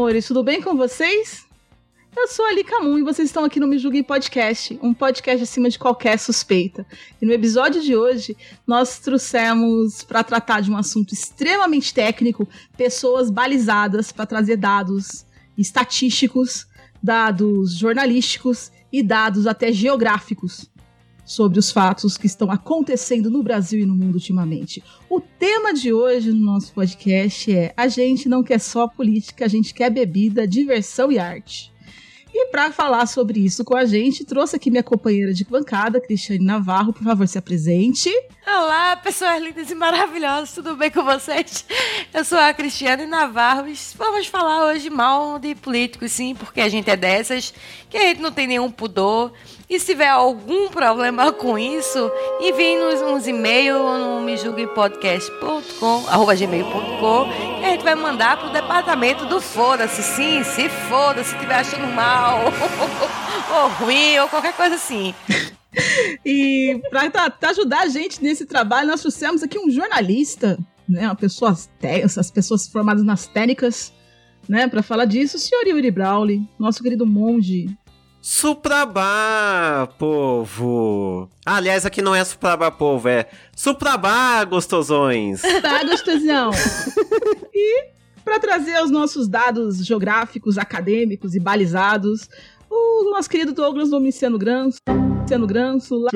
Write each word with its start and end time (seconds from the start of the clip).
Amores, 0.00 0.26
tudo 0.26 0.42
bem 0.42 0.62
com 0.62 0.74
vocês? 0.78 1.46
Eu 2.16 2.26
sou 2.26 2.46
a 2.46 2.52
Lika 2.52 2.74
e 2.82 3.02
vocês 3.02 3.28
estão 3.28 3.44
aqui 3.44 3.60
no 3.60 3.66
Me 3.66 3.76
Julguem 3.76 4.02
Podcast, 4.02 4.78
um 4.82 4.94
podcast 4.94 5.42
acima 5.42 5.68
de 5.68 5.78
qualquer 5.78 6.18
suspeita. 6.18 6.86
E 7.20 7.26
no 7.26 7.32
episódio 7.34 7.82
de 7.82 7.94
hoje, 7.94 8.34
nós 8.66 8.98
trouxemos 8.98 10.02
para 10.02 10.24
tratar 10.24 10.62
de 10.62 10.70
um 10.70 10.76
assunto 10.78 11.12
extremamente 11.12 11.92
técnico 11.92 12.48
pessoas 12.78 13.30
balizadas 13.30 14.10
para 14.10 14.24
trazer 14.24 14.56
dados 14.56 15.26
estatísticos, 15.58 16.66
dados 17.02 17.74
jornalísticos 17.74 18.72
e 18.90 19.02
dados 19.02 19.46
até 19.46 19.70
geográficos 19.70 20.69
sobre 21.30 21.60
os 21.60 21.70
fatos 21.70 22.18
que 22.18 22.26
estão 22.26 22.50
acontecendo 22.50 23.30
no 23.30 23.40
Brasil 23.40 23.78
e 23.78 23.86
no 23.86 23.94
mundo 23.94 24.14
ultimamente. 24.14 24.82
O 25.08 25.20
tema 25.20 25.72
de 25.72 25.92
hoje 25.92 26.32
no 26.32 26.44
nosso 26.44 26.72
podcast 26.72 27.54
é: 27.54 27.72
a 27.76 27.86
gente 27.86 28.28
não 28.28 28.42
quer 28.42 28.58
só 28.58 28.88
política, 28.88 29.44
a 29.44 29.48
gente 29.48 29.72
quer 29.72 29.90
bebida, 29.90 30.44
diversão 30.44 31.12
e 31.12 31.20
arte. 31.20 31.72
E 32.34 32.46
para 32.46 32.72
falar 32.72 33.06
sobre 33.06 33.40
isso 33.40 33.64
com 33.64 33.76
a 33.76 33.84
gente, 33.84 34.24
trouxe 34.24 34.56
aqui 34.56 34.70
minha 34.70 34.82
companheira 34.82 35.32
de 35.32 35.44
bancada, 35.44 36.00
Cristiane 36.00 36.44
Navarro. 36.44 36.92
Por 36.92 37.04
favor, 37.04 37.26
se 37.28 37.38
apresente. 37.38 38.10
Olá, 38.44 38.96
pessoas 38.96 39.40
lindas 39.40 39.70
e 39.70 39.74
maravilhosas, 39.74 40.52
tudo 40.52 40.76
bem 40.76 40.90
com 40.90 41.04
vocês? 41.04 41.64
Eu 42.12 42.24
sou 42.24 42.38
a 42.38 42.52
Cristiane 42.52 43.06
Navarro 43.06 43.68
e 43.68 43.74
vamos 43.96 44.26
falar 44.26 44.66
hoje 44.66 44.90
mal 44.90 45.38
de 45.38 45.54
políticos, 45.54 46.10
sim, 46.10 46.34
porque 46.34 46.60
a 46.60 46.68
gente 46.68 46.90
é 46.90 46.96
dessas, 46.96 47.54
que 47.88 47.96
a 47.96 48.02
gente 48.02 48.20
não 48.20 48.32
tem 48.32 48.48
nenhum 48.48 48.70
pudor. 48.70 49.32
E 49.70 49.78
se 49.78 49.86
tiver 49.86 50.08
algum 50.08 50.68
problema 50.68 51.30
com 51.32 51.56
isso, 51.56 52.10
envie-nos 52.40 53.00
uns 53.02 53.28
e-mails 53.28 53.80
no 53.80 54.26
gmail.com, 54.26 54.90
que 54.90 55.06
a 57.64 57.70
gente 57.70 57.84
vai 57.84 57.94
mandar 57.94 58.36
pro 58.36 58.50
departamento 58.50 59.26
do 59.26 59.40
foda-se, 59.40 60.02
sim, 60.02 60.42
se 60.42 60.68
foda, 60.68 61.22
se 61.22 61.34
estiver 61.34 61.54
achando 61.54 61.86
mal, 61.94 62.40
ou 63.54 63.68
ruim, 63.84 64.18
ou 64.18 64.28
qualquer 64.28 64.54
coisa 64.54 64.74
assim. 64.74 65.14
E 66.26 66.82
para 66.90 67.32
ajudar 67.50 67.82
a 67.82 67.88
gente 67.88 68.20
nesse 68.20 68.44
trabalho, 68.44 68.88
nós 68.88 69.02
trouxemos 69.02 69.40
aqui 69.40 69.56
um 69.56 69.70
jornalista, 69.70 70.58
né, 70.88 71.06
uma 71.06 71.14
pessoa, 71.14 71.56
essas 71.80 72.28
pessoas 72.28 72.66
formadas 72.66 73.04
nas 73.04 73.28
técnicas, 73.28 73.92
né, 74.48 74.66
para 74.66 74.82
falar 74.82 75.04
disso, 75.04 75.36
o 75.36 75.40
senhor 75.40 75.64
Yuri 75.64 75.92
Brawley, 75.92 76.42
nosso 76.58 76.82
querido 76.82 77.06
monge. 77.06 77.68
Suprabá, 78.22 79.88
povo! 79.98 81.26
Ah, 81.44 81.56
aliás, 81.56 81.86
aqui 81.86 82.02
não 82.02 82.14
é 82.14 82.22
Suprabá, 82.22 82.70
povo, 82.70 83.08
é 83.08 83.26
Suprabá, 83.56 84.44
gostosões! 84.44 85.40
Tá, 85.62 85.82
gostosão? 85.84 86.50
e 87.54 87.86
para 88.22 88.38
trazer 88.38 88.82
os 88.82 88.90
nossos 88.90 89.26
dados 89.26 89.84
geográficos, 89.86 90.58
acadêmicos 90.58 91.34
e 91.34 91.40
balizados, 91.40 92.28
o 92.68 93.10
nosso 93.10 93.30
querido 93.30 93.54
Douglas 93.54 93.88
Domiciano 93.88 94.36
Granso, 94.36 94.76
Domiciano 94.86 95.46
Granso, 95.46 95.96
lá, 95.96 96.10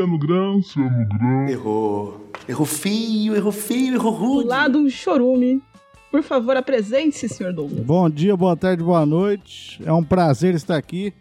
Errou. 1.49 2.31
Errou 2.47 2.67
feio, 2.67 3.35
errou 3.35 3.53
feio, 3.53 3.95
errou 3.95 4.13
do 4.13 4.19
rude. 4.19 4.49
lado 4.49 4.83
do 4.83 4.91
Chorume. 4.91 5.63
Por 6.11 6.23
favor, 6.23 6.55
apresente-se, 6.57 7.29
senhor 7.31 7.53
Douglas. 7.55 7.85
Bom 7.85 8.11
dia, 8.11 8.37
boa 8.37 8.55
tarde, 8.55 8.83
boa 8.83 9.07
noite. 9.07 9.83
É 9.85 9.93
um 9.93 10.05
prazer 10.05 10.55
estar 10.55 10.77
aqui. 10.77 11.13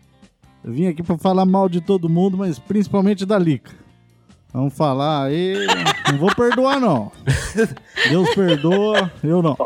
Eu 0.64 0.72
vim 0.72 0.88
aqui 0.88 1.04
para 1.04 1.18
falar 1.18 1.46
mal 1.46 1.68
de 1.68 1.82
todo 1.82 2.08
mundo, 2.10 2.38
mas 2.38 2.58
principalmente 2.58 3.26
da 3.26 3.38
Lica. 3.38 3.72
Vamos 4.54 4.74
falar 4.76 5.26
aí. 5.26 5.56
Não 6.12 6.18
vou 6.20 6.34
perdoar, 6.34 6.80
não. 6.80 7.12
Deus 8.08 8.34
perdoa, 8.36 9.12
eu 9.24 9.42
não. 9.42 9.58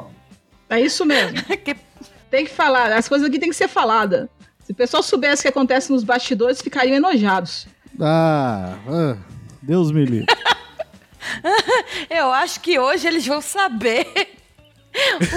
É 0.69 0.79
isso 0.79 1.05
mesmo. 1.05 1.37
Tem 2.31 2.45
que 2.45 2.51
falar, 2.51 2.91
as 2.91 3.07
coisas 3.07 3.27
aqui 3.27 3.39
tem 3.39 3.49
que 3.49 3.55
ser 3.55 3.69
faladas. 3.69 4.27
Se 4.65 4.73
o 4.73 4.75
pessoal 4.75 5.01
soubesse 5.01 5.39
o 5.39 5.43
que 5.43 5.47
acontece 5.47 5.89
nos 5.93 6.03
bastidores, 6.03 6.61
ficariam 6.61 6.97
enojados. 6.97 7.67
Ah, 8.01 8.75
ah, 8.85 9.15
Deus 9.61 9.91
me 9.91 10.03
livre. 10.03 10.25
Eu 12.09 12.31
acho 12.33 12.59
que 12.59 12.77
hoje 12.77 13.07
eles 13.07 13.25
vão 13.25 13.39
saber 13.39 14.05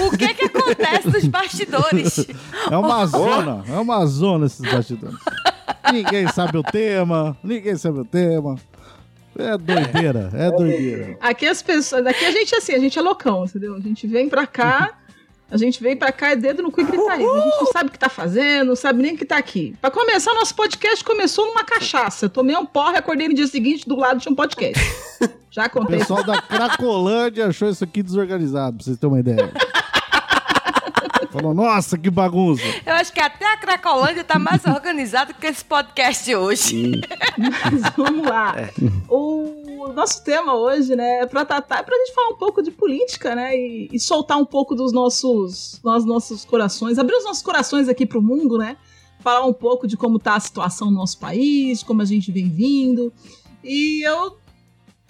o 0.05 0.17
que 0.17 0.33
que 0.33 0.45
acontece 0.45 1.07
nos 1.07 1.25
bastidores. 1.27 2.27
É 2.69 2.75
uma 2.75 3.05
zona, 3.07 3.63
é 3.69 3.79
uma 3.79 4.05
zona 4.05 4.47
esses 4.47 4.69
bastidores. 4.69 5.17
Ninguém 5.91 6.27
sabe 6.29 6.57
o 6.57 6.63
tema, 6.63 7.37
ninguém 7.43 7.75
sabe 7.75 7.99
o 7.99 8.05
tema. 8.05 8.55
É 9.37 9.57
doideira, 9.57 10.29
é 10.33 10.51
doideira. 10.51 11.17
Aqui 11.21 11.45
as 11.47 11.61
pessoas. 11.61 12.05
Aqui 12.05 12.25
a 12.25 12.31
gente 12.31 12.53
é 12.53 12.57
assim, 12.57 12.73
a 12.73 12.79
gente 12.79 12.97
é 12.99 13.01
loucão, 13.01 13.45
entendeu? 13.45 13.75
A 13.75 13.79
gente 13.79 14.05
vem 14.07 14.27
pra 14.29 14.45
cá. 14.45 14.91
A 15.49 15.57
gente 15.57 15.83
vem 15.83 15.97
pra 15.97 16.13
cá, 16.13 16.31
é 16.31 16.35
dedo 16.37 16.63
no 16.63 16.71
cu 16.71 16.79
e 16.79 16.83
gritaria. 16.85 17.27
A 17.29 17.41
gente 17.41 17.57
não 17.59 17.65
sabe 17.73 17.89
o 17.89 17.91
que 17.91 17.99
tá 17.99 18.07
fazendo, 18.07 18.69
não 18.69 18.75
sabe 18.75 19.01
nem 19.01 19.15
o 19.15 19.17
que 19.17 19.25
tá 19.25 19.35
aqui. 19.35 19.75
Pra 19.81 19.91
começar, 19.91 20.33
nosso 20.33 20.55
podcast 20.55 21.03
começou 21.03 21.45
numa 21.45 21.65
cachaça. 21.65 22.25
Eu 22.25 22.29
tomei 22.29 22.55
um 22.55 22.65
porra 22.65 22.93
e 22.93 22.97
acordei 22.97 23.27
no 23.27 23.33
dia 23.33 23.47
seguinte, 23.47 23.85
do 23.87 23.97
lado 23.97 24.21
tinha 24.21 24.31
um 24.31 24.35
podcast. 24.35 24.79
Já 25.51 25.65
O 25.65 25.69
contei. 25.69 25.97
pessoal 25.99 26.23
da 26.23 26.41
Cracolândia 26.41 27.47
achou 27.47 27.69
isso 27.69 27.83
aqui 27.83 28.01
desorganizado, 28.01 28.77
pra 28.77 28.85
vocês 28.85 28.97
terem 28.97 29.13
uma 29.13 29.19
ideia. 29.19 29.51
Falou, 31.31 31.53
nossa, 31.53 31.97
que 31.97 32.09
bagunça. 32.09 32.61
Eu 32.85 32.93
acho 32.93 33.13
que 33.13 33.19
até 33.21 33.45
a 33.53 33.57
Cracolândia 33.57 34.21
tá 34.21 34.37
mais 34.37 34.65
organizada 34.65 35.33
que 35.33 35.47
esse 35.47 35.63
podcast 35.63 36.25
de 36.25 36.35
hoje. 36.35 37.01
Mas 37.37 37.81
vamos 37.95 38.27
lá. 38.27 38.53
O 39.07 39.87
nosso 39.93 40.21
tema 40.23 40.55
hoje, 40.55 40.93
né, 40.93 41.19
é 41.19 41.25
pra 41.25 41.45
tratar, 41.45 41.79
é 41.79 41.83
pra 41.83 41.95
gente 41.95 42.13
falar 42.13 42.29
um 42.29 42.37
pouco 42.37 42.61
de 42.61 42.69
política, 42.69 43.33
né, 43.33 43.55
e, 43.57 43.89
e 43.91 43.99
soltar 43.99 44.37
um 44.37 44.45
pouco 44.45 44.75
dos 44.75 44.91
nossos, 44.91 45.79
dos 45.81 46.05
nossos 46.05 46.43
corações, 46.43 46.99
abrir 46.99 47.15
os 47.15 47.23
nossos 47.23 47.41
corações 47.41 47.87
aqui 47.87 48.05
pro 48.05 48.21
mundo, 48.21 48.57
né, 48.57 48.75
falar 49.21 49.45
um 49.45 49.53
pouco 49.53 49.87
de 49.87 49.95
como 49.95 50.19
tá 50.19 50.35
a 50.35 50.39
situação 50.39 50.91
no 50.91 50.97
nosso 50.97 51.17
país, 51.17 51.81
como 51.81 52.01
a 52.01 52.05
gente 52.05 52.31
vem 52.31 52.49
vindo. 52.49 53.11
E 53.63 54.05
eu, 54.05 54.37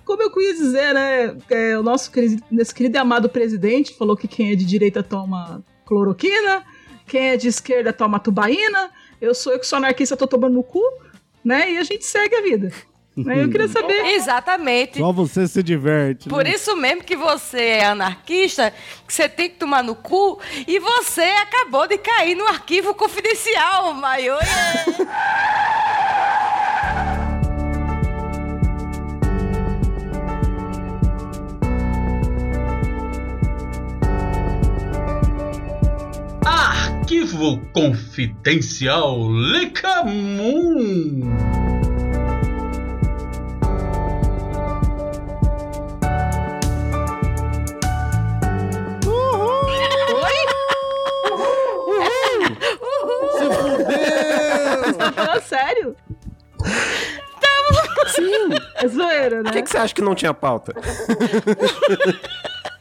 como 0.06 0.22
eu 0.22 0.32
quis 0.32 0.58
dizer, 0.58 0.94
né, 0.94 1.36
é, 1.50 1.78
o 1.78 1.84
nosso 1.84 2.12
querido, 2.12 2.44
nosso 2.52 2.76
querido 2.76 2.96
e 2.96 3.00
amado 3.00 3.28
presidente 3.28 3.96
falou 3.96 4.16
que 4.16 4.28
quem 4.28 4.52
é 4.52 4.56
de 4.56 4.66
direita 4.66 5.02
toma 5.02 5.64
cloroquina, 5.92 6.64
quem 7.06 7.32
é 7.32 7.38
de 7.38 7.50
esquerda 7.50 7.92
toma 7.92 8.18
tubaína, 8.18 8.90
eu 9.20 9.36
sou 9.36 9.52
eu 9.52 9.60
que 9.60 9.68
sou 9.68 9.76
anarquista, 9.76 10.16
tô 10.16 10.26
tomando 10.26 10.54
no 10.54 10.64
cu, 10.64 10.82
né, 11.44 11.70
e 11.70 11.78
a 11.78 11.84
gente 11.84 12.06
segue 12.06 12.34
a 12.34 12.42
vida. 12.42 12.72
Né, 13.14 13.44
Eu 13.44 13.50
queria 13.50 13.68
saber. 13.68 14.06
Exatamente. 14.16 15.00
Só 15.00 15.12
você 15.12 15.46
se 15.46 15.62
diverte. 15.62 16.30
Por 16.30 16.46
né? 16.46 16.52
isso 16.52 16.78
mesmo 16.78 17.04
que 17.04 17.18
você 17.18 17.60
é 17.60 17.86
anarquista, 17.88 18.74
que 19.06 19.14
você 19.14 19.28
tem 19.28 19.50
que 19.50 19.58
tomar 19.58 19.84
no 19.84 19.96
cu, 19.96 20.40
e 20.66 20.80
você 20.80 21.24
acabou 21.24 21.86
de 21.86 21.98
cair 21.98 22.36
no 22.36 22.48
arquivo 22.48 22.94
confidencial, 22.94 23.94
Maio. 23.94 24.36
Arquivo 37.12 37.60
Confidencial 37.74 39.28
Lecamun. 39.28 41.20
Se 53.38 53.46
fudeu! 53.62 54.98
Tá 54.98 55.12
falando 55.12 55.42
sério? 55.44 55.96
Sim. 58.08 58.50
É 58.76 58.88
zoeira, 58.88 59.38
Por 59.38 59.44
né? 59.46 59.52
que, 59.52 59.64
que 59.64 59.70
você 59.70 59.78
acha 59.78 59.94
que 59.94 60.02
não 60.02 60.16
tinha 60.16 60.34
pauta? 60.34 60.74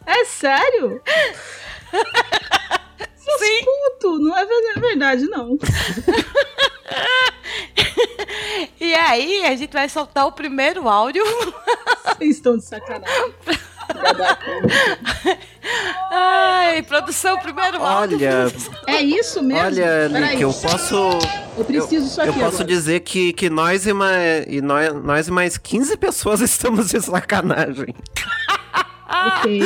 É 0.07 0.25
sério? 0.25 1.03
Seus 3.39 3.49
Sim. 3.49 3.65
puto, 3.65 4.19
não 4.19 4.37
é 4.39 4.45
ver- 4.45 4.73
é 4.77 4.81
verdade, 4.81 5.27
não. 5.29 5.57
E 8.81 8.95
aí, 8.95 9.45
a 9.47 9.55
gente 9.57 9.73
vai 9.73 9.89
soltar 9.89 10.27
o 10.27 10.33
primeiro 10.33 10.89
áudio 10.89 11.23
Vocês 12.05 12.37
estão 12.37 12.57
de 12.57 12.65
sacanagem. 12.65 13.35
Ai, 16.11 16.83
produção, 16.83 17.39
primeiro 17.39 17.83
áudio. 17.85 18.17
Olha, 18.19 18.53
É 18.87 19.01
isso 19.03 19.43
mesmo? 19.43 19.65
olha, 19.65 20.09
Nick, 20.09 20.41
eu 20.43 20.53
posso. 20.53 20.95
eu 21.59 21.65
preciso 21.65 22.05
disso 22.07 22.21
Eu 22.23 22.31
aqui 22.31 22.41
posso 22.41 22.55
agora. 22.57 22.65
dizer 22.69 23.01
que, 23.01 23.33
que 23.33 23.51
nós, 23.51 23.87
e 23.87 23.93
mais, 23.93 24.47
e 24.49 24.61
nós, 24.61 24.95
nós 25.03 25.29
e 25.29 25.31
mais 25.31 25.57
15 25.59 25.97
pessoas 25.97 26.41
estamos 26.43 26.89
de 26.89 27.01
sacanagem. 27.01 27.95
Ok. 29.39 29.61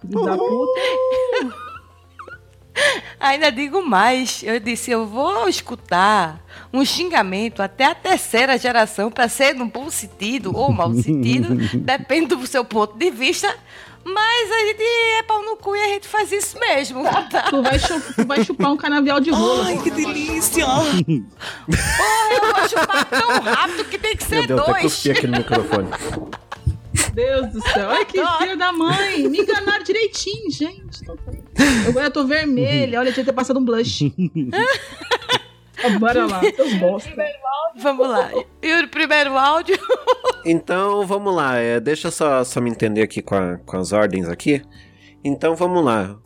Filho 0.00 0.24
da 0.24 0.36
puta. 0.36 1.65
Ainda 3.18 3.50
digo 3.50 3.82
mais, 3.84 4.42
eu 4.42 4.60
disse, 4.60 4.90
eu 4.90 5.06
vou 5.06 5.48
escutar 5.48 6.40
um 6.72 6.84
xingamento 6.84 7.62
até 7.62 7.84
a 7.86 7.94
terceira 7.94 8.58
geração 8.58 9.10
para 9.10 9.28
ser 9.28 9.54
no 9.54 9.66
bom 9.66 9.88
sentido 9.90 10.54
ou 10.56 10.70
mau 10.72 10.92
sentido, 10.94 11.54
depende 11.78 12.34
do 12.34 12.46
seu 12.46 12.64
ponto 12.64 12.96
de 12.98 13.10
vista, 13.10 13.54
mas 14.04 14.52
a 14.52 14.58
gente 14.66 14.82
é 15.18 15.22
pau 15.24 15.42
no 15.42 15.56
cu 15.56 15.74
e 15.74 15.80
a 15.80 15.88
gente 15.88 16.06
faz 16.06 16.30
isso 16.30 16.58
mesmo. 16.60 17.02
Tá? 17.30 17.42
Tu 17.50 17.62
vai, 17.62 17.78
chu- 17.78 18.02
tu 18.14 18.26
vai 18.26 18.44
chupar 18.44 18.70
um 18.72 18.76
canavial 18.76 19.18
de 19.20 19.30
rola. 19.30 19.64
Ai, 19.66 19.78
que 19.82 19.90
delícia! 19.90 20.64
Porra, 20.66 22.34
eu 22.34 22.54
vou 22.54 22.68
chupar 22.68 23.04
tão 23.06 23.40
rápido 23.40 23.84
que 23.86 23.98
tem 23.98 24.16
que 24.16 24.22
ser 24.24 24.46
dois. 24.46 25.06
aqui 25.08 25.26
no 25.26 25.38
microfone. 25.38 25.88
Deus 27.14 27.48
do 27.52 27.60
céu. 27.62 27.88
Olha 27.88 28.04
que 28.04 28.20
filho 28.38 28.56
da 28.56 28.72
mãe. 28.72 29.28
Me 29.28 29.38
enganaram 29.40 29.82
direitinho, 29.84 30.50
gente. 30.50 31.04
Agora 31.88 32.06
eu 32.06 32.10
tô 32.10 32.24
vermelha. 32.26 32.98
Olha, 33.00 33.08
eu 33.08 33.12
tinha 33.14 33.24
que 33.24 33.30
ter 33.30 33.36
passado 33.36 33.58
um 33.58 33.64
blush. 33.64 34.12
Bora 36.00 36.26
lá. 36.26 36.40
Bosta. 36.80 37.10
Vamos 37.78 38.08
lá. 38.08 38.30
E 38.62 38.82
o 38.82 38.88
primeiro 38.88 39.36
áudio? 39.36 39.78
Então, 40.48 41.04
vamos 41.04 41.34
lá. 41.34 41.56
é, 41.56 41.80
deixa 41.80 42.06
eu 42.06 42.12
só, 42.12 42.44
só 42.44 42.60
me 42.60 42.70
entender 42.70 43.02
aqui 43.02 43.20
com, 43.20 43.34
a- 43.34 43.56
com 43.66 43.76
as 43.78 43.90
ordens 43.92 44.28
aqui. 44.28 44.62
Então, 45.24 45.56
vamos 45.56 45.84
lá. 45.84 46.16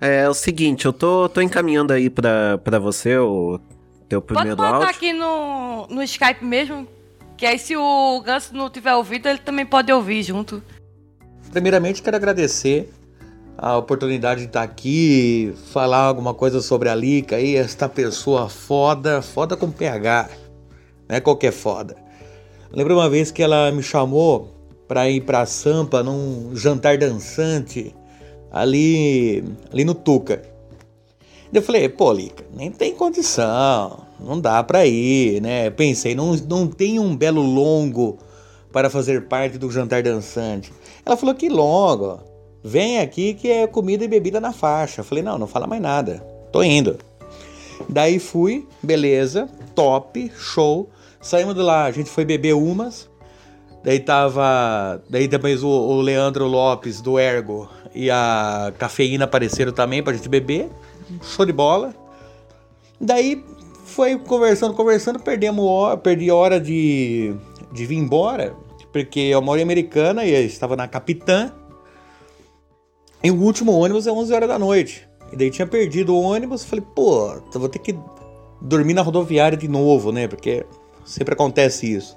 É, 0.00 0.28
o 0.28 0.34
seguinte, 0.34 0.86
eu 0.86 0.92
tô, 0.92 1.28
tô 1.28 1.40
encaminhando 1.40 1.92
aí 1.92 2.08
pra, 2.08 2.56
pra 2.58 2.78
você 2.78 3.18
o 3.18 3.58
teu 4.08 4.22
Pode 4.22 4.34
primeiro 4.34 4.56
botar 4.56 4.76
áudio. 4.76 4.88
aqui 4.90 5.12
no, 5.12 5.88
no 5.88 6.04
Skype 6.04 6.44
mesmo, 6.44 6.86
que 7.42 7.46
aí 7.46 7.58
se 7.58 7.76
o 7.76 8.22
Ganso 8.24 8.54
não 8.54 8.70
tiver 8.70 8.94
ouvido, 8.94 9.28
ele 9.28 9.40
também 9.40 9.66
pode 9.66 9.92
ouvir 9.92 10.22
junto. 10.22 10.62
Primeiramente, 11.50 12.00
quero 12.00 12.14
agradecer 12.14 12.88
a 13.58 13.76
oportunidade 13.76 14.42
de 14.42 14.46
estar 14.46 14.62
aqui, 14.62 15.52
falar 15.72 16.04
alguma 16.04 16.34
coisa 16.34 16.60
sobre 16.60 16.88
a 16.88 16.94
Lica 16.94 17.34
aí, 17.34 17.56
esta 17.56 17.88
pessoa 17.88 18.48
foda, 18.48 19.20
foda 19.20 19.56
com 19.56 19.72
PH, 19.72 20.30
não 21.08 21.16
é 21.16 21.20
qualquer 21.20 21.50
foda. 21.50 21.96
Lembro 22.70 22.94
uma 22.94 23.10
vez 23.10 23.32
que 23.32 23.42
ela 23.42 23.72
me 23.72 23.82
chamou 23.82 24.54
para 24.86 25.10
ir 25.10 25.22
para 25.22 25.44
Sampa 25.44 26.00
num 26.00 26.54
jantar 26.54 26.96
dançante 26.96 27.92
ali, 28.52 29.42
ali 29.72 29.84
no 29.84 29.96
Tuca. 29.96 30.51
Eu 31.52 31.60
falei, 31.60 31.86
pô, 31.88 32.10
Lica, 32.12 32.44
nem 32.54 32.70
tem 32.70 32.94
condição, 32.94 34.06
não 34.18 34.40
dá 34.40 34.62
pra 34.62 34.86
ir, 34.86 35.42
né? 35.42 35.68
Pensei, 35.68 36.14
não, 36.14 36.34
não 36.48 36.66
tem 36.66 36.98
um 36.98 37.14
belo 37.14 37.42
longo 37.42 38.18
para 38.72 38.88
fazer 38.88 39.28
parte 39.28 39.58
do 39.58 39.70
jantar 39.70 40.02
dançante. 40.02 40.72
Ela 41.04 41.16
falou 41.16 41.34
que 41.34 41.50
longo, 41.50 42.20
vem 42.64 43.00
aqui 43.00 43.34
que 43.34 43.50
é 43.50 43.66
comida 43.66 44.02
e 44.02 44.08
bebida 44.08 44.40
na 44.40 44.52
faixa. 44.52 45.02
Eu 45.02 45.04
falei, 45.04 45.22
não, 45.22 45.36
não 45.36 45.46
fala 45.46 45.66
mais 45.66 45.82
nada, 45.82 46.24
tô 46.50 46.62
indo. 46.62 46.96
Daí 47.86 48.18
fui, 48.18 48.66
beleza, 48.82 49.46
top, 49.74 50.32
show. 50.38 50.88
Saímos 51.20 51.54
de 51.54 51.60
lá, 51.60 51.84
a 51.84 51.90
gente 51.90 52.08
foi 52.08 52.24
beber 52.24 52.54
umas. 52.54 53.10
Daí 53.84 54.00
tava. 54.00 55.02
Daí 55.10 55.28
depois 55.28 55.62
o, 55.62 55.68
o 55.68 56.00
Leandro 56.00 56.46
Lopes 56.46 57.00
do 57.00 57.18
Ergo 57.18 57.68
e 57.94 58.10
a 58.10 58.72
cafeína 58.78 59.24
apareceram 59.24 59.72
também 59.72 60.02
pra 60.02 60.12
gente 60.12 60.28
beber. 60.28 60.70
Show 61.20 61.44
de 61.44 61.52
bola. 61.52 61.94
Daí 63.00 63.44
foi 63.84 64.18
conversando, 64.18 64.74
conversando, 64.74 65.18
perdemos 65.18 65.64
hora, 65.64 65.96
perdi 65.96 66.30
hora 66.30 66.60
de, 66.60 67.34
de 67.72 67.84
vir 67.84 67.96
embora, 67.96 68.56
porque 68.92 69.20
eu 69.20 69.42
moro 69.42 69.58
em 69.58 69.62
Americana 69.62 70.24
e 70.24 70.34
eu 70.34 70.44
estava 70.44 70.76
na 70.76 70.88
Capitã. 70.88 71.52
E 73.22 73.30
o 73.30 73.40
último 73.40 73.72
ônibus 73.72 74.06
é 74.06 74.12
11 74.12 74.32
horas 74.32 74.48
da 74.48 74.58
noite. 74.58 75.08
E 75.32 75.36
daí 75.36 75.50
tinha 75.50 75.66
perdido 75.66 76.14
o 76.14 76.20
ônibus, 76.20 76.64
falei, 76.64 76.84
pô, 76.94 77.40
vou 77.54 77.68
ter 77.68 77.78
que 77.78 77.96
dormir 78.60 78.94
na 78.94 79.02
rodoviária 79.02 79.56
de 79.56 79.68
novo, 79.68 80.12
né? 80.12 80.28
Porque 80.28 80.64
sempre 81.04 81.34
acontece 81.34 81.92
isso. 81.92 82.14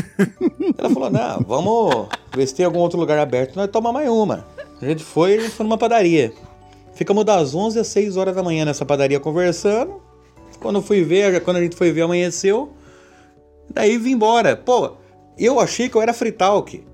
Ela 0.78 0.90
falou, 0.90 1.10
não, 1.10 1.40
vamos 1.40 2.08
ver 2.34 2.46
se 2.46 2.54
tem 2.54 2.66
algum 2.66 2.78
outro 2.78 2.98
lugar 2.98 3.18
aberto, 3.18 3.56
nós 3.56 3.70
tomar 3.70 3.92
mais 3.92 4.08
uma. 4.08 4.46
A 4.80 4.86
gente 4.86 5.02
foi, 5.02 5.36
a 5.36 5.40
gente 5.40 5.50
foi 5.50 5.64
numa 5.64 5.78
padaria. 5.78 6.32
Ficamos 6.98 7.24
das 7.24 7.54
11 7.54 7.78
às 7.78 7.86
6 7.86 8.16
horas 8.16 8.34
da 8.34 8.42
manhã 8.42 8.64
nessa 8.64 8.84
padaria 8.84 9.20
conversando. 9.20 10.02
Quando 10.58 10.82
fui 10.82 11.04
ver, 11.04 11.40
quando 11.44 11.58
a 11.58 11.62
gente 11.62 11.76
foi 11.76 11.92
ver, 11.92 12.00
amanheceu. 12.00 12.72
Daí 13.70 13.96
vim 13.96 14.14
embora. 14.14 14.56
Pô, 14.56 14.96
eu 15.38 15.60
achei 15.60 15.88
que 15.88 15.94
eu 15.94 16.02
era 16.02 16.12
free 16.12 16.32
talk. 16.32 16.84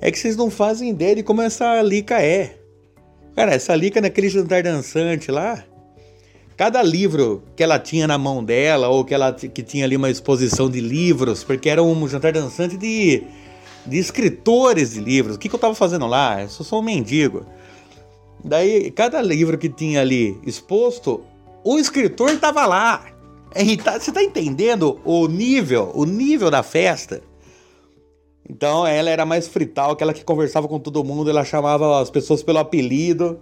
É 0.00 0.12
que 0.12 0.18
vocês 0.20 0.36
não 0.36 0.48
fazem 0.48 0.90
ideia 0.90 1.16
de 1.16 1.24
como 1.24 1.42
essa 1.42 1.82
lica 1.82 2.22
é. 2.22 2.56
Cara, 3.34 3.52
essa 3.52 3.74
lica 3.74 4.00
naquele 4.00 4.28
jantar 4.28 4.62
dançante 4.62 5.32
lá. 5.32 5.64
Cada 6.56 6.80
livro 6.80 7.42
que 7.56 7.62
ela 7.64 7.80
tinha 7.80 8.06
na 8.06 8.16
mão 8.16 8.44
dela, 8.44 8.86
ou 8.86 9.04
que 9.04 9.12
ela 9.12 9.32
que 9.32 9.62
tinha 9.64 9.84
ali 9.84 9.96
uma 9.96 10.08
exposição 10.08 10.70
de 10.70 10.80
livros, 10.80 11.42
porque 11.42 11.68
era 11.68 11.82
um 11.82 12.06
jantar 12.06 12.30
dançante 12.30 12.76
de, 12.76 13.24
de 13.84 13.98
escritores 13.98 14.92
de 14.92 15.00
livros. 15.00 15.34
O 15.34 15.38
que, 15.40 15.48
que 15.48 15.54
eu 15.56 15.58
tava 15.58 15.74
fazendo 15.74 16.06
lá? 16.06 16.42
Eu 16.42 16.48
só 16.48 16.62
sou 16.62 16.78
um 16.78 16.84
mendigo. 16.84 17.44
Daí, 18.44 18.90
cada 18.90 19.20
livro 19.20 19.58
que 19.58 19.68
tinha 19.68 20.00
ali 20.00 20.38
exposto, 20.46 21.24
o 21.64 21.78
escritor 21.78 22.38
tava 22.38 22.66
lá. 22.66 23.04
É, 23.54 23.64
Você 23.98 24.12
tá 24.12 24.22
entendendo 24.22 25.00
o 25.04 25.26
nível, 25.26 25.90
o 25.94 26.04
nível 26.04 26.50
da 26.50 26.62
festa? 26.62 27.22
Então 28.48 28.86
ela 28.86 29.10
era 29.10 29.26
mais 29.26 29.46
frital, 29.46 29.90
aquela 29.90 30.14
que 30.14 30.24
conversava 30.24 30.66
com 30.66 30.78
todo 30.78 31.04
mundo, 31.04 31.28
ela 31.28 31.44
chamava 31.44 32.00
as 32.00 32.10
pessoas 32.10 32.42
pelo 32.42 32.58
apelido. 32.58 33.40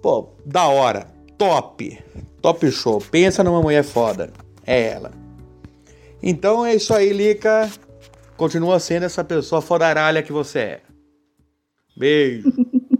Pô, 0.00 0.30
da 0.46 0.66
hora. 0.66 1.06
Top. 1.36 1.98
Top 2.40 2.70
show. 2.70 3.00
Pensa 3.10 3.44
numa 3.44 3.60
mulher 3.60 3.84
foda. 3.84 4.32
É 4.66 4.88
ela. 4.88 5.12
Então 6.22 6.64
é 6.64 6.74
isso 6.74 6.94
aí, 6.94 7.12
Lica. 7.12 7.70
Continua 8.36 8.78
sendo 8.78 9.04
essa 9.04 9.22
pessoa 9.22 9.60
fodaralha 9.60 10.22
que 10.22 10.32
você 10.32 10.58
é. 10.58 10.80
Beijo. 11.96 12.50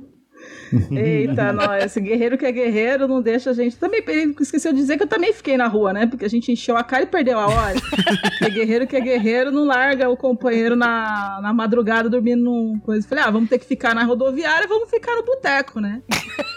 Eita, 0.90 1.52
nós. 1.54 1.84
Esse 1.84 2.00
guerreiro 2.00 2.38
que 2.38 2.46
é 2.46 2.52
guerreiro 2.52 3.08
não 3.08 3.20
deixa 3.20 3.50
a 3.50 3.52
gente. 3.52 3.76
Também 3.76 4.02
esqueceu 4.40 4.72
de 4.72 4.78
dizer 4.78 4.96
que 4.96 5.02
eu 5.02 5.08
também 5.08 5.32
fiquei 5.32 5.56
na 5.56 5.66
rua, 5.66 5.92
né? 5.92 6.06
Porque 6.06 6.24
a 6.24 6.28
gente 6.28 6.52
encheu 6.52 6.76
a 6.76 6.84
cara 6.84 7.04
e 7.04 7.06
perdeu 7.06 7.38
a 7.38 7.46
hora. 7.46 7.76
Porque 8.38 8.50
guerreiro 8.50 8.86
que 8.86 8.96
é 8.96 9.00
guerreiro 9.00 9.50
não 9.50 9.64
larga 9.64 10.08
o 10.08 10.16
companheiro 10.16 10.76
na, 10.76 11.40
na 11.42 11.52
madrugada 11.52 12.08
dormindo 12.08 12.42
num 12.42 12.78
coisa. 12.80 13.06
Falei, 13.06 13.24
ah, 13.24 13.30
vamos 13.30 13.48
ter 13.48 13.58
que 13.58 13.66
ficar 13.66 13.94
na 13.94 14.04
rodoviária, 14.04 14.68
vamos 14.68 14.90
ficar 14.90 15.16
no 15.16 15.24
boteco, 15.24 15.80
né? 15.80 16.02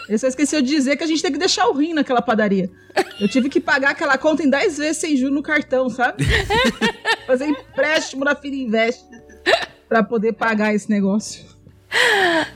Ele 0.08 0.18
só 0.18 0.26
esqueceu 0.26 0.60
de 0.60 0.68
dizer 0.68 0.96
que 0.96 1.04
a 1.04 1.06
gente 1.06 1.22
tem 1.22 1.32
que 1.32 1.38
deixar 1.38 1.66
o 1.68 1.72
rim 1.72 1.94
naquela 1.94 2.22
padaria. 2.22 2.70
Eu 3.20 3.28
tive 3.28 3.48
que 3.48 3.60
pagar 3.60 3.90
aquela 3.90 4.16
conta 4.18 4.42
em 4.42 4.50
10 4.50 4.78
vezes 4.78 4.96
sem 4.98 5.16
juros 5.16 5.34
no 5.34 5.42
cartão, 5.42 5.88
sabe? 5.88 6.24
Fazer 7.26 7.46
empréstimo 7.46 8.24
na 8.24 8.34
Fira 8.34 8.56
Invest 8.56 9.04
pra 9.88 10.02
poder 10.02 10.32
pagar 10.32 10.74
esse 10.74 10.88
negócio. 10.90 11.44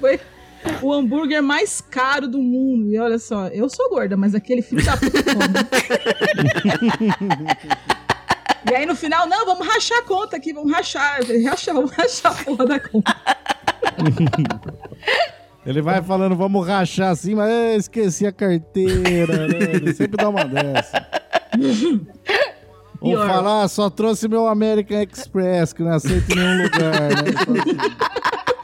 Foi 0.00 0.18
o 0.82 0.92
hambúrguer 0.92 1.42
mais 1.42 1.80
caro 1.80 2.28
do 2.28 2.38
mundo. 2.38 2.90
E 2.90 2.98
olha 2.98 3.18
só, 3.18 3.48
eu 3.48 3.68
sou 3.68 3.88
gorda, 3.90 4.16
mas 4.16 4.34
aquele 4.34 4.62
filho 4.62 4.84
da 4.84 4.96
puta. 4.96 5.18
E 8.70 8.74
aí 8.74 8.84
no 8.84 8.94
final, 8.94 9.26
não, 9.26 9.46
vamos 9.46 9.66
rachar 9.66 9.98
a 9.98 10.02
conta 10.02 10.36
aqui, 10.36 10.52
vamos 10.52 10.70
rachar. 10.70 11.20
Eu 11.20 11.26
falei, 11.26 11.44
Racha, 11.44 11.72
vamos 11.72 11.90
rachar 11.92 12.32
a 12.38 12.44
porra 12.44 12.66
da 12.66 12.78
conta. 12.80 13.16
Ele 15.64 15.80
vai 15.80 16.02
falando, 16.02 16.36
vamos 16.36 16.66
rachar 16.66 17.10
assim, 17.10 17.34
mas 17.34 17.48
"É, 17.48 17.76
esqueci 17.76 18.26
a 18.26 18.32
carteira, 18.32 19.46
né? 19.48 19.58
Ele 19.74 19.94
sempre 19.94 20.16
dá 20.18 20.28
uma 20.28 20.44
dessa. 20.44 21.06
Vou 23.00 23.12
Pior. 23.12 23.28
falar, 23.28 23.68
só 23.68 23.88
trouxe 23.88 24.26
meu 24.26 24.48
American 24.48 25.00
Express, 25.02 25.72
que 25.72 25.84
não 25.84 25.92
aceita 25.92 26.32
em 26.32 26.36
nenhum 26.36 26.62
lugar, 26.64 27.10
né? 27.10 27.30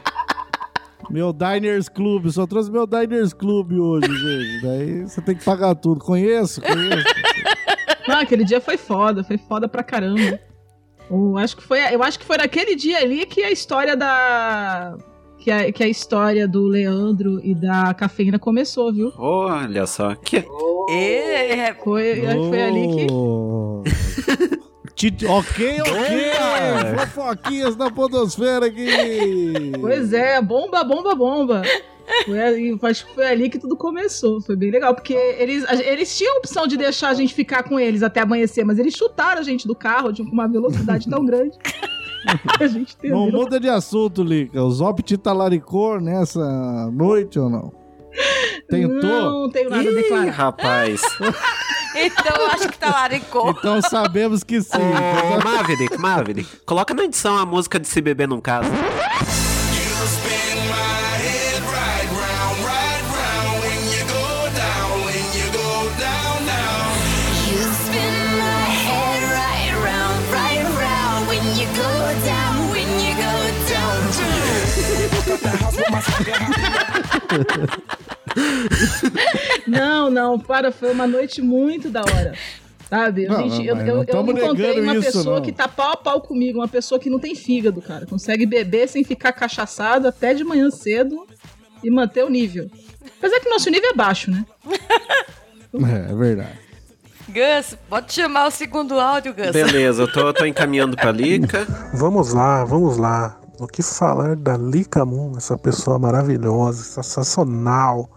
Meu 1.09 1.31
Diners 1.33 1.87
Club, 1.89 2.29
só 2.29 2.45
trouxe 2.47 2.71
meu 2.71 2.85
Diners 2.87 3.33
Club 3.33 3.73
hoje, 3.73 4.07
gente. 4.17 4.61
Daí 4.61 5.01
você 5.03 5.21
tem 5.21 5.35
que 5.35 5.43
pagar 5.43 5.75
tudo. 5.75 5.99
Conheço, 6.03 6.61
conheço. 6.61 7.05
Não, 8.07 8.19
aquele 8.19 8.43
dia 8.43 8.61
foi 8.61 8.77
foda, 8.77 9.23
foi 9.23 9.37
foda 9.37 9.67
pra 9.67 9.83
caramba. 9.83 10.39
Eu 11.09 11.37
acho 11.37 11.57
que 11.57 11.63
foi, 11.63 11.79
eu 11.93 12.03
acho 12.03 12.19
que 12.19 12.25
foi 12.25 12.37
naquele 12.37 12.75
dia 12.75 12.99
ali 12.99 13.25
que 13.25 13.41
a 13.43 13.51
história 13.51 13.95
da. 13.95 14.97
Que 15.37 15.51
a, 15.51 15.71
que 15.71 15.83
a 15.83 15.87
história 15.87 16.47
do 16.47 16.65
Leandro 16.67 17.39
e 17.43 17.53
da 17.53 17.93
cafeína 17.93 18.39
começou, 18.39 18.91
viu? 18.91 19.13
Olha 19.17 19.85
só. 19.85 20.15
Que... 20.15 20.43
É, 20.89 21.73
Foi, 21.83 22.15
foi 22.49 22.61
ali 22.61 22.87
que. 22.95 24.65
Ok, 25.27 25.81
ok. 25.81 26.97
Fofoquinhas 26.97 27.75
da 27.75 27.91
podosfera 27.91 28.67
aqui. 28.67 28.87
Pois 29.81 30.13
é, 30.13 30.41
bomba, 30.41 30.83
bomba, 30.83 31.13
bomba. 31.13 31.61
Foi 32.25 32.39
ali, 32.39 32.79
acho 32.83 33.05
que 33.07 33.15
foi 33.15 33.25
ali 33.27 33.49
que 33.49 33.57
tudo 33.59 33.75
começou. 33.75 34.39
Foi 34.39 34.55
bem 34.55 34.71
legal, 34.71 34.93
porque 34.95 35.13
eles, 35.13 35.65
a- 35.67 35.75
eles 35.75 36.15
tinham 36.17 36.35
a 36.35 36.37
opção 36.37 36.65
de 36.67 36.77
deixar 36.77 37.09
a 37.09 37.13
gente 37.13 37.33
ficar 37.33 37.63
com 37.63 37.79
eles 37.79 38.03
até 38.03 38.21
amanhecer, 38.21 38.63
mas 38.63 38.77
eles 38.79 38.93
chutaram 38.95 39.41
a 39.41 39.43
gente 39.43 39.67
do 39.67 39.75
carro 39.75 40.11
de 40.11 40.21
uma 40.21 40.47
velocidade 40.47 41.09
tão 41.09 41.25
grande. 41.25 41.57
que 41.57 42.63
a 42.63 42.67
gente 42.67 42.95
Não 43.03 43.23
entendeu. 43.25 43.39
muda 43.39 43.59
de 43.59 43.67
assunto, 43.67 44.23
Lica. 44.23 44.63
O 44.63 44.71
Zop 44.71 45.01
te 45.03 45.17
talaricou 45.17 45.99
nessa 45.99 46.89
noite 46.93 47.37
ou 47.39 47.49
não? 47.49 47.73
Tentou? 48.69 49.01
Não 49.01 49.49
tenho 49.49 49.69
nada 49.69 49.81
a 49.81 49.91
Ih, 49.91 49.95
declarar. 49.95 50.31
rapaz. 50.31 51.01
Então 51.95 52.35
eu 52.35 52.47
acho 52.51 52.69
que 52.69 52.77
tá 52.77 52.89
laricou. 52.89 53.49
Então 53.51 53.81
sabemos 53.81 54.43
que 54.43 54.61
sim. 54.61 54.77
Ô, 54.77 55.43
Maverick, 55.43 55.97
Maverick, 55.97 56.57
coloca 56.65 56.93
na 56.93 57.03
edição 57.03 57.37
a 57.37 57.45
música 57.45 57.79
de 57.79 57.87
Se 57.87 58.01
Beber 58.01 58.27
Num 58.27 58.41
Caso. 58.41 58.69
Não, 79.67 80.09
não, 80.09 80.39
para, 80.39 80.71
foi 80.71 80.91
uma 80.91 81.07
noite 81.07 81.41
muito 81.41 81.89
da 81.89 82.01
hora. 82.01 82.33
Sabe? 82.89 83.25
Não, 83.27 83.37
Gente, 83.49 83.67
não, 83.67 83.81
eu, 83.81 84.03
eu, 84.03 84.03
eu 84.03 84.29
encontrei 84.29 84.79
uma 84.79 84.95
isso, 84.95 85.05
pessoa 85.05 85.37
não. 85.37 85.41
que 85.41 85.51
tá 85.51 85.67
pau 85.67 85.93
a 85.93 85.97
pau 85.97 86.21
comigo, 86.21 86.59
uma 86.59 86.67
pessoa 86.67 86.99
que 86.99 87.09
não 87.09 87.19
tem 87.19 87.33
fígado, 87.33 87.81
cara. 87.81 88.05
Consegue 88.05 88.45
beber 88.45 88.87
sem 88.87 89.03
ficar 89.03 89.33
cachaçado 89.33 90.07
até 90.07 90.33
de 90.33 90.43
manhã 90.43 90.69
cedo 90.69 91.25
e 91.83 91.89
manter 91.89 92.23
o 92.23 92.29
nível. 92.29 92.69
Apesar 93.17 93.39
que 93.39 93.49
nosso 93.49 93.69
nível 93.69 93.89
é 93.89 93.93
baixo, 93.93 94.31
né? 94.31 94.45
É, 95.75 96.09
é 96.09 96.15
verdade. 96.15 96.57
Gus, 97.27 97.77
pode 97.89 98.13
chamar 98.13 98.47
o 98.47 98.51
segundo 98.51 98.97
áudio, 98.97 99.33
Gus. 99.33 99.51
Beleza, 99.51 100.03
eu 100.03 100.09
tô, 100.09 100.33
tô 100.33 100.45
encaminhando 100.45 100.95
pra 100.95 101.11
Lica. 101.11 101.67
Vamos 101.93 102.31
lá, 102.31 102.63
vamos 102.63 102.95
lá. 102.95 103.37
O 103.59 103.67
que 103.67 103.83
falar 103.83 104.37
da 104.37 104.55
Lika 104.55 105.03
Moon, 105.03 105.33
essa 105.35 105.57
pessoa 105.57 105.99
maravilhosa, 105.99 106.81
sensacional, 106.81 108.09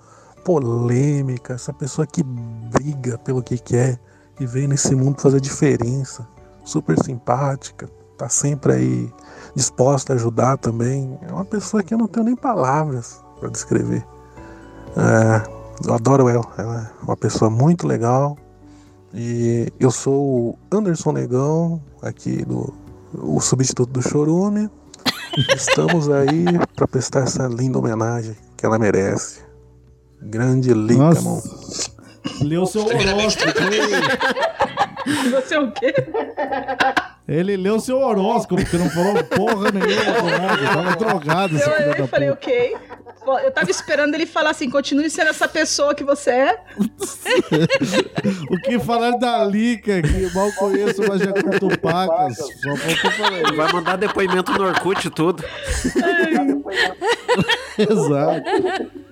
polêmica, 0.49 1.53
essa 1.53 1.75
pessoa 1.75 2.07
que 2.07 2.23
briga 2.23 3.19
pelo 3.19 3.43
que 3.43 3.59
quer 3.59 4.01
e 4.41 4.47
veio 4.47 4.67
nesse 4.67 4.95
mundo 4.95 5.21
fazer 5.21 5.43
diferença. 5.43 6.27
Super 6.65 6.99
simpática, 7.05 7.87
tá 8.17 8.31
sempre 8.31 8.73
aí 8.73 9.13
disposta 9.55 10.15
a 10.15 10.17
ajudar 10.17 10.57
também. 10.57 11.19
É 11.29 11.31
uma 11.31 11.45
pessoa 11.45 11.83
que 11.83 11.93
eu 11.93 11.99
não 11.99 12.07
tenho 12.07 12.25
nem 12.25 12.35
palavras 12.35 13.23
para 13.39 13.51
descrever. 13.51 14.03
É, 14.97 15.87
eu 15.87 15.93
adoro 15.93 16.31
ela, 16.31 16.47
ela 16.57 16.91
é 16.99 17.05
uma 17.05 17.17
pessoa 17.17 17.51
muito 17.51 17.87
legal. 17.87 18.35
E 19.13 19.71
eu 19.79 19.91
sou 19.91 20.15
o 20.15 20.59
Anderson 20.73 21.13
Negão, 21.13 21.79
aqui 22.01 22.43
do 22.43 22.73
o 23.13 23.39
substituto 23.39 23.91
do 23.91 24.01
Chorume. 24.01 24.71
Estamos 25.55 26.09
aí 26.09 26.47
para 26.75 26.89
prestar 26.89 27.25
essa 27.25 27.47
linda 27.47 27.79
homenagem 27.79 28.35
que 28.57 28.65
ela 28.65 28.79
merece. 28.79 29.48
Grande 30.21 30.75
mano. 30.75 31.43
Leu 32.43 32.67
seu 32.67 32.85
horóscopo. 32.85 33.53
Você 35.31 35.55
é 35.55 35.61
o 35.61 35.71
quê? 35.73 35.95
ele 37.29 37.57
leu 37.57 37.79
seu 37.79 37.99
horóscopo, 37.99 38.63
porque 38.63 38.77
não 38.79 38.89
falou 38.91 39.23
porra 39.25 39.71
nenhuma 39.71 40.15
com 40.21 40.27
nada. 40.27 40.67
Tava 40.67 40.97
drogado 40.97 41.57
esse 41.57 41.69
Eu, 41.69 41.95
eu 41.95 42.09
falei, 42.09 42.31
ok. 42.31 42.77
Eu 43.37 43.51
tava 43.51 43.71
esperando 43.71 44.15
ele 44.15 44.25
falar 44.27 44.51
assim: 44.51 44.71
continue 44.71 45.11
sendo 45.11 45.31
essa 45.31 45.49
pessoa 45.49 45.95
que 45.95 46.05
você 46.05 46.31
é. 46.31 46.61
O 48.51 48.57
que 48.63 48.79
falar 48.79 49.13
da 49.19 49.45
Lica, 49.45 50.01
que 50.03 50.35
mal 50.35 50.51
conheço, 50.53 51.03
mas 51.07 51.21
já 51.21 51.33
curto 51.33 51.69
pacas. 51.81 52.37
Só 52.37 52.73
isso. 52.73 53.57
Vai 53.57 53.73
mandar 53.73 53.97
depoimento 53.97 54.53
no 54.53 54.65
Orkut 54.65 55.07
e 55.07 55.11
tudo. 55.11 55.43
Exato. 57.79 58.51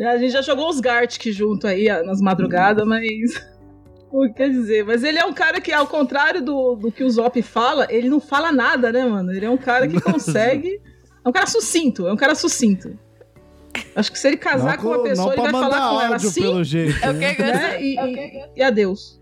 A 0.01 0.17
gente 0.19 0.31
já 0.31 0.43
jogou 0.43 0.69
os 0.69 0.81
Gartic 0.81 1.33
junto 1.33 1.67
aí 1.67 1.89
ó, 1.91 2.03
nas 2.05 2.21
madrugadas, 2.21 2.87
mas. 2.87 3.11
Pô, 4.11 4.33
Quer 4.33 4.51
dizer, 4.51 4.85
mas 4.85 5.03
ele 5.03 5.19
é 5.19 5.25
um 5.25 5.33
cara 5.33 5.61
que, 5.61 5.73
ao 5.73 5.87
contrário 5.87 6.41
do, 6.41 6.77
do 6.77 6.93
que 6.93 7.03
o 7.03 7.11
Zop 7.11 7.43
fala, 7.43 7.87
ele 7.91 8.09
não 8.09 8.21
fala 8.21 8.53
nada, 8.53 8.93
né, 8.93 9.05
mano? 9.05 9.33
Ele 9.33 9.45
é 9.45 9.51
um 9.51 9.59
cara 9.59 9.89
que 9.89 10.01
consegue. 10.01 10.81
É 11.25 11.29
um 11.29 11.33
cara 11.33 11.47
sucinto, 11.47 12.07
é 12.07 12.13
um 12.13 12.17
cara 12.17 12.37
sucinto. 12.37 12.97
Acho 13.95 14.13
que 14.13 14.19
se 14.19 14.29
ele 14.29 14.37
casar 14.37 14.77
Não 14.77 14.83
com 14.83 14.89
uma 14.89 15.03
pessoa, 15.03 15.33
ele 15.33 15.43
vai 15.43 15.51
falar 15.53 15.89
com 15.91 16.01
ela 16.03 16.17
assim. 16.17 16.43
pelo 16.43 16.65
jeito. 16.65 17.05
É 17.05 17.11
o 17.11 17.13
né? 17.13 17.35
que, 17.35 17.43
Gus? 17.43 17.53
Né? 17.53 17.83
E, 17.83 17.95
e, 17.97 18.45
e 18.57 18.63
adeus. 18.63 19.21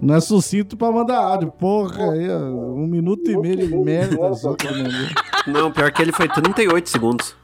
Não 0.00 0.14
é 0.14 0.20
sucinto 0.20 0.76
pra 0.76 0.90
mandar 0.92 1.18
áudio. 1.18 1.50
Porra, 1.50 2.12
aí, 2.12 2.28
ó, 2.28 2.38
um 2.38 2.86
minuto 2.86 3.30
e 3.30 3.36
meio 3.36 3.56
de 3.56 3.74
merda 3.76 4.34
só 4.34 4.50
mandei. 4.50 5.08
Não, 5.46 5.72
pior 5.72 5.90
que 5.90 6.02
ele 6.02 6.12
foi 6.12 6.28
38 6.28 6.88
segundos. 6.88 7.34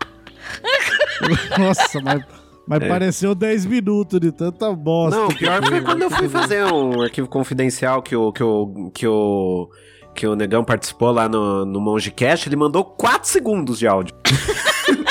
Nossa, 1.58 2.00
mas, 2.02 2.22
mas 2.66 2.82
É. 2.82 2.88
pareceu 2.88 3.34
10 3.34 3.66
minutos 3.66 4.20
de 4.20 4.30
tanta 4.32 4.72
bosta. 4.74 5.18
Não, 5.18 5.28
pior 5.28 5.64
foi 5.66 5.80
quando 5.80 6.02
eu 6.02 6.10
fui 6.10 6.28
fazer 6.28 6.64
um 6.64 7.00
arquivo 7.00 7.28
confidencial 7.28 8.02
que 8.02 8.14
o, 8.14 8.32
que 8.32 8.42
o, 8.42 8.90
que 8.92 9.06
o, 9.06 9.70
que 10.14 10.26
o 10.26 10.34
Negão 10.36 10.62
participou 10.64 11.10
lá 11.10 11.28
no, 11.28 11.64
no 11.64 11.80
Mongecast, 11.80 12.48
ele 12.48 12.56
mandou 12.56 12.84
4 12.84 13.28
segundos 13.28 13.78
de 13.78 13.86
áudio. 13.86 14.14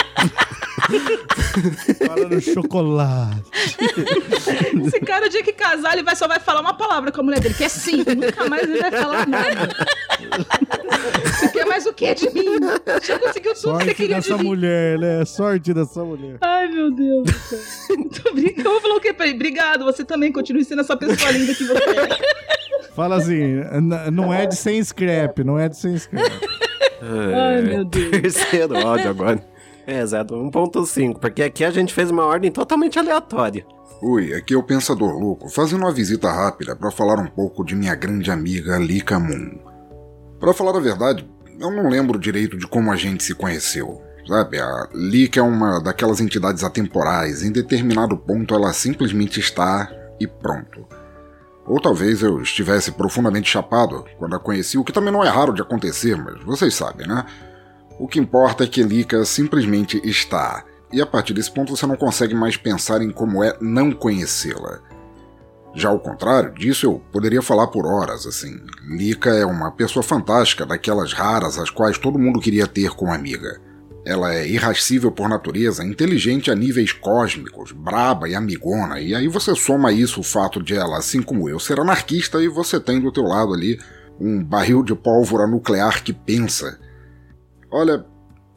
Falando 2.07 2.41
chocolate. 2.41 3.43
Esse 4.85 4.99
cara, 5.01 5.25
o 5.25 5.29
dia 5.29 5.43
que 5.43 5.53
casar, 5.53 5.93
ele 5.93 6.03
vai, 6.03 6.15
só 6.15 6.27
vai 6.27 6.39
falar 6.39 6.61
uma 6.61 6.73
palavra 6.73 7.11
com 7.11 7.21
a 7.21 7.23
mulher 7.23 7.39
dele, 7.39 7.53
que 7.53 7.63
é 7.63 7.69
sim. 7.69 7.97
Nunca 7.97 8.49
mais 8.49 8.63
ele 8.63 8.79
vai 8.79 8.91
falar 8.91 9.27
nada. 9.27 9.75
Você 11.25 11.49
quer 11.49 11.65
mais 11.65 11.85
o 11.85 11.93
que 11.93 12.13
de 12.13 12.29
mim? 12.31 12.45
Já 13.03 13.19
conseguiu 13.19 13.53
tudo 13.53 13.53
que 13.53 13.55
você 13.55 13.61
Sorte 13.61 13.93
queria 13.95 14.19
de 14.19 14.29
dessa 14.29 14.37
mim. 14.37 14.47
mulher, 14.49 14.97
né? 14.99 15.25
Sorte 15.25 15.73
dessa 15.73 16.03
mulher. 16.03 16.37
Ai, 16.41 16.67
meu 16.67 16.91
Deus. 16.91 17.29
Tô 18.23 18.33
brincando. 18.33 18.67
Eu 18.67 18.71
vou 18.71 18.81
falar 18.81 18.95
o 18.95 18.99
quê 19.01 19.13
pra 19.13 19.25
ele? 19.25 19.35
Obrigado, 19.35 19.83
você 19.83 20.03
também 20.05 20.31
continue 20.31 20.63
sendo 20.63 20.81
essa 20.81 20.95
pessoa 20.95 21.31
linda 21.31 21.53
que 21.53 21.63
você 21.65 21.73
é. 21.73 22.91
Fala 22.95 23.17
assim, 23.17 23.61
não 24.11 24.33
é 24.33 24.45
de 24.45 24.55
sem 24.55 24.83
scrap, 24.83 25.43
não 25.43 25.57
é 25.57 25.69
de 25.69 25.77
sem 25.77 25.97
scrap. 25.97 26.31
Ai, 27.01 27.61
meu 27.61 27.83
Deus. 27.85 28.11
Terceiro 28.11 28.77
áudio 28.77 29.09
agora. 29.09 29.50
É, 29.85 30.01
exato, 30.01 30.35
1.5, 30.35 31.19
porque 31.19 31.43
aqui 31.43 31.63
a 31.63 31.71
gente 31.71 31.93
fez 31.93 32.11
uma 32.11 32.25
ordem 32.25 32.51
totalmente 32.51 32.99
aleatória. 32.99 33.65
Oi, 34.01 34.33
aqui 34.33 34.53
é 34.53 34.57
o 34.57 34.63
Pensador 34.63 35.17
Louco, 35.17 35.49
fazendo 35.49 35.81
uma 35.81 35.91
visita 35.91 36.31
rápida 36.31 36.75
para 36.75 36.89
falar 36.89 37.19
um 37.19 37.27
pouco 37.27 37.63
de 37.63 37.75
minha 37.75 37.93
grande 37.93 38.31
amiga 38.31 38.77
Lika 38.77 39.19
Moon. 39.19 39.59
Para 40.39 40.53
falar 40.53 40.75
a 40.75 40.81
verdade, 40.81 41.29
eu 41.59 41.69
não 41.69 41.87
lembro 41.87 42.17
direito 42.19 42.57
de 42.57 42.67
como 42.67 42.91
a 42.91 42.95
gente 42.95 43.23
se 43.23 43.35
conheceu. 43.35 44.01
Sabe, 44.27 44.59
a 44.59 44.87
Lika 44.93 45.39
é 45.39 45.43
uma 45.43 45.79
daquelas 45.79 46.19
entidades 46.19 46.63
atemporais, 46.63 47.43
em 47.43 47.51
determinado 47.51 48.17
ponto 48.17 48.53
ela 48.53 48.71
simplesmente 48.73 49.39
está 49.39 49.91
e 50.19 50.27
pronto. 50.27 50.85
Ou 51.65 51.79
talvez 51.79 52.23
eu 52.23 52.41
estivesse 52.41 52.91
profundamente 52.91 53.49
chapado 53.49 54.05
quando 54.17 54.35
a 54.35 54.39
conheci, 54.39 54.77
o 54.77 54.83
que 54.83 54.91
também 54.91 55.13
não 55.13 55.23
é 55.23 55.29
raro 55.29 55.53
de 55.53 55.61
acontecer, 55.61 56.15
mas 56.17 56.43
vocês 56.43 56.73
sabem, 56.73 57.07
né? 57.07 57.25
O 58.01 58.07
que 58.07 58.19
importa 58.19 58.63
é 58.63 58.67
que 58.67 58.81
Lika 58.81 59.23
simplesmente 59.25 60.01
está. 60.03 60.65
E 60.91 60.99
a 60.99 61.05
partir 61.05 61.35
desse 61.35 61.51
ponto 61.51 61.77
você 61.77 61.85
não 61.85 61.95
consegue 61.95 62.33
mais 62.33 62.57
pensar 62.57 62.99
em 62.99 63.11
como 63.11 63.43
é 63.43 63.55
não 63.61 63.91
conhecê-la. 63.91 64.79
Já 65.75 65.89
ao 65.89 65.99
contrário 65.99 66.51
disso, 66.51 66.87
eu 66.87 66.99
poderia 67.11 67.43
falar 67.43 67.67
por 67.67 67.85
horas, 67.85 68.25
assim. 68.25 68.59
Lika 68.89 69.29
é 69.29 69.45
uma 69.45 69.69
pessoa 69.69 70.01
fantástica, 70.01 70.65
daquelas 70.65 71.13
raras 71.13 71.59
as 71.59 71.69
quais 71.69 71.99
todo 71.99 72.17
mundo 72.17 72.39
queria 72.39 72.65
ter 72.65 72.89
como 72.89 73.13
amiga. 73.13 73.61
Ela 74.03 74.33
é 74.33 74.47
irrascível 74.47 75.11
por 75.11 75.29
natureza, 75.29 75.85
inteligente 75.85 76.49
a 76.49 76.55
níveis 76.55 76.91
cósmicos, 76.91 77.71
braba 77.71 78.27
e 78.27 78.33
amigona, 78.33 78.99
e 78.99 79.13
aí 79.13 79.27
você 79.27 79.53
soma 79.53 79.91
isso 79.91 80.21
o 80.21 80.23
fato 80.23 80.59
de 80.63 80.73
ela, 80.73 80.97
assim 80.97 81.21
como 81.21 81.47
eu, 81.47 81.59
ser 81.59 81.79
anarquista 81.79 82.41
e 82.41 82.47
você 82.47 82.79
tem 82.79 82.99
do 82.99 83.11
teu 83.11 83.25
lado 83.25 83.53
ali 83.53 83.79
um 84.19 84.43
barril 84.43 84.81
de 84.81 84.95
pólvora 84.95 85.45
nuclear 85.45 86.03
que 86.03 86.11
pensa. 86.11 86.79
Olha, 87.71 88.05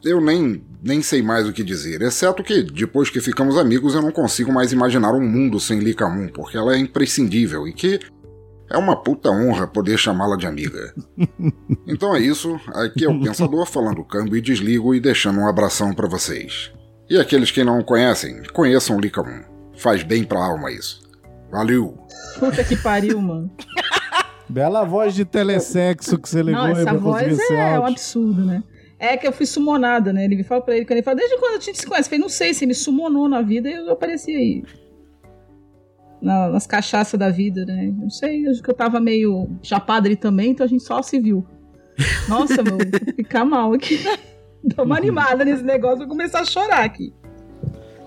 eu 0.03 0.21
nem, 0.21 0.63
nem 0.83 1.01
sei 1.01 1.21
mais 1.21 1.47
o 1.47 1.53
que 1.53 1.63
dizer, 1.63 2.01
exceto 2.01 2.43
que 2.43 2.61
depois 2.61 3.09
que 3.09 3.19
ficamos 3.19 3.57
amigos 3.57 3.95
eu 3.95 4.01
não 4.01 4.11
consigo 4.11 4.51
mais 4.51 4.71
imaginar 4.71 5.13
um 5.13 5.25
mundo 5.25 5.59
sem 5.59 5.79
Lika 5.79 6.07
Moon, 6.07 6.27
porque 6.27 6.57
ela 6.57 6.75
é 6.75 6.77
imprescindível 6.77 7.67
e 7.67 7.73
que 7.73 7.99
é 8.69 8.77
uma 8.77 8.95
puta 8.95 9.29
honra 9.29 9.67
poder 9.67 9.97
chamá-la 9.97 10.35
de 10.35 10.47
amiga. 10.47 10.93
Então 11.87 12.15
é 12.15 12.19
isso, 12.19 12.59
aqui 12.73 13.05
é 13.05 13.09
o 13.09 13.19
Pensador 13.21 13.65
falando 13.67 14.03
câmbio 14.03 14.35
e 14.35 14.41
desligo 14.41 14.93
e 14.95 14.99
deixando 14.99 15.39
um 15.39 15.47
abração 15.47 15.93
pra 15.93 16.07
vocês. 16.07 16.71
E 17.07 17.17
aqueles 17.17 17.51
que 17.51 17.63
não 17.63 17.83
conhecem, 17.83 18.41
conheçam 18.53 18.99
Lika 18.99 19.21
Moon. 19.21 19.43
Faz 19.77 20.01
bem 20.01 20.23
pra 20.23 20.43
alma 20.43 20.71
isso. 20.71 21.03
Valeu! 21.51 21.95
Puta 22.39 22.63
que 22.63 22.75
pariu, 22.75 23.21
mano. 23.21 23.51
Bela 24.49 24.83
voz 24.83 25.13
de 25.13 25.25
telesexo 25.25 26.17
que 26.17 26.27
você 26.27 26.41
ligou 26.41 26.61
Não, 26.61 26.75
aí 26.75 26.81
essa 26.81 26.93
voz 26.97 27.39
é 27.51 27.79
um 27.79 27.85
absurdo, 27.85 28.45
né? 28.45 28.63
É 29.13 29.17
que 29.17 29.27
eu 29.27 29.31
fui 29.31 29.45
sumonada, 29.45 30.11
né? 30.13 30.25
Ele 30.25 30.35
me 30.37 30.43
fala 30.43 30.61
pra 30.61 30.75
ele, 30.75 30.85
quando 30.85 30.93
ele 30.97 31.03
fala, 31.03 31.17
desde 31.17 31.37
quando 31.37 31.57
a 31.57 31.59
gente 31.59 31.77
se 31.77 31.85
conhece? 31.85 32.07
Eu 32.07 32.09
falei, 32.11 32.21
não 32.21 32.29
sei, 32.29 32.53
você 32.53 32.65
me 32.65 32.73
sumonou 32.75 33.27
na 33.29 33.41
vida 33.41 33.69
e 33.69 33.73
eu 33.73 33.91
apareci 33.91 34.31
aí. 34.31 34.63
Na- 36.21 36.49
nas 36.49 36.65
cachaças 36.65 37.19
da 37.19 37.29
vida, 37.29 37.65
né? 37.65 37.93
Não 37.95 38.09
sei, 38.09 38.47
acho 38.47 38.61
que 38.63 38.69
eu 38.69 38.73
tava 38.73 38.99
meio 38.99 39.49
chapada 39.61 40.07
ali 40.07 40.15
também, 40.15 40.51
então 40.51 40.65
a 40.65 40.69
gente 40.69 40.83
só 40.83 41.01
se 41.01 41.19
viu. 41.19 41.45
Nossa, 42.27 42.63
meu, 42.63 42.77
vou 42.77 42.79
ficar 43.15 43.45
mal 43.45 43.73
aqui. 43.73 43.99
Dá 44.63 44.83
uma 44.83 44.97
animada 44.97 45.45
nesse 45.45 45.63
negócio, 45.63 45.99
vou 45.99 46.07
começar 46.07 46.39
a 46.39 46.45
chorar 46.45 46.83
aqui. 46.83 47.13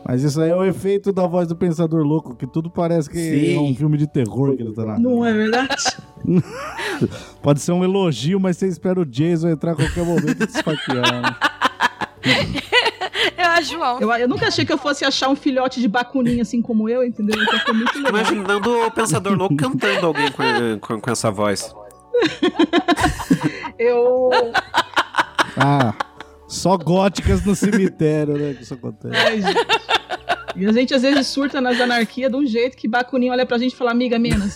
Mas 0.09 0.23
isso 0.23 0.41
aí 0.41 0.49
é 0.49 0.57
o 0.57 0.65
efeito 0.65 1.13
da 1.13 1.27
voz 1.27 1.47
do 1.47 1.55
Pensador 1.55 2.03
Louco, 2.03 2.35
que 2.35 2.47
tudo 2.47 2.71
parece 2.71 3.11
que 3.11 3.19
Sim. 3.19 3.57
é 3.57 3.61
um 3.61 3.75
filme 3.75 3.99
de 3.99 4.07
terror 4.07 4.57
que 4.57 4.63
ele 4.63 4.73
tá 4.73 4.83
narrando. 4.87 5.07
Não 5.07 5.23
é 5.23 5.35
verdade? 5.35 5.77
Pode 7.43 7.61
ser 7.61 7.73
um 7.73 7.85
elogio, 7.85 8.41
mas 8.41 8.57
você 8.57 8.67
espera 8.67 8.99
o 8.99 9.05
Jason 9.05 9.51
entrar 9.51 9.73
a 9.73 9.77
qualquer 9.77 10.07
momento 10.07 10.43
e 10.43 10.47
te 10.47 10.57
esfaquear. 10.57 11.23
né? 11.23 11.37
Eu 13.37 13.45
acho 13.45 13.73
João. 13.73 14.01
Eu, 14.01 14.11
eu 14.13 14.29
nunca 14.29 14.49
achei 14.49 14.65
que 14.65 14.73
eu 14.73 14.79
fosse 14.79 15.05
achar 15.05 15.29
um 15.29 15.37
filhote 15.37 15.81
de 15.81 15.89
bacuninha 15.89 16.43
assim 16.43 16.63
como 16.63 16.89
eu, 16.89 17.05
entendeu? 17.05 17.41
Então 17.41 17.59
foi 17.61 17.75
muito 17.75 17.99
legal. 17.99 18.21
Imaginando 18.21 18.87
o 18.87 18.91
Pensador 18.91 19.37
Louco 19.37 19.57
cantando 19.59 20.07
alguém 20.07 20.31
com, 20.33 20.79
com, 20.81 21.01
com 21.01 21.11
essa 21.11 21.31
voz. 21.31 21.75
Eu. 23.79 24.31
Ah, 25.57 25.95
só 26.47 26.77
góticas 26.77 27.45
no 27.45 27.55
cemitério, 27.55 28.39
né? 28.39 28.55
Que 28.55 28.63
isso 28.63 28.75
acontece. 28.75 29.17
Ai, 29.17 29.43
gente. 29.43 29.98
E 30.57 30.67
a 30.67 30.73
gente 30.73 30.93
às 30.95 31.03
vezes 31.03 31.27
surta 31.27 31.61
nas 31.61 31.81
anarquias 31.81 32.31
de 32.31 32.37
um 32.37 32.47
jeito 32.47 32.77
que 32.77 32.89
Bacuninho 32.89 33.33
olha 33.33 33.47
pra 33.47 33.59
gente 33.59 33.73
e 33.73 33.77
fala, 33.77 33.91
amiga, 33.93 34.19
menos. 34.19 34.55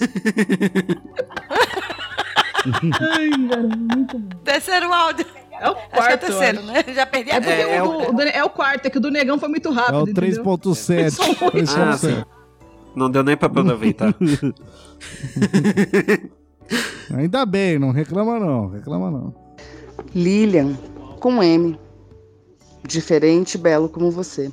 Ai, 3.00 3.30
cara, 3.48 3.68
muito 3.96 4.18
bom. 4.18 4.36
Terceiro 4.44 4.92
áudio. 4.92 5.26
É 5.60 5.68
o 5.70 5.72
Acho 5.74 5.76
que 5.76 5.82
é 5.82 5.86
o 5.86 5.90
quarto, 5.96 6.20
terceiro, 6.26 6.62
né? 6.62 6.84
Já 6.94 7.06
perdi 7.06 7.30
a 7.30 7.34
É 7.36 7.40
porque 7.40 7.64
conta. 7.64 7.82
o, 7.84 7.88
do- 8.06 8.10
o 8.10 8.12
do- 8.16 8.22
é 8.22 8.44
o 8.44 8.50
quarto, 8.50 8.86
é 8.86 8.90
que 8.90 8.98
o 8.98 9.00
do 9.00 9.10
negão 9.10 9.38
foi 9.38 9.48
muito 9.48 9.68
É 9.68 9.72
rápido. 9.72 9.98
o 9.98 10.10
entendeu? 10.10 10.42
3.7. 10.44 11.10
São 11.10 11.26
oito. 11.54 11.70
Ah, 11.78 11.96
sim. 11.96 12.24
Não 12.96 13.08
deu 13.10 13.22
nem 13.22 13.36
pra 13.36 13.46
aproveitar. 13.46 14.12
Ainda 17.14 17.44
bem, 17.46 17.78
não 17.78 17.90
reclama 17.90 18.38
não, 18.40 18.68
reclama 18.68 19.10
não. 19.10 19.34
Lilian, 20.14 20.74
com 21.20 21.42
M. 21.42 21.78
Diferente 22.86 23.54
e 23.54 23.58
belo 23.58 23.88
como 23.88 24.10
você. 24.10 24.50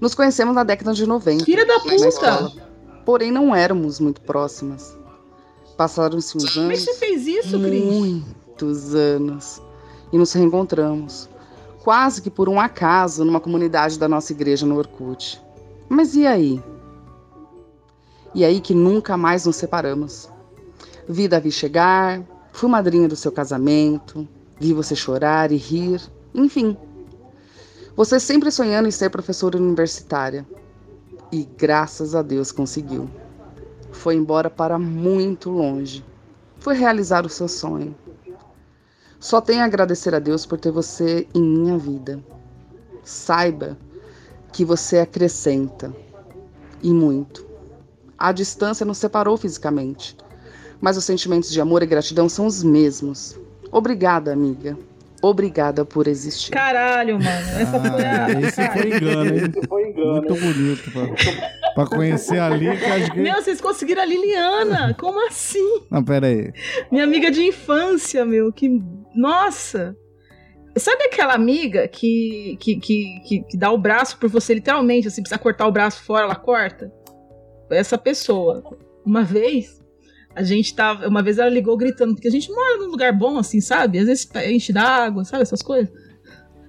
Nos 0.00 0.14
conhecemos 0.14 0.54
na 0.54 0.62
década 0.64 0.92
de 0.92 1.06
90. 1.06 1.44
Filha 1.44 1.66
da 1.66 1.80
puta! 1.80 2.08
escola. 2.08 2.52
Porém, 3.04 3.32
não 3.32 3.54
éramos 3.54 3.98
muito 3.98 4.20
próximas. 4.20 4.96
Passaram-se 5.76 6.36
uns 6.36 6.44
Mas 6.44 6.56
anos. 6.56 6.80
você 6.80 6.94
fez 6.94 7.26
isso, 7.26 7.58
Cris? 7.60 7.84
Muitos 7.84 8.94
anos. 8.94 9.62
E 10.12 10.18
nos 10.18 10.32
reencontramos. 10.32 11.28
Quase 11.82 12.20
que 12.20 12.30
por 12.30 12.48
um 12.48 12.60
acaso 12.60 13.24
numa 13.24 13.40
comunidade 13.40 13.98
da 13.98 14.08
nossa 14.08 14.32
igreja 14.32 14.66
no 14.66 14.76
Orkut. 14.76 15.40
Mas 15.88 16.14
e 16.14 16.26
aí? 16.26 16.62
E 18.34 18.44
aí 18.44 18.60
que 18.60 18.74
nunca 18.74 19.16
mais 19.16 19.46
nos 19.46 19.56
separamos. 19.56 20.28
Vi 21.08 21.26
Davi 21.26 21.50
chegar, 21.50 22.22
fui 22.52 22.68
madrinha 22.68 23.08
do 23.08 23.16
seu 23.16 23.32
casamento, 23.32 24.28
vi 24.60 24.74
você 24.74 24.94
chorar 24.94 25.50
e 25.50 25.56
rir, 25.56 26.02
enfim. 26.34 26.76
Você 27.98 28.20
sempre 28.20 28.48
sonhando 28.52 28.86
em 28.86 28.92
ser 28.92 29.10
professora 29.10 29.58
universitária. 29.58 30.46
E 31.32 31.42
graças 31.42 32.14
a 32.14 32.22
Deus 32.22 32.52
conseguiu. 32.52 33.10
Foi 33.90 34.14
embora 34.14 34.48
para 34.48 34.78
muito 34.78 35.50
longe. 35.50 36.04
Foi 36.60 36.76
realizar 36.76 37.26
o 37.26 37.28
seu 37.28 37.48
sonho. 37.48 37.96
Só 39.18 39.40
tenho 39.40 39.62
a 39.62 39.64
agradecer 39.64 40.14
a 40.14 40.20
Deus 40.20 40.46
por 40.46 40.60
ter 40.60 40.70
você 40.70 41.26
em 41.34 41.42
minha 41.42 41.76
vida. 41.76 42.22
Saiba 43.02 43.76
que 44.52 44.64
você 44.64 45.00
acrescenta. 45.00 45.92
E 46.80 46.92
muito. 46.92 47.44
A 48.16 48.30
distância 48.30 48.86
nos 48.86 48.98
separou 48.98 49.36
fisicamente, 49.36 50.16
mas 50.80 50.96
os 50.96 51.04
sentimentos 51.04 51.50
de 51.50 51.60
amor 51.60 51.82
e 51.82 51.86
gratidão 51.86 52.28
são 52.28 52.46
os 52.46 52.62
mesmos. 52.62 53.36
Obrigada, 53.72 54.32
amiga. 54.32 54.78
Obrigada 55.20 55.84
por 55.84 56.06
existir. 56.06 56.52
Caralho, 56.52 57.14
mano. 57.14 57.28
Essa 57.28 57.80
foi 57.80 58.04
a. 58.04 58.26
Ah, 58.26 58.32
esse 58.40 58.68
foi 58.70 58.96
engano, 58.96 59.36
hein? 59.36 59.52
Muito 59.98 60.34
bonito. 60.36 60.90
Pra, 60.92 61.74
pra 61.74 61.86
conhecer 61.86 62.38
a 62.38 62.48
Lica, 62.50 62.94
acho 62.94 63.10
que... 63.10 63.20
Meu, 63.20 63.34
vocês 63.34 63.60
conseguiram 63.60 64.02
a 64.02 64.04
Liliana! 64.04 64.94
Como 64.94 65.26
assim? 65.26 65.82
Não, 65.90 66.04
pera 66.04 66.28
aí. 66.28 66.52
Minha 66.90 67.04
amiga 67.04 67.30
de 67.30 67.42
infância, 67.42 68.24
meu, 68.24 68.52
que. 68.52 68.80
Nossa! 69.14 69.96
Sabe 70.76 71.04
aquela 71.04 71.34
amiga 71.34 71.88
que, 71.88 72.56
que, 72.60 72.76
que, 72.76 73.20
que, 73.26 73.40
que 73.40 73.56
dá 73.56 73.72
o 73.72 73.78
braço 73.78 74.16
por 74.18 74.28
você, 74.28 74.54
literalmente, 74.54 75.08
assim, 75.08 75.22
precisa 75.22 75.40
cortar 75.40 75.66
o 75.66 75.72
braço 75.72 76.02
fora, 76.04 76.24
ela 76.24 76.36
corta? 76.36 76.92
Essa 77.70 77.98
pessoa. 77.98 78.62
Uma 79.04 79.24
vez, 79.24 79.77
a 80.38 80.42
gente 80.42 80.74
tava. 80.74 81.06
Uma 81.08 81.22
vez 81.22 81.38
ela 81.38 81.50
ligou 81.50 81.76
gritando, 81.76 82.14
porque 82.14 82.28
a 82.28 82.30
gente 82.30 82.50
mora 82.50 82.78
num 82.78 82.90
lugar 82.90 83.12
bom, 83.12 83.38
assim, 83.38 83.60
sabe? 83.60 83.98
Às 83.98 84.06
vezes 84.06 84.30
enche 84.48 84.72
d'água, 84.72 85.24
sabe? 85.24 85.42
Essas 85.42 85.62
coisas. 85.62 85.92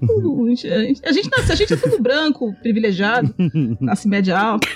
Uh, 0.02 0.46
a 0.46 0.50
gente, 0.50 0.68
a 1.06 1.12
gente, 1.12 1.30
nasce- 1.30 1.52
a 1.52 1.56
gente 1.56 1.74
é 1.74 1.76
tudo 1.76 2.02
branco, 2.02 2.54
privilegiado, 2.62 3.36
classe 3.80 4.08
média 4.08 4.40
alta, 4.40 4.68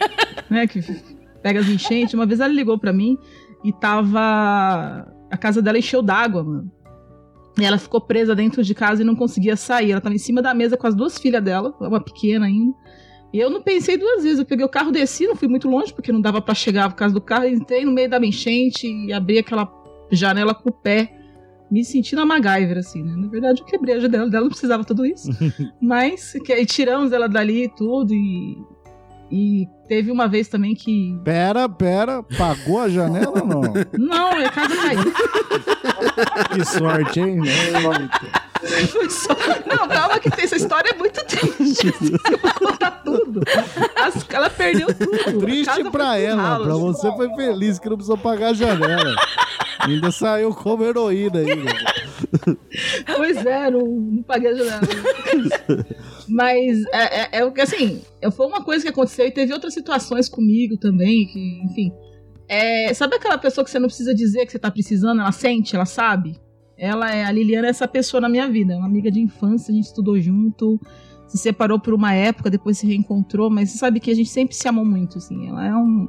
né? 0.50 0.68
Que 0.68 0.82
pega 1.42 1.60
as 1.62 1.68
enchentes. 1.68 2.14
Uma 2.14 2.26
vez 2.26 2.40
ela 2.40 2.54
ligou 2.54 2.78
pra 2.78 2.92
mim 2.94 3.18
e 3.64 3.72
tava. 3.74 5.08
A 5.32 5.38
casa 5.38 5.62
dela 5.62 5.78
encheu 5.80 6.02
d'água, 6.02 6.44
mano. 6.44 6.72
E 7.60 7.64
ela 7.64 7.78
ficou 7.78 8.02
presa 8.02 8.36
dentro 8.36 8.64
de 8.64 8.74
casa 8.76 9.02
e 9.02 9.06
não 9.06 9.16
conseguia 9.16 9.56
sair. 9.56 9.92
Ela 9.92 10.02
tava 10.02 10.14
em 10.16 10.20
cima 10.20 10.42
da 10.42 10.54
mesa 10.54 10.76
com 10.76 10.88
as 10.88 10.96
duas 10.96 11.18
filhas 11.18 11.44
dela, 11.44 11.74
uma 11.80 12.04
pequena 12.04 12.46
ainda. 12.48 12.74
E 13.34 13.40
eu 13.40 13.50
não 13.50 13.62
pensei 13.62 13.98
duas 13.98 14.24
vezes. 14.24 14.38
Eu 14.38 14.46
peguei 14.46 14.64
o 14.64 14.70
carro, 14.70 14.92
desci, 14.92 15.26
não 15.26 15.36
fui 15.36 15.48
muito 15.48 15.68
longe, 15.68 15.92
porque 15.92 16.12
não 16.12 16.22
dava 16.22 16.40
pra 16.40 16.54
chegar 16.54 16.88
por 16.90 16.96
causa 16.96 17.14
do 17.14 17.20
carro. 17.20 17.48
Entrei 17.48 17.84
no 17.84 17.92
meio 17.92 18.08
da 18.08 18.20
enchente 18.20 18.88
e 18.88 19.12
abri 19.12 19.40
aquela 19.40 19.68
janela 20.12 20.54
com 20.54 20.70
o 20.70 20.72
pé, 20.72 21.12
me 21.72 21.84
sentindo 21.84 22.22
a 22.22 22.26
MacGyver, 22.26 22.78
assim, 22.78 23.02
né? 23.02 23.16
Na 23.18 23.28
verdade, 23.28 23.62
eu 23.62 23.66
quebrei 23.66 23.96
a 23.96 24.00
janela 24.00 24.30
dela, 24.30 24.44
não 24.44 24.52
precisava 24.52 24.84
tudo 24.84 25.04
isso. 25.04 25.30
Mas, 25.82 26.34
que 26.46 26.54
aí 26.54 26.64
tiramos 26.66 27.12
ela 27.12 27.28
dali 27.28 27.64
e 27.64 27.70
tudo. 27.70 28.14
E, 28.14 28.56
e 29.32 29.68
teve 29.88 30.12
uma 30.12 30.28
vez 30.28 30.48
também 30.48 30.76
que. 30.76 31.20
Pera, 31.24 31.68
pera, 31.68 32.22
pagou 32.38 32.82
a 32.82 32.90
janela 32.90 33.42
ou 33.42 33.48
não? 33.48 33.62
Não, 33.98 34.30
a 34.38 34.50
casa 34.50 34.76
caiu. 34.76 35.14
Que 36.54 36.64
sorte, 36.66 37.20
hein? 37.20 37.40
Foi 38.92 39.10
só- 39.10 39.36
Não, 39.66 39.88
calma 39.88 40.20
que 40.20 40.30
tem- 40.30 40.46
essa 40.46 40.56
história 40.56 40.90
é 40.92 40.94
muito 40.98 41.24
triste. 41.26 41.88
Eu 42.32 42.38
vou 42.40 42.54
contar 42.54 42.92
tudo. 43.04 43.42
As- 43.96 44.26
ela 44.30 44.50
perdeu 44.50 44.88
tudo. 44.94 45.16
A 45.16 45.40
Triste 45.42 45.92
pra 45.92 46.18
ela, 46.18 46.42
ralo. 46.42 46.64
pra 46.66 46.74
você 46.76 47.12
foi 47.16 47.30
feliz 47.36 47.80
que 47.80 47.90
não 47.90 47.96
precisou 47.98 48.18
pagar 48.18 48.50
a 48.50 48.54
janela. 48.54 49.16
Ainda 49.80 50.12
saiu 50.12 50.54
como 50.54 50.84
heroína 50.84 51.40
ainda. 51.40 51.72
Pois 53.16 53.46
é, 53.46 53.70
não, 53.70 53.82
não 53.82 54.24
paguei 54.24 54.52
a 54.52 54.56
janela. 54.56 54.82
Mas 56.28 56.84
é, 56.94 57.22
é, 57.22 57.30
é 57.40 57.46
o 57.46 57.52
que 57.52 57.62
assim, 57.62 58.02
foi 58.36 58.48
uma 58.48 58.64
coisa 58.64 58.84
que 58.84 58.90
aconteceu 58.90 59.26
e 59.28 59.32
teve 59.32 59.54
outras 59.54 59.74
situações 59.74 60.30
comigo 60.30 60.78
também, 60.78 61.26
que, 61.28 61.62
enfim. 61.66 61.92
É, 62.48 62.94
sabe 62.94 63.16
aquela 63.16 63.38
pessoa 63.38 63.64
que 63.66 63.72
você 63.72 63.80
não 63.80 63.88
precisa 63.88 64.14
dizer 64.14 64.46
que 64.46 64.52
você 64.52 64.60
tá 64.60 64.70
precisando, 64.70 65.22
ela 65.22 65.32
sente, 65.32 65.76
ela 65.76 65.86
sabe? 65.86 66.40
Ela 66.78 67.14
é, 67.14 67.24
a 67.24 67.32
Liliana 67.32 67.68
é 67.68 67.70
essa 67.70 67.88
pessoa 67.88 68.20
na 68.20 68.30
minha 68.30 68.48
vida, 68.48 68.74
é 68.74 68.78
uma 68.78 68.88
amiga 68.88 69.12
de 69.12 69.20
infância, 69.20 69.72
a 69.72 69.76
gente 69.76 69.86
estudou 69.86 70.20
junto, 70.20 70.80
se 71.28 71.38
separou 71.38 71.80
por 71.80 71.94
uma 71.94 72.14
época, 72.14 72.50
depois 72.50 72.78
se 72.78 72.88
reencontrou, 72.88 73.50
mas 73.50 73.70
você 73.70 73.78
sabe 73.78 74.00
que 74.00 74.12
a 74.12 74.16
gente 74.16 74.30
sempre 74.30 74.56
se 74.56 74.68
amou 74.68 74.86
muito, 74.86 75.18
assim, 75.18 75.48
ela 75.48 75.66
é 75.66 75.76
um... 75.76 76.08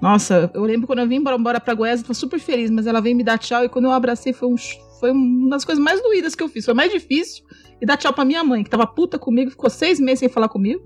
Nossa, 0.00 0.50
eu 0.52 0.62
lembro 0.62 0.86
quando 0.86 0.98
eu 0.98 1.08
vim 1.08 1.16
embora, 1.16 1.36
embora 1.36 1.60
pra 1.60 1.74
Goiás, 1.74 2.00
eu 2.00 2.06
tava 2.06 2.14
super 2.14 2.40
feliz, 2.40 2.70
mas 2.70 2.86
ela 2.86 3.00
veio 3.00 3.14
me 3.14 3.22
dar 3.22 3.38
tchau 3.38 3.64
e 3.64 3.68
quando 3.68 3.84
eu 3.84 3.92
abracei 3.92 4.32
foi, 4.32 4.48
um, 4.48 4.56
foi 4.98 5.12
uma 5.12 5.50
das 5.50 5.64
coisas 5.64 5.82
mais 5.82 6.02
doídas 6.02 6.34
que 6.34 6.42
eu 6.42 6.48
fiz, 6.48 6.64
foi 6.64 6.74
mais 6.74 6.90
difícil 6.90 7.44
e 7.80 7.86
dar 7.86 7.96
tchau 7.96 8.12
pra 8.12 8.24
minha 8.24 8.42
mãe, 8.42 8.64
que 8.64 8.70
tava 8.70 8.86
puta 8.86 9.18
comigo, 9.18 9.50
ficou 9.50 9.70
seis 9.70 10.00
meses 10.00 10.20
sem 10.20 10.28
falar 10.28 10.48
comigo, 10.48 10.82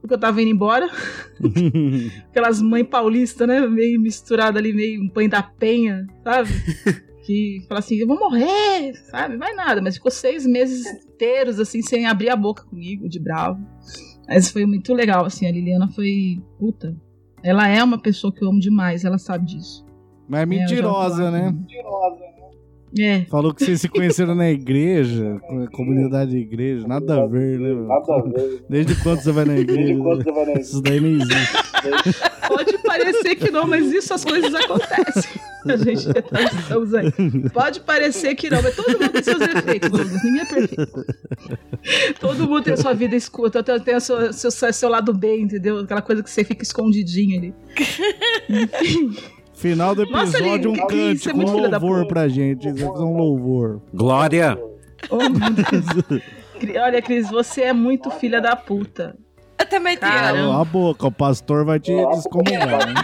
porque 0.00 0.14
eu 0.14 0.18
tava 0.18 0.40
indo 0.40 0.50
embora. 0.50 0.88
Aquelas 2.30 2.62
mães 2.62 2.86
paulistas, 2.86 3.46
né? 3.48 3.66
Meio 3.66 4.00
misturada 4.00 4.58
ali, 4.58 4.72
meio 4.72 5.02
um 5.02 5.08
pãe 5.08 5.28
da 5.28 5.42
penha, 5.42 6.06
sabe? 6.22 6.48
Que 7.26 7.58
fala 7.66 7.80
assim, 7.80 7.96
eu 7.96 8.06
vou 8.06 8.16
morrer, 8.16 8.94
sabe? 9.10 9.36
Vai 9.36 9.52
nada, 9.52 9.82
mas 9.82 9.96
ficou 9.96 10.12
seis 10.12 10.46
meses 10.46 10.86
inteiros, 10.86 11.58
assim, 11.58 11.82
sem 11.82 12.06
abrir 12.06 12.30
a 12.30 12.36
boca 12.36 12.62
comigo, 12.64 13.08
de 13.08 13.18
bravo. 13.18 13.60
Mas 14.28 14.48
foi 14.48 14.64
muito 14.64 14.94
legal, 14.94 15.24
assim, 15.24 15.44
a 15.44 15.50
Liliana 15.50 15.88
foi. 15.88 16.40
Puta. 16.56 16.96
Ela 17.42 17.66
é 17.66 17.82
uma 17.82 18.00
pessoa 18.00 18.32
que 18.32 18.44
eu 18.44 18.48
amo 18.48 18.60
demais, 18.60 19.04
ela 19.04 19.18
sabe 19.18 19.44
disso. 19.46 19.84
Mas 20.28 20.42
é 20.42 20.46
mentirosa, 20.46 21.30
né? 21.32 21.52
É. 22.98 23.24
Falou 23.30 23.52
que 23.54 23.64
vocês 23.64 23.80
se 23.80 23.88
conheceram 23.88 24.34
na 24.34 24.50
igreja, 24.50 25.38
com- 25.46 25.66
comunidade 25.68 26.30
de 26.30 26.38
igreja. 26.38 26.86
Nada 26.86 27.22
a 27.22 27.26
ver, 27.26 27.58
né? 27.58 27.68
meu? 27.74 27.86
Nada 27.86 28.14
a 28.14 28.22
ver. 28.22 28.64
Desde 28.68 28.94
quando 29.02 29.20
você 29.22 29.32
vai 29.32 29.44
na 29.44 29.58
igreja? 29.58 29.82
Desde 29.82 30.02
quando 30.02 30.22
você 30.24 30.32
vai 30.32 30.44
na 30.44 30.50
igreja? 30.52 30.60
Isso 30.68 30.82
daí 30.82 31.00
nem 31.00 31.12
existe. 31.16 31.52
Pode 32.48 32.78
parecer 32.78 33.34
que 33.36 33.50
não, 33.50 33.66
mas 33.66 33.92
isso 33.92 34.14
as 34.14 34.24
coisas 34.24 34.54
acontecem. 34.54 35.40
A 35.66 35.76
gente 35.76 36.06
tá, 36.14 36.42
estamos 36.42 36.94
aí. 36.94 37.12
Pode 37.52 37.80
parecer 37.80 38.34
que 38.36 38.48
não, 38.48 38.62
mas 38.62 38.74
todo 38.76 38.92
mundo 38.92 39.08
tem 39.10 39.22
seus 39.22 39.38
defeitos. 39.38 39.90
Ninguém 40.22 40.40
é 40.40 40.44
perfeito. 40.44 41.04
Todo 42.20 42.48
mundo 42.48 42.62
tem 42.62 42.74
a 42.74 42.76
sua 42.76 42.92
vida 42.94 43.14
escuta, 43.16 43.62
tem, 43.62 43.78
tem 43.80 43.96
o 43.96 44.00
seu, 44.00 44.32
seu, 44.32 44.50
seu 44.72 44.88
lado 44.88 45.12
bem, 45.12 45.42
entendeu? 45.42 45.78
Aquela 45.80 46.02
coisa 46.02 46.22
que 46.22 46.30
você 46.30 46.44
fica 46.44 46.62
escondidinho 46.62 47.38
ali. 47.38 47.54
Final 49.70 49.94
do 49.94 50.06
Nossa, 50.06 50.38
episódio, 50.38 50.70
um 50.70 50.74
você 50.74 50.82
é 50.82 50.86
cântico, 50.86 51.36
muito 51.36 51.50
um 51.50 51.54
filha 51.54 51.68
da 51.68 51.78
louvor 51.78 51.98
puta. 52.02 52.08
pra 52.14 52.28
gente. 52.28 52.68
É 52.68 52.72
um 52.84 53.16
louvor. 53.16 53.80
Glória! 53.92 54.58
Oh, 55.10 55.18
Olha, 56.82 57.02
Cris, 57.02 57.28
você 57.28 57.62
é 57.62 57.72
muito 57.72 58.10
filha 58.10 58.40
da 58.40 58.54
puta. 58.56 59.16
Eu 59.58 59.66
também 59.66 59.96
te 59.96 60.04
amo. 60.04 60.12
Cala 60.12 60.60
a 60.60 60.64
boca, 60.64 61.06
o 61.06 61.12
pastor 61.12 61.64
vai 61.64 61.80
te 61.80 61.92
descomungar. 61.92 62.88
hein? 62.88 62.94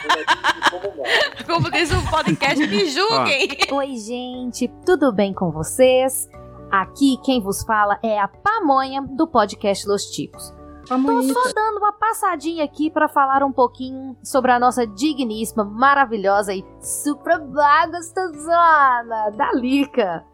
Como 1.46 1.70
diz 1.70 1.90
o 1.90 2.11
podcast, 2.11 2.66
me 2.66 2.87
julguem. 2.88 3.48
Oi, 3.70 3.96
gente, 3.96 4.68
tudo 4.87 5.12
bem 5.12 5.33
com 5.35 5.51
vocês? 5.51 6.29
Aqui 6.70 7.18
quem 7.25 7.40
vos 7.42 7.62
fala 7.64 7.98
é 8.03 8.18
a 8.18 8.29
Pamonha 8.29 9.03
do 9.03 9.27
podcast 9.27 9.87
Los 9.87 10.05
Ticos. 10.07 10.55
Tô 10.88 11.23
só 11.23 11.53
dando 11.55 11.79
uma 11.79 11.92
passadinha 11.92 12.64
aqui 12.64 12.90
pra 12.90 13.09
falar 13.09 13.42
um 13.42 13.53
pouquinho 13.53 14.16
sobre 14.23 14.51
a 14.51 14.59
nossa 14.59 14.87
digníssima, 14.87 15.64
maravilhosa 15.64 16.53
e 16.55 16.64
super 16.81 17.38
gostosona 17.38 19.31
da 19.37 19.53
Lica. 19.53 20.25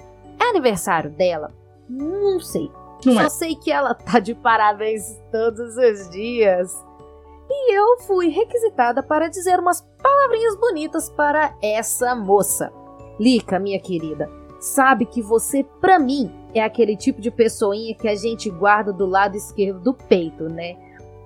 É 0.40 0.50
aniversário 0.50 1.10
dela? 1.10 1.52
Não 1.88 2.40
sei. 2.40 2.70
Não 3.04 3.14
Só 3.14 3.20
é. 3.22 3.28
sei 3.28 3.54
que 3.54 3.70
ela 3.70 3.94
tá 3.94 4.18
de 4.18 4.34
parabéns 4.34 5.20
todos 5.30 5.76
os 5.76 6.10
dias. 6.10 6.72
E 7.50 7.74
eu 7.74 7.98
fui 8.00 8.28
requisitada 8.28 9.02
para 9.02 9.28
dizer 9.28 9.58
umas 9.58 9.80
palavrinhas 10.02 10.56
bonitas 10.56 11.08
para 11.10 11.54
essa 11.62 12.14
moça. 12.14 12.72
Lica, 13.18 13.58
minha 13.58 13.80
querida, 13.80 14.30
sabe 14.60 15.06
que 15.06 15.22
você, 15.22 15.64
pra 15.80 15.98
mim, 15.98 16.32
é 16.54 16.60
aquele 16.60 16.96
tipo 16.96 17.20
de 17.20 17.30
pessoinha 17.30 17.94
que 17.94 18.08
a 18.08 18.14
gente 18.14 18.50
guarda 18.50 18.92
do 18.92 19.06
lado 19.06 19.36
esquerdo 19.36 19.80
do 19.80 19.94
peito, 19.94 20.44
né? 20.44 20.76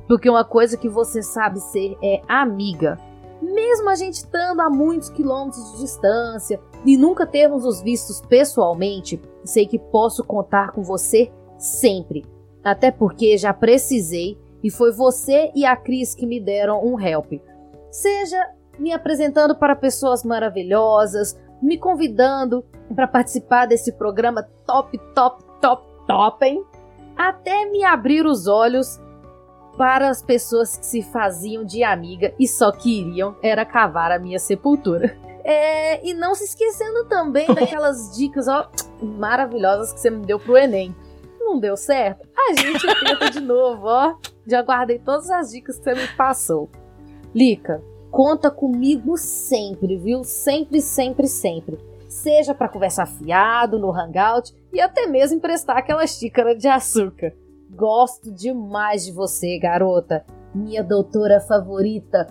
Porque 0.06 0.28
uma 0.28 0.44
coisa 0.44 0.76
que 0.76 0.88
você 0.88 1.22
sabe 1.22 1.60
ser 1.60 1.96
é 2.02 2.20
amiga. 2.28 2.98
Mesmo 3.40 3.88
a 3.88 3.94
gente 3.94 4.14
estando 4.14 4.60
a 4.60 4.70
muitos 4.70 5.08
quilômetros 5.08 5.72
de 5.72 5.78
distância 5.78 6.60
e 6.84 6.96
nunca 6.96 7.26
termos 7.26 7.64
os 7.64 7.80
vistos 7.80 8.20
pessoalmente, 8.20 9.20
sei 9.44 9.66
que 9.66 9.78
posso 9.78 10.22
contar 10.22 10.72
com 10.72 10.82
você 10.82 11.32
sempre. 11.58 12.24
Até 12.62 12.90
porque 12.90 13.36
já 13.36 13.52
precisei 13.52 14.38
e 14.62 14.70
foi 14.70 14.92
você 14.92 15.50
e 15.54 15.64
a 15.64 15.74
Cris 15.74 16.14
que 16.14 16.26
me 16.26 16.38
deram 16.38 16.84
um 16.84 17.00
help. 17.00 17.32
Seja 17.90 18.38
me 18.78 18.92
apresentando 18.92 19.56
para 19.56 19.76
pessoas 19.76 20.24
maravilhosas, 20.24 21.36
me 21.62 21.78
convidando 21.78 22.64
para 22.94 23.06
participar 23.06 23.66
desse 23.66 23.92
programa 23.92 24.42
top, 24.66 24.98
top, 25.14 25.44
top, 25.60 25.86
top, 26.06 26.44
hein? 26.44 26.64
Até 27.16 27.66
me 27.66 27.84
abrir 27.84 28.26
os 28.26 28.46
olhos 28.46 29.00
para 29.76 30.10
as 30.10 30.22
pessoas 30.22 30.76
que 30.76 30.84
se 30.84 31.02
faziam 31.02 31.64
de 31.64 31.82
amiga 31.82 32.34
e 32.38 32.46
só 32.46 32.72
queriam 32.72 33.36
era 33.42 33.64
cavar 33.64 34.10
a 34.10 34.18
minha 34.18 34.38
sepultura. 34.38 35.16
É, 35.44 36.06
e 36.06 36.14
não 36.14 36.34
se 36.34 36.44
esquecendo 36.44 37.04
também 37.06 37.46
daquelas 37.54 38.16
dicas 38.16 38.48
ó, 38.48 38.70
maravilhosas 39.00 39.92
que 39.92 40.00
você 40.00 40.10
me 40.10 40.24
deu 40.24 40.38
pro 40.38 40.56
Enem. 40.56 40.94
Não 41.40 41.58
deu 41.58 41.76
certo? 41.76 42.26
A 42.36 42.52
gente 42.60 42.86
tenta 43.04 43.30
de 43.30 43.40
novo, 43.40 43.86
ó. 43.86 44.14
Já 44.46 44.62
guardei 44.62 44.98
todas 44.98 45.30
as 45.30 45.50
dicas 45.50 45.78
que 45.78 45.84
você 45.84 45.94
me 45.94 46.08
passou. 46.16 46.70
Lica, 47.34 47.82
conta 48.12 48.50
comigo 48.50 49.16
sempre, 49.16 49.96
viu? 49.96 50.22
Sempre, 50.22 50.82
sempre, 50.82 51.26
sempre. 51.26 51.78
Seja 52.08 52.54
para 52.54 52.68
conversar 52.68 53.06
fiado 53.06 53.78
no 53.78 53.90
Hangout 53.90 54.54
e 54.70 54.80
até 54.80 55.06
mesmo 55.06 55.38
emprestar 55.38 55.78
aquela 55.78 56.06
xícara 56.06 56.54
de 56.54 56.68
açúcar. 56.68 57.32
Gosto 57.70 58.30
demais 58.30 59.06
de 59.06 59.12
você, 59.12 59.58
garota. 59.58 60.24
Minha 60.54 60.84
doutora 60.84 61.40
favorita. 61.40 62.26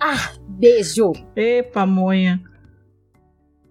Ah, 0.00 0.32
beijo. 0.48 1.12
Ê, 1.36 1.62
pamonha. 1.62 2.42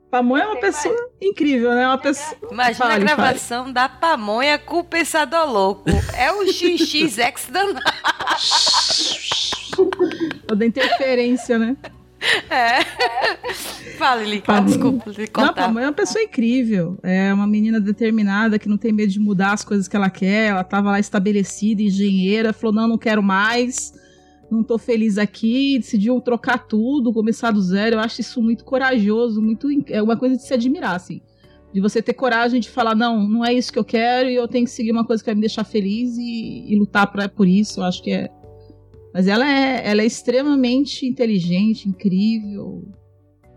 Pamonha 0.09 0.43
é 0.43 0.47
uma 0.47 0.59
pessoa 0.61 0.95
incrível, 1.21 1.75
né? 1.75 1.85
Uma 1.85 1.97
pessoa. 1.97 2.39
Imagina 2.49 2.85
Fale, 2.85 2.93
a 2.93 2.99
gravação 2.99 3.73
da 3.73 3.89
pamonha 3.89 4.57
com 4.57 4.79
o 4.79 4.83
pensador 4.83 5.51
louco. 5.51 5.83
É 6.17 6.31
o 6.31 6.47
XXX 6.47 7.49
danado. 7.51 7.81
Toda 10.47 10.65
interferência, 10.65 11.57
né? 11.59 11.77
É. 12.49 12.83
Fale, 13.97 14.29
Lica, 14.29 14.45
Pamonha. 14.47 14.65
desculpa 14.65 15.11
Não, 15.11 15.47
contar. 15.47 15.53
pamonha 15.53 15.85
é 15.85 15.87
uma 15.89 15.93
pessoa 15.93 16.23
incrível. 16.23 16.97
É 17.03 17.31
uma 17.33 17.47
menina 17.47 17.79
determinada 17.79 18.57
que 18.57 18.67
não 18.67 18.77
tem 18.77 18.91
medo 18.91 19.11
de 19.11 19.19
mudar 19.19 19.53
as 19.53 19.63
coisas 19.63 19.87
que 19.87 19.95
ela 19.95 20.09
quer. 20.09 20.49
Ela 20.49 20.63
tava 20.63 20.91
lá 20.91 20.99
estabelecida, 20.99 21.81
engenheira, 21.81 22.53
falou: 22.53 22.75
não, 22.75 22.87
não 22.87 22.97
quero 22.97 23.21
mais. 23.21 23.93
Não 24.49 24.63
tô 24.63 24.77
feliz 24.77 25.17
aqui. 25.17 25.77
Decidiu 25.77 26.19
trocar 26.21 26.67
tudo, 26.67 27.13
começar 27.13 27.51
do 27.51 27.61
zero. 27.61 27.97
Eu 27.97 27.99
acho 27.99 28.21
isso 28.21 28.41
muito 28.41 28.63
corajoso, 28.63 29.41
muito. 29.41 29.67
É 29.89 30.01
uma 30.01 30.17
coisa 30.17 30.35
de 30.37 30.43
se 30.43 30.53
admirar, 30.53 30.95
assim. 30.95 31.21
De 31.73 31.81
você 31.81 32.01
ter 32.01 32.13
coragem 32.13 32.59
de 32.59 32.69
falar: 32.69 32.95
não, 32.95 33.27
não 33.27 33.45
é 33.45 33.53
isso 33.53 33.71
que 33.71 33.77
eu 33.77 33.85
quero 33.85 34.29
e 34.29 34.35
eu 34.35 34.47
tenho 34.47 34.65
que 34.65 34.71
seguir 34.71 34.91
uma 34.91 35.05
coisa 35.05 35.21
que 35.21 35.27
vai 35.27 35.35
me 35.35 35.41
deixar 35.41 35.63
feliz 35.63 36.17
e, 36.17 36.65
e 36.67 36.75
lutar 36.79 37.11
pra, 37.11 37.29
por 37.29 37.47
isso. 37.47 37.79
Eu 37.81 37.83
acho 37.85 38.01
que 38.01 38.11
é. 38.11 38.29
Mas 39.13 39.27
ela 39.27 39.49
é, 39.49 39.89
ela 39.89 40.01
é 40.01 40.05
extremamente 40.05 41.05
inteligente, 41.05 41.87
incrível. 41.87 42.83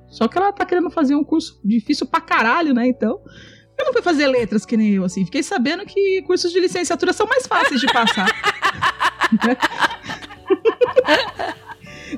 Só 0.08 0.26
que 0.26 0.36
ela 0.36 0.52
tá 0.52 0.64
querendo 0.64 0.90
fazer 0.90 1.14
um 1.14 1.24
curso 1.24 1.60
difícil 1.64 2.06
pra 2.06 2.20
caralho, 2.20 2.74
né? 2.74 2.86
Então. 2.86 3.20
Eu 3.78 3.86
não 3.86 3.92
fui 3.94 4.02
fazer 4.02 4.26
letras 4.26 4.66
que 4.66 4.76
nem 4.76 4.94
eu, 4.94 5.04
assim. 5.04 5.24
Fiquei 5.24 5.42
sabendo 5.42 5.86
que 5.86 6.20
cursos 6.22 6.52
de 6.52 6.60
licenciatura 6.60 7.12
são 7.14 7.26
mais 7.26 7.46
fáceis 7.46 7.80
de 7.80 7.86
passar. 7.86 8.28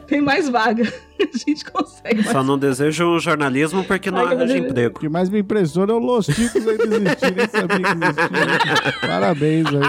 Tem 0.09 0.21
mais 0.21 0.49
vaga. 0.49 0.83
A 1.21 1.39
gente 1.39 1.65
consegue. 1.65 2.25
Só 2.25 2.43
não 2.43 2.59
desejo 2.59 3.17
jornalismo 3.21 3.85
porque 3.85 4.11
não 4.11 4.19
arranja 4.19 4.39
beleza. 4.39 4.59
emprego. 4.59 4.97
O 4.97 5.01
que 5.01 5.09
mais 5.09 5.31
me 5.31 5.39
impressiona 5.39 5.93
é 5.93 5.95
o 5.95 5.99
Los 5.99 6.27
Ticos 6.27 6.67
aí 6.67 6.77
desistir, 6.79 7.37
nem 7.37 7.49
sabia 7.49 7.79
que 7.79 8.05
existia. 8.05 8.93
Parabéns 9.01 9.67
aí. 9.69 9.83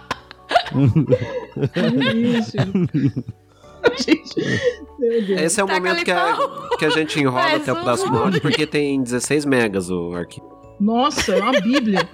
Esse 5.37 5.59
é 5.59 5.63
o 5.63 5.67
momento 5.67 6.03
que 6.03 6.11
a, 6.11 6.37
que 6.77 6.85
a 6.85 6.89
gente 6.89 7.19
enrola 7.19 7.55
até 7.55 7.71
o 7.71 7.77
um. 7.77 7.83
próximo 7.83 8.17
áudio, 8.17 8.41
porque 8.41 8.65
tem 8.65 9.01
16 9.01 9.45
megas 9.45 9.89
o 9.89 10.13
arquivo. 10.13 10.45
Nossa, 10.79 11.33
é 11.35 11.41
uma 11.41 11.59
bíblia. 11.59 12.07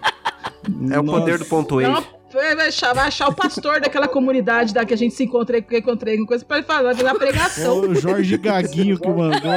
É 0.92 1.00
o 1.00 1.04
poder 1.04 1.38
do 1.40 1.46
ponto 1.46 1.80
É 1.82 1.88
wave. 1.90 2.06
uma- 2.08 2.24
vai, 2.56 2.68
achar, 2.68 2.94
vai 2.94 3.08
achar 3.08 3.28
o 3.30 3.34
pastor 3.34 3.82
daquela 3.82 4.08
comunidade 4.08 4.74
da 4.74 4.86
que 4.86 4.94
a 4.94 4.98
gente 4.98 5.14
se 5.14 5.24
encontra 5.24 5.62
que 5.62 5.76
eu 5.76 5.80
encontrei 5.80 6.18
com 6.18 6.26
coisa 6.26 6.44
pra 6.46 6.58
ele 6.58 6.66
falar, 6.66 6.96
fazer 6.96 7.08
a 7.08 7.16
pregação. 7.16 7.82
O 7.82 7.96
Jorge 7.96 8.38
Gaguinho 8.38 8.98
que 9.00 9.08
mandou. 9.10 9.52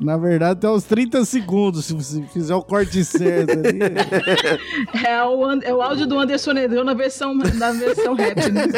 Na 0.00 0.16
verdade, 0.16 0.60
tem 0.60 0.70
uns 0.70 0.84
30 0.84 1.24
segundos, 1.24 1.84
se 1.84 1.94
você 1.94 2.22
fizer 2.24 2.54
o 2.54 2.62
corte 2.62 3.04
certo 3.04 3.52
ali. 3.52 3.78
É 5.06 5.24
o, 5.24 5.50
é 5.62 5.74
o 5.74 5.82
áudio 5.82 6.06
do 6.06 6.18
Anderson 6.18 6.52
Negão 6.52 6.84
na 6.84 6.94
versão, 6.94 7.34
na 7.34 7.72
versão 7.72 8.14
rap, 8.14 8.50
né? 8.50 8.62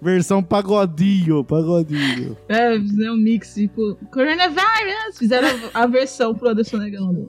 Versão 0.00 0.42
pagodinho, 0.42 1.42
pagodinho. 1.42 2.36
É, 2.46 2.78
fizeram 2.78 3.14
um 3.14 3.16
mix, 3.16 3.54
tipo, 3.54 3.96
coronavirus. 4.12 5.18
Fizeram 5.18 5.48
a 5.72 5.84
a 5.84 5.86
versão 5.86 6.34
pro 6.34 6.50
Anderson 6.50 6.76
Negão. 6.76 7.26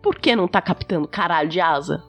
Por 0.00 0.16
que 0.16 0.36
não 0.36 0.46
tá 0.46 0.62
captando 0.62 1.08
caralho 1.08 1.48
de 1.48 1.60
asa? 1.60 2.04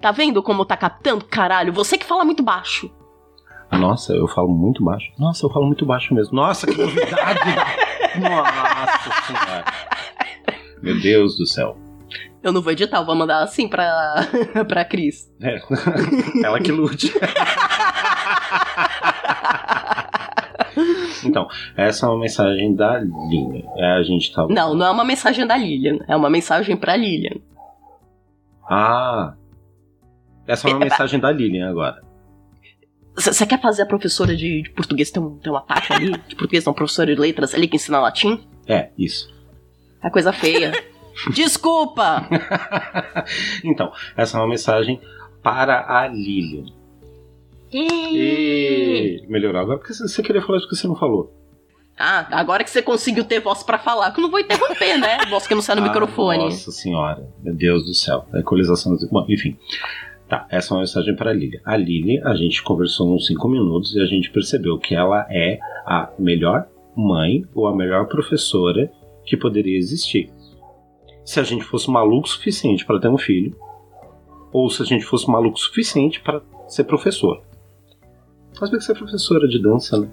Tá 0.00 0.12
vendo 0.12 0.42
como 0.42 0.64
tá 0.64 0.78
captando 0.78 1.26
caralho? 1.26 1.74
Você 1.74 1.98
que 1.98 2.06
fala 2.06 2.24
muito 2.24 2.42
baixo. 2.42 2.90
Nossa, 3.78 4.12
eu 4.12 4.26
falo 4.28 4.48
muito 4.48 4.82
baixo. 4.84 5.10
Nossa, 5.18 5.44
eu 5.46 5.50
falo 5.50 5.66
muito 5.66 5.84
baixo 5.84 6.14
mesmo. 6.14 6.34
Nossa, 6.34 6.66
que 6.66 6.76
novidade! 6.76 7.40
Nossa 8.18 9.22
senhora. 9.26 9.64
Meu 10.82 11.00
Deus 11.00 11.36
do 11.36 11.46
céu. 11.46 11.76
Eu 12.42 12.52
não 12.52 12.60
vou 12.60 12.72
editar, 12.72 12.98
eu 12.98 13.06
vou 13.06 13.14
mandar 13.14 13.42
assim 13.42 13.66
pra, 13.66 14.26
pra 14.68 14.84
Cris. 14.84 15.32
É, 15.40 15.60
ela 16.44 16.60
que 16.60 16.70
lute. 16.70 17.12
Então, 21.24 21.48
essa 21.74 22.04
é 22.04 22.08
uma 22.10 22.20
mensagem 22.20 22.74
da 22.74 22.98
linha. 23.00 23.64
É, 23.76 23.92
a 23.92 24.02
gente 24.02 24.32
tava. 24.32 24.52
Não, 24.52 24.74
não 24.74 24.86
é 24.86 24.90
uma 24.90 25.04
mensagem 25.04 25.46
da 25.46 25.56
Lilian. 25.56 25.98
É 26.06 26.14
uma 26.14 26.28
mensagem 26.28 26.76
pra 26.76 26.96
Lilian. 26.96 27.40
Ah! 28.68 29.34
Essa 30.46 30.68
é 30.68 30.72
uma 30.72 30.80
mensagem 30.80 31.18
da 31.18 31.32
Lilian 31.32 31.70
agora. 31.70 32.02
Você 33.16 33.46
quer 33.46 33.60
fazer 33.60 33.82
a 33.82 33.86
professora 33.86 34.34
de, 34.36 34.62
de 34.62 34.70
português 34.70 35.10
ter 35.10 35.20
um, 35.20 35.36
ter 35.38 35.54
ataque 35.54 35.92
ali? 35.92 36.10
De 36.28 36.34
português 36.34 36.64
não, 36.64 36.72
professora 36.74 37.14
de 37.14 37.20
letras 37.20 37.54
ali 37.54 37.68
que 37.68 37.76
ensina 37.76 38.00
latim? 38.00 38.44
É, 38.66 38.90
isso. 38.98 39.32
É 40.02 40.10
coisa 40.10 40.32
feia. 40.32 40.72
Desculpa! 41.32 42.28
Então, 43.64 43.92
essa 44.16 44.36
é 44.36 44.40
uma 44.40 44.48
mensagem 44.48 45.00
para 45.42 45.84
a 45.88 46.06
Lilian. 46.08 46.66
E... 47.72 49.24
Melhorou. 49.28 49.60
Agora 49.60 49.78
porque 49.78 49.94
você 49.94 50.22
queria 50.22 50.42
falar 50.42 50.58
isso 50.58 50.68
que 50.68 50.76
você 50.76 50.86
não 50.86 50.96
falou. 50.96 51.32
Ah, 51.98 52.26
agora 52.32 52.64
que 52.64 52.70
você 52.70 52.82
conseguiu 52.82 53.24
ter 53.24 53.40
voz 53.40 53.62
pra 53.62 53.78
falar, 53.78 54.10
que 54.10 54.18
eu 54.18 54.22
não 54.22 54.30
vou 54.30 54.40
interromper, 54.40 54.98
né? 54.98 55.18
Voz 55.30 55.46
que 55.46 55.54
não 55.54 55.62
sai 55.62 55.76
no 55.76 55.82
Ah, 55.82 55.86
microfone. 55.86 56.38
Nossa 56.44 56.72
senhora, 56.72 57.24
meu 57.42 57.54
Deus 57.54 57.84
do 57.84 57.94
céu. 57.94 58.26
Equalização. 58.34 58.96
do- 58.96 59.08
Bom, 59.08 59.24
enfim. 59.28 59.56
Tá, 60.28 60.46
essa 60.50 60.72
é 60.72 60.74
uma 60.74 60.80
mensagem 60.80 61.14
para 61.14 61.30
a 61.30 61.34
Lilian. 61.34 61.60
A 61.64 61.76
Lilian, 61.76 62.22
a 62.24 62.34
gente 62.34 62.62
conversou 62.62 63.14
uns 63.14 63.26
5 63.26 63.46
minutos 63.48 63.94
e 63.94 64.00
a 64.00 64.06
gente 64.06 64.30
percebeu 64.30 64.78
que 64.78 64.94
ela 64.94 65.26
é 65.30 65.58
a 65.84 66.10
melhor 66.18 66.66
mãe 66.96 67.44
ou 67.54 67.66
a 67.66 67.76
melhor 67.76 68.06
professora 68.06 68.90
que 69.24 69.36
poderia 69.36 69.76
existir. 69.76 70.30
Se 71.24 71.40
a 71.40 71.42
gente 71.42 71.64
fosse 71.64 71.90
maluco 71.90 72.26
o 72.26 72.30
suficiente 72.30 72.84
para 72.84 73.00
ter 73.00 73.08
um 73.08 73.18
filho, 73.18 73.56
ou 74.52 74.70
se 74.70 74.82
a 74.82 74.84
gente 74.84 75.04
fosse 75.04 75.28
maluco 75.28 75.56
o 75.56 75.60
suficiente 75.60 76.20
para 76.20 76.40
ser 76.68 76.84
professor. 76.84 77.42
Mas 78.60 78.70
bem 78.70 78.78
que 78.78 78.92
é 78.92 78.94
professora 78.94 79.48
de 79.48 79.60
dança, 79.60 79.98
né? 79.98 80.08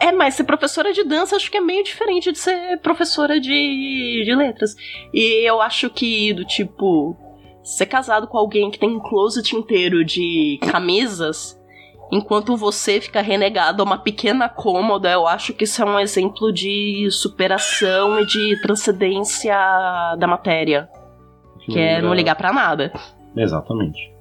É, 0.00 0.12
mas 0.12 0.34
ser 0.34 0.44
professora 0.44 0.92
de 0.92 1.04
dança 1.04 1.36
acho 1.36 1.50
que 1.50 1.56
é 1.56 1.60
meio 1.60 1.82
diferente 1.84 2.32
de 2.32 2.38
ser 2.38 2.78
professora 2.80 3.40
de, 3.40 4.22
de 4.24 4.34
letras. 4.34 4.74
E 5.14 5.48
eu 5.48 5.60
acho 5.60 5.88
que, 5.88 6.34
do 6.34 6.44
tipo, 6.44 7.16
ser 7.66 7.86
casado 7.86 8.28
com 8.28 8.38
alguém 8.38 8.70
que 8.70 8.78
tem 8.78 8.88
um 8.88 9.00
closet 9.00 9.56
inteiro 9.56 10.04
de 10.04 10.56
camisas, 10.70 11.60
enquanto 12.12 12.56
você 12.56 13.00
fica 13.00 13.20
renegado 13.20 13.82
a 13.82 13.84
uma 13.84 13.98
pequena 13.98 14.48
cômoda, 14.48 15.10
eu 15.10 15.26
acho 15.26 15.52
que 15.52 15.64
isso 15.64 15.82
é 15.82 15.84
um 15.84 15.98
exemplo 15.98 16.52
de 16.52 17.08
superação 17.10 18.20
e 18.20 18.26
de 18.26 18.62
transcendência 18.62 19.56
da 20.16 20.28
matéria. 20.28 20.88
Que 21.64 21.80
é 21.80 22.00
não 22.00 22.14
ligar 22.14 22.36
pra 22.36 22.52
nada. 22.52 22.92
Exatamente. 23.36 24.14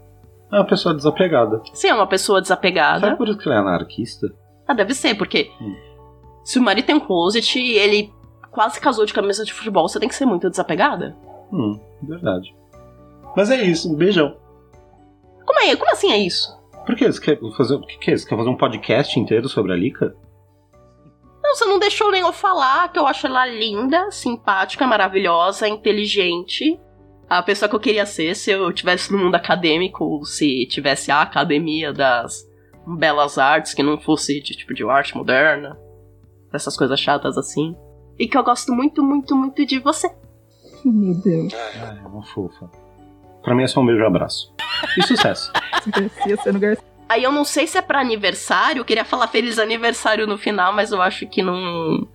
É 0.51 0.55
uma 0.55 0.65
pessoa 0.65 0.95
desapegada. 0.95 1.62
Se 1.71 1.88
é 1.88 1.93
uma 1.93 2.08
pessoa 2.08 2.41
desapegada. 2.41 3.01
Sabe 3.01 3.17
por 3.17 3.29
isso 3.29 3.38
que 3.38 3.47
ela 3.47 3.58
é 3.58 3.60
anarquista? 3.60 4.27
Ah, 4.67 4.73
deve 4.73 4.95
ser, 4.95 5.13
porque 5.13 5.51
se 6.43 6.58
o 6.58 6.63
marido 6.63 6.86
tem 6.86 6.95
um 6.95 6.99
closet 6.99 7.60
e 7.60 7.77
ele 7.77 8.12
quase 8.49 8.79
casou 8.79 9.05
de 9.05 9.13
camisa 9.13 9.45
de 9.45 9.53
futebol, 9.53 9.88
você 9.88 9.99
tem 9.99 10.10
que 10.10 10.15
ser 10.15 10.25
muito 10.25 10.49
desapegada. 10.49 11.15
Hum, 11.53 11.79
verdade. 12.01 12.55
Mas 13.36 13.52
é 13.52 13.62
isso, 13.62 13.91
um 13.91 13.95
beijão. 13.95 14.38
Como 15.45 15.60
é? 15.60 15.76
Como 15.76 15.91
assim 15.91 16.12
é 16.12 16.17
isso? 16.17 16.56
Por 16.86 16.95
que? 16.95 17.06
Você 17.12 17.19
quer 17.19 17.39
fazer, 17.58 17.76
o 17.76 17.82
que, 17.82 17.98
que 17.98 18.12
é? 18.12 18.17
Você 18.17 18.28
quer 18.28 18.38
fazer 18.38 18.50
um 18.50 18.58
podcast 18.58 19.19
inteiro 19.19 19.50
sobre 19.50 19.74
a 19.74 19.76
Lika? 19.76 20.15
Não, 21.43 21.56
você 21.56 21.65
não 21.65 21.80
deixou 21.80 22.12
nem 22.12 22.21
eu 22.21 22.34
falar 22.34 22.91
que 22.91 23.00
eu 23.00 23.06
acho 23.06 23.28
ela 23.28 23.45
linda, 23.45 24.10
simpática, 24.12 24.86
maravilhosa, 24.88 25.67
inteligente. 25.67 26.80
A 27.30 27.41
pessoa 27.41 27.67
que 27.67 27.76
eu 27.76 27.80
queria 27.80 28.06
ser 28.06 28.36
se 28.36 28.52
eu 28.52 28.71
tivesse 28.71 29.12
no 29.12 29.17
mundo 29.17 29.36
acadêmico, 29.36 30.24
se 30.26 30.65
tivesse 30.67 31.12
a 31.12 31.21
academia 31.21 31.91
das 31.91 32.48
belas 32.86 33.38
artes, 33.38 33.74
que 33.74 33.82
não 33.82 34.00
fosse 34.00 34.39
de 34.41 34.56
tipo 34.56 34.74
de 34.74 34.84
arte 34.84 35.17
moderna, 35.17 35.78
essas 36.54 36.78
coisas 36.78 37.00
chatas 37.00 37.38
assim. 37.38 37.76
E 38.17 38.28
que 38.28 38.38
eu 38.38 38.43
gosto 38.43 38.71
muito, 38.74 39.04
muito, 39.04 39.36
muito 39.36 39.65
de 39.65 39.80
você. 39.80 40.10
Meu 40.86 41.15
Deus. 41.15 41.54
Ah, 41.54 41.98
é 42.04 42.08
uma 42.08 42.24
fofa. 42.24 42.69
Pra 43.45 43.53
mim 43.53 43.63
é 43.63 43.67
só 43.67 43.79
um 43.79 43.86
beijo 43.86 44.01
e 44.01 44.05
abraço. 44.05 44.51
E 44.97 45.03
sucesso. 45.03 45.53
Garcia 45.88 46.38
sendo 46.38 46.60
Garcia. 46.60 46.84
Aí 47.08 47.23
eu 47.23 47.31
não 47.31 47.45
sei 47.45 47.67
se 47.67 47.77
é 47.77 47.81
pra 47.81 48.01
aniversário, 48.01 48.79
eu 48.79 48.86
queria 48.86 49.05
falar 49.05 49.27
feliz 49.27 49.60
aniversário 49.60 50.25
no 50.25 50.36
final, 50.36 50.73
mas 50.73 50.91
eu 50.91 50.99
acho 50.99 51.27
que 51.27 51.43
não. 51.43 52.08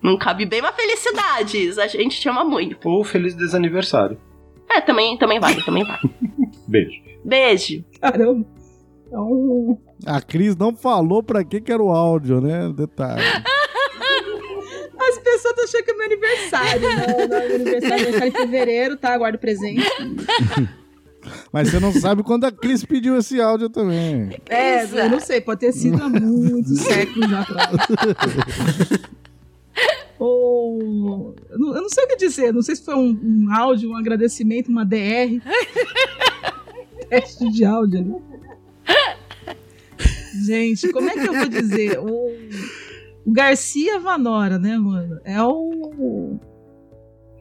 Não 0.00 0.16
cabe 0.16 0.46
bem, 0.46 0.62
mas 0.62 0.76
felicidades! 0.76 1.76
A 1.76 1.88
gente 1.88 2.20
te 2.20 2.28
ama 2.28 2.44
muito. 2.44 2.88
Ou 2.88 3.02
feliz 3.02 3.34
desaniversário. 3.34 4.16
É, 4.70 4.80
também, 4.80 5.18
também 5.18 5.40
vale, 5.40 5.60
também 5.64 5.82
vale. 5.82 6.00
Beijo. 6.68 7.02
Beijo. 7.24 7.84
Caramba. 8.00 8.46
Um... 9.10 9.76
A 10.06 10.20
Cris 10.20 10.54
não 10.54 10.76
falou 10.76 11.20
pra 11.20 11.42
que 11.42 11.60
que 11.60 11.72
era 11.72 11.82
o 11.82 11.90
áudio, 11.90 12.40
né? 12.40 12.72
Detalhe. 12.72 13.22
As 15.08 15.18
pessoas 15.18 15.44
estão 15.44 15.64
achando 15.64 15.84
que 15.84 15.90
é 15.90 15.94
meu 15.94 16.06
aniversário. 16.06 16.80
Não, 16.88 17.28
não 17.28 17.36
é 17.36 17.48
meu 17.48 17.54
aniversário, 17.56 17.94
é 17.94 18.08
aniversário 18.08 18.28
em 18.28 18.32
fevereiro, 18.32 18.96
tá? 18.96 19.14
Aguardo 19.14 19.38
presente. 19.38 19.82
Mas 21.52 21.68
você 21.68 21.80
não 21.80 21.92
sabe 21.92 22.22
quando 22.22 22.44
a 22.44 22.52
Cris 22.52 22.84
pediu 22.84 23.16
esse 23.18 23.40
áudio 23.40 23.68
também. 23.68 24.30
É, 24.48 24.84
eu 24.84 25.10
não 25.10 25.20
sei, 25.20 25.40
pode 25.40 25.60
ter 25.60 25.72
sido 25.72 26.02
há 26.02 26.08
muitos 26.08 26.78
séculos 26.80 27.30
atrás. 27.32 27.76
Ou. 30.18 31.34
Eu 31.50 31.58
não, 31.58 31.88
sei 31.88 32.04
o 32.04 32.08
que 32.08 32.16
dizer, 32.16 32.52
não 32.52 32.62
sei 32.62 32.76
se 32.76 32.84
foi 32.84 32.94
um, 32.94 33.18
um 33.22 33.52
áudio, 33.52 33.90
um 33.90 33.96
agradecimento, 33.96 34.68
uma 34.68 34.86
DR. 34.86 35.40
Teste 37.10 37.50
de 37.50 37.64
áudio 37.64 38.00
ali. 38.00 38.14
Gente, 40.44 40.92
como 40.92 41.10
é 41.10 41.12
que 41.12 41.26
eu 41.26 41.34
vou 41.34 41.48
dizer? 41.48 41.98
O, 41.98 42.30
o 43.24 43.32
Garcia 43.32 43.98
Vanora, 43.98 44.58
né, 44.58 44.76
mano? 44.78 45.20
É 45.24 45.42
o. 45.42 46.38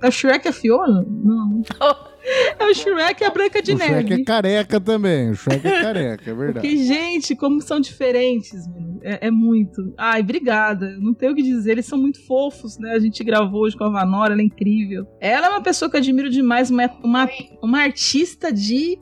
É 0.04 0.08
o 0.08 0.12
Shrek 0.12 0.48
a 0.48 0.54
Fiona? 0.54 1.06
Não. 1.08 1.62
É 2.60 2.66
o 2.66 2.74
Shrek 2.74 3.24
e 3.24 3.26
a 3.26 3.30
Branca 3.30 3.62
de 3.62 3.72
o 3.72 3.78
Neve. 3.78 3.94
Shrek 3.94 4.22
é 4.22 4.26
careca 4.26 4.82
também. 4.82 5.30
O 5.32 5.36
Shrek 5.36 5.66
é 5.66 5.82
careca, 5.82 6.30
é 6.30 6.34
verdade. 6.34 6.68
Porque, 6.68 6.78
gente, 6.84 7.36
como 7.38 7.62
são 7.62 7.80
diferentes, 7.80 8.68
mano. 8.68 9.00
É, 9.02 9.28
é 9.28 9.32
muito. 9.32 9.94
Ai, 9.98 10.22
obrigada. 10.22 10.98
Não 11.00 11.14
tenho 11.14 11.32
o 11.32 11.36
que 11.36 11.42
dizer. 11.42 11.72
Eles 11.72 11.86
são 11.86 11.98
muito 11.98 12.22
fofos, 12.26 12.78
né? 12.78 12.92
A 12.92 13.00
gente 13.00 13.24
gravou 13.24 13.62
hoje 13.62 13.78
com 13.78 13.86
a 13.86 13.90
Vanora, 13.90 14.34
ela 14.34 14.42
é 14.42 14.46
incrível. 14.46 15.08
Ela 15.22 15.48
é 15.48 15.50
uma 15.50 15.62
pessoa 15.62 15.90
que 15.90 15.96
eu 15.96 16.02
admiro 16.02 16.30
demais, 16.30 16.70
uma, 16.70 16.92
uma, 17.02 17.30
uma 17.64 17.80
artista 17.80 18.52
de. 18.52 19.00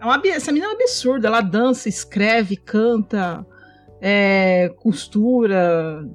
É 0.00 0.04
uma, 0.04 0.20
essa 0.24 0.50
menina 0.50 0.72
é 0.72 0.74
um 0.74 0.74
absurda. 0.74 1.28
Ela 1.28 1.42
dança, 1.42 1.88
escreve, 1.88 2.56
canta, 2.56 3.44
é, 4.06 4.68
costura, 4.76 6.06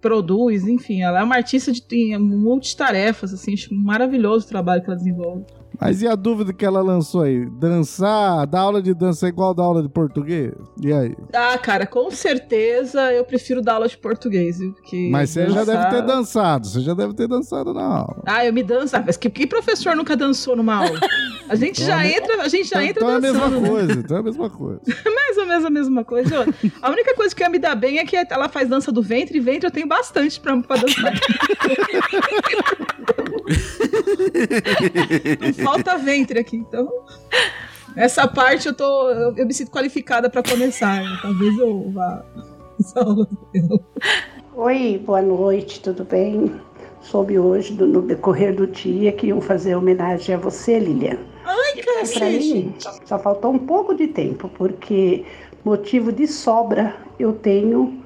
produz, 0.00 0.68
enfim. 0.68 1.02
Ela 1.02 1.18
é 1.18 1.24
uma 1.24 1.34
artista 1.34 1.72
de 1.72 1.82
tem 1.82 2.16
multitarefas, 2.16 3.34
assim. 3.34 3.54
Acho 3.54 3.74
maravilhoso 3.74 4.46
o 4.46 4.48
trabalho 4.48 4.80
que 4.80 4.88
ela 4.88 4.96
desenvolve. 4.96 5.44
Mas 5.80 6.02
e 6.02 6.08
a 6.08 6.14
dúvida 6.14 6.52
que 6.52 6.64
ela 6.64 6.80
lançou 6.82 7.22
aí? 7.22 7.46
Dançar, 7.46 8.46
dar 8.46 8.60
aula 8.60 8.82
de 8.82 8.92
dança 8.94 9.26
é 9.26 9.28
igual 9.28 9.54
dar 9.54 9.64
aula 9.64 9.82
de 9.82 9.88
português? 9.88 10.52
E 10.82 10.92
aí? 10.92 11.14
Ah, 11.32 11.58
cara, 11.58 11.86
com 11.86 12.10
certeza 12.10 13.12
eu 13.12 13.24
prefiro 13.24 13.62
dar 13.62 13.74
aula 13.74 13.88
de 13.88 13.96
português? 13.96 14.58
Porque 14.58 15.08
Mas 15.10 15.30
você 15.30 15.48
já 15.48 15.64
dançar- 15.64 15.90
deve 15.90 15.96
ter 15.96 16.02
dançado, 16.06 16.66
você 16.66 16.80
já 16.80 16.94
deve 16.94 17.14
ter 17.14 17.28
dançado 17.28 17.72
na 17.74 17.84
aula. 17.84 18.22
Ah, 18.26 18.44
eu 18.44 18.52
me 18.52 18.62
danço. 18.62 18.94
Mas 19.04 19.16
que, 19.16 19.28
que 19.30 19.46
professor 19.46 19.94
nunca 19.96 20.16
dançou 20.16 20.56
numa 20.56 20.76
aula? 20.76 21.00
A 21.48 21.54
gente 21.56 21.82
Então 21.82 21.94
já 21.94 22.04
é- 22.06 22.16
entra, 22.16 22.42
a 22.42 22.48
gente 22.48 22.68
já 22.68 22.82
entra 22.84 23.02
então 23.02 23.10
é 23.10 23.16
a 23.16 23.20
mesma 23.20 23.40
dançando. 23.40 23.60
né? 23.60 23.68
coisa, 23.68 23.92
então 23.92 24.16
é 24.16 24.20
a 24.20 24.22
mesma 24.22 24.50
coisa. 24.50 24.80
Mais 25.14 25.36
ou 25.38 25.46
menos 25.46 25.64
a 25.64 25.70
mesma 25.70 26.04
coisa. 26.04 26.46
A 26.82 26.90
única 26.90 27.14
coisa 27.14 27.34
que 27.34 27.42
ia 27.42 27.48
me 27.48 27.58
dar 27.58 27.74
bem 27.74 27.98
é 27.98 28.04
que 28.04 28.16
ela 28.16 28.48
faz 28.48 28.68
dança 28.68 28.90
do 28.92 29.02
ventre, 29.02 29.38
e 29.38 29.40
ventre 29.40 29.66
eu 29.66 29.70
tenho 29.70 29.86
bastante 29.86 30.38
pra, 30.40 30.56
pra 30.62 30.76
dançar. 30.76 31.12
Não 35.40 35.64
falta 35.64 35.96
ventre 35.98 36.38
aqui, 36.38 36.56
então. 36.56 36.88
Essa 37.96 38.26
parte 38.28 38.66
eu 38.68 38.74
tô. 38.74 39.10
Eu, 39.10 39.34
eu 39.36 39.46
me 39.46 39.54
sinto 39.54 39.70
qualificada 39.70 40.28
pra 40.28 40.42
começar. 40.42 41.02
né? 41.02 41.18
Talvez 41.22 41.58
eu 41.58 41.90
vá. 41.92 42.24
Oi, 44.54 45.02
boa 45.04 45.22
noite, 45.22 45.80
tudo 45.80 46.04
bem? 46.04 46.52
Soube 47.00 47.38
hoje, 47.38 47.72
do- 47.74 47.86
no 47.86 48.02
decorrer 48.02 48.54
do 48.54 48.66
dia, 48.66 49.12
que 49.12 49.28
iam 49.28 49.40
fazer 49.40 49.76
homenagem 49.76 50.34
a 50.34 50.38
você, 50.38 50.78
Lilian. 50.78 51.18
Ai, 51.44 51.82
Pra 52.14 52.26
mim, 52.26 52.74
só 53.04 53.18
faltou 53.18 53.52
um 53.52 53.58
pouco 53.58 53.94
de 53.94 54.08
tempo, 54.08 54.48
porque 54.56 55.24
motivo 55.64 56.10
de 56.12 56.26
sobra 56.26 56.96
eu 57.18 57.32
tenho 57.32 58.02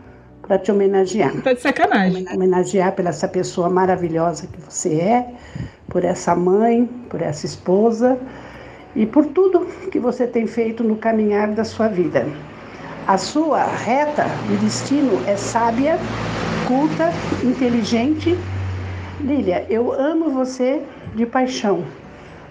para 0.50 0.58
te 0.58 0.72
homenagear. 0.72 1.32
Tá 1.42 1.52
de 1.52 1.60
sacanagem. 1.60 2.26
Homenagear 2.34 2.90
pela 2.96 3.10
essa 3.10 3.28
pessoa 3.28 3.70
maravilhosa 3.70 4.48
que 4.48 4.60
você 4.60 4.94
é, 4.94 5.26
por 5.88 6.04
essa 6.04 6.34
mãe, 6.34 6.90
por 7.08 7.22
essa 7.22 7.46
esposa 7.46 8.18
e 8.96 9.06
por 9.06 9.26
tudo 9.26 9.64
que 9.92 10.00
você 10.00 10.26
tem 10.26 10.48
feito 10.48 10.82
no 10.82 10.96
caminhar 10.96 11.52
da 11.52 11.62
sua 11.62 11.86
vida. 11.86 12.26
A 13.06 13.16
sua 13.16 13.64
reta 13.64 14.26
de 14.48 14.56
destino 14.56 15.22
é 15.28 15.36
sábia, 15.36 15.96
culta, 16.66 17.12
inteligente. 17.44 18.36
Lília, 19.20 19.64
eu 19.70 19.92
amo 19.92 20.30
você 20.30 20.82
de 21.14 21.26
paixão. 21.26 21.84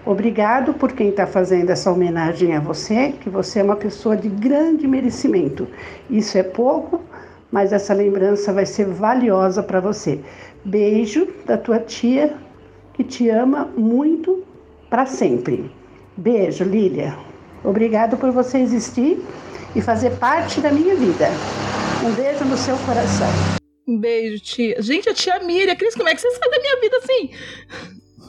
Obrigado 0.06 0.72
por 0.72 0.92
quem 0.92 1.10
está 1.10 1.26
fazendo 1.26 1.68
essa 1.68 1.92
homenagem 1.92 2.56
a 2.56 2.60
você, 2.60 3.12
que 3.20 3.28
você 3.28 3.58
é 3.58 3.62
uma 3.62 3.76
pessoa 3.76 4.16
de 4.16 4.30
grande 4.30 4.86
merecimento. 4.86 5.68
Isso 6.08 6.38
é 6.38 6.42
pouco, 6.42 7.02
mas 7.50 7.72
essa 7.72 7.92
lembrança 7.94 8.52
vai 8.52 8.66
ser 8.66 8.86
valiosa 8.86 9.62
para 9.62 9.80
você. 9.80 10.20
Beijo 10.64 11.26
da 11.44 11.56
tua 11.56 11.78
tia, 11.78 12.34
que 12.94 13.02
te 13.02 13.28
ama 13.28 13.66
muito 13.76 14.44
para 14.88 15.06
sempre. 15.06 15.70
Beijo, 16.16 16.64
Lília. 16.64 17.16
Obrigado 17.64 18.16
por 18.16 18.30
você 18.30 18.58
existir 18.58 19.22
e 19.74 19.80
fazer 19.80 20.10
parte 20.18 20.60
da 20.60 20.70
minha 20.70 20.94
vida. 20.94 21.28
Um 22.04 22.12
beijo 22.14 22.44
no 22.44 22.56
seu 22.56 22.76
coração. 22.78 23.28
Um 23.86 23.98
beijo, 23.98 24.42
tia. 24.42 24.80
Gente, 24.80 25.08
a 25.08 25.14
tia 25.14 25.38
Miriam. 25.40 25.74
Cris, 25.76 25.94
como 25.94 26.08
é 26.08 26.14
que 26.14 26.20
você 26.20 26.30
sabe 26.30 26.50
da 26.50 26.60
minha 26.60 26.80
vida 26.80 26.96
assim? 26.98 27.30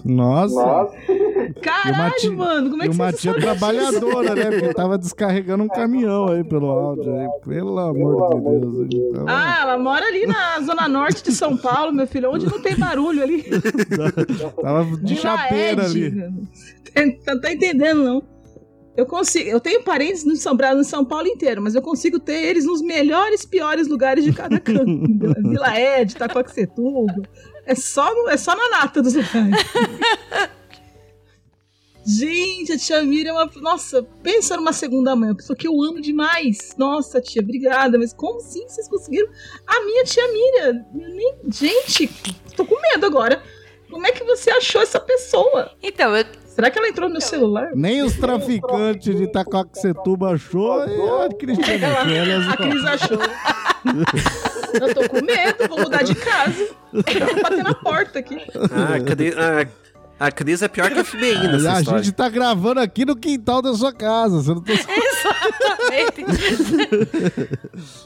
Nossa. 0.04 0.90
Caralho, 1.62 2.16
tia- 2.18 2.32
mano, 2.32 2.70
como 2.70 2.84
é 2.84 2.86
e 2.86 2.90
que 2.90 2.96
uma 2.96 3.12
você 3.12 3.18
tia 3.18 3.32
sabe 3.32 3.44
trabalhadora, 3.44 4.36
né? 4.36 4.52
Porque 4.52 4.74
tava 4.74 4.98
descarregando 4.98 5.64
um 5.64 5.68
caminhão 5.68 6.28
aí 6.30 6.44
pelo 6.44 6.68
áudio 6.70 7.14
aí. 7.16 7.28
Pelo 7.46 7.78
amor 7.78 8.30
de 8.88 8.88
Deus. 8.98 9.04
Então, 9.12 9.26
Ah, 9.28 9.60
ela 9.62 9.78
mora 9.78 10.06
ali 10.06 10.26
na 10.26 10.60
zona 10.62 10.88
norte 10.88 11.24
de 11.24 11.32
São 11.32 11.56
Paulo, 11.58 11.92
meu 11.94 12.08
filho, 12.08 12.32
onde 12.32 12.46
não 12.46 12.62
tem 12.62 12.76
barulho 12.76 13.22
ali. 13.24 13.44
tava 14.62 14.86
de 14.98 15.16
chapeira 15.16 15.86
ali. 15.86 16.12
Tá, 17.26 17.40
tá 17.40 17.52
entendendo, 17.54 18.04
não? 18.04 18.24
Eu 18.98 19.06
consigo, 19.06 19.50
eu 19.50 19.60
tenho 19.62 19.82
parentes 19.84 20.26
no 20.26 20.36
São, 20.36 20.54
Bra- 20.54 20.76
no 20.76 20.84
São 20.84 21.06
Paulo 21.06 21.26
inteiro, 21.26 21.62
mas 21.62 21.76
eu 21.76 21.82
consigo 21.82 22.20
ter 22.20 22.44
eles 22.44 22.66
nos 22.66 22.82
melhores, 22.82 23.46
piores 23.46 23.88
lugares 23.88 24.22
de 24.26 24.34
cada 24.34 24.60
canto. 24.60 24.84
Vila 25.50 25.80
Ed, 25.80 26.12
Itacoaxetuba. 26.12 27.22
É 27.66 27.76
só, 27.76 28.10
é 28.30 28.38
só 28.38 28.56
na 28.56 28.70
nata 28.70 29.02
dos 29.02 29.14
lugares. 29.14 29.56
Gente, 32.04 32.72
a 32.74 32.78
tia 32.80 33.04
Miriam 33.04 33.30
é 33.40 33.44
uma. 33.44 33.52
Nossa, 33.58 34.02
pensa 34.24 34.58
numa 34.58 34.74
segunda 34.74 35.16
mãe, 35.16 35.30
uma 35.30 35.36
pessoa 35.36 35.56
que 35.56 35.68
eu 35.68 35.84
amo 35.84 36.02
demais. 36.02 36.76
Nossa, 36.76 37.22
tia, 37.22 37.44
obrigada. 37.44 37.98
Mas 38.00 38.12
como 38.12 38.40
assim 38.40 38.68
vocês 38.68 38.88
conseguiram? 38.90 39.30
A 39.68 39.80
minha 39.86 40.04
tia 40.04 40.28
Miriam. 40.34 40.86
nem- 40.94 41.36
Gente, 41.52 42.08
tô 42.56 42.66
com 42.66 42.80
medo 42.82 43.06
agora. 43.06 43.44
Como 43.90 44.08
é 44.08 44.12
que 44.12 44.24
você 44.24 44.50
achou 44.50 44.82
essa 44.82 45.00
pessoa? 45.00 45.74
Então, 45.84 46.16
eu. 46.18 46.26
Será 46.54 46.70
que 46.70 46.78
ela 46.78 46.88
entrou 46.90 47.08
no 47.08 47.14
meu 47.14 47.22
celular? 47.22 47.70
Nem 47.74 48.02
os 48.04 48.14
traficantes 48.16 49.16
de 49.16 49.24
Itacoaxetuba 49.24 50.34
achou 50.34 50.86
e 50.88 51.26
a 51.26 51.30
Cristiane 51.38 51.84
Ela- 51.84 52.54
a 52.54 52.58
Cris 52.58 52.86
achou. 52.86 53.18
Eu 54.74 54.94
tô 54.94 55.10
com 55.10 55.26
medo, 55.26 55.68
vou 55.70 55.80
mudar 55.80 56.04
de 56.04 56.14
casa. 56.16 56.68
Vou 56.92 57.42
bater 57.42 57.64
na 57.64 57.74
porta 57.74 58.20
aqui. 58.20 58.38
Ah, 58.72 58.96
a, 58.96 59.00
Cri- 59.00 59.34
a, 60.20 60.26
a 60.28 60.32
Cris 60.32 60.62
é 60.62 60.68
pior 60.68 60.92
que 60.92 61.00
a 61.00 61.04
FBI 61.06 61.32
E 61.32 61.48
nessa 61.48 61.72
a 61.78 61.80
história. 61.80 62.04
gente 62.04 62.14
tá 62.14 62.30
gravando 62.30 62.80
aqui 62.82 63.06
no 63.06 63.16
quintal 63.16 63.62
da 63.62 63.74
sua 63.74 63.94
casa. 63.94 64.38
Você 64.42 64.54
não 64.54 64.62
tá... 64.62 64.74
Exatamente. 65.92 66.26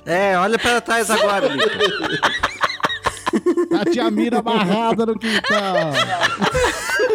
É, 0.05 0.37
olha 0.37 0.57
pra 0.59 0.79
trás 0.81 1.09
agora, 1.09 1.47
Lica. 1.47 1.79
A 3.81 3.85
tia 3.91 4.09
Mira 4.09 4.39
amarrada 4.39 5.05
no 5.05 5.17
quintal. 5.19 5.91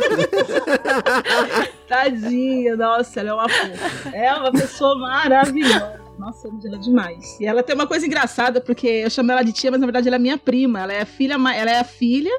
Tadinha, 1.88 2.76
nossa, 2.76 3.20
ela 3.20 3.30
é 3.30 3.34
uma 3.34 3.48
fofa. 3.48 4.16
É 4.16 4.34
uma 4.34 4.52
pessoa 4.52 4.98
maravilhosa. 4.98 6.00
Nossa, 6.18 6.46
eu 6.46 6.52
amo 6.52 6.60
ela 6.64 6.78
demais. 6.78 7.40
E 7.40 7.46
ela 7.46 7.62
tem 7.62 7.74
uma 7.74 7.86
coisa 7.86 8.06
engraçada, 8.06 8.60
porque 8.60 8.86
eu 8.86 9.10
chamo 9.10 9.32
ela 9.32 9.42
de 9.42 9.52
tia, 9.52 9.70
mas 9.70 9.80
na 9.80 9.86
verdade 9.86 10.06
ela 10.06 10.16
é 10.16 10.18
minha 10.18 10.36
prima. 10.36 10.80
Ela 10.80 10.92
é 10.92 11.04
filha, 11.04 11.34
ela 11.34 11.70
é 11.70 11.80
a 11.80 11.84
filha 11.84 12.30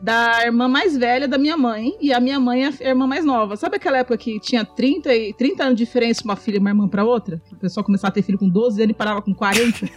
da 0.00 0.44
irmã 0.44 0.68
mais 0.68 0.96
velha 0.96 1.26
da 1.26 1.36
minha 1.36 1.56
mãe, 1.56 1.96
e 2.00 2.12
a 2.12 2.20
minha 2.20 2.38
mãe 2.38 2.64
é 2.64 2.68
a 2.68 2.88
irmã 2.88 3.06
mais 3.06 3.24
nova. 3.24 3.56
Sabe 3.56 3.76
aquela 3.76 3.98
época 3.98 4.16
que 4.16 4.40
tinha 4.40 4.64
30, 4.64 5.14
e, 5.14 5.32
30 5.34 5.62
anos 5.62 5.76
de 5.76 5.84
diferença 5.84 6.24
uma 6.24 6.36
filha 6.36 6.56
e 6.56 6.60
uma 6.60 6.70
irmã 6.70 6.88
pra 6.88 7.04
outra? 7.04 7.42
O 7.52 7.56
pessoal 7.56 7.84
começava 7.84 8.10
a 8.10 8.14
ter 8.14 8.22
filho 8.22 8.38
com 8.38 8.48
12 8.48 8.80
anos 8.80 8.92
e 8.92 8.94
parava 8.94 9.20
com 9.20 9.34
40? 9.34 9.88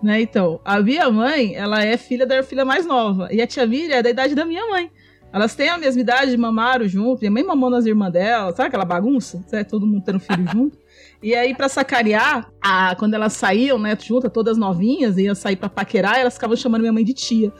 Né, 0.00 0.20
então, 0.20 0.60
a 0.64 0.80
minha 0.80 1.10
mãe, 1.10 1.56
ela 1.56 1.84
é 1.84 1.96
filha 1.96 2.24
da 2.24 2.40
filha 2.42 2.64
mais 2.64 2.86
nova. 2.86 3.28
E 3.32 3.42
a 3.42 3.46
tia 3.48 3.66
Miriam 3.66 3.96
é 3.96 4.02
da 4.02 4.10
idade 4.10 4.32
da 4.32 4.44
minha 4.44 4.64
mãe. 4.68 4.90
Elas 5.32 5.54
têm 5.54 5.68
a 5.68 5.78
mesma 5.78 6.00
idade, 6.00 6.36
mamaram 6.36 6.88
junto. 6.88 7.20
Minha 7.20 7.30
mãe 7.30 7.44
mamou 7.44 7.68
nas 7.68 7.84
irmãs 7.84 8.12
dela. 8.12 8.54
Sabe 8.54 8.68
aquela 8.68 8.84
bagunça? 8.84 9.44
Sabe? 9.46 9.64
Todo 9.64 9.86
mundo 9.86 10.02
tendo 10.04 10.20
filho 10.20 10.46
junto. 10.50 10.78
E 11.22 11.34
aí, 11.34 11.54
pra 11.54 11.68
sacanear, 11.68 12.50
a, 12.60 12.94
quando 12.96 13.14
elas 13.14 13.32
saíam, 13.32 13.78
né, 13.78 13.96
juntas, 14.00 14.30
todas 14.32 14.56
novinhas, 14.56 15.18
iam 15.18 15.34
sair 15.34 15.56
pra 15.56 15.68
paquerar, 15.68 16.18
elas 16.18 16.34
ficavam 16.34 16.56
chamando 16.56 16.82
minha 16.82 16.92
mãe 16.92 17.04
de 17.04 17.12
tia. 17.12 17.52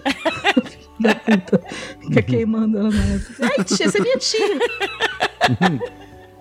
da 1.01 1.15
puta. 1.15 1.61
Fica 2.01 2.23
queimando 2.23 2.79
ela 2.79 2.91
na 2.91 3.05
época. 3.05 3.35
Ai, 3.59 3.65
tia, 3.65 3.87
essa 3.87 3.99
é 3.99 4.01
minha 4.01 4.17
tia. 4.17 4.59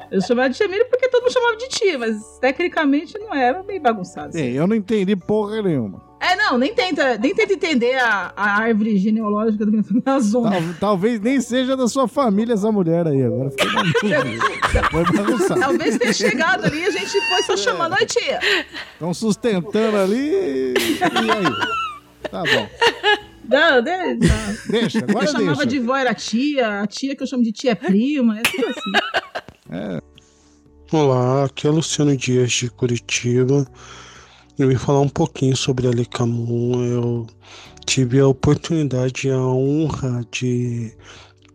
Eu 0.10 0.22
chamava 0.22 0.50
de 0.50 0.56
tia 0.58 0.68
Miriam 0.68 0.88
porque 0.90 1.10
todo 1.10 1.24
mundo 1.24 1.34
chamava 1.34 1.58
de 1.58 1.68
tia, 1.70 2.00
mas 2.00 2.38
tecnicamente 2.40 3.18
não 3.20 3.34
era 3.34 3.62
meio 3.64 3.82
bagunçado. 3.82 4.38
Ei, 4.38 4.58
eu 4.58 4.66
não 4.66 4.76
entendi 4.76 5.16
porra 5.16 5.62
nenhuma. 5.62 6.07
É, 6.20 6.36
não, 6.36 6.58
nem 6.58 6.74
tenta, 6.74 7.18
nem 7.18 7.34
tenta 7.34 7.54
entender 7.54 7.96
a, 8.00 8.34
a 8.36 8.50
árvore 8.60 8.98
genealógica 8.98 9.66
da 9.66 9.72
minha 9.72 9.84
família 9.84 10.14
a 10.16 10.20
zona. 10.20 10.52
Tal- 10.52 10.62
talvez 10.80 11.20
nem 11.20 11.40
seja 11.40 11.78
da 11.78 11.88
sua 11.88 12.08
família 12.08 12.54
essa 12.54 12.72
mulher 12.72 13.06
aí. 13.08 13.22
Agora 13.24 13.52
fiquei. 13.52 14.40
Foi 14.92 15.04
bagunçado. 15.06 15.60
Talvez 15.60 15.98
tenha 15.98 16.14
chegado 16.14 16.66
ali 16.66 16.80
e 16.82 16.86
a 16.86 16.92
gente 16.92 17.22
foi 17.22 17.44
só 17.44 17.56
chamando, 17.56 17.94
oi 17.94 18.06
tia. 18.06 18.40
Estão 18.94 19.14
sustentando 19.14 19.98
ali. 19.98 20.74
E 20.74 21.00
aí? 21.32 22.30
Tá 22.32 22.44
bom. 22.44 22.68
Não, 23.48 23.82
deixa. 23.82 24.70
Deixa, 24.70 25.00
agora 25.00 25.26
eu 25.26 25.32
chamava 25.32 25.66
deixa. 25.66 25.66
de 25.68 25.80
vó 25.80 25.96
era 25.96 26.14
tia, 26.14 26.82
a 26.82 26.88
tia 26.88 27.16
que 27.16 27.24
eu 27.24 27.28
chamo 27.28 27.44
de 27.44 27.52
tia 27.52 27.72
é 27.72 27.76
prima, 27.76 28.40
é 28.40 28.42
tudo 28.42 28.66
assim. 28.68 28.92
É. 29.70 30.02
Olá, 30.92 31.46
aqui 31.46 31.68
é 31.68 31.70
Luciano 31.70 32.16
Dias 32.18 32.52
de 32.52 32.70
Curitiba. 32.72 33.66
Eu 34.58 34.70
vim 34.70 34.76
falar 34.76 35.02
um 35.02 35.10
pouquinho 35.10 35.56
sobre 35.56 35.86
a 35.88 35.92
Lecamun. 35.92 36.84
Eu 36.84 37.28
tive 37.86 38.20
a 38.20 38.28
oportunidade 38.28 39.28
e 39.28 39.32
a 39.32 39.40
honra 39.40 40.26
de 40.32 40.92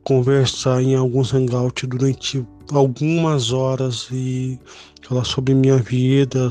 conversar 0.05 0.81
em 0.81 0.95
alguns 0.95 1.33
hangouts 1.33 1.89
durante 1.89 2.47
algumas 2.73 3.51
horas 3.51 4.07
e 4.13 4.57
falar 5.03 5.25
sobre 5.25 5.53
minha 5.53 5.79
vida, 5.79 6.49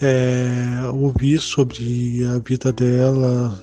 é, 0.00 0.88
ouvir 0.94 1.38
sobre 1.38 2.24
a 2.24 2.38
vida 2.38 2.72
dela, 2.72 3.62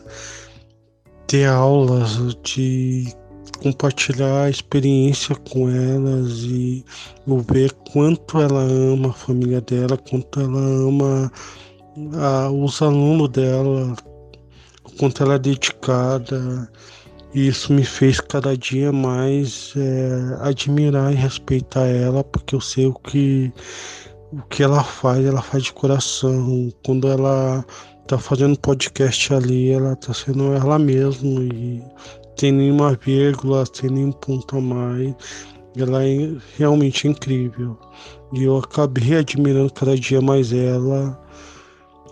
ter 1.26 1.46
aulas 1.46 2.38
de 2.44 3.12
compartilhar 3.60 4.44
a 4.44 4.50
experiência 4.52 5.36
com 5.36 5.68
elas 5.68 6.44
e 6.44 6.86
ver 7.50 7.72
quanto 7.92 8.40
ela 8.40 8.62
ama 8.62 9.10
a 9.10 9.14
família 9.14 9.62
dela, 9.62 9.98
quanto 9.98 10.40
ela 10.40 10.60
ama 10.60 11.32
a- 12.16 12.50
os 12.52 12.82
alunos 12.82 13.30
dela, 13.30 13.94
o 14.86 14.92
quanto 14.98 15.24
ela 15.24 15.36
é 15.36 15.40
dedicada. 15.40 16.70
E 17.34 17.48
isso 17.48 17.74
me 17.74 17.84
fez 17.84 18.20
cada 18.20 18.56
dia 18.58 18.92
mais 18.92 19.74
é, 19.76 20.38
admirar 20.42 21.12
e 21.12 21.16
respeitar 21.16 21.86
ela, 21.86 22.24
porque 22.24 22.56
eu 22.56 22.62
sei 22.62 22.88
o 22.88 22.94
que, 22.94 23.52
o 24.32 24.42
que 24.50 24.64
ela 24.64 24.84
faz, 24.84 25.26
ela 25.26 25.42
faz 25.42 25.64
de 25.64 25.74
coração. 25.74 26.72
Quando 26.86 27.08
ela 27.08 27.66
tá 28.08 28.18
fazendo 28.18 28.58
podcast 28.60 29.34
ali, 29.34 29.72
ela 29.72 29.96
tá 29.98 30.14
sendo 30.14 30.54
ela 30.54 30.80
mesma 30.80 31.42
e 31.44 31.84
sem 32.40 32.52
nenhuma 32.52 32.98
vírgula, 33.04 33.66
sem 33.72 33.90
nenhum 33.90 34.12
ponto 34.14 34.58
a 34.58 34.62
mais. 34.62 35.14
Ela 35.78 36.04
é 36.06 36.32
realmente 36.58 37.08
incrível. 37.08 37.78
E 38.34 38.44
eu 38.44 38.58
acabei 38.58 39.18
admirando 39.18 39.72
cada 39.74 39.96
dia 39.96 40.22
mais 40.22 40.52
ela. 40.54 41.20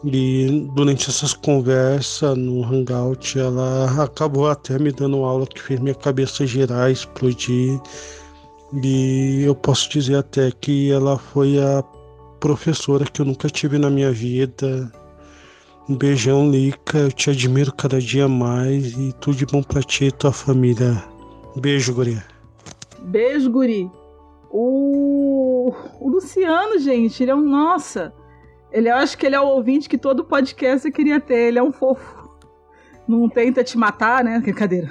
E 0.03 0.67
durante 0.75 1.09
essas 1.09 1.33
conversas 1.33 2.37
no 2.37 2.63
Hangout, 2.63 3.39
ela 3.39 4.03
acabou 4.03 4.47
até 4.49 4.77
me 4.77 4.91
dando 4.91 5.23
aula 5.23 5.47
que 5.47 5.61
fez 5.61 5.79
minha 5.79 5.95
cabeça 5.95 6.45
girar, 6.45 6.91
explodir. 6.91 7.79
E 8.83 9.43
eu 9.43 9.55
posso 9.55 9.89
dizer 9.89 10.17
até 10.17 10.51
que 10.51 10.91
ela 10.91 11.17
foi 11.17 11.59
a 11.59 11.83
professora 12.39 13.05
que 13.05 13.21
eu 13.21 13.25
nunca 13.25 13.47
tive 13.49 13.77
na 13.77 13.89
minha 13.89 14.11
vida. 14.11 14.91
Um 15.87 15.95
beijão, 15.95 16.49
Lica. 16.49 16.97
Eu 16.97 17.11
te 17.11 17.29
admiro 17.29 17.73
cada 17.73 17.99
dia 17.99 18.27
mais 18.27 18.93
e 18.97 19.13
tudo 19.13 19.37
de 19.37 19.45
bom 19.45 19.63
pra 19.63 19.81
ti 19.81 20.05
e 20.05 20.11
tua 20.11 20.31
família. 20.31 21.03
Beijo, 21.55 21.93
guria. 21.93 22.23
Beijo, 23.01 23.49
guri. 23.49 23.89
O, 24.51 25.73
o 25.99 26.09
Luciano, 26.09 26.79
gente, 26.79 27.23
ele 27.23 27.31
é 27.31 27.35
um. 27.35 27.41
Nossa! 27.41 28.13
Ele, 28.71 28.89
eu 28.89 28.95
acho 28.95 29.17
que 29.17 29.25
ele 29.25 29.35
é 29.35 29.39
o 29.39 29.47
ouvinte 29.47 29.87
que 29.87 29.97
todo 29.97 30.25
podcast 30.25 30.89
queria 30.91 31.19
ter. 31.19 31.47
Ele 31.47 31.59
é 31.59 31.63
um 31.63 31.71
fofo. 31.71 32.25
Não 33.07 33.29
tenta 33.29 33.63
te 33.63 33.77
matar, 33.77 34.23
né? 34.23 34.39
Brincadeira. 34.39 34.89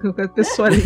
Qualquer 0.00 0.28
pessoa 0.28 0.68
ali 0.68 0.82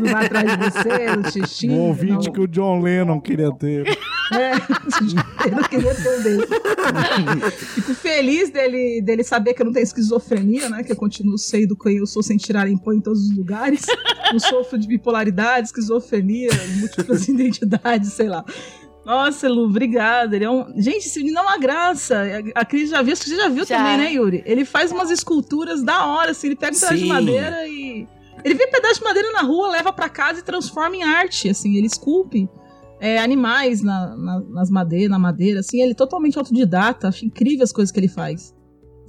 não 0.00 0.12
vai 0.12 0.26
atrás 0.26 0.50
de 0.50 0.70
você, 0.70 1.16
não 1.16 1.22
te 1.22 1.46
xinga. 1.46 1.74
Um 1.74 1.80
ouvinte 1.88 2.26
não. 2.26 2.32
que 2.32 2.40
o 2.40 2.48
John 2.48 2.80
Lennon 2.80 3.20
queria 3.20 3.52
ter. 3.52 3.86
É, 4.32 4.54
eu 5.46 5.52
não 5.52 5.62
queria 5.62 5.94
ter 5.94 6.22
desse. 6.22 7.56
Fico 7.74 7.94
feliz 7.94 8.50
dele, 8.50 9.00
dele 9.02 9.22
saber 9.22 9.54
que 9.54 9.62
eu 9.62 9.66
não 9.66 9.72
tenho 9.72 9.84
esquizofrenia, 9.84 10.68
né? 10.68 10.82
Que 10.82 10.92
eu 10.92 10.96
continuo 10.96 11.38
sendo 11.38 11.76
quem 11.76 11.98
eu 11.98 12.06
sou 12.06 12.22
sem 12.22 12.36
tirar 12.36 12.68
em 12.68 12.76
pó 12.76 12.92
em 12.92 13.00
todos 13.00 13.28
os 13.28 13.36
lugares. 13.36 13.86
Não 14.32 14.40
sofro 14.40 14.78
de 14.78 14.88
bipolaridade, 14.88 15.68
esquizofrenia, 15.68 16.50
múltiplas 16.78 17.28
identidades, 17.28 18.12
sei 18.12 18.28
lá. 18.28 18.44
Nossa, 19.04 19.48
Lu, 19.48 19.64
obrigada. 19.64 20.34
Ele 20.34 20.44
é 20.44 20.50
um... 20.50 20.66
Gente, 20.80 21.06
esse 21.06 21.18
menino 21.18 21.38
é 21.38 21.42
uma 21.42 21.58
graça. 21.58 22.22
A 22.54 22.64
Cris 22.64 22.90
já 22.90 23.02
viu, 23.02 23.12
acho 23.12 23.22
que 23.22 23.30
você 23.30 23.36
já 23.36 23.48
viu 23.48 23.64
Já. 23.64 23.76
também, 23.76 23.98
né, 23.98 24.12
Yuri? 24.12 24.42
Ele 24.46 24.64
faz 24.64 24.90
umas 24.90 25.10
esculturas 25.10 25.82
da 25.82 26.06
hora, 26.06 26.30
assim. 26.30 26.48
Ele 26.48 26.56
pega 26.56 26.74
um 26.74 26.80
pedaço 26.80 26.96
de 26.96 27.06
madeira 27.06 27.66
e. 27.66 28.08
Ele 28.44 28.54
vê 28.54 28.66
pedaço 28.66 29.00
de 29.00 29.04
madeira 29.04 29.30
na 29.32 29.40
rua, 29.40 29.70
leva 29.70 29.92
pra 29.92 30.08
casa 30.08 30.40
e 30.40 30.42
transforma 30.42 30.96
em 30.96 31.02
arte, 31.02 31.48
assim. 31.48 31.76
Ele 31.76 31.86
esculpe 31.86 32.48
é, 33.00 33.18
animais 33.18 33.82
na, 33.82 34.16
na, 34.16 34.40
nas 34.40 34.70
madeira, 34.70 35.10
na 35.10 35.18
madeira, 35.18 35.60
assim, 35.60 35.82
ele 35.82 35.92
é 35.92 35.94
totalmente 35.94 36.38
autodidata, 36.38 37.08
acho 37.08 37.26
incrível 37.26 37.62
as 37.62 37.72
coisas 37.72 37.92
que 37.92 38.00
ele 38.00 38.08
faz. 38.08 38.54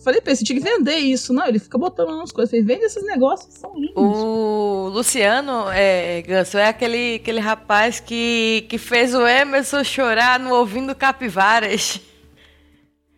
Eu 0.05 0.11
Falei 0.13 0.21
pra 0.21 0.31
ele, 0.31 0.37
você 0.37 0.43
tinha 0.45 0.61
que 0.61 0.63
vender 0.63 0.97
isso. 0.97 1.33
Não, 1.33 1.47
ele 1.47 1.57
fica 1.57 1.79
botando 1.79 2.09
umas 2.09 2.31
coisas. 2.31 2.51
Falei, 2.51 2.63
vende 2.63 2.85
esses 2.85 3.03
negócios 3.03 3.51
são 3.55 3.73
lindos. 3.75 3.95
O 3.95 4.89
Luciano 4.93 5.67
é, 5.71 6.21
Ganso, 6.21 6.59
é 6.59 6.67
aquele, 6.67 7.15
aquele 7.15 7.39
rapaz 7.39 7.99
que, 7.99 8.65
que 8.69 8.77
fez 8.77 9.15
o 9.15 9.25
Emerson 9.27 9.83
chorar 9.83 10.39
no 10.39 10.53
ouvindo 10.53 10.93
capivaras. 10.93 11.99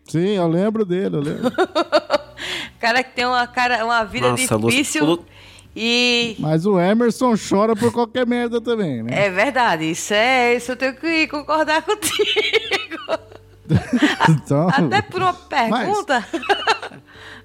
Sim, 0.06 0.38
eu 0.38 0.48
lembro 0.48 0.86
dele, 0.86 1.18
eu 1.18 1.20
lembro. 1.20 1.52
cara 2.80 3.04
que 3.04 3.14
tem 3.14 3.26
uma, 3.26 3.46
cara, 3.46 3.84
uma 3.84 4.06
vida 4.06 4.30
Nossa, 4.30 4.58
difícil 4.58 5.04
Lu- 5.04 5.26
e. 5.76 6.38
Mas 6.40 6.66
o 6.66 6.80
Emerson 6.80 7.34
chora 7.38 7.76
por 7.76 7.92
qualquer 7.92 8.26
merda 8.26 8.62
também, 8.62 9.04
né? 9.04 9.26
É 9.26 9.30
verdade, 9.30 9.92
isso 9.92 10.14
é. 10.14 10.56
Isso 10.56 10.72
eu 10.72 10.78
tenho 10.78 10.96
que 10.96 11.28
concordar 11.28 11.82
contigo. 11.86 12.18
Então, 14.30 14.70
Até 14.74 15.02
por 15.02 15.22
uma 15.22 15.34
pergunta. 15.34 16.26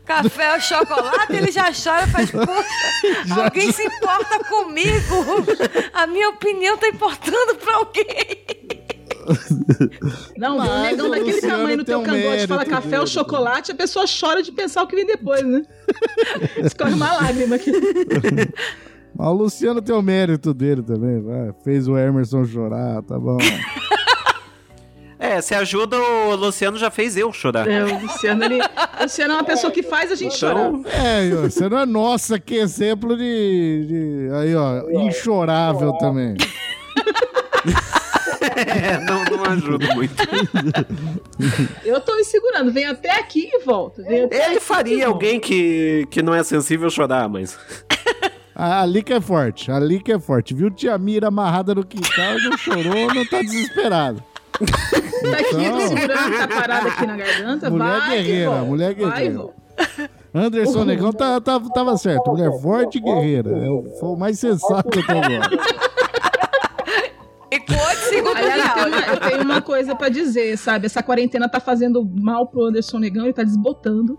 Café 0.05 0.55
ou 0.55 0.61
chocolate, 0.61 1.33
ele 1.33 1.53
já 1.53 1.71
chora 1.73 2.05
e 2.07 2.11
faz, 2.11 2.31
poxa, 2.33 3.45
alguém 3.45 3.71
se 3.73 3.83
importa 3.85 4.43
comigo? 4.45 5.17
A 5.95 6.07
minha 6.07 6.31
opinião 6.31 6.77
tá 6.77 6.89
importando 6.89 7.55
pra 7.57 7.77
alguém. 7.77 8.05
Não, 10.37 10.57
um 10.57 10.59
Mas 10.59 10.83
negão 10.83 11.07
o 11.07 11.11
daquele 11.11 11.33
Luciano 11.33 11.57
tamanho 11.57 11.77
no 11.77 11.85
teu 11.85 12.01
um 12.01 12.03
cangote, 12.03 12.47
fala 12.49 12.65
café 12.65 12.89
dele. 12.89 13.01
ou 13.01 13.07
chocolate, 13.07 13.71
a 13.71 13.75
pessoa 13.75 14.05
chora 14.07 14.43
de 14.43 14.51
pensar 14.51 14.83
o 14.83 14.87
que 14.89 14.97
vem 14.97 15.07
depois, 15.07 15.45
né? 15.45 15.63
Escorre 16.59 16.95
uma 16.95 17.13
lágrima 17.13 17.55
aqui. 17.55 17.71
Mas 19.15 19.29
o 19.29 19.33
Luciano 19.33 19.81
tem 19.81 19.95
o 19.95 20.03
mérito 20.03 20.53
dele 20.53 20.83
também, 20.83 21.23
vai. 21.23 21.55
Fez 21.63 21.87
o 21.87 21.97
Emerson 21.97 22.45
chorar, 22.45 23.01
tá 23.03 23.17
bom. 23.17 23.39
É, 25.25 25.41
se 25.41 25.55
ajuda, 25.55 25.97
o 25.99 26.35
Luciano 26.35 26.77
já 26.77 26.91
fez 26.91 27.17
eu 27.17 27.33
chorar. 27.33 27.69
É, 27.69 27.85
o 27.85 27.97
Luciano, 28.01 28.43
ele, 28.45 28.59
o 28.61 29.03
Luciano 29.05 29.35
é 29.35 29.37
uma 29.37 29.45
pessoa 29.45 29.71
que 29.73 29.81
faz 29.83 30.11
a 30.11 30.17
gente 30.17 30.37
chorar. 30.37 30.69
É, 30.87 31.31
você 31.31 31.69
não 31.69 31.79
é 31.79 31.87
nossa, 31.87 32.41
que 32.41 32.57
exemplo 32.57 33.17
de, 33.17 33.87
de- 33.87 34.29
Aí, 34.35 34.55
ó, 34.57 34.83
inchorável 35.07 35.93
também. 35.95 36.35
É, 38.57 38.99
não, 38.99 39.25
não 39.25 39.45
ajuda 39.45 39.95
muito. 39.95 40.15
Eu 41.85 42.01
tô 42.01 42.17
me 42.17 42.25
segurando, 42.25 42.73
vem 42.73 42.87
até 42.87 43.13
aqui 43.19 43.49
e 43.53 43.65
volta. 43.65 44.03
Vem 44.03 44.25
até 44.25 44.51
Ele 44.51 44.61
faria 44.61 45.07
volta. 45.07 45.11
alguém 45.13 45.39
que, 45.41 46.07
que 46.11 46.23
não 46.23 46.35
é 46.35 46.43
sensível 46.43 46.91
chorar, 46.91 47.29
mas. 47.29 47.57
A, 48.55 48.83
a 48.83 48.87
Lica 48.87 49.15
é 49.15 49.21
forte, 49.21 49.71
a 49.71 49.79
Lica 49.79 50.13
é 50.13 50.19
forte. 50.19 50.55
Viu 50.55 50.71
tia 50.71 50.99
Mira 50.99 51.29
amarrada 51.29 51.75
no 51.75 51.85
quintal, 51.87 52.35
não 52.43 52.59
chorou, 52.59 53.15
não 53.15 53.25
tá 53.27 53.41
desesperado. 53.43 54.23
Tá 55.31 55.37
aqui, 55.39 55.55
Então- 55.57 55.79
tô 55.79 55.87
segurando, 55.89 56.39
tá 56.39 56.49
parado 56.49 56.89
aqui 56.89 57.07
na 57.07 57.17
garganta. 57.17 57.71
Mulher 57.71 57.99
vai 58.01 58.19
e 58.19 58.23
guerreira, 58.25 58.51
mulher 58.63 58.95
vai 58.95 59.03
e 59.03 59.11
guerreira. 59.11 59.35
volta. 59.39 59.63
Anderson 60.35 60.85
Negão 60.85 61.13
tá, 61.13 61.41
tá- 61.41 61.61
tava 61.75 61.97
certo, 61.97 62.31
mulher 62.31 62.51
forte 62.61 62.99
e 62.99 63.01
guerreira. 63.01 63.51
É 63.51 63.69
o, 63.71 63.85
foi 64.01 64.09
o 64.11 64.17
mais 64.17 64.39
sensato 64.39 64.89
agora. 64.99 65.49
E 67.51 67.59
com 67.61 67.75
8 67.75 67.99
segundos 68.09 68.41
de 68.41 68.51
Aliás, 68.51 68.77
eu 68.77 68.85
tenho, 68.85 68.89
uma, 68.97 69.07
eu 69.13 69.21
tenho 69.21 69.43
uma 69.43 69.61
coisa 69.61 69.95
pra 69.95 70.09
dizer, 70.09 70.57
sabe? 70.57 70.87
Essa 70.87 71.03
quarentena 71.03 71.49
tá 71.51 71.61
fazendo 71.61 72.03
mal 72.19 72.47
pro 72.47 72.65
Anderson 72.65 72.99
Negão, 72.99 73.25
ele 73.25 73.35
tá 73.35 73.43
desbotando. 73.43 74.19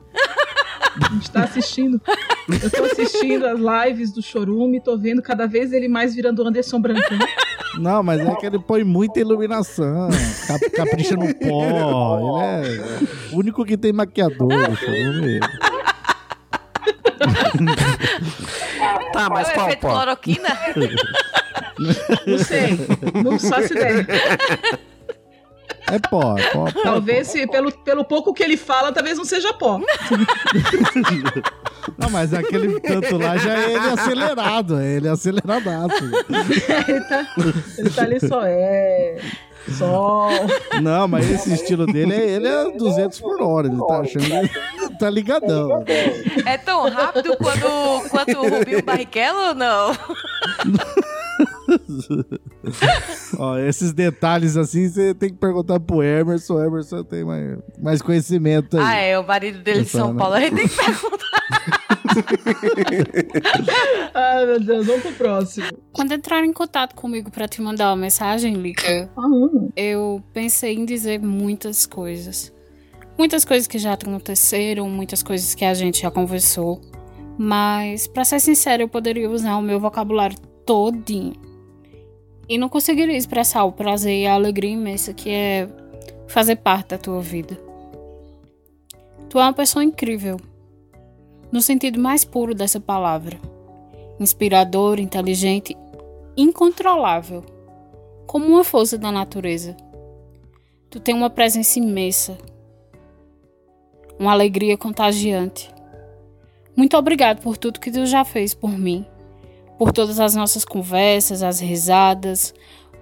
A 1.02 1.14
gente 1.14 1.32
tá 1.32 1.44
assistindo. 1.44 2.02
Eu 2.62 2.70
tô 2.70 2.84
assistindo 2.84 3.46
as 3.46 3.60
lives 3.88 4.12
do 4.12 4.22
Chorume, 4.22 4.80
tô 4.82 4.98
vendo 4.98 5.22
cada 5.22 5.48
vez 5.48 5.72
ele 5.74 5.88
mais 5.88 6.14
virando 6.14 6.46
Anderson 6.48 6.80
Brancão. 6.80 7.18
Não, 7.80 8.04
mas 8.04 8.20
é 8.20 8.36
que 8.36 8.46
ele 8.46 8.60
põe 8.60 8.84
muita 8.84 9.20
iluminação, 9.20 10.10
cap- 10.48 10.70
capricha 10.72 11.16
no 11.16 11.34
pó. 11.36 12.62
Ele 12.64 12.80
é 12.82 13.34
o 13.34 13.40
único 13.40 13.66
que 13.66 13.76
tem 13.78 13.92
maquiador. 13.92 14.48
ver. 14.50 15.40
Tá, 19.14 19.30
mas 19.30 19.48
É 19.50 19.52
o 19.52 19.54
qual 19.56 19.66
efeito 19.68 19.82
pó? 19.82 19.90
cloroquina? 19.94 20.50
Não 22.28 22.38
sei, 22.38 22.78
não 23.24 23.40
faço 23.40 23.74
ideia. 23.74 24.06
É 25.94 26.00
pó, 26.00 26.36
é 26.36 26.50
pó. 26.50 26.66
pó, 26.72 26.82
Talvez, 26.82 27.28
se, 27.28 27.46
pelo, 27.46 27.72
pelo 27.72 28.04
pouco 28.04 28.34
que 28.34 28.42
ele 28.42 28.58
fala, 28.58 28.92
talvez 28.92 29.16
não 29.16 29.24
seja 29.24 29.54
pó. 29.54 29.80
Não, 31.98 32.10
mas 32.10 32.34
aquele 32.34 32.80
tanto 32.80 33.18
lá 33.18 33.38
já 33.38 33.60
é 33.60 33.74
ele 33.74 33.88
acelerado, 33.90 34.80
é 34.80 34.88
ele 34.96 35.08
aceleradaço. 35.10 36.04
ele, 36.88 37.02
tá, 37.02 37.28
ele 37.78 37.90
tá 37.90 38.02
ali 38.04 38.20
só, 38.22 38.42
é. 38.44 39.20
Sol. 39.78 40.30
Não, 40.82 41.08
mas 41.08 41.30
esse 41.30 41.54
estilo 41.54 41.86
dele 41.86 42.14
é 42.14 42.30
ele 42.30 42.48
é 42.48 42.72
200 42.72 43.20
por 43.20 43.42
hora, 43.42 43.68
ele 43.68 43.78
tá 43.86 44.00
achando 44.00 44.26
que 44.26 44.98
tá 44.98 45.10
ligadão. 45.10 45.84
É 46.46 46.58
tão 46.58 46.90
rápido 46.90 47.36
quanto, 47.38 48.10
quanto 48.10 48.40
o 48.40 48.50
Rubinho 48.50 48.84
Barrichello 48.84 49.50
ou 49.50 49.56
não? 49.56 49.92
Ó, 53.38 53.58
esses 53.58 53.94
detalhes 53.94 54.58
assim 54.58 54.90
você 54.90 55.14
tem 55.14 55.30
que 55.30 55.38
perguntar 55.38 55.80
pro 55.80 56.04
Emerson, 56.04 56.56
o 56.56 56.64
Emerson 56.64 57.04
tem 57.04 57.24
mais, 57.24 57.58
mais 57.82 58.02
conhecimento 58.02 58.78
aí. 58.78 58.84
Ah, 58.84 58.96
é, 58.96 59.20
o 59.20 59.26
marido 59.26 59.60
dele 59.60 59.84
de 59.84 59.90
São 59.90 60.06
Essa, 60.06 60.14
né? 60.14 60.20
Paulo. 60.20 60.36
A 60.36 60.40
gente 60.40 60.56
tem 60.56 60.68
que 60.68 60.76
perguntar. 60.76 61.34
Ai, 64.14 64.46
meu 64.46 64.60
Deus, 64.60 64.86
vamos 64.86 65.02
pro 65.02 65.12
próximo. 65.14 65.68
Quando 65.92 66.14
entraram 66.14 66.46
em 66.46 66.54
contato 66.54 66.96
comigo 66.96 67.32
pra 67.32 67.48
te 67.48 67.62
mandar 67.62 67.90
uma 67.90 67.96
mensagem, 67.96 68.54
Lica, 68.54 69.10
eu 69.76 70.24
pensei 70.34 70.76
em 70.76 70.86
dizer 70.86 71.20
muitas 71.20 71.86
coisas. 71.86 72.54
Muitas 73.18 73.46
coisas 73.46 73.68
que 73.68 73.78
já 73.78 73.94
aconteceram, 73.94 74.90
muitas 74.90 75.22
coisas 75.22 75.54
que 75.54 75.66
a 75.66 75.74
gente 75.74 76.02
já 76.02 76.12
conversou. 76.12 76.82
Mas, 77.38 78.08
pra 78.08 78.24
ser 78.24 78.40
sincero, 78.40 78.84
eu 78.84 78.90
poderia 78.90 79.30
usar 79.30 79.58
o 79.58 79.62
meu 79.62 79.80
vocabulário 79.80 80.38
todinho. 80.66 81.34
E 82.48 82.58
não 82.58 82.70
conseguiria 82.70 83.18
expressar 83.18 83.64
o 83.64 83.72
prazer 83.72 84.24
e 84.24 84.28
a 84.28 84.34
alegria 84.34 84.72
imensa 84.72 85.14
que 85.14 85.30
é 85.30 85.68
fazer 86.28 86.58
parte 86.58 86.90
da 86.90 86.98
tua 86.98 87.22
vida. 87.22 87.58
Tu 89.30 89.40
é 89.40 89.44
uma 89.44 89.54
pessoa 89.54 89.84
incrível. 89.84 90.40
No 91.52 91.62
sentido 91.62 92.00
mais 92.00 92.26
puro 92.26 92.54
dessa 92.54 92.80
palavra 92.80 93.40
inspirador, 94.20 95.00
inteligente, 95.00 95.76
incontrolável, 96.38 97.44
como 98.26 98.46
uma 98.46 98.64
força 98.64 98.98
da 98.98 99.12
natureza. 99.12 99.76
Tu 100.90 101.00
tem 101.00 101.14
uma 101.14 101.30
presença 101.30 101.80
imensa, 101.80 102.38
uma 104.20 104.32
alegria 104.32 104.78
contagiante. 104.78 105.74
Muito 106.76 106.98
obrigado 106.98 107.42
por 107.42 107.58
tudo 107.58 107.80
que 107.80 107.92
tu 107.92 108.06
já 108.06 108.24
fez 108.24 108.54
por 108.54 108.72
mim, 108.72 109.06
por 109.84 109.92
todas 109.92 110.18
as 110.18 110.34
nossas 110.34 110.64
conversas, 110.64 111.44
as 111.44 111.60
risadas, 111.60 112.54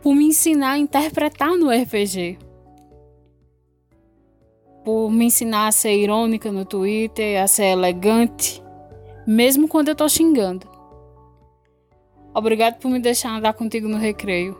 por 0.02 0.16
me 0.16 0.26
ensinar 0.26 0.72
a 0.72 0.78
interpretar 0.80 1.52
no 1.52 1.70
RPG. 1.70 2.40
Por 4.84 5.12
me 5.12 5.26
ensinar 5.26 5.68
a 5.68 5.72
ser 5.72 5.96
irônica 5.96 6.52
no 6.52 6.66
Twitter, 6.66 7.40
a 7.40 7.46
ser 7.46 7.66
elegante, 7.66 8.64
mesmo 9.28 9.68
quando 9.68 9.90
eu 9.90 9.96
tô 9.96 10.10
xingando. 10.10 10.68
Obrigado 12.34 12.80
por 12.80 12.90
me 12.90 13.00
deixar 13.00 13.30
andar 13.30 13.54
contigo 13.54 13.88
no 13.88 13.98
recreio. 13.98 14.58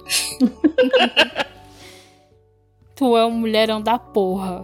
tu 2.96 3.18
é 3.18 3.26
um 3.26 3.32
mulherão 3.32 3.82
da 3.82 3.98
porra. 3.98 4.64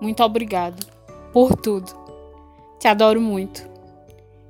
Muito 0.00 0.22
obrigado 0.22 0.86
por 1.32 1.56
tudo. 1.56 1.92
Te 2.78 2.86
adoro 2.86 3.20
muito. 3.20 3.77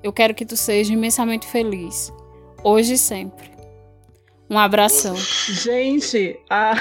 Eu 0.03 0.13
quero 0.13 0.35
que 0.35 0.45
tu 0.45 0.57
seja 0.57 0.93
imensamente 0.93 1.47
feliz. 1.47 2.13
Hoje 2.63 2.95
e 2.95 2.99
sempre. 2.99 3.51
Um 4.51 4.59
abração. 4.59 5.15
Gente, 5.17 6.41
a, 6.49 6.73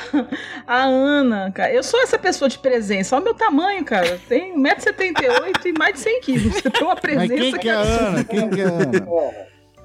a 0.66 0.84
Ana, 0.86 1.52
cara, 1.52 1.74
eu 1.74 1.84
sou 1.84 2.02
essa 2.02 2.18
pessoa 2.18 2.48
de 2.48 2.58
presença. 2.60 3.16
Olha 3.16 3.22
o 3.22 3.26
meu 3.26 3.34
tamanho, 3.34 3.84
cara. 3.84 4.20
Tem 4.30 4.56
1,78m 4.58 5.66
e 5.66 5.74
mais 5.78 5.96
de 5.96 6.00
100 6.00 6.22
quilos. 6.22 6.54
Você 6.54 6.70
tem 6.70 6.84
uma 6.84 6.96
presença 6.96 7.34
Mas 7.34 7.40
quem 7.40 7.60
que 7.60 7.70
é 7.70 7.74
a. 7.74 7.80
Ana? 7.80 8.24
Quem 8.24 8.50
que 8.50 8.62
é 8.62 8.66
a 8.66 8.70
Ana? 8.70 9.08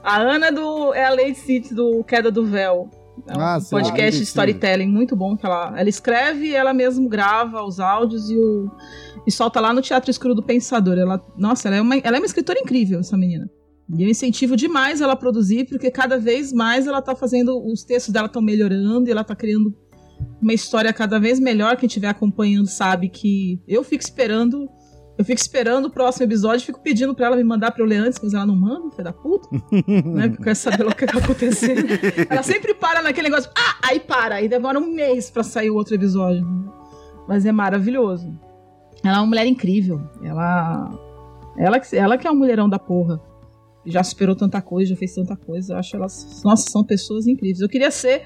A 0.04 0.16
Ana 0.16 0.46
é, 0.48 0.52
do, 0.52 0.94
é 0.94 1.04
a 1.04 1.10
Lady 1.10 1.34
City 1.34 1.74
do 1.74 2.04
Queda 2.04 2.30
do 2.30 2.44
Véu. 2.44 2.88
É 3.26 3.36
um 3.36 3.40
Ah, 3.40 3.60
sim, 3.60 3.70
podcast 3.70 4.18
de 4.18 4.24
storytelling 4.24 4.88
muito 4.88 5.14
bom. 5.14 5.36
Que 5.36 5.46
ela, 5.46 5.74
ela 5.78 5.88
escreve 5.88 6.46
e 6.46 6.54
ela 6.54 6.72
mesmo 6.72 7.08
grava 7.08 7.62
os 7.62 7.78
áudios 7.78 8.30
e, 8.30 8.36
o, 8.36 8.70
e 9.26 9.30
solta 9.30 9.60
lá 9.60 9.72
no 9.72 9.82
Teatro 9.82 10.10
Escuro 10.10 10.34
do 10.34 10.42
Pensador. 10.42 10.98
Ela, 10.98 11.24
nossa, 11.36 11.68
ela 11.68 11.76
é, 11.76 11.80
uma, 11.80 11.96
ela 11.96 12.16
é 12.16 12.20
uma 12.20 12.26
escritora 12.26 12.58
incrível, 12.58 13.00
essa 13.00 13.16
menina. 13.16 13.48
E 13.96 14.02
eu 14.02 14.08
incentivo 14.08 14.56
demais 14.56 15.00
ela 15.00 15.12
a 15.12 15.16
produzir, 15.16 15.66
porque 15.68 15.90
cada 15.90 16.18
vez 16.18 16.52
mais 16.52 16.86
ela 16.86 17.02
tá 17.02 17.14
fazendo. 17.14 17.62
Os 17.66 17.84
textos 17.84 18.12
dela 18.12 18.26
estão 18.26 18.40
melhorando 18.40 19.08
e 19.08 19.10
ela 19.10 19.24
tá 19.24 19.36
criando 19.36 19.74
uma 20.40 20.52
história 20.54 20.92
cada 20.92 21.18
vez 21.18 21.38
melhor. 21.38 21.76
Quem 21.76 21.86
estiver 21.86 22.08
acompanhando 22.08 22.66
sabe 22.66 23.08
que 23.08 23.60
eu 23.68 23.84
fico 23.84 24.02
esperando. 24.02 24.68
Eu 25.22 25.24
fico 25.24 25.40
esperando 25.40 25.84
o 25.84 25.90
próximo 25.90 26.26
episódio, 26.26 26.66
fico 26.66 26.80
pedindo 26.80 27.14
pra 27.14 27.26
ela 27.26 27.36
me 27.36 27.44
mandar 27.44 27.70
pra 27.70 27.80
eu 27.80 27.86
ler 27.86 27.98
antes, 27.98 28.18
mas 28.20 28.34
ela 28.34 28.44
não 28.44 28.56
manda, 28.56 28.90
filha 28.90 29.04
da 29.04 29.12
puta. 29.12 29.48
né? 29.70 30.28
Porque 30.30 30.40
eu 30.40 30.44
quero 30.44 30.56
saber 30.56 30.84
o 30.84 30.92
que 30.92 31.06
tá 31.06 31.18
acontecendo. 31.18 31.86
Ela 32.28 32.42
sempre 32.42 32.74
para 32.74 33.00
naquele 33.02 33.28
negócio, 33.28 33.48
ah, 33.56 33.88
aí 33.88 34.00
para, 34.00 34.34
aí 34.34 34.48
demora 34.48 34.80
um 34.80 34.92
mês 34.92 35.30
pra 35.30 35.44
sair 35.44 35.70
o 35.70 35.76
outro 35.76 35.94
episódio. 35.94 36.44
Mas 37.28 37.46
é 37.46 37.52
maravilhoso. 37.52 38.36
Ela 39.04 39.18
é 39.18 39.20
uma 39.20 39.26
mulher 39.26 39.46
incrível. 39.46 40.00
Ela. 40.24 40.90
Ela, 41.56 41.80
ela 41.92 42.18
que 42.18 42.26
é 42.26 42.30
um 42.32 42.34
mulherão 42.34 42.68
da 42.68 42.80
porra. 42.80 43.20
Já 43.86 44.02
superou 44.02 44.34
tanta 44.34 44.60
coisa, 44.60 44.90
já 44.90 44.96
fez 44.96 45.14
tanta 45.14 45.36
coisa. 45.36 45.74
Eu 45.74 45.78
acho 45.78 45.94
elas. 45.94 46.42
Nossa, 46.44 46.68
são 46.68 46.82
pessoas 46.82 47.28
incríveis. 47.28 47.60
Eu 47.60 47.68
queria 47.68 47.92
ser 47.92 48.24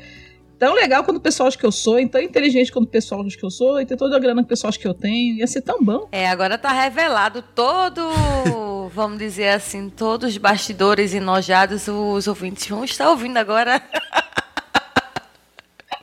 tão 0.58 0.74
legal 0.74 1.04
quanto 1.04 1.18
o 1.18 1.20
pessoal 1.20 1.48
acha 1.48 1.58
que 1.58 1.66
eu 1.66 1.72
sou, 1.72 1.98
e 1.98 2.08
tão 2.08 2.20
inteligente 2.20 2.72
quanto 2.72 2.86
o 2.86 2.90
pessoal 2.90 3.24
acha 3.24 3.36
que 3.36 3.44
eu 3.44 3.50
sou, 3.50 3.80
e 3.80 3.86
ter 3.86 3.96
toda 3.96 4.16
a 4.16 4.18
grana 4.18 4.42
que 4.42 4.46
o 4.46 4.48
pessoal 4.48 4.68
acha 4.68 4.78
que 4.78 4.88
eu 4.88 4.94
tenho. 4.94 5.36
Ia 5.36 5.46
ser 5.46 5.62
tão 5.62 5.82
bom. 5.82 6.08
É, 6.12 6.28
agora 6.28 6.56
tá 6.56 6.72
revelado 6.72 7.42
todo, 7.54 8.08
vamos 8.94 9.18
dizer 9.18 9.48
assim, 9.48 9.90
todos 9.90 10.30
os 10.30 10.38
bastidores 10.38 11.14
enojados, 11.14 11.88
os 11.88 12.26
ouvintes 12.26 12.66
vão 12.68 12.84
estar 12.84 13.10
ouvindo 13.10 13.36
agora. 13.36 13.82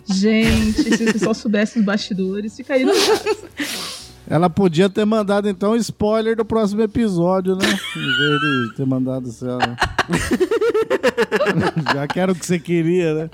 Gente, 0.05 0.97
se 0.97 1.03
o 1.03 1.13
pessoal 1.13 1.33
soubesse 1.33 1.79
os 1.79 1.85
bastidores, 1.85 2.55
ficaria. 2.55 2.87
Ela 4.29 4.49
podia 4.49 4.89
ter 4.89 5.05
mandado 5.05 5.49
então 5.49 5.71
um 5.71 5.75
spoiler 5.75 6.35
do 6.35 6.45
próximo 6.45 6.81
episódio, 6.81 7.55
né? 7.55 7.65
Em 7.95 7.99
vez 7.99 8.39
de 8.69 8.75
ter 8.75 8.85
mandado 8.85 9.29
assim, 9.29 9.45
ó. 9.49 9.59
Já 11.93 12.07
que 12.07 12.19
era 12.19 12.31
o 12.31 12.35
que 12.35 12.45
você 12.45 12.57
queria, 12.57 13.13
né? 13.13 13.29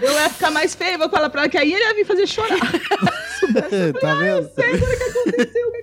Eu 0.00 0.12
ia 0.12 0.28
ficar 0.28 0.50
mais 0.50 0.74
feio, 0.74 0.98
vou 0.98 1.08
falar 1.08 1.30
pra 1.30 1.42
ela 1.42 1.50
que 1.50 1.56
aí 1.58 1.72
ele 1.72 1.82
ia 1.82 1.94
vir 1.94 2.04
fazer 2.04 2.26
chorar. 2.26 2.58
tá 4.00 4.14
vendo? 4.14 4.50
sei 4.54 4.74
agora 4.74 4.94
o 4.94 4.98
que 4.98 5.04
aconteceu, 5.04 5.68
o 5.68 5.72
que 5.72 5.82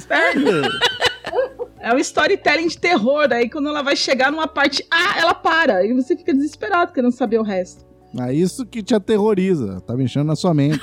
Sério? 0.00 0.62
É 1.80 1.94
um 1.94 1.98
storytelling 1.98 2.68
de 2.68 2.78
terror, 2.78 3.28
aí 3.32 3.50
quando 3.50 3.68
ela 3.68 3.82
vai 3.82 3.96
chegar 3.96 4.30
numa 4.30 4.46
parte 4.46 4.86
A, 4.90 5.18
ela 5.18 5.34
para. 5.34 5.84
E 5.84 5.92
você 5.92 6.16
fica 6.16 6.32
desesperado 6.32 6.92
querendo 6.92 7.12
saber 7.12 7.38
o 7.38 7.42
resto. 7.42 7.84
É 8.18 8.32
isso 8.32 8.66
que 8.66 8.82
te 8.82 8.94
aterroriza. 8.94 9.80
Tá 9.86 9.94
mexendo 9.94 10.26
na 10.26 10.36
sua 10.36 10.52
mente. 10.52 10.80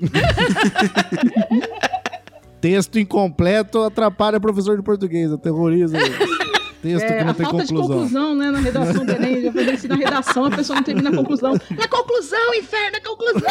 Texto 2.60 2.98
incompleto 2.98 3.82
atrapalha 3.82 4.40
professor 4.40 4.76
de 4.76 4.82
português, 4.82 5.32
aterroriza. 5.32 5.96
Texto 6.82 7.04
É, 7.04 7.18
que 7.18 7.24
não 7.24 7.30
a 7.30 7.34
tem 7.34 7.46
falta 7.46 7.64
de 7.64 7.72
conclusão. 7.72 7.96
conclusão, 7.98 8.34
né? 8.34 8.50
Na 8.50 8.58
redação 8.60 9.04
do 9.04 9.12
Enem, 9.12 9.42
já 9.42 9.52
fazia 9.52 9.74
isso 9.74 9.88
na 9.88 9.94
redação, 9.96 10.44
a 10.46 10.50
pessoa 10.50 10.76
não 10.76 10.82
termina 10.82 11.10
a 11.10 11.16
conclusão. 11.16 11.52
Na 11.76 11.88
conclusão, 11.88 12.54
inferno, 12.54 12.96
é 12.96 13.00
conclusão! 13.00 13.42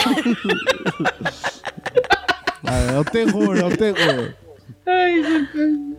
Ah, 2.68 2.94
é 2.96 3.00
o 3.00 3.06
terror, 3.06 3.56
é 3.58 3.64
o 3.64 3.78
terror. 3.78 4.34
Ai, 4.88 5.24
gente. 5.24 5.96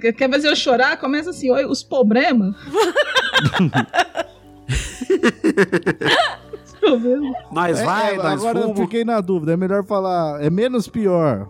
Quer- 0.00 0.12
Quer 0.14 0.30
fazer 0.30 0.48
eu 0.48 0.56
chorar? 0.56 0.96
Começa 0.96 1.28
assim, 1.28 1.50
oi, 1.50 1.66
os 1.66 1.82
problemas. 1.82 2.54
Problema. 6.82 7.32
Nós 7.52 7.78
É, 7.78 7.84
vai, 7.84 8.14
é, 8.14 8.16
nós 8.16 8.40
Agora 8.40 8.58
eu 8.58 8.62
fumo. 8.64 8.76
fiquei 8.76 9.04
na 9.04 9.20
dúvida. 9.20 9.52
É 9.52 9.56
melhor 9.56 9.84
falar. 9.84 10.42
É 10.42 10.50
menos 10.50 10.88
pior. 10.88 11.48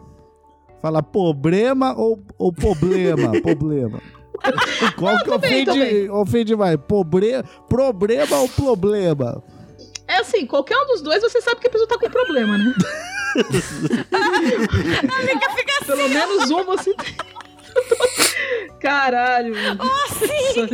Falar 0.83 1.03
problema 1.03 1.95
ou, 1.97 2.21
ou 2.39 2.53
problema? 2.53 3.33
problema. 3.41 4.01
Qual 4.99 5.17
que 5.19 5.25
também, 5.25 5.63
ofende, 5.63 5.65
também. 5.67 6.11
ofende 6.11 6.57
mais? 6.57 6.77
Pobre, 6.89 7.43
problema 7.69 8.37
ou 8.39 8.49
problema? 8.49 9.43
É 10.09 10.17
assim, 10.19 10.45
qualquer 10.47 10.77
um 10.77 10.87
dos 10.87 11.01
dois 11.01 11.23
você 11.23 11.41
sabe 11.41 11.61
que 11.61 11.69
a 11.69 11.71
pessoa 11.71 11.89
tá 11.89 11.97
com 11.99 12.11
problema, 12.11 12.59
né? 12.59 12.75
Pelo 15.87 16.09
menos 16.09 16.51
um 16.51 16.65
você 16.65 16.93
tem. 16.95 17.15
Caralho. 18.81 19.55
Oh, 19.79 20.15
sim! 20.15 20.69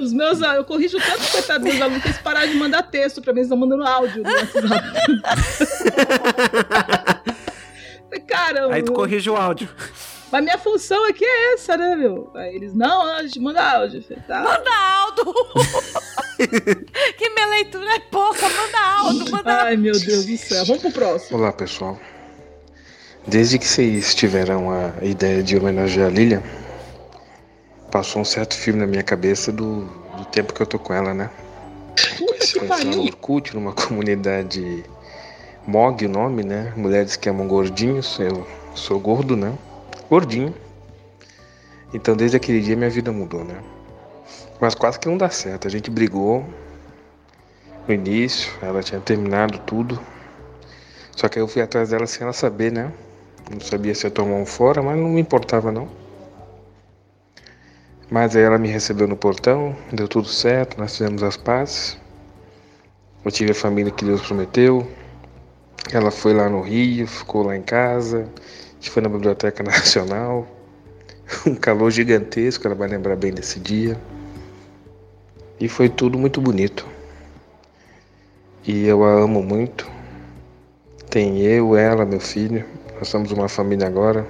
Os 0.00 0.12
meus 0.12 0.42
alunos, 0.42 0.58
eu 0.58 0.64
corrijo 0.64 0.98
tanto 0.98 1.20
os 1.20 1.30
coitados 1.30 1.64
dos 1.64 1.74
meus 1.74 1.82
alunos 1.82 2.02
que 2.02 2.08
eles 2.08 2.18
pararam 2.18 2.48
de 2.50 2.56
mandar 2.56 2.82
texto 2.84 3.22
pra 3.22 3.32
mim, 3.32 3.40
eles 3.40 3.46
estão 3.46 3.58
mandando 3.58 3.84
áudio 3.84 4.22
no 4.22 4.30
WhatsApp. 4.30 4.62
Caramba. 8.26 8.74
Aí 8.74 8.82
tu 8.82 8.92
corrige 8.92 9.30
o 9.30 9.36
áudio. 9.36 9.68
Mas 10.30 10.44
minha 10.44 10.58
função 10.58 11.04
aqui 11.08 11.24
é 11.24 11.54
essa, 11.54 11.76
né, 11.76 11.94
meu? 11.94 12.30
Aí 12.34 12.56
eles, 12.56 12.74
não, 12.74 13.02
a 13.02 13.22
gente 13.22 13.38
manda 13.38 13.62
áudio. 13.62 14.02
Falei, 14.02 14.22
tá. 14.26 14.40
Manda 14.40 14.70
Aldo! 14.70 15.34
que 17.18 17.30
minha 17.30 17.46
leitura 17.48 17.94
é 17.94 17.98
pouca, 17.98 18.48
manda 18.48 18.78
Aldo, 18.98 19.30
manda 19.30 19.62
Ai, 19.64 19.76
meu 19.76 19.92
Deus 19.92 20.24
do 20.24 20.36
céu. 20.38 20.64
Vamos 20.64 20.80
pro 20.80 20.90
próximo. 20.90 21.38
Olá 21.38 21.52
pessoal. 21.52 22.00
Desde 23.26 23.58
que 23.58 23.66
vocês 23.66 24.14
tiveram 24.14 24.70
a 24.70 25.04
ideia 25.04 25.42
de 25.42 25.56
homenagear 25.56 26.06
a 26.06 26.10
Lilian, 26.10 26.42
passou 27.92 28.22
um 28.22 28.24
certo 28.24 28.56
filme 28.56 28.80
na 28.80 28.86
minha 28.86 29.02
cabeça 29.02 29.52
do, 29.52 29.82
do 30.16 30.24
tempo 30.24 30.54
que 30.54 30.62
eu 30.62 30.66
tô 30.66 30.78
com 30.78 30.94
ela, 30.94 31.12
né? 31.12 31.30
Que 31.94 32.24
conheceu 32.24 32.64
no. 32.86 33.02
Orkut, 33.04 33.54
numa 33.54 33.72
comunidade 33.76 34.82
MOG, 35.66 36.06
o 36.06 36.08
nome, 36.08 36.42
né? 36.42 36.72
Mulheres 36.74 37.14
que 37.16 37.28
amam 37.28 37.46
gordinhos. 37.46 38.18
Eu 38.18 38.46
sou 38.74 38.98
gordo, 38.98 39.36
né? 39.36 39.52
Gordinho. 40.08 40.54
Então 41.92 42.16
desde 42.16 42.38
aquele 42.38 42.62
dia 42.62 42.74
minha 42.74 42.88
vida 42.88 43.12
mudou, 43.12 43.44
né? 43.44 43.62
Mas 44.58 44.74
quase 44.74 44.98
que 44.98 45.06
não 45.06 45.18
dá 45.18 45.28
certo. 45.28 45.68
A 45.68 45.70
gente 45.70 45.90
brigou 45.90 46.46
no 47.86 47.92
início, 47.92 48.50
ela 48.62 48.82
tinha 48.82 49.02
terminado 49.02 49.58
tudo. 49.58 50.00
Só 51.14 51.28
que 51.28 51.38
aí 51.38 51.42
eu 51.42 51.48
fui 51.48 51.60
atrás 51.60 51.90
dela 51.90 52.06
sem 52.06 52.22
ela 52.22 52.32
saber, 52.32 52.72
né? 52.72 52.90
Não 53.50 53.60
sabia 53.60 53.94
se 53.94 54.06
ia 54.06 54.10
tomar 54.10 54.36
um 54.36 54.46
fora, 54.46 54.82
mas 54.82 54.96
não 54.96 55.10
me 55.10 55.20
importava 55.20 55.70
não. 55.70 56.01
Mas 58.12 58.36
aí 58.36 58.42
ela 58.42 58.58
me 58.58 58.68
recebeu 58.68 59.08
no 59.08 59.16
portão, 59.16 59.74
deu 59.90 60.06
tudo 60.06 60.28
certo, 60.28 60.78
nós 60.78 60.94
fizemos 60.94 61.22
as 61.22 61.34
pazes. 61.34 61.96
Eu 63.24 63.30
tive 63.30 63.52
a 63.52 63.54
família 63.54 63.90
que 63.90 64.04
Deus 64.04 64.20
prometeu. 64.20 64.86
Ela 65.90 66.10
foi 66.10 66.34
lá 66.34 66.46
no 66.46 66.60
Rio, 66.60 67.06
ficou 67.06 67.42
lá 67.42 67.56
em 67.56 67.62
casa. 67.62 68.28
A 68.28 68.74
gente 68.74 68.90
foi 68.90 69.02
na 69.02 69.08
Biblioteca 69.08 69.62
Nacional. 69.64 70.46
Um 71.46 71.54
calor 71.54 71.90
gigantesco, 71.90 72.66
ela 72.66 72.76
vai 72.76 72.86
lembrar 72.86 73.16
bem 73.16 73.32
desse 73.32 73.58
dia. 73.58 73.98
E 75.58 75.66
foi 75.66 75.88
tudo 75.88 76.18
muito 76.18 76.38
bonito. 76.38 76.86
E 78.66 78.86
eu 78.86 79.04
a 79.04 79.22
amo 79.22 79.42
muito. 79.42 79.90
Tem 81.08 81.38
eu, 81.40 81.74
ela, 81.74 82.04
meu 82.04 82.20
filho. 82.20 82.62
Nós 82.98 83.08
somos 83.08 83.32
uma 83.32 83.48
família 83.48 83.86
agora. 83.86 84.26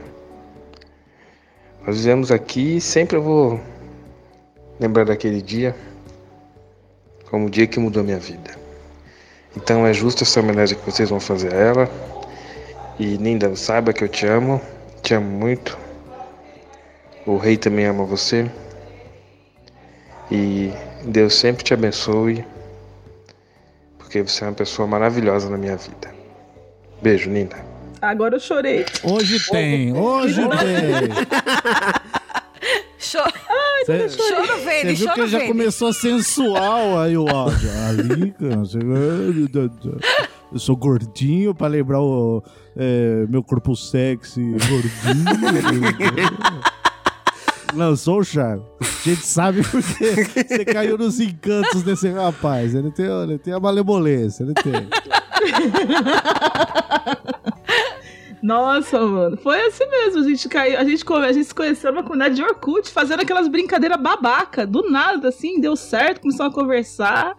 Nós 1.85 1.97
vivemos 1.97 2.30
aqui 2.30 2.76
e 2.76 2.80
sempre 2.80 3.16
eu 3.16 3.22
vou 3.22 3.72
lembrar 4.83 5.05
daquele 5.05 5.41
dia 5.41 5.74
como 7.30 7.47
o 7.47 7.51
dia 7.51 7.66
que 7.66 7.78
mudou 7.78 8.05
minha 8.05 8.18
vida. 8.18 8.51
Então 9.57 9.87
é 9.87 9.93
justo 9.93 10.24
essa 10.24 10.41
homenagem 10.41 10.76
que 10.76 10.85
vocês 10.85 11.09
vão 11.09 11.20
fazer 11.20 11.55
a 11.55 11.57
ela. 11.57 11.91
E 12.99 13.16
Linda, 13.16 13.55
saiba 13.57 13.93
que 13.93 14.05
eu 14.05 14.09
te 14.09 14.26
amo, 14.26 14.61
te 15.03 15.14
amo 15.14 15.30
muito. 15.30 15.78
O 17.24 17.37
rei 17.37 17.57
também 17.57 17.87
ama 17.87 18.05
você. 18.05 18.51
E 20.30 20.72
Deus 21.05 21.35
sempre 21.35 21.62
te 21.62 21.74
abençoe, 21.74 22.45
porque 23.99 24.22
você 24.22 24.45
é 24.45 24.49
uma 24.49 24.55
pessoa 24.55 24.87
maravilhosa 24.89 25.49
na 25.49 25.57
minha 25.57 25.76
vida. 25.76 26.14
Beijo, 27.01 27.30
Linda. 27.30 27.57
Agora 28.01 28.37
eu 28.37 28.41
chorei. 28.41 28.85
Hoje 29.03 29.39
tem, 29.51 29.97
hoje 29.97 30.41
tem. 30.49 31.09
Choro. 32.99 33.33
Cê- 33.87 34.09
choro 34.09 34.64
verde, 34.64 34.95
viu 34.95 35.07
choro 35.09 35.14
que 35.14 35.26
já 35.28 35.39
verde. 35.39 35.53
começou 35.53 35.93
sensual 35.93 36.99
aí 36.99 37.16
o 37.16 37.28
áudio. 37.28 37.70
Ali, 37.89 38.35
eu 40.53 40.59
sou 40.59 40.76
gordinho 40.76 41.55
pra 41.55 41.66
lembrar 41.66 42.01
o 42.01 42.43
é, 42.76 43.26
meu 43.28 43.43
corpo 43.43 43.74
sexy 43.76 44.41
gordinho. 44.41 45.24
Lançou 47.74 48.18
o 48.20 48.24
charme. 48.24 48.62
A 48.83 49.09
gente 49.09 49.24
sabe 49.26 49.62
porque 49.62 50.45
você 50.47 50.64
caiu 50.64 50.99
nos 50.99 51.18
encantos 51.18 51.83
desse 51.83 52.09
rapaz. 52.11 52.74
Ele 52.74 52.91
tem, 52.91 53.07
ele 53.07 53.39
tem 53.39 53.55
a 53.55 53.59
malemolência, 53.61 54.43
ele 54.45 54.53
tem. 54.55 54.72
Nossa, 58.43 58.99
mano. 59.01 59.36
Foi 59.36 59.61
assim 59.66 59.86
mesmo. 59.88 60.20
A 60.20 60.28
gente 60.28 60.49
caiu, 60.49 60.78
a 60.78 60.84
gente, 60.84 61.05
a 61.12 61.32
gente 61.32 61.45
se 61.47 61.55
conheceu 61.55 61.93
numa 61.93 62.03
comunidade 62.03 62.34
de 62.34 62.43
Orkut, 62.43 62.90
fazendo 62.90 63.20
aquelas 63.20 63.47
brincadeiras 63.49 64.01
babaca. 64.01 64.66
Do 64.66 64.90
nada, 64.90 65.28
assim, 65.28 65.61
deu 65.61 65.76
certo, 65.76 66.20
começamos 66.22 66.53
a 66.53 66.61
conversar. 66.61 67.36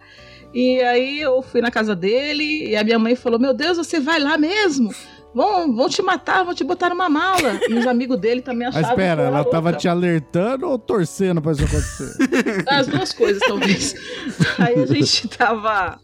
E 0.54 0.80
aí 0.82 1.20
eu 1.20 1.42
fui 1.42 1.60
na 1.60 1.70
casa 1.70 1.94
dele 1.94 2.68
e 2.70 2.76
a 2.76 2.84
minha 2.84 2.98
mãe 2.98 3.14
falou: 3.16 3.38
Meu 3.38 3.52
Deus, 3.52 3.76
você 3.76 4.00
vai 4.00 4.18
lá 4.20 4.38
mesmo? 4.38 4.94
Vão, 5.34 5.74
vão 5.74 5.88
te 5.88 6.00
matar, 6.00 6.44
vão 6.44 6.54
te 6.54 6.62
botar 6.62 6.88
numa 6.90 7.08
mala. 7.08 7.58
E 7.68 7.74
os 7.74 7.86
amigos 7.88 8.16
dele 8.20 8.40
também 8.40 8.68
Mas 8.68 8.76
achavam. 8.76 8.90
espera, 8.92 9.22
ela 9.24 9.44
tava 9.44 9.70
louca. 9.70 9.78
te 9.80 9.88
alertando 9.88 10.68
ou 10.68 10.78
torcendo 10.78 11.42
pra 11.42 11.50
isso 11.50 11.64
acontecer? 11.66 12.64
As 12.68 12.86
duas 12.86 13.12
coisas, 13.12 13.42
talvez. 13.44 13.94
Aí 14.58 14.80
a 14.80 14.86
gente 14.86 15.26
tava. 15.28 15.98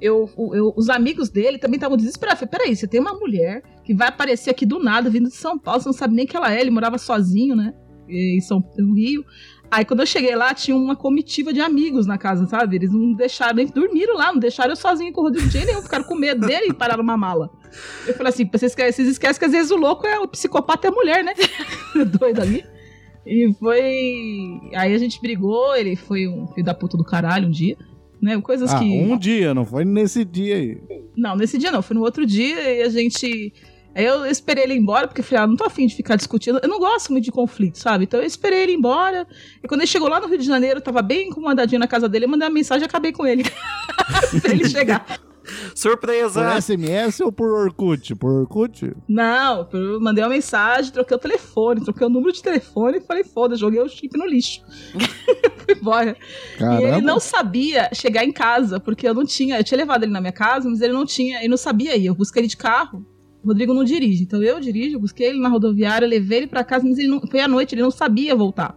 Eu, 0.00 0.28
eu- 0.54 0.72
os 0.76 0.88
amigos 0.88 1.28
dele 1.28 1.58
também 1.58 1.76
estavam 1.76 1.96
desesperados. 1.96 2.40
Falei, 2.40 2.50
peraí, 2.50 2.76
você 2.76 2.86
tem 2.86 3.00
uma 3.00 3.14
mulher 3.14 3.62
que 3.84 3.94
vai 3.94 4.08
aparecer 4.08 4.50
aqui 4.50 4.64
do 4.66 4.78
nada, 4.78 5.10
vindo 5.10 5.28
de 5.28 5.34
São 5.36 5.58
Paulo, 5.58 5.80
você 5.80 5.88
não 5.88 5.92
sabe 5.92 6.14
nem 6.14 6.26
quem 6.26 6.38
ela 6.38 6.52
é, 6.54 6.60
ele 6.60 6.70
morava 6.70 6.98
sozinho, 6.98 7.54
né? 7.56 7.74
Em 8.08 8.40
São 8.40 8.62
no 8.78 8.94
Rio. 8.94 9.24
Aí 9.70 9.84
quando 9.84 10.00
eu 10.00 10.06
cheguei 10.06 10.34
lá, 10.34 10.52
tinha 10.52 10.76
uma 10.76 10.96
comitiva 10.96 11.52
de 11.52 11.60
amigos 11.60 12.04
na 12.04 12.18
casa, 12.18 12.44
sabe? 12.46 12.74
Eles 12.74 12.90
não 12.92 13.12
deixaram, 13.12 13.60
eles 13.60 13.70
dormiram 13.70 14.16
lá, 14.16 14.32
não 14.32 14.40
deixaram 14.40 14.70
eu 14.70 14.76
sozinho 14.76 15.12
com 15.12 15.20
o 15.20 15.24
Rodrigo 15.24 15.48
de 15.48 15.64
nenhum, 15.64 15.80
ficaram 15.80 16.02
com 16.04 16.16
medo 16.16 16.44
dele 16.44 16.66
e 16.70 16.74
pararam 16.74 17.04
uma 17.04 17.16
mala. 17.16 17.48
Eu 18.04 18.14
falei 18.14 18.32
assim, 18.32 18.44
vocês, 18.52 18.72
esque- 18.72 18.90
vocês 18.92 19.06
esquecem 19.06 19.38
que 19.38 19.44
às 19.44 19.52
vezes 19.52 19.70
o 19.70 19.76
louco 19.76 20.04
é 20.08 20.18
o 20.18 20.26
psicopata 20.26 20.88
é 20.88 20.90
a 20.90 20.92
mulher, 20.92 21.22
né? 21.22 21.34
Doido 22.18 22.40
ali. 22.40 22.64
E 23.24 23.52
foi. 23.60 23.80
Aí 24.74 24.92
a 24.92 24.98
gente 24.98 25.20
brigou, 25.20 25.76
ele 25.76 25.94
foi 25.94 26.26
um 26.26 26.48
filho 26.48 26.64
da 26.66 26.74
puta 26.74 26.96
do 26.96 27.04
caralho 27.04 27.46
um 27.46 27.50
dia. 27.50 27.76
Né? 28.20 28.40
Coisas 28.40 28.72
Ah, 28.72 28.78
que. 28.78 28.84
um 28.84 29.16
dia, 29.16 29.54
não 29.54 29.64
foi 29.64 29.84
nesse 29.84 30.24
dia 30.24 30.56
aí. 30.56 30.78
Não, 31.16 31.36
nesse 31.36 31.56
dia 31.58 31.70
não, 31.70 31.82
foi 31.82 31.96
no 31.96 32.02
outro 32.02 32.26
dia 32.26 32.60
e 32.74 32.82
a 32.82 32.88
gente. 32.88 33.52
Aí 33.94 34.04
eu 34.04 34.24
esperei 34.24 34.64
ele 34.64 34.74
ir 34.74 34.78
embora, 34.78 35.08
porque 35.08 35.20
eu 35.20 35.24
falei, 35.24 35.42
ah, 35.44 35.46
não 35.46 35.56
tô 35.56 35.64
afim 35.64 35.86
de 35.86 35.96
ficar 35.96 36.14
discutindo. 36.14 36.60
Eu 36.62 36.68
não 36.68 36.78
gosto 36.78 37.10
muito 37.10 37.24
de 37.24 37.32
conflito, 37.32 37.76
sabe? 37.78 38.04
Então 38.04 38.20
eu 38.20 38.26
esperei 38.26 38.62
ele 38.62 38.72
embora. 38.74 39.26
E 39.62 39.66
quando 39.66 39.80
ele 39.80 39.88
chegou 39.88 40.08
lá 40.08 40.20
no 40.20 40.28
Rio 40.28 40.38
de 40.38 40.46
Janeiro, 40.46 40.78
eu 40.78 40.82
tava 40.82 41.02
bem 41.02 41.28
incomodadinho 41.28 41.80
na 41.80 41.88
casa 41.88 42.08
dele, 42.08 42.26
eu 42.26 42.28
mandei 42.28 42.46
uma 42.46 42.54
mensagem 42.54 42.82
e 42.84 42.86
acabei 42.86 43.10
com 43.12 43.26
ele. 43.26 43.42
pra 44.40 44.52
ele 44.52 44.68
chegar. 44.68 45.04
Surpresa! 45.74 46.42
Por 46.42 46.62
SMS 46.62 47.20
ou 47.20 47.32
por 47.32 47.50
Orkut? 47.50 48.14
Por 48.14 48.40
Orkut? 48.40 48.92
Não, 49.08 49.68
eu 49.72 50.00
mandei 50.00 50.22
uma 50.22 50.30
mensagem, 50.30 50.92
troquei 50.92 51.16
o 51.16 51.20
telefone, 51.20 51.82
troquei 51.82 52.06
o 52.06 52.10
número 52.10 52.32
de 52.32 52.42
telefone 52.42 52.98
e 52.98 53.00
falei, 53.00 53.24
foda, 53.24 53.56
joguei 53.56 53.80
o 53.80 53.88
chip 53.88 54.16
no 54.16 54.26
lixo. 54.26 54.62
Fui 55.64 55.74
embora. 55.74 56.16
Caramba. 56.58 56.82
E 56.82 56.84
ele 56.84 57.00
não 57.00 57.20
sabia 57.20 57.88
chegar 57.92 58.24
em 58.24 58.32
casa, 58.32 58.80
porque 58.80 59.08
eu 59.08 59.14
não 59.14 59.24
tinha. 59.24 59.58
Eu 59.58 59.64
tinha 59.64 59.78
levado 59.78 60.02
ele 60.02 60.12
na 60.12 60.20
minha 60.20 60.32
casa, 60.32 60.68
mas 60.68 60.80
ele 60.80 60.92
não 60.92 61.06
tinha, 61.06 61.38
ele 61.38 61.48
não 61.48 61.56
sabia 61.56 61.96
ir. 61.96 62.06
Eu 62.06 62.14
busquei 62.14 62.40
ele 62.40 62.48
de 62.48 62.56
carro. 62.56 63.04
O 63.42 63.48
Rodrigo 63.48 63.72
não 63.72 63.84
dirige. 63.84 64.22
Então 64.22 64.42
eu 64.42 64.60
dirijo, 64.60 64.96
eu 64.96 65.00
busquei 65.00 65.28
ele 65.28 65.40
na 65.40 65.48
rodoviária, 65.48 66.06
levei 66.06 66.38
ele 66.38 66.46
pra 66.46 66.64
casa, 66.64 66.86
mas 66.86 66.98
ele 66.98 67.08
não. 67.08 67.20
Foi 67.20 67.40
à 67.40 67.48
noite, 67.48 67.74
ele 67.74 67.82
não 67.82 67.90
sabia 67.90 68.34
voltar. 68.34 68.76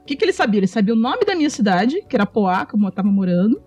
O 0.00 0.04
que, 0.04 0.16
que 0.16 0.24
ele 0.24 0.32
sabia? 0.32 0.58
Ele 0.58 0.66
sabia 0.66 0.94
o 0.94 0.96
nome 0.96 1.24
da 1.24 1.34
minha 1.34 1.50
cidade, 1.50 2.02
que 2.08 2.16
era 2.16 2.26
Poá, 2.26 2.66
que 2.66 2.74
eu 2.74 2.90
tava 2.90 3.08
morando, 3.08 3.62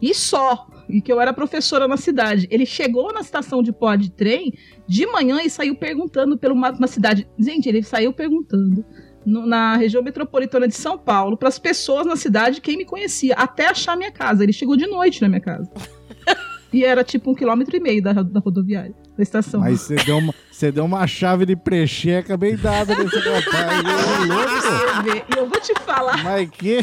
e 0.00 0.14
só. 0.14 0.66
E 0.88 1.00
que 1.02 1.12
eu 1.12 1.20
era 1.20 1.32
professora 1.32 1.86
na 1.86 1.96
cidade. 1.96 2.48
Ele 2.50 2.64
chegou 2.64 3.12
na 3.12 3.20
estação 3.20 3.62
de 3.62 3.72
Poá 3.72 3.94
de 3.96 4.10
trem 4.10 4.52
de 4.86 5.06
manhã 5.06 5.40
e 5.42 5.50
saiu 5.50 5.74
perguntando 5.76 6.38
pela 6.38 6.54
uma, 6.54 6.70
uma 6.70 6.86
cidade. 6.86 7.28
Gente, 7.38 7.68
ele 7.68 7.82
saiu 7.82 8.12
perguntando 8.12 8.84
no- 9.26 9.46
na 9.46 9.76
região 9.76 10.02
metropolitana 10.02 10.66
de 10.66 10.74
São 10.74 10.96
Paulo 10.96 11.36
para 11.36 11.48
as 11.48 11.58
pessoas 11.58 12.06
na 12.06 12.16
cidade 12.16 12.60
quem 12.62 12.76
me 12.76 12.84
conhecia, 12.86 13.34
até 13.34 13.66
achar 13.68 13.96
minha 13.96 14.10
casa. 14.10 14.42
Ele 14.42 14.52
chegou 14.52 14.76
de 14.76 14.86
noite 14.86 15.20
na 15.20 15.28
minha 15.28 15.40
casa. 15.40 15.70
e 16.72 16.84
era 16.84 17.04
tipo 17.04 17.30
um 17.30 17.34
quilômetro 17.34 17.76
e 17.76 17.80
meio 17.80 18.02
da, 18.02 18.12
da 18.14 18.40
rodoviária, 18.40 18.94
da 19.18 19.22
estação. 19.22 19.60
Mas 19.60 19.80
você 19.80 19.96
deu, 19.96 20.18
uma, 20.18 20.34
você 20.50 20.70
deu 20.70 20.84
uma 20.84 21.06
chave 21.06 21.44
de 21.44 21.56
precheca 21.56 22.36
bem 22.36 22.56
dada 22.56 22.94
nesse 22.94 23.18
rapaz. 23.18 23.82
Ô, 23.84 24.24
louco. 24.32 24.60
Você 24.60 25.02
vê, 25.02 25.24
E 25.34 25.38
eu 25.38 25.48
vou 25.48 25.60
te 25.60 25.74
falar. 25.84 26.22
Mas 26.22 26.48
que, 26.50 26.78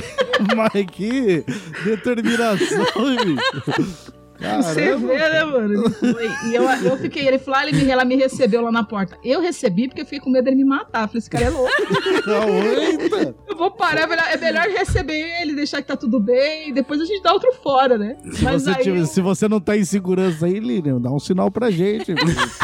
mas 0.55 0.85
que 0.91 1.45
determinação, 1.85 2.85
bicho. 3.23 4.13
Você 4.37 4.81
Caramba. 4.85 5.07
vê, 5.07 5.17
né, 5.17 5.43
mano? 5.45 5.73
Ele 5.73 5.89
foi. 6.13 6.29
E 6.49 6.55
eu, 6.55 6.63
eu 6.63 6.97
fiquei, 6.97 7.25
ele 7.27 7.39
falou, 7.39 7.59
ah, 7.59 7.67
ele 7.67 7.81
me, 7.83 7.89
ela 7.89 8.03
me 8.03 8.15
recebeu 8.15 8.61
lá 8.61 8.71
na 8.71 8.83
porta. 8.83 9.17
Eu 9.23 9.41
recebi 9.41 9.87
porque 9.87 10.01
eu 10.01 10.05
fiquei 10.05 10.19
com 10.19 10.29
medo 10.29 10.43
dele 10.43 10.57
me 10.57 10.65
matar. 10.65 11.07
Falei, 11.07 11.19
esse 11.19 11.29
cara 11.29 11.45
é 11.45 11.49
louco. 11.49 11.71
eita. 12.81 13.35
Eu 13.47 13.55
vou 13.55 13.71
parar, 13.71 14.01
é 14.01 14.07
melhor, 14.07 14.25
é 14.29 14.37
melhor 14.37 14.65
receber 14.67 15.41
ele, 15.41 15.55
deixar 15.55 15.81
que 15.81 15.87
tá 15.87 15.95
tudo 15.95 16.19
bem, 16.19 16.69
e 16.69 16.73
depois 16.73 16.99
a 16.99 17.05
gente 17.05 17.23
dá 17.23 17.31
outro 17.33 17.53
fora, 17.63 17.97
né? 17.97 18.17
Se 18.33 18.43
Mas 18.43 18.63
você, 18.63 18.69
aí. 18.71 18.83
tiver- 18.83 18.99
eu- 18.99 19.05
se 19.05 19.21
você 19.21 19.47
não 19.47 19.59
tá 19.61 19.77
em 19.77 19.85
segurança 19.85 20.45
aí, 20.45 20.59
Lilian, 20.59 20.99
dá 20.99 21.09
um 21.09 21.19
sinal 21.19 21.49
pra 21.49 21.71
gente. 21.71 22.13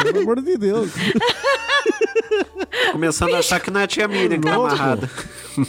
pelo 0.03 0.19
amor 0.19 0.41
de 0.41 0.57
Deus. 0.57 0.91
Começando 2.91 3.34
a 3.36 3.39
achar 3.39 3.59
que 3.59 3.72
não 3.72 3.80
é 3.80 3.84
a 3.86 3.88
tia 3.88 4.07
Miriam 4.07 4.39
que 4.39 4.47
tá 4.47 4.55
Louco. 4.57 4.74
amarrada. 4.74 5.09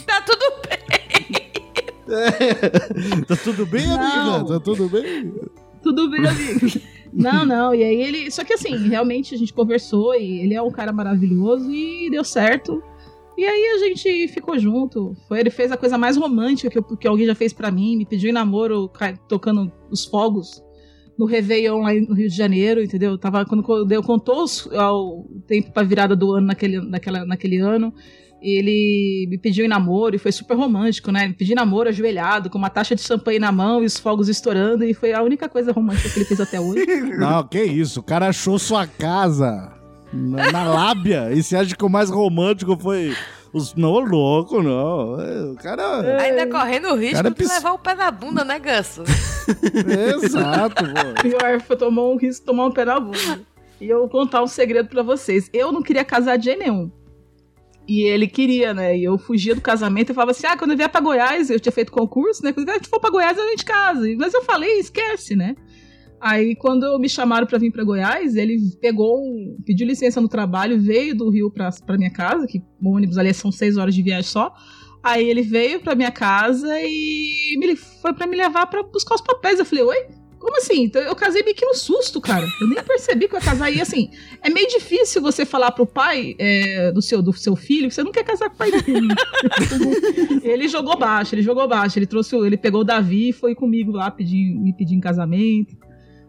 Tá 0.05 0.21
tudo 0.21 0.53
bem. 0.67 0.79
Tá 3.27 3.35
tudo 3.35 3.65
bem, 3.65 3.87
Não. 3.87 4.35
amiga? 4.35 4.53
Tá 4.53 4.59
tudo 4.59 4.87
bem? 4.89 5.33
Tudo 5.83 6.09
bem, 6.09 6.25
amigo. 6.25 6.67
Não, 7.15 7.45
não, 7.45 7.75
e 7.75 7.83
aí 7.83 8.01
ele. 8.01 8.31
Só 8.31 8.43
que 8.43 8.53
assim, 8.53 8.75
realmente 8.87 9.35
a 9.35 9.37
gente 9.37 9.53
conversou 9.53 10.15
e 10.15 10.39
ele 10.41 10.55
é 10.55 10.61
um 10.63 10.71
cara 10.71 10.91
maravilhoso 10.91 11.69
e 11.71 12.09
deu 12.09 12.23
certo. 12.23 12.81
E 13.37 13.45
aí 13.45 13.65
a 13.75 13.77
gente 13.87 14.27
ficou 14.29 14.57
junto. 14.57 15.15
Foi, 15.27 15.39
ele 15.39 15.51
fez 15.51 15.71
a 15.71 15.77
coisa 15.77 15.95
mais 15.95 16.17
romântica 16.17 16.71
que, 16.71 16.77
eu- 16.79 16.97
que 16.97 17.07
alguém 17.07 17.27
já 17.27 17.35
fez 17.35 17.53
pra 17.53 17.69
mim, 17.69 17.95
me 17.97 18.03
pediu 18.05 18.31
em 18.31 18.33
namoro 18.33 18.89
ca- 18.89 19.15
tocando 19.29 19.71
os 19.91 20.05
fogos 20.05 20.63
no 21.15 21.25
Réveillon 21.27 21.81
lá 21.81 21.93
no 21.93 22.15
Rio 22.15 22.27
de 22.29 22.35
Janeiro, 22.35 22.81
entendeu? 22.83 23.15
Tava, 23.15 23.45
quando 23.45 23.85
deu, 23.85 24.01
contou 24.01 24.43
os- 24.43 24.67
ao 24.73 25.23
tempo 25.45 25.71
pra 25.71 25.83
virada 25.83 26.15
do 26.15 26.31
ano 26.33 26.47
naquele, 26.47 26.79
naquela, 26.81 27.23
naquele 27.27 27.59
ano. 27.59 27.93
Ele 28.43 29.25
me 29.29 29.37
pediu 29.37 29.63
em 29.63 29.69
namoro 29.69 30.15
e 30.15 30.19
foi 30.19 30.31
super 30.31 30.55
romântico, 30.57 31.11
né? 31.11 31.27
Me 31.29 31.33
pediu 31.33 31.55
namoro 31.55 31.87
ajoelhado, 31.89 32.49
com 32.49 32.57
uma 32.57 32.69
taxa 32.69 32.93
de 32.93 33.01
champanhe 33.01 33.39
na 33.39 33.51
mão 33.51 33.81
e 33.81 33.85
os 33.85 33.97
fogos 33.97 34.27
estourando, 34.27 34.83
e 34.83 34.93
foi 34.93 35.13
a 35.13 35.21
única 35.23 35.47
coisa 35.47 35.71
romântica 35.71 36.09
que 36.09 36.19
ele 36.19 36.25
fez 36.25 36.41
até 36.41 36.59
hoje. 36.59 36.85
Não, 37.17 37.43
que 37.47 37.63
isso. 37.63 38.01
O 38.01 38.03
cara 38.03 38.27
achou 38.27 38.59
sua 38.59 38.85
casa 38.85 39.71
na, 40.11 40.51
na 40.51 40.63
lábia. 40.65 41.31
E 41.33 41.41
você 41.41 41.55
acha 41.55 41.73
que 41.75 41.85
o 41.85 41.89
mais 41.89 42.09
romântico 42.09 42.77
foi. 42.77 43.15
Os, 43.53 43.75
não, 43.75 43.99
louco, 43.99 44.63
não. 44.63 45.21
É, 45.21 45.43
O 45.51 45.55
cara. 45.55 46.19
Ainda 46.23 46.47
correndo 46.47 46.87
o 46.87 46.95
risco 46.95 47.17
Cara, 47.17 47.29
de 47.29 47.35
pis- 47.35 47.47
levar 47.49 47.73
o 47.73 47.77
pé 47.77 47.93
na 47.93 48.09
bunda, 48.09 48.43
né, 48.43 48.57
Ganso? 48.57 49.03
Exato, 50.15 50.83
pô. 50.83 51.21
Pior, 51.21 51.61
foi 51.61 51.75
tomar 51.75 52.03
um 52.03 52.17
risco 52.17 52.41
de 52.41 52.45
tomar 52.47 52.65
um 52.65 52.71
pé 52.71 52.85
na 52.85 52.99
bunda. 52.99 53.41
E 53.79 53.87
eu 53.87 53.99
vou 53.99 54.09
contar 54.09 54.41
um 54.43 54.47
segredo 54.47 54.89
pra 54.89 55.03
vocês. 55.03 55.49
Eu 55.53 55.71
não 55.71 55.83
queria 55.83 56.03
casar 56.03 56.37
de 56.37 56.45
jeito 56.45 56.59
nenhum. 56.59 56.91
E 57.87 58.01
ele 58.03 58.27
queria, 58.27 58.73
né? 58.73 58.97
E 58.97 59.03
eu 59.03 59.17
fugia 59.17 59.53
do 59.53 59.61
casamento 59.61 60.11
e 60.11 60.15
falava 60.15 60.31
assim: 60.31 60.47
ah, 60.47 60.57
quando 60.57 60.71
eu 60.71 60.77
vier 60.77 60.89
pra 60.89 61.01
Goiás, 61.01 61.49
eu 61.49 61.59
tinha 61.59 61.71
feito 61.71 61.91
concurso, 61.91 62.43
né? 62.43 62.53
Quando 62.53 62.69
a 62.69 62.73
gente 62.73 62.87
for 62.87 62.99
pra 62.99 63.09
Goiás, 63.09 63.37
a 63.37 63.47
gente 63.49 63.65
casa. 63.65 64.07
Mas 64.17 64.33
eu 64.33 64.43
falei, 64.43 64.79
esquece, 64.79 65.35
né? 65.35 65.55
Aí, 66.21 66.55
quando 66.55 66.97
me 66.99 67.09
chamaram 67.09 67.45
pra 67.45 67.57
vir 67.57 67.69
pra 67.69 67.83
Goiás, 67.83 68.37
ele 68.37 68.57
pegou, 68.79 69.21
pediu 69.65 69.85
licença 69.85 70.21
no 70.21 70.29
trabalho, 70.29 70.79
veio 70.79 71.13
do 71.13 71.29
Rio 71.29 71.51
pra 71.51 71.97
minha 71.97 72.11
casa, 72.11 72.47
que 72.47 72.63
o 72.81 72.95
ônibus 72.95 73.17
ali 73.17 73.33
são 73.33 73.51
seis 73.51 73.75
horas 73.75 73.93
de 73.93 74.01
viagem 74.01 74.29
só. 74.29 74.53
Aí 75.03 75.29
ele 75.29 75.41
veio 75.41 75.81
pra 75.81 75.95
minha 75.95 76.11
casa 76.11 76.79
e 76.79 77.57
me, 77.57 77.75
foi 77.75 78.13
pra 78.13 78.25
me 78.25 78.37
levar 78.37 78.67
pra 78.67 78.83
buscar 78.83 79.15
os 79.15 79.21
papéis. 79.21 79.59
Eu 79.59 79.65
falei, 79.65 79.83
oi? 79.83 80.22
Como 80.43 80.57
assim? 80.57 80.83
Então, 80.83 81.01
eu 81.01 81.15
casei 81.15 81.41
meio 81.41 81.55
que 81.55 81.65
no 81.65 81.73
susto, 81.73 82.19
cara. 82.19 82.45
Eu 82.59 82.67
nem 82.67 82.83
percebi 82.83 83.29
que 83.29 83.33
eu 83.33 83.39
ia 83.39 83.45
casar. 83.45 83.71
E 83.71 83.79
assim, 83.79 84.09
é 84.41 84.49
meio 84.49 84.67
difícil 84.67 85.21
você 85.21 85.45
falar 85.45 85.71
pro 85.71 85.85
pai 85.85 86.35
é, 86.37 86.91
do, 86.91 87.01
seu, 87.01 87.21
do 87.21 87.31
seu 87.31 87.55
filho 87.55 87.87
que 87.87 87.95
você 87.95 88.03
não 88.03 88.11
quer 88.11 88.25
casar 88.25 88.49
com 88.49 88.55
o 88.55 88.57
pai 88.57 88.69
dele. 88.69 89.07
ele 90.43 90.67
jogou 90.67 90.97
baixo, 90.97 91.33
ele 91.33 91.41
jogou 91.41 91.65
baixo. 91.65 91.97
Ele 91.97 92.05
trouxe, 92.05 92.35
ele 92.35 92.57
pegou 92.57 92.81
o 92.81 92.83
Davi 92.83 93.29
e 93.29 93.31
foi 93.33 93.55
comigo 93.55 93.93
lá 93.93 94.11
pedir, 94.11 94.53
me 94.59 94.73
pedir 94.73 94.95
em 94.95 94.99
casamento. 94.99 95.77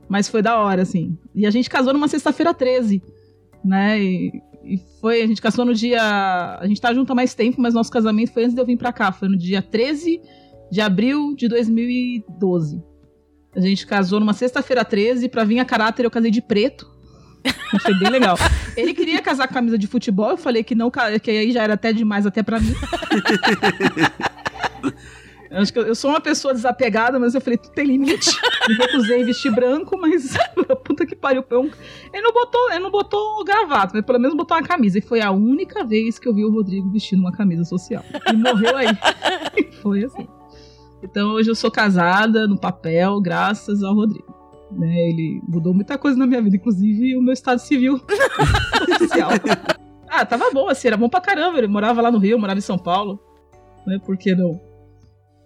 Mas 0.09 0.29
foi 0.29 0.43
da 0.43 0.59
hora, 0.59 0.83
assim. 0.83 1.19
E 1.35 1.45
a 1.45 1.51
gente 1.51 1.69
casou 1.69 1.93
numa 1.93 2.07
sexta-feira 2.07 2.55
13, 2.55 3.03
né? 3.65 4.01
E, 4.01 4.31
e 4.63 4.79
foi, 5.01 5.23
a 5.23 5.27
gente 5.27 5.43
casou 5.43 5.65
no 5.65 5.75
dia. 5.75 6.01
A 6.61 6.67
gente 6.69 6.81
tá 6.81 6.95
junto 6.95 7.11
há 7.11 7.17
mais 7.17 7.35
tempo, 7.35 7.61
mas 7.61 7.75
nosso 7.75 7.91
casamento 7.91 8.33
foi 8.33 8.45
antes 8.45 8.55
de 8.55 8.61
eu 8.61 8.67
vir 8.67 8.79
pra 8.79 8.93
cá. 8.93 9.11
Foi 9.11 9.29
no 9.29 9.37
dia 9.37 9.61
13 9.61 10.21
de 10.71 10.81
abril 10.81 11.35
de 11.35 11.49
2012. 11.49 12.94
A 13.55 13.61
gente 13.61 13.87
casou 13.87 14.19
numa 14.21 14.33
sexta-feira 14.33 14.85
13, 14.85 15.29
pra 15.29 15.45
vir 15.45 15.59
a 15.59 15.65
caráter 15.65 16.05
eu 16.05 16.11
casei 16.11 16.31
de 16.31 16.43
preto. 16.43 16.93
Achei 17.73 17.95
bem 17.99 18.11
legal. 18.11 18.37
Ele 18.77 18.95
queria 18.95 19.21
casar 19.23 19.47
com 19.47 19.55
camisa 19.55 19.79
de 19.79 19.87
futebol, 19.87 20.31
eu 20.31 20.37
falei 20.37 20.65
que 20.65 20.75
não, 20.75 20.91
que 20.91 21.31
aí 21.31 21.53
já 21.53 21.63
era 21.63 21.75
até 21.75 21.93
demais 21.93 22.27
até 22.27 22.43
pra 22.43 22.59
mim. 22.59 22.75
Eu 25.55 25.61
Acho 25.61 25.73
que 25.73 25.79
eu, 25.79 25.87
eu 25.87 25.95
sou 25.95 26.11
uma 26.11 26.21
pessoa 26.21 26.53
desapegada, 26.53 27.17
mas 27.21 27.33
eu 27.33 27.41
falei, 27.41 27.57
tu 27.57 27.71
tem 27.71 27.87
limite. 27.87 28.29
Me 28.69 28.75
recusei 28.75 29.23
vestir 29.23 29.53
branco, 29.53 29.97
mas 29.97 30.37
puta 30.85 31.07
que 31.07 31.15
pariu. 31.15 31.45
Ele 32.13 32.23
não 32.23 32.33
botou, 32.33 32.71
ele 32.73 32.81
não 32.81 32.91
botou 32.91 33.45
gravata, 33.45 33.93
mas 33.95 34.05
pelo 34.05 34.19
menos 34.19 34.37
botou 34.37 34.57
uma 34.57 34.67
camisa. 34.67 34.99
E 34.99 35.01
foi 35.01 35.21
a 35.21 35.31
única 35.31 35.85
vez 35.85 36.19
que 36.19 36.27
eu 36.27 36.35
vi 36.35 36.45
o 36.45 36.51
Rodrigo 36.51 36.91
vestindo 36.91 37.21
uma 37.21 37.31
camisa 37.31 37.63
social. 37.63 38.05
E 38.33 38.37
morreu 38.37 38.77
aí. 38.77 38.89
foi 39.81 40.05
assim. 40.05 40.27
Então 41.05 41.33
hoje 41.33 41.51
eu 41.51 41.55
sou 41.55 41.71
casada 41.71 42.49
no 42.49 42.59
papel, 42.59 43.21
graças 43.21 43.83
ao 43.83 43.95
Rodrigo. 43.95 44.33
Né, 44.73 45.11
ele 45.11 45.41
mudou 45.47 45.75
muita 45.75 45.99
coisa 45.99 46.19
na 46.19 46.27
minha 46.27 46.41
vida, 46.43 46.57
inclusive 46.57 47.17
o 47.17 47.23
meu 47.23 47.35
estado 47.35 47.61
civil. 47.61 48.01
Ah, 50.17 50.25
tava 50.25 50.49
bom, 50.53 50.69
assim, 50.69 50.87
era 50.87 50.97
bom 50.97 51.09
pra 51.09 51.21
caramba. 51.21 51.59
Ele 51.59 51.67
morava 51.67 52.01
lá 52.01 52.09
no 52.09 52.19
Rio, 52.19 52.39
morava 52.39 52.59
em 52.59 52.63
São 52.63 52.79
Paulo. 52.79 53.19
Né? 53.85 53.99
Por 53.99 54.17
que 54.17 54.33
não? 54.33 54.61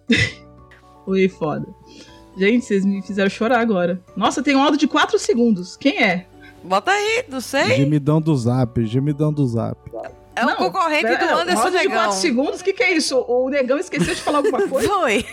Foi 1.05 1.27
foda. 1.27 1.65
Gente, 2.37 2.65
vocês 2.65 2.85
me 2.85 3.01
fizeram 3.01 3.31
chorar 3.31 3.61
agora. 3.61 3.99
Nossa, 4.15 4.43
tem 4.43 4.55
um 4.55 4.61
áudio 4.61 4.77
de 4.77 4.87
4 4.87 5.17
segundos. 5.17 5.75
Quem 5.75 6.03
é? 6.03 6.27
Bota 6.63 6.91
aí, 6.91 7.25
não 7.27 7.41
sei. 7.41 7.77
Gemidão 7.77 8.21
do 8.21 8.35
zap, 8.35 8.85
gemidão 8.85 9.33
do 9.33 9.47
zap. 9.47 9.75
É 10.39 10.45
o 10.45 10.55
concorrente 10.55 11.07
do 11.07 11.17
Pera, 11.17 11.35
Anderson 11.35 11.61
áudio 11.61 11.79
de 11.79 11.87
Negão. 11.87 12.03
4 12.03 12.17
segundos? 12.19 12.61
O 12.61 12.63
que, 12.63 12.73
que 12.73 12.83
é 12.83 12.93
isso? 12.93 13.25
O 13.27 13.49
Negão 13.49 13.77
esqueceu 13.77 14.15
de 14.15 14.21
falar 14.21 14.37
alguma 14.39 14.67
coisa? 14.67 14.87
Foi. 14.87 15.25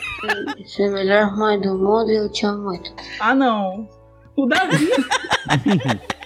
Você 0.65 0.83
é 0.83 0.87
a 0.87 0.91
melhor 0.91 1.37
mãe 1.37 1.61
do 1.61 1.77
mundo 1.79 2.11
e 2.11 2.17
eu 2.17 2.31
te 2.31 2.45
amo 2.47 2.65
muito. 2.65 2.93
Ah, 3.21 3.35
não. 3.35 3.89
O 4.37 4.47
Davi, 4.47 4.91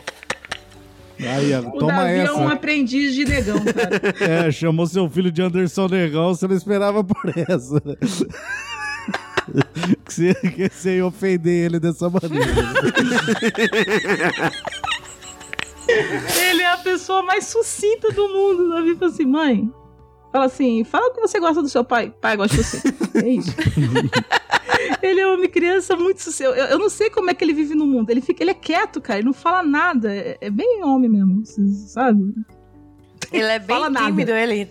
Aí, 1.29 1.55
o 1.55 1.71
toma 1.73 1.93
Davi 1.93 2.19
essa. 2.21 2.33
é 2.33 2.35
um 2.35 2.49
aprendiz 2.49 3.15
de 3.15 3.27
negão, 3.27 3.63
cara. 3.65 4.01
É, 4.47 4.51
chamou 4.51 4.87
seu 4.87 5.09
filho 5.09 5.31
de 5.31 5.43
Anderson 5.43 5.87
Negão, 5.87 6.35
você 6.35 6.49
não 6.49 6.57
esperava 6.57 7.05
por 7.05 7.29
essa. 7.37 7.81
que, 10.07 10.13
você, 10.13 10.35
que 10.35 10.69
você 10.71 10.97
ia 10.97 11.07
ofender 11.07 11.67
ele 11.67 11.79
dessa 11.79 12.09
maneira. 12.09 12.47
Ele 16.49 16.63
é 16.63 16.73
a 16.73 16.77
pessoa 16.79 17.23
mais 17.23 17.47
sucinta 17.47 18.11
do 18.11 18.29
mundo. 18.29 18.65
O 18.65 18.69
Davi 18.71 18.95
falou 18.95 19.15
assim, 19.15 19.27
mãe, 19.27 19.71
fala 20.33 20.45
assim, 20.47 20.85
fala 20.85 21.09
o 21.09 21.15
que 21.15 21.21
você 21.21 21.41
gosta 21.41 21.63
do 21.63 21.69
seu 21.69 21.85
pai. 21.85 22.13
Pai 22.21 22.37
gosta 22.37 22.57
de 22.57 22.63
você. 22.63 22.89
É 23.15 23.29
isso. 23.29 23.51
ele 25.03 25.21
é 25.21 25.27
uma 25.27 25.49
criança 25.49 25.97
muito 25.97 26.23
sucinta. 26.23 26.51
Eu, 26.51 26.67
eu 26.67 26.79
não 26.79 26.89
sei 26.89 27.11
como 27.11 27.31
é 27.31 27.35
que 27.35 27.45
ele 27.45 27.53
vive 27.53 27.75
no 27.75 27.87
mundo. 27.87 28.11
Ele, 28.11 28.21
fica, 28.21 28.43
ele 28.43 28.51
é 28.51 28.55
quieto, 28.55 29.01
cara. 29.01 29.19
Ele 29.19 29.27
não 29.27 29.35
fala 29.35 29.63
nada. 29.63 30.15
É, 30.15 30.39
é 30.41 30.51
bem 30.51 30.83
homem 30.83 31.11
mesmo, 31.11 31.43
sabe? 31.45 32.35
Ele 33.33 33.45
é 33.45 33.59
bem 33.59 33.77
Fala 33.77 33.91
nada. 33.91 34.07
tímido, 34.07 34.33
ele. 34.33 34.69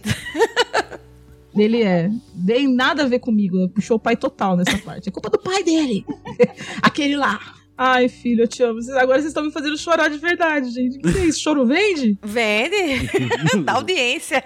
Ele 1.56 1.84
é. 1.84 2.12
Tem 2.46 2.68
nada 2.68 3.04
a 3.04 3.08
ver 3.08 3.20
comigo. 3.20 3.70
Puxou 3.70 3.98
o 3.98 4.00
pai 4.00 4.16
total 4.16 4.56
nessa 4.58 4.78
parte. 4.80 5.10
É 5.10 5.12
culpa 5.12 5.30
do 5.30 5.40
pai 5.40 5.64
dele. 5.64 6.06
Aquele 6.82 7.16
lá. 7.16 7.40
Ai, 7.82 8.10
filho, 8.10 8.44
eu 8.44 8.48
te 8.48 8.62
amo. 8.62 8.82
Vocês- 8.82 8.98
Agora 8.98 9.20
vocês 9.20 9.28
estão 9.30 9.44
me 9.46 9.52
fazendo 9.52 9.78
chorar 9.78 10.10
de 10.10 10.18
verdade, 10.18 10.70
gente. 10.70 10.98
O 10.98 11.02
que 11.02 11.18
é 11.18 11.26
isso? 11.28 11.40
Choro 11.40 11.66
vende? 11.66 12.20
Vende. 12.24 13.10
da 13.64 13.74
audiência. 13.76 14.44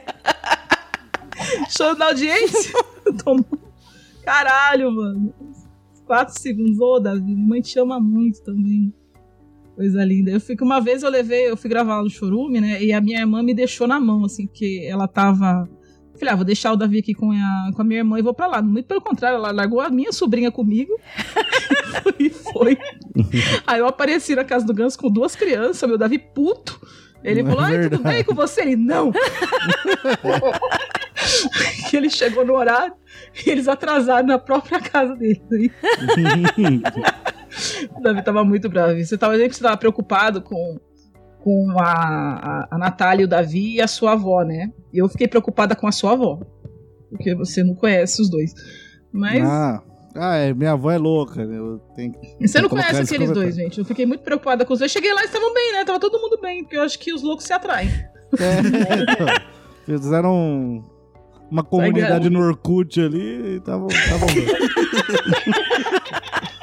Choro 1.76 1.98
da 1.98 2.06
audiência? 2.10 2.72
Caralho, 4.24 4.92
mano. 4.92 5.34
Quatro 6.06 6.40
segundos. 6.40 6.80
Ô, 6.80 7.00
Davi, 7.00 7.36
mãe 7.36 7.60
te 7.62 7.80
ama 7.80 8.00
muito 8.00 8.44
também. 8.44 8.94
Coisa 9.76 10.06
linda. 10.06 10.30
Eu 10.30 10.40
fico, 10.40 10.64
uma 10.64 10.80
vez 10.80 11.02
eu 11.02 11.10
levei, 11.10 11.50
eu 11.50 11.58
fui 11.58 11.70
gravar 11.70 11.98
lá 11.98 12.04
no 12.04 12.10
Chorume, 12.12 12.62
né? 12.62 12.84
E 12.84 12.94
a 12.94 13.02
minha 13.02 13.20
irmã 13.22 13.42
me 13.42 13.56
deixou 13.56 13.88
na 13.88 14.00
mão, 14.00 14.24
assim, 14.26 14.46
porque 14.46 14.86
ela 14.88 15.08
tava. 15.08 15.68
Falei, 16.16 16.34
ah, 16.34 16.36
vou 16.36 16.46
deixar 16.46 16.72
o 16.72 16.76
Davi 16.76 17.00
aqui 17.00 17.14
com 17.14 17.32
a, 17.32 17.72
com 17.76 17.82
a 17.82 17.86
minha 17.86 18.00
irmã 18.00 18.20
e 18.20 18.22
vou 18.22 18.34
pra 18.34 18.48
lá. 18.48 18.62
Muito 18.62 18.86
pelo 18.86 19.02
contrário, 19.02 19.38
ela 19.38 19.52
largou 19.52 19.82
a 19.82 19.90
minha 19.90 20.12
sobrinha 20.12 20.52
comigo 20.52 20.94
e 22.20 22.30
foi. 22.30 22.78
Aí 23.66 23.80
eu 23.80 23.88
apareci 23.88 24.36
na 24.36 24.44
casa 24.44 24.66
do 24.66 24.74
Ganso 24.74 24.98
com 24.98 25.10
duas 25.10 25.36
crianças, 25.36 25.88
meu 25.88 25.98
Davi 25.98 26.20
puto. 26.20 26.80
Ele 27.24 27.42
Não 27.42 27.52
é 27.52 27.56
falou, 27.56 27.70
ai, 27.70 27.90
tudo 27.90 28.04
bem 28.04 28.24
com 28.24 28.36
você? 28.36 28.62
Ele, 28.62 28.76
não. 28.76 29.12
que 31.90 31.96
ele 31.96 32.10
chegou 32.10 32.46
no 32.46 32.54
horário 32.54 32.94
e 33.46 33.50
eles 33.50 33.68
atrasaram 33.68 34.28
na 34.28 34.38
própria 34.38 34.80
casa 34.80 35.16
dele. 35.16 35.72
o 37.98 38.00
Davi 38.02 38.24
tava 38.24 38.44
muito 38.44 38.70
bravo. 38.70 39.04
Você 39.04 39.18
tava 39.18 39.38
você 39.38 39.62
tava 39.62 39.78
preocupado 39.78 40.42
com, 40.42 40.80
com 41.44 41.72
a, 41.78 41.84
a, 41.84 42.68
a 42.72 42.78
Natália 42.78 43.26
o 43.26 43.28
Davi 43.28 43.76
e 43.76 43.82
a 43.82 43.88
sua 43.88 44.14
avó, 44.14 44.44
né? 44.44 44.72
E 44.94 44.98
eu 45.00 45.10
fiquei 45.10 45.28
preocupada 45.28 45.76
com 45.76 45.86
a 45.86 45.92
sua 45.92 46.14
avó. 46.14 46.40
Porque 47.10 47.36
você 47.36 47.62
não 47.64 47.76
conhece 47.76 48.22
os 48.22 48.30
dois. 48.30 48.54
Mas. 49.12 49.44
Ah, 49.44 49.84
ah, 50.16 50.36
é, 50.38 50.54
minha 50.54 50.72
avó 50.72 50.90
é 50.90 50.98
louca. 50.98 51.46
né? 51.46 51.58
Eu 51.58 51.80
tenho 51.96 52.14
que- 52.14 52.48
Você 52.48 52.62
não 52.62 52.70
conhece 52.70 53.02
aqueles 53.02 53.30
dois, 53.32 53.56
gente. 53.56 53.78
Eu 53.78 53.86
fiquei 53.86 54.06
muito 54.06 54.24
preocupada 54.24 54.64
com 54.64 54.72
os 54.74 54.80
dois. 54.80 54.92
Cheguei 54.92 55.14
lá 55.14 55.22
e 55.22 55.26
estavam 55.26 55.54
bem, 55.54 55.74
né? 55.74 55.84
Tava 55.84 56.00
todo 56.00 56.18
mundo 56.20 56.40
bem, 56.42 56.64
porque 56.64 56.78
eu 56.78 56.82
acho 56.82 56.98
que 56.98 57.14
os 57.14 57.22
loucos 57.22 57.46
se 57.46 57.52
atraem. 57.54 57.90
É, 58.40 59.44
Fizeram 59.86 60.34
um- 60.34 60.84
uma 61.52 61.64
comunidade 61.64 62.30
no 62.30 62.40
Orkut 62.40 63.02
ali 63.02 63.54
e 63.54 63.58
estavam 63.58 63.88
bem. 63.88 64.48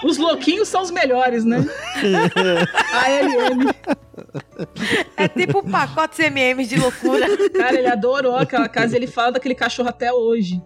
Os 0.03 0.17
louquinhos 0.17 0.67
são 0.67 0.81
os 0.81 0.91
melhores, 0.91 1.45
né? 1.45 1.59
ALM. 2.93 3.67
É 5.17 5.29
tipo 5.29 5.59
um 5.59 5.71
pacote 5.71 6.23
MM 6.23 6.65
de 6.67 6.77
loucura. 6.79 7.27
Cara, 7.51 7.79
ele 7.79 7.89
adorou 7.89 8.37
aquela 8.37 8.69
casa 8.69 8.95
e 8.95 8.99
ele 8.99 9.07
fala 9.07 9.33
daquele 9.33 9.55
cachorro 9.55 9.89
até 9.89 10.13
hoje. 10.13 10.63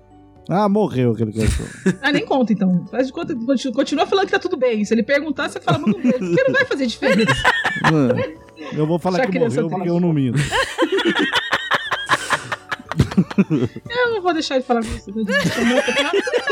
Ah, 0.49 0.69
morreu 0.69 1.13
aquele 1.13 1.33
cachorro. 1.33 1.69
Ah, 2.03 2.13
nem 2.13 2.25
conta 2.25 2.53
então. 2.53 2.85
Faz 2.91 3.07
de 3.07 3.13
conta, 3.13 3.35
continua- 3.75 4.07
falando 4.07 4.27
que 4.27 4.33
tá 4.33 4.39
tudo 4.39 4.57
bem. 4.57 4.85
Se 4.85 4.93
ele 4.93 5.03
perguntar, 5.03 5.49
você 5.49 5.61
fala, 5.61 5.79
manda 5.79 5.97
um 5.97 6.01
beijo. 6.03 6.19
Porque 6.19 6.45
não 6.45 6.53
vai 6.53 6.65
fazer 6.67 6.87
diferença. 6.87 7.35
Mano, 7.91 8.15
eu 8.73 8.87
vou 8.87 8.99
falar 8.99 9.19
Já 9.19 9.27
que 9.27 9.39
morreu 9.39 9.69
porque 9.71 9.89
eu 9.89 9.99
não 10.01 10.13
minto. 10.13 10.39
Eu 13.91 14.11
não 14.13 14.23
vou 14.23 14.33
deixar 14.33 14.57
ele 14.57 14.65
falar 14.65 14.83
com 14.83 14.89
você. 14.91 15.11
tá? 15.13 15.21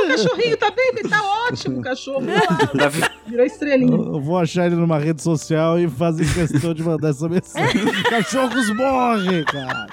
O 0.03 0.09
cachorrinho 0.09 0.57
tá 0.57 0.71
bem? 0.71 0.93
Ele 0.97 1.09
tá 1.09 1.23
ótimo, 1.49 1.79
o 1.79 1.83
cachorro. 1.83 2.27
Tá 2.27 2.71
lá. 2.75 3.11
Virou 3.27 3.47
estrelinha. 3.47 3.97
Eu 3.97 4.21
vou 4.21 4.39
achar 4.39 4.67
ele 4.67 4.75
numa 4.77 4.99
rede 4.99 5.23
social 5.23 5.79
e 5.79 5.89
fazer 5.89 6.25
questão 6.33 6.75
de 6.75 6.83
mandar 6.83 7.11
essa 7.11 7.29
mensagem. 7.29 7.85
Cachorros 8.11 8.69
morrem, 8.75 9.45
cara. 9.45 9.87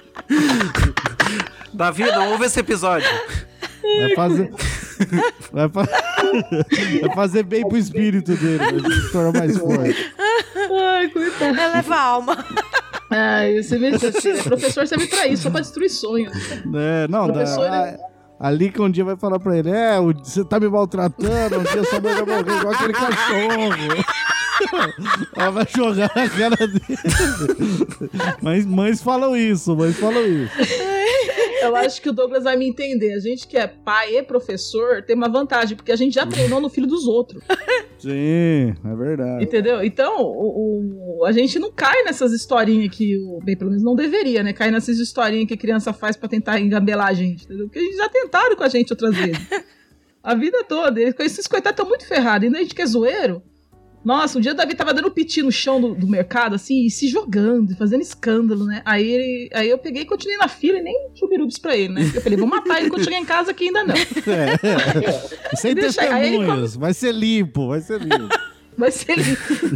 Davi, 1.73 2.03
não 2.03 2.31
ouve 2.31 2.45
esse 2.45 2.59
episódio. 2.59 3.07
Vai 3.81 4.15
fazer. 4.15 4.51
Vai, 5.53 5.69
fa- 5.69 5.87
vai 7.01 7.15
fazer 7.15 7.43
bem 7.43 7.67
pro 7.67 7.77
espírito 7.77 8.33
dele, 8.35 8.57
vai 8.81 8.91
se 8.91 9.11
tornar 9.11 9.39
mais 9.39 9.57
forte. 9.57 10.13
Ai, 10.97 11.07
coitado. 11.09 11.59
Eleva 11.59 11.95
a 11.95 12.01
alma. 12.01 12.45
Ai, 13.09 13.61
você 13.61 13.77
vê, 13.79 13.91
professor 14.43 14.87
serve 14.87 15.07
pra 15.07 15.27
isso, 15.27 15.43
só 15.43 15.49
pra 15.49 15.61
destruir 15.61 15.89
sonhos. 15.89 16.31
É, 16.75 17.07
não, 17.07 17.27
dá, 17.27 17.33
Professor, 17.33 17.65
a, 17.65 17.97
a 18.39 18.51
Lika 18.51 18.83
um 18.83 18.89
dia 18.89 19.03
vai 19.03 19.15
falar 19.17 19.39
pra 19.39 19.57
ele: 19.57 19.69
É, 19.71 19.99
o- 19.99 20.13
você 20.13 20.43
tá 20.45 20.59
me 20.59 20.69
maltratando, 20.69 21.59
um 21.59 21.63
dia 21.63 21.83
sua 21.85 21.99
mãe 21.99 22.13
vai 22.13 22.25
morrer 22.25 22.57
igual 22.59 22.73
aquele 22.73 22.93
cachorro. 22.93 24.05
Ela 25.37 25.51
vai 25.51 25.67
jogar 25.73 26.11
na 26.15 26.29
cara 26.29 26.55
dele. 26.67 26.99
Mas 28.43 28.65
mães 28.65 29.01
falam 29.01 29.35
isso, 29.35 29.73
mães 29.75 29.95
falam 29.97 30.21
isso. 30.25 30.51
Eu 31.61 31.75
acho 31.75 32.01
que 32.01 32.09
o 32.09 32.13
Douglas 32.13 32.43
vai 32.43 32.55
me 32.57 32.67
entender. 32.67 33.13
A 33.13 33.19
gente 33.19 33.47
que 33.47 33.57
é 33.57 33.67
pai 33.67 34.17
e 34.17 34.23
professor 34.23 35.03
tem 35.03 35.15
uma 35.15 35.29
vantagem, 35.29 35.75
porque 35.75 35.91
a 35.91 35.95
gente 35.95 36.13
já 36.13 36.25
treinou 36.25 36.59
no 36.61 36.69
filho 36.69 36.87
dos 36.87 37.05
outros. 37.07 37.43
Sim, 37.99 38.73
é 38.83 38.95
verdade. 38.95 39.43
Entendeu? 39.43 39.83
Então, 39.83 40.21
o, 40.21 41.19
o- 41.21 41.25
a 41.25 41.31
gente 41.31 41.59
não 41.59 41.71
cai 41.71 42.03
nessas 42.03 42.31
historinhas 42.31 42.95
que 42.95 43.17
o. 43.17 43.39
Bem, 43.43 43.57
pelo 43.57 43.69
menos 43.69 43.83
não 43.83 43.95
deveria, 43.95 44.41
né? 44.41 44.53
Cair 44.53 44.71
nessas 44.71 44.97
historinhas 44.99 45.47
que 45.47 45.57
criança 45.57 45.91
faz 45.91 46.15
pra 46.15 46.29
tentar 46.29 46.59
engambelar 46.59 47.07
a 47.07 47.13
gente, 47.13 47.43
entendeu? 47.45 47.65
Porque 47.65 47.79
a 47.79 47.83
gente 47.83 47.97
já 47.97 48.09
tentaram 48.09 48.55
com 48.55 48.63
a 48.63 48.69
gente 48.69 48.91
outras 48.91 49.15
vezes. 49.15 49.37
A 50.21 50.35
vida 50.35 50.63
toda. 50.65 50.99
Esses 51.01 51.47
coitados 51.47 51.77
estão 51.79 51.87
muito 51.87 52.05
ferrados. 52.05 52.45
Ainda 52.45 52.57
a 52.57 52.61
gente 52.61 52.75
que 52.75 52.81
é 52.81 52.85
zoeiro. 52.85 53.41
Nossa, 54.03 54.37
um 54.37 54.41
dia 54.41 54.53
o 54.53 54.55
Davi 54.55 54.75
tava 54.75 54.93
dando 54.93 55.11
piti 55.11 55.41
no 55.41 55.51
chão 55.51 55.79
do, 55.79 55.93
do 55.93 56.07
mercado, 56.07 56.55
assim, 56.55 56.85
e 56.85 56.89
se 56.89 57.07
jogando, 57.09 57.75
fazendo 57.75 58.01
escândalo, 58.01 58.65
né? 58.65 58.81
Aí, 58.85 59.09
ele, 59.09 59.49
aí 59.53 59.69
eu 59.69 59.77
peguei 59.77 60.03
e 60.03 60.05
continuei 60.05 60.37
na 60.37 60.47
fila 60.47 60.77
e 60.77 60.81
nem 60.81 61.09
chubirubes 61.15 61.57
pra 61.57 61.75
ele, 61.75 61.93
né? 61.93 62.11
Eu 62.13 62.21
falei, 62.21 62.37
vou 62.37 62.47
matar 62.47 62.79
ele 62.79 62.89
quando 62.89 63.03
chegar 63.03 63.17
em 63.17 63.25
casa 63.25 63.51
aqui 63.51 63.65
ainda 63.65 63.83
não. 63.83 63.95
É. 64.29 65.55
Sem 65.55 65.75
Deixa 65.75 66.01
aí 66.01 66.27
ele 66.27 66.37
testemunhas, 66.37 66.75
vai 66.75 66.93
ser 66.93 67.13
limpo, 67.13 67.67
vai 67.67 67.81
ser 67.81 67.99
limpo. 67.99 68.29
Vai 68.79 68.91
ser, 68.91 69.11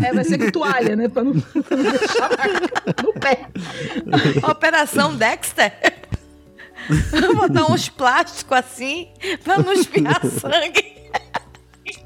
é, 0.02 0.14
vai 0.14 0.24
ser 0.24 0.38
com 0.38 0.50
toalha, 0.50 0.96
né? 0.96 1.10
Pra 1.10 1.26
não, 1.26 1.34
pra 1.44 1.76
não 1.76 1.84
deixar 1.92 2.30
marca 2.30 3.04
no 3.04 3.12
pé. 3.12 3.48
Operação 4.50 5.14
Dexter. 5.18 5.74
Botar 7.36 7.70
uns 7.70 7.90
plásticos 7.90 8.58
assim 8.58 9.10
pra 9.44 9.58
não 9.58 9.74
espirrar 9.74 10.26
sangue. 10.26 11.03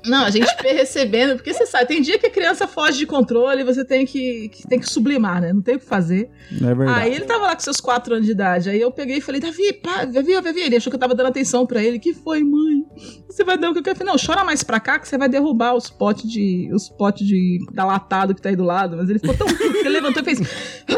Não, 0.07 0.25
a 0.25 0.29
gente 0.29 0.47
recebendo, 0.63 1.35
porque 1.35 1.53
você 1.53 1.65
sabe, 1.65 1.85
tem 1.87 2.01
dia 2.01 2.17
que 2.17 2.27
a 2.27 2.29
criança 2.31 2.67
foge 2.67 2.97
de 2.99 3.05
controle 3.05 3.63
você 3.63 3.83
tem 3.85 4.05
que, 4.05 4.49
que- 4.49 4.67
tem 4.67 4.79
que 4.79 4.89
sublimar, 4.89 5.41
né? 5.41 5.51
Não 5.53 5.61
tem 5.61 5.75
o 5.75 5.79
que 5.79 5.85
fazer. 5.85 6.29
É 6.51 6.73
verdade. 6.75 6.99
Aí 7.01 7.13
ele 7.13 7.25
tava 7.25 7.45
lá 7.45 7.55
com 7.55 7.61
seus 7.61 7.79
4 7.81 8.13
anos 8.15 8.25
de 8.25 8.31
idade. 8.31 8.69
Aí 8.69 8.79
eu 8.79 8.91
peguei 8.91 9.17
e 9.17 9.21
falei, 9.21 9.41
Davi, 9.41 9.73
pá, 9.73 10.05
Davi, 10.05 10.39
Davi. 10.41 10.61
Ele 10.61 10.75
achou 10.75 10.89
que 10.89 10.95
eu 10.95 10.99
tava 10.99 11.13
dando 11.15 11.27
atenção 11.27 11.65
pra 11.65 11.81
ele. 11.83 11.99
Que 11.99 12.13
foi, 12.13 12.41
mãe? 12.43 12.83
Você 13.29 13.43
vai 13.43 13.57
dar 13.57 13.69
o 13.69 13.73
que 13.73 13.79
eu 13.79 13.83
quero? 13.83 13.97
Falei, 13.97 14.11
não, 14.13 14.19
chora 14.23 14.43
mais 14.43 14.63
pra 14.63 14.79
cá 14.79 14.97
que 14.99 15.07
você 15.07 15.17
vai 15.17 15.29
derrubar 15.29 15.75
os 15.75 15.89
potes 15.89 16.29
de. 16.29 16.69
os 16.73 16.89
potes 16.89 17.27
de. 17.27 17.59
da 17.73 17.85
latado 17.85 18.33
que 18.33 18.41
tá 18.41 18.49
aí 18.49 18.55
do 18.55 18.63
lado. 18.63 18.97
Mas 18.97 19.09
ele 19.09 19.19
ficou 19.19 19.35
tão 19.35 19.47
puto 19.47 19.71
que 19.71 19.77
ele 19.79 19.89
levantou 19.89 20.21
e 20.21 20.25
fez. 20.25 20.39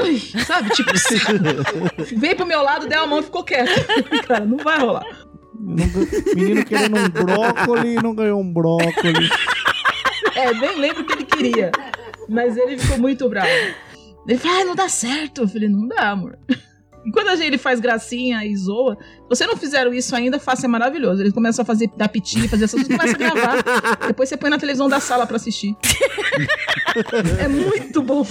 Ai, 0.02 0.18
sabe? 0.46 0.70
Tipo, 0.72 0.92
veio 2.18 2.36
pro 2.36 2.46
meu 2.46 2.62
lado, 2.62 2.88
deu 2.88 3.02
a 3.02 3.08
mão 3.08 3.20
e 3.20 3.24
ficou 3.24 3.44
quieto. 3.44 3.70
Cara, 4.28 4.46
não 4.46 4.58
vai 4.58 4.80
rolar. 4.80 5.04
Menino 5.60 6.66
querendo 6.66 6.98
um 6.98 7.10
brócoli 7.10 7.96
não 7.96 8.16
ganhou 8.16 8.40
um 8.40 8.54
brócoli. 8.54 9.30
É, 10.36 10.54
bem 10.54 10.80
lembro 10.80 11.04
o 11.04 11.06
que 11.06 11.14
ele 11.14 11.26
queria. 11.26 11.72
Mas 12.28 12.56
ele 12.56 12.78
ficou 12.78 12.98
muito 12.98 13.28
bravo. 13.28 13.50
Ele 14.28 14.38
falou, 14.38 14.62
ah, 14.62 14.66
não 14.66 14.76
dá 14.76 14.88
certo. 14.88 15.42
Eu 15.42 15.48
falei, 15.48 15.68
não 15.68 15.88
dá, 15.88 16.12
amor. 16.12 16.38
Quando 17.14 17.30
a 17.30 17.36
gente 17.36 17.48
ele 17.48 17.58
faz 17.58 17.80
gracinha 17.80 18.46
e 18.46 18.56
zoa, 18.56 18.98
você 19.28 19.48
não 19.48 19.56
fizeram 19.56 19.94
isso 19.94 20.16
ainda, 20.16 20.40
faça 20.40 20.66
é 20.66 20.70
maravilhoso. 20.70 21.22
Eles 21.22 21.34
começam 21.34 21.64
a 21.64 21.66
fazer 21.66 21.90
dar 21.96 22.10
piti, 22.10 22.48
fazer 22.48 22.66
essas 22.66 22.86
coisas, 22.86 22.98
começa 22.98 23.16
a 23.16 23.18
gravar. 23.18 24.08
Depois 24.08 24.30
você 24.30 24.38
põe 24.38 24.50
na 24.50 24.60
televisão 24.60 24.88
da 24.88 25.00
sala 25.00 25.26
pra 25.26 25.38
assistir. 25.38 25.76
é 27.40 27.48
muito 27.48 28.02
bom. 28.02 28.26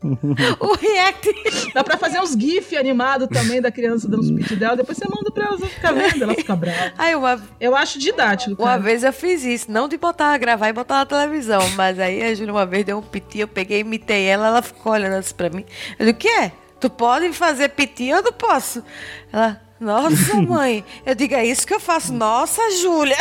o 0.60 0.74
react. 0.74 1.72
Dá 1.74 1.82
pra 1.82 1.96
fazer 1.96 2.20
uns 2.20 2.32
GIF 2.32 2.76
animados 2.76 3.28
também 3.28 3.60
da 3.60 3.70
criança 3.70 4.08
dando 4.08 4.22
os 4.22 4.30
pit 4.30 4.54
dela, 4.56 4.76
depois 4.76 4.96
você 4.96 5.06
manda 5.08 5.30
pra 5.30 5.46
ela 5.46 5.58
ficar 5.58 5.92
vendo, 5.92 6.22
ela 6.22 6.34
fica 6.34 6.54
brava. 6.54 6.92
Aí 6.98 7.14
uma, 7.14 7.40
eu 7.60 7.74
acho 7.74 7.98
didático. 7.98 8.62
Uma 8.62 8.70
cara. 8.70 8.82
vez 8.82 9.02
eu 9.02 9.12
fiz 9.12 9.44
isso, 9.44 9.70
não 9.70 9.88
de 9.88 9.96
botar, 9.96 10.36
gravar 10.38 10.68
e 10.68 10.72
botar 10.72 10.98
na 10.98 11.06
televisão, 11.06 11.60
mas 11.76 11.98
aí 11.98 12.22
a 12.22 12.34
Júlia 12.34 12.52
uma 12.52 12.66
vez 12.66 12.84
deu 12.84 12.98
um 12.98 13.02
piti, 13.02 13.40
eu 13.40 13.48
peguei, 13.48 13.80
imitei 13.80 14.24
ela, 14.24 14.48
ela 14.48 14.62
ficou 14.62 14.92
olhando 14.92 15.14
assim 15.14 15.34
pra 15.34 15.50
mim. 15.50 15.64
Eu 15.98 16.06
disse, 16.06 16.10
o 16.10 16.14
que 16.14 16.28
é? 16.28 16.52
Tu 16.80 16.88
pode 16.88 17.32
fazer 17.32 17.70
piti? 17.70 18.06
Eu 18.06 18.22
não 18.22 18.32
posso. 18.32 18.84
Ela, 19.32 19.60
nossa 19.80 20.34
mãe, 20.40 20.84
eu 21.04 21.14
digo, 21.14 21.34
é 21.34 21.44
isso 21.44 21.66
que 21.66 21.74
eu 21.74 21.80
faço. 21.80 22.12
Nossa, 22.12 22.62
Júlia. 22.80 23.16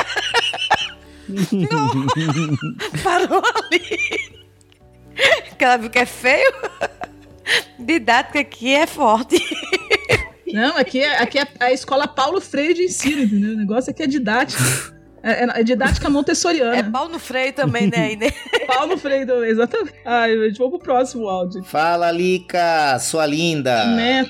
Parou 3.04 3.42
ali. 3.56 4.37
Que 5.58 5.66
ela 5.66 5.78
viu 5.78 5.90
que 5.90 6.00
é 6.00 6.06
feio. 6.06 6.54
Didática 7.80 8.40
aqui 8.40 8.76
é 8.76 8.86
forte. 8.86 9.38
Não, 10.54 10.78
aqui 10.78 11.00
é, 11.00 11.22
aqui 11.22 11.40
é 11.40 11.48
a 11.60 11.72
escola 11.72 12.08
Paulo 12.08 12.40
Freire 12.40 12.74
de 12.74 12.84
ensino, 12.84 13.24
entendeu? 13.24 13.54
O 13.54 13.58
negócio 13.58 13.92
aqui 13.92 14.04
é 14.04 14.08
didática. 14.08 14.62
É, 15.24 15.60
é 15.60 15.64
didática 15.64 16.10
montessoriana. 16.10 16.78
É 16.78 16.84
pau 16.84 17.10
no 17.10 17.20
freio 17.20 17.52
também, 17.52 17.88
né? 17.88 18.16
né? 18.16 18.32
pau 18.68 18.88
no 18.88 18.98
freio 18.98 19.28
também, 19.28 19.50
exatamente. 19.50 19.94
Ai, 20.06 20.38
gente, 20.38 20.58
vamos 20.58 20.78
pro 20.78 20.94
próximo 20.94 21.28
áudio. 21.28 21.64
Fala, 21.64 22.12
Lica, 22.12 22.98
sua 23.00 23.26
linda. 23.26 23.86
Né? 23.88 24.30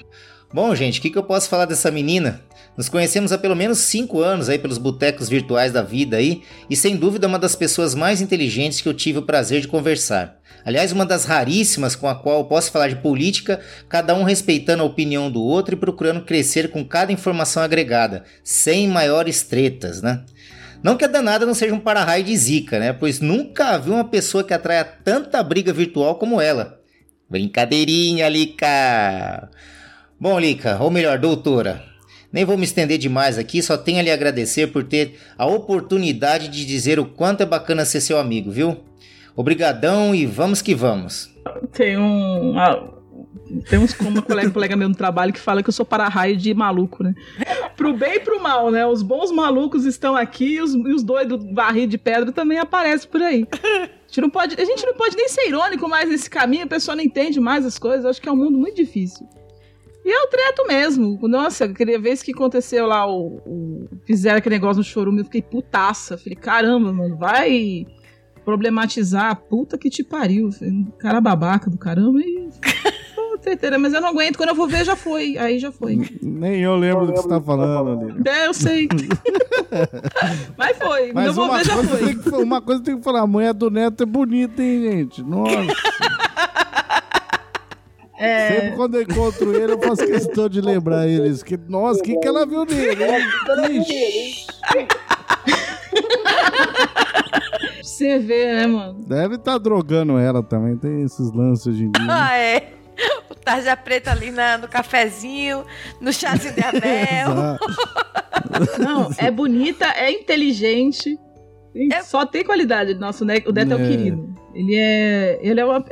Bom, 0.51 0.73
gente, 0.73 0.99
o 0.99 1.01
que, 1.01 1.09
que 1.09 1.17
eu 1.17 1.23
posso 1.23 1.49
falar 1.49 1.65
dessa 1.65 1.91
menina? 1.91 2.41
Nos 2.77 2.89
conhecemos 2.89 3.31
há 3.31 3.39
pelo 3.39 3.55
menos 3.55 3.79
5 3.79 4.21
anos 4.21 4.49
aí 4.49 4.59
pelos 4.59 4.77
botecos 4.77 5.27
virtuais 5.27 5.71
da 5.71 5.81
vida 5.81 6.17
aí, 6.17 6.43
e 6.69 6.75
sem 6.75 6.95
dúvida 6.95 7.25
é 7.25 7.27
uma 7.29 7.39
das 7.39 7.55
pessoas 7.55 7.95
mais 7.95 8.21
inteligentes 8.21 8.81
que 8.81 8.87
eu 8.87 8.93
tive 8.93 9.17
o 9.17 9.23
prazer 9.23 9.61
de 9.61 9.67
conversar. 9.67 10.37
Aliás, 10.63 10.91
uma 10.91 11.05
das 11.05 11.25
raríssimas 11.25 11.95
com 11.95 12.07
a 12.07 12.13
qual 12.13 12.39
eu 12.39 12.45
posso 12.45 12.71
falar 12.71 12.89
de 12.89 12.97
política, 12.97 13.59
cada 13.89 14.13
um 14.13 14.23
respeitando 14.23 14.83
a 14.83 14.85
opinião 14.85 15.31
do 15.31 15.41
outro 15.41 15.73
e 15.73 15.77
procurando 15.77 16.21
crescer 16.21 16.69
com 16.69 16.85
cada 16.85 17.11
informação 17.11 17.63
agregada, 17.63 18.25
sem 18.43 18.87
maiores 18.87 19.41
tretas, 19.41 20.03
né? 20.03 20.23
Não 20.83 20.95
que 20.95 21.05
a 21.05 21.07
danada 21.07 21.45
não 21.45 21.55
seja 21.55 21.73
um 21.73 21.79
para-raio 21.79 22.23
de 22.23 22.37
zica, 22.37 22.77
né? 22.77 22.93
Pois 22.93 23.19
nunca 23.19 23.77
vi 23.79 23.89
uma 23.89 24.03
pessoa 24.03 24.43
que 24.43 24.53
atraia 24.53 24.83
tanta 24.83 25.41
briga 25.41 25.73
virtual 25.73 26.15
como 26.15 26.39
ela. 26.39 26.79
Brincadeirinha, 27.27 28.29
Lica! 28.29 29.49
Bom, 30.19 30.39
Lica, 30.39 30.77
ou 30.79 30.91
melhor, 30.91 31.17
doutora, 31.17 31.83
nem 32.31 32.45
vou 32.45 32.57
me 32.57 32.65
estender 32.65 32.97
demais 32.97 33.37
aqui, 33.37 33.61
só 33.61 33.77
tenho 33.77 33.99
a 33.99 34.01
lhe 34.01 34.11
agradecer 34.11 34.67
por 34.67 34.83
ter 34.83 35.17
a 35.37 35.45
oportunidade 35.45 36.47
de 36.49 36.65
dizer 36.65 36.99
o 36.99 37.05
quanto 37.05 37.41
é 37.41 37.45
bacana 37.45 37.85
ser 37.85 38.01
seu 38.01 38.19
amigo, 38.19 38.51
viu? 38.51 38.77
Obrigadão 39.35 40.15
e 40.15 40.25
vamos 40.25 40.61
que 40.61 40.73
vamos. 40.73 41.31
Tem 41.71 41.97
um. 41.97 42.55
tem 43.69 43.79
uns 43.79 43.93
como 43.93 44.21
colega, 44.23 44.49
colega 44.49 44.75
meu 44.75 44.89
no 44.89 44.95
trabalho 44.95 45.31
que 45.31 45.39
fala 45.39 45.61
que 45.61 45.69
eu 45.69 45.73
sou 45.73 45.85
para-raio 45.85 46.35
de 46.35 46.53
maluco, 46.53 47.03
né? 47.03 47.13
Pro 47.75 47.93
bem 47.93 48.15
e 48.15 48.19
pro 48.19 48.41
mal, 48.41 48.71
né? 48.71 48.85
Os 48.85 49.03
bons 49.03 49.31
malucos 49.31 49.85
estão 49.85 50.15
aqui 50.15 50.55
e 50.55 50.61
os, 50.61 50.73
e 50.73 50.93
os 50.93 51.03
doidos 51.03 51.43
barris 51.53 51.87
de 51.87 51.97
pedra 51.97 52.31
também 52.31 52.57
aparecem 52.57 53.09
por 53.09 53.21
aí. 53.21 53.47
A 53.63 54.07
gente, 54.07 54.21
não 54.21 54.29
pode, 54.29 54.59
a 54.59 54.65
gente 54.65 54.85
não 54.85 54.93
pode 54.95 55.15
nem 55.15 55.27
ser 55.27 55.47
irônico 55.47 55.87
mais 55.87 56.09
nesse 56.09 56.29
caminho, 56.29 56.63
a 56.63 56.67
pessoa 56.67 56.95
não 56.95 57.03
entende 57.03 57.39
mais 57.39 57.65
as 57.65 57.77
coisas. 57.77 58.05
Eu 58.05 58.09
acho 58.09 58.21
que 58.21 58.27
é 58.27 58.31
um 58.31 58.37
mundo 58.37 58.57
muito 58.57 58.75
difícil. 58.75 59.27
E 60.07 60.09
eu 60.09 60.27
treto 60.29 60.65
mesmo. 60.65 61.19
Nossa, 61.27 61.65
aquela 61.65 61.99
vez 61.99 62.23
que 62.23 62.31
aconteceu 62.31 62.85
lá, 62.87 63.05
o, 63.05 63.41
o- 63.45 63.89
fizeram 64.05 64.37
aquele 64.37 64.55
negócio 64.55 64.77
no 64.77 64.83
chorume, 64.85 65.19
eu 65.19 65.25
fiquei 65.25 65.41
putaça. 65.41 66.17
Falei, 66.17 66.35
caramba, 66.37 66.93
mano, 66.93 67.17
vai 67.17 67.85
problematizar. 68.45 69.35
Puta 69.35 69.77
que 69.77 69.89
te 69.89 70.05
pariu. 70.05 70.49
Cara 70.99 71.19
babaca 71.19 71.69
do 71.69 71.77
caramba. 71.77 72.21
E... 72.21 72.47
Treteira, 73.41 73.77
Mas 73.77 73.93
eu 73.93 73.99
não 74.01 74.09
aguento, 74.09 74.35
quando 74.37 74.49
eu 74.49 74.55
vou 74.55 74.67
ver, 74.67 74.83
já 74.85 74.95
foi. 74.95 75.37
Aí 75.37 75.59
já 75.59 75.71
foi. 75.73 75.99
Nem 76.21 76.61
eu 76.61 76.75
lembro 76.77 77.05
do 77.05 77.13
que 77.13 77.19
você 77.21 77.27
tá 77.29 77.39
falando, 77.41 78.05
Lili. 78.07 78.21
É, 78.27 78.47
eu 78.47 78.53
sei. 78.53 78.87
Mas 80.57 80.77
foi. 80.77 81.11
Mas 81.13 81.27
eu 81.27 81.33
vou 81.33 81.51
ver, 81.53 81.65
já 81.65 81.75
foi. 81.83 82.43
uma 82.43 82.61
coisa 82.61 82.81
tem 82.81 82.97
que 82.97 83.03
falar, 83.03 83.21
a 83.21 83.27
mulher 83.27 83.53
do 83.53 83.69
Neto 83.69 84.03
é 84.03 84.05
bonita, 84.05 84.61
hein, 84.63 84.81
gente? 84.81 85.21
Nossa. 85.23 85.53
É. 88.19 88.49
Sempre 88.61 88.75
quando 88.75 88.95
eu 88.95 89.01
encontro 89.03 89.55
ele, 89.55 89.73
eu 89.73 89.79
faço 89.79 90.05
questão 90.07 90.49
de 90.49 90.59
lembrar 90.61 91.07
eles. 91.07 91.43
Que, 91.43 91.55
nossa, 91.55 91.99
o 91.99 92.03
que, 92.03 92.17
que 92.17 92.27
ela 92.27 92.45
viu 92.45 92.65
nele? 92.65 93.03
Ixi, 93.79 94.47
Você 97.81 98.19
vê, 98.19 98.53
né, 98.53 98.67
mano? 98.67 99.03
Deve 99.07 99.35
estar 99.35 99.57
drogando 99.57 100.17
ela 100.17 100.43
também, 100.43 100.77
tem 100.77 101.03
esses 101.03 101.31
lances 101.31 101.67
hoje 101.67 101.83
em 101.85 101.91
dia. 101.91 102.07
Ah, 102.09 102.37
é. 102.37 102.73
O 103.29 103.35
tarja 103.35 103.75
preta 103.77 104.11
ali 104.11 104.31
na- 104.31 104.57
no 104.57 104.67
cafezinho, 104.67 105.63
no 106.01 106.11
chazinho 106.11 106.53
de 106.55 106.63
anel. 106.63 107.57
Não, 108.79 109.09
é 109.17 109.29
bonita, 109.31 109.85
é 109.95 110.11
inteligente. 110.11 111.17
e 111.75 112.01
Só 112.03 112.25
tem 112.25 112.43
qualidade. 112.43 112.93
Nossa, 112.95 113.23
o 113.23 113.27
Ne- 113.27 113.43
o 113.47 113.51
Neto 113.51 113.73
é. 113.73 113.75
o 113.75 113.79
É. 113.81 113.87
querido. 113.87 114.35
Ele 114.53 114.75
é. 114.75 115.39
Ele 115.41 115.59
é 115.59 115.65
uma. 115.65 115.83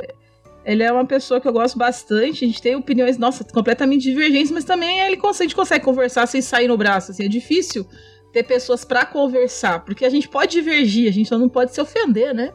Ele 0.66 0.82
é 0.82 0.90
uma 0.90 1.06
pessoa 1.06 1.40
que 1.40 1.46
eu 1.46 1.52
gosto 1.52 1.78
bastante. 1.78 2.44
A 2.44 2.48
gente 2.48 2.60
tem 2.60 2.74
opiniões, 2.74 3.16
nossa, 3.16 3.44
completamente 3.44 4.02
divergentes, 4.02 4.50
mas 4.50 4.64
também 4.64 4.98
ele 4.98 5.16
consegue, 5.16 5.44
a 5.44 5.48
gente 5.48 5.56
consegue 5.56 5.84
conversar 5.84 6.26
sem 6.26 6.42
sair 6.42 6.66
no 6.66 6.76
braço. 6.76 7.12
Assim, 7.12 7.24
é 7.24 7.28
difícil 7.28 7.86
ter 8.32 8.42
pessoas 8.42 8.84
pra 8.84 9.06
conversar, 9.06 9.84
porque 9.84 10.04
a 10.04 10.10
gente 10.10 10.28
pode 10.28 10.50
divergir, 10.50 11.08
a 11.08 11.12
gente 11.12 11.28
só 11.28 11.38
não 11.38 11.48
pode 11.48 11.72
se 11.72 11.80
ofender, 11.80 12.34
né? 12.34 12.52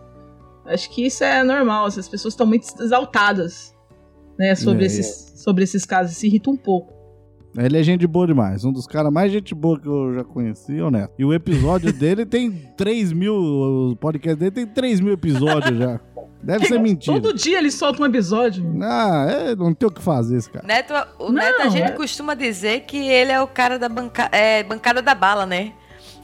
Acho 0.66 0.90
que 0.92 1.06
isso 1.06 1.24
é 1.24 1.42
normal. 1.42 1.86
As 1.86 2.10
pessoas 2.10 2.34
estão 2.34 2.46
muito 2.46 2.68
exaltadas, 2.82 3.74
né, 4.38 4.54
sobre, 4.56 4.84
É, 4.84 4.88
esses, 4.88 5.42
sobre 5.42 5.64
esses 5.64 5.86
casos, 5.86 6.18
se 6.18 6.28
irrita 6.28 6.50
um 6.50 6.58
pouco. 6.58 7.02
Ele 7.58 7.78
é 7.78 7.84
gente 7.84 8.08
boa 8.08 8.28
demais. 8.28 8.64
Um 8.64 8.72
dos 8.72 8.88
caras 8.88 9.12
mais 9.12 9.32
gente 9.32 9.54
boa 9.54 9.80
que 9.80 9.88
eu 9.88 10.14
já 10.14 10.24
conheci, 10.24 10.78
é 10.78 10.84
o 10.84 10.92
Neto. 10.92 11.14
E 11.18 11.26
o 11.26 11.34
episódio 11.34 11.92
dele 11.98 12.26
tem 12.26 12.52
3 12.78 13.12
mil. 13.12 13.36
O 13.36 13.96
podcast 13.96 14.38
dele 14.40 14.52
tem 14.52 14.68
3 14.68 15.02
mil 15.02 15.14
episódios 15.14 15.78
já. 15.78 16.00
Deve 16.44 16.66
ser 16.66 16.80
mentira. 16.80 17.20
Todo 17.20 17.34
dia 17.34 17.58
ele 17.60 17.70
solta 17.72 18.02
um 18.02 18.06
episódio. 18.06 18.64
Ah, 18.82 19.28
é, 19.30 19.56
não 19.56 19.74
tem 19.74 19.88
o 19.88 19.92
que 19.92 20.02
fazer 20.02 20.38
esse 20.38 20.50
cara. 20.50 20.66
Neto, 20.66 20.94
o 21.20 21.32
Neto, 21.32 21.62
a 21.62 21.70
gente 21.70 21.92
é- 21.92 21.96
costuma 21.96 22.34
dizer 22.34 22.82
que 22.82 22.98
ele 22.98 23.32
é 23.32 23.40
o 23.42 23.48
cara 23.48 23.78
da 23.78 23.88
banca, 23.88 24.28
é, 24.32 24.64
bancada 24.64 25.02
da 25.02 25.14
bala, 25.14 25.46
né? 25.46 25.74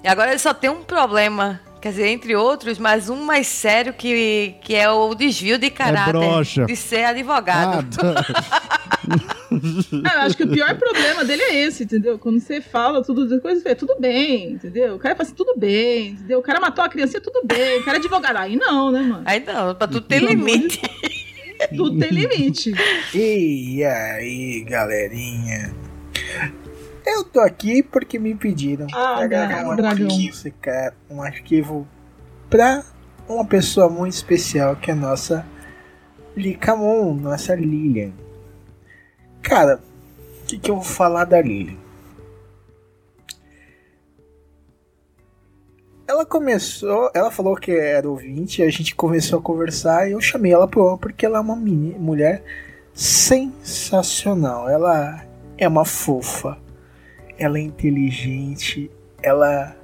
E 0.04 0.08
agora 0.08 0.32
ele 0.32 0.40
só 0.40 0.54
tem 0.54 0.70
um 0.70 0.82
problema. 0.84 1.60
Quer 1.88 1.92
dizer, 1.92 2.08
entre 2.08 2.36
outros, 2.36 2.78
mas 2.78 3.08
um 3.08 3.24
mais 3.24 3.48
sério 3.48 3.94
que, 3.94 4.56
que 4.62 4.76
é 4.76 4.92
o 4.92 5.16
desvio 5.16 5.58
de 5.58 5.70
caráter 5.70 6.12
broxa. 6.12 6.66
de 6.66 6.76
ser 6.76 7.06
advogado. 7.06 7.88
Ah, 10.04 10.16
eu 10.16 10.22
acho 10.24 10.36
que 10.36 10.44
o 10.44 10.52
pior 10.52 10.76
problema 10.78 11.24
dele 11.24 11.42
é 11.42 11.56
esse, 11.64 11.86
entendeu? 11.86 12.20
Quando 12.20 12.42
você 12.42 12.60
fala 12.60 13.02
tudo, 13.02 13.26
depois 13.26 13.64
você 13.64 13.74
tudo 13.74 13.96
bem, 13.98 14.52
entendeu? 14.52 14.96
O 14.96 15.00
cara 15.00 15.16
fala 15.16 15.26
assim, 15.26 15.36
tudo 15.36 15.58
bem, 15.58 16.10
entendeu? 16.10 16.40
O 16.40 16.42
cara 16.42 16.60
matou 16.60 16.84
a 16.84 16.90
criança, 16.90 17.22
tudo 17.22 17.42
bem. 17.46 17.80
O 17.80 17.86
cara 17.86 17.96
é 17.96 18.00
advogado. 18.02 18.36
Aí 18.36 18.58
não, 18.58 18.92
né, 18.92 19.02
mano? 19.02 19.24
Aí 19.26 19.40
não, 19.40 19.74
pra 19.74 19.88
tudo 19.88 20.02
tem 20.02 20.20
limite. 20.20 20.82
Tudo 21.76 21.98
tem 21.98 22.10
limite. 22.10 22.74
E 23.16 23.82
aí, 23.86 24.66
galerinha? 24.68 25.74
Eu 27.10 27.24
tô 27.24 27.40
aqui 27.40 27.82
porque 27.82 28.20
me 28.20 28.36
pediram 28.36 28.86
Ah, 28.94 29.26
gravar 29.26 29.72
um 29.72 29.76
dragão. 29.78 30.08
arquivo, 30.08 30.52
cara, 30.62 30.94
um 31.10 31.22
arquivo 31.22 31.88
pra 32.50 32.84
uma 33.30 33.46
pessoa 33.46 33.88
muito 33.90 34.14
especial 34.14 34.76
que 34.76 34.92
é 34.92 34.94
a 34.94 34.98
nossa 34.98 35.46
Licamon, 36.36 37.14
nossa 37.14 37.56
Lilian. 37.56 38.12
Cara, 39.42 39.80
o 40.44 40.46
que, 40.46 40.60
que 40.60 40.70
eu 40.70 40.76
vou 40.76 40.84
falar 40.84 41.24
da 41.24 41.42
Lilian? 41.42 41.78
Ela 46.08 46.26
começou, 46.26 47.10
ela 47.14 47.32
falou 47.32 47.56
que 47.56 47.72
era 47.72 48.10
ouvinte, 48.10 48.62
a 48.64 48.70
gente 48.70 48.96
começou 48.96 49.40
a 49.40 49.42
conversar 49.42 50.08
e 50.10 50.14
eu 50.14 50.22
chamei 50.22 50.52
ela 50.54 50.68
pro 50.68 50.98
porque 50.98 51.26
ela 51.26 51.38
é 51.38 51.42
uma 51.42 51.56
meni- 51.56 51.98
mulher 52.00 52.44
sensacional. 52.94 54.70
Ela 54.70 55.26
é 55.58 55.68
uma 55.68 55.84
fofa, 55.86 56.58
ela 57.38 57.58
é 57.58 57.62
inteligente, 57.62 58.92
ela. 59.22 59.76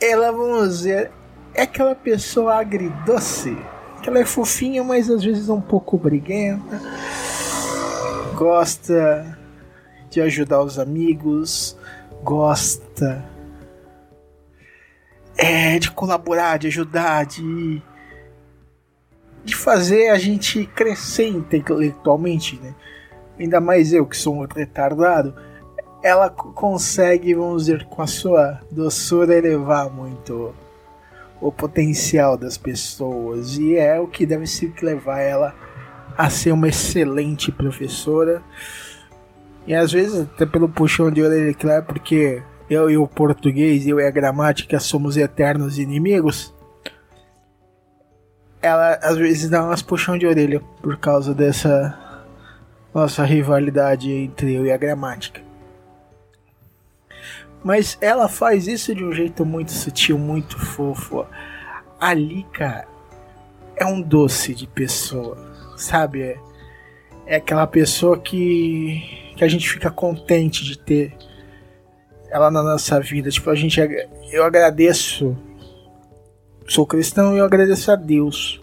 Ela, 0.00 0.32
vamos 0.32 0.78
dizer, 0.78 1.10
é 1.54 1.62
aquela 1.62 1.94
pessoa 1.94 2.56
agridoce. 2.56 3.56
Que 4.02 4.08
ela 4.08 4.20
é 4.20 4.24
fofinha, 4.24 4.82
mas 4.82 5.10
às 5.10 5.22
vezes 5.22 5.48
é 5.48 5.52
um 5.52 5.60
pouco 5.60 5.98
briguenta. 5.98 6.80
Gosta 8.34 9.38
de 10.08 10.20
ajudar 10.22 10.62
os 10.62 10.78
amigos, 10.78 11.76
gosta 12.22 13.22
é, 15.36 15.78
de 15.78 15.90
colaborar, 15.90 16.58
de 16.58 16.66
ajudar, 16.66 17.26
de, 17.26 17.82
de 19.44 19.54
fazer 19.54 20.08
a 20.08 20.18
gente 20.18 20.66
crescer 20.66 21.28
intelectualmente, 21.28 22.58
né? 22.62 22.74
Ainda 23.40 23.60
mais 23.60 23.92
eu 23.92 24.06
que 24.06 24.16
sou 24.16 24.36
um 24.36 24.46
retardado, 24.46 25.34
ela 26.02 26.28
co- 26.28 26.52
consegue, 26.52 27.34
vamos 27.34 27.64
dizer, 27.64 27.84
com 27.86 28.02
a 28.02 28.06
sua 28.06 28.60
doçura 28.70 29.34
elevar 29.34 29.90
muito 29.90 30.54
o 31.40 31.50
potencial 31.50 32.36
das 32.36 32.58
pessoas 32.58 33.56
e 33.56 33.76
é 33.76 33.98
o 33.98 34.06
que 34.06 34.26
deve 34.26 34.46
se 34.46 34.72
levar 34.82 35.20
ela 35.20 35.54
a 36.16 36.28
ser 36.28 36.52
uma 36.52 36.68
excelente 36.68 37.50
professora. 37.50 38.42
E 39.66 39.74
às 39.74 39.90
vezes 39.90 40.20
até 40.20 40.44
pelo 40.44 40.68
puxão 40.68 41.10
de 41.10 41.22
orelha, 41.22 41.54
claro, 41.54 41.84
porque 41.84 42.42
eu 42.68 42.90
e 42.90 42.98
o 42.98 43.06
português, 43.08 43.86
eu 43.86 43.98
e 43.98 44.06
a 44.06 44.10
gramática 44.10 44.78
somos 44.78 45.16
eternos 45.16 45.78
inimigos. 45.78 46.54
Ela 48.60 48.98
às 49.02 49.16
vezes 49.16 49.48
dá 49.48 49.64
umas 49.64 49.80
puxão 49.80 50.18
de 50.18 50.26
orelha 50.26 50.60
por 50.82 50.98
causa 50.98 51.34
dessa 51.34 52.09
nossa 52.94 53.24
rivalidade 53.24 54.10
entre 54.10 54.54
eu 54.54 54.66
e 54.66 54.72
a 54.72 54.76
gramática. 54.76 55.40
Mas 57.62 57.98
ela 58.00 58.28
faz 58.28 58.66
isso 58.66 58.94
de 58.94 59.04
um 59.04 59.12
jeito 59.12 59.44
muito 59.44 59.70
sutil, 59.72 60.18
muito 60.18 60.58
fofo. 60.58 61.26
A 62.00 62.14
Lika 62.14 62.86
é 63.76 63.84
um 63.84 64.00
doce 64.00 64.54
de 64.54 64.66
pessoa, 64.66 65.36
sabe? 65.76 66.22
É, 66.22 66.38
é 67.26 67.36
aquela 67.36 67.66
pessoa 67.66 68.18
que, 68.18 69.32
que 69.36 69.44
a 69.44 69.48
gente 69.48 69.68
fica 69.68 69.90
contente 69.90 70.64
de 70.64 70.78
ter 70.78 71.14
ela 72.30 72.50
na 72.50 72.62
nossa 72.62 72.98
vida. 73.00 73.30
Tipo, 73.30 73.50
a 73.50 73.54
gente. 73.54 73.78
Eu 74.30 74.44
agradeço. 74.44 75.36
Sou 76.66 76.86
cristão 76.86 77.34
e 77.34 77.38
eu 77.38 77.44
agradeço 77.44 77.90
a 77.90 77.96
Deus 77.96 78.60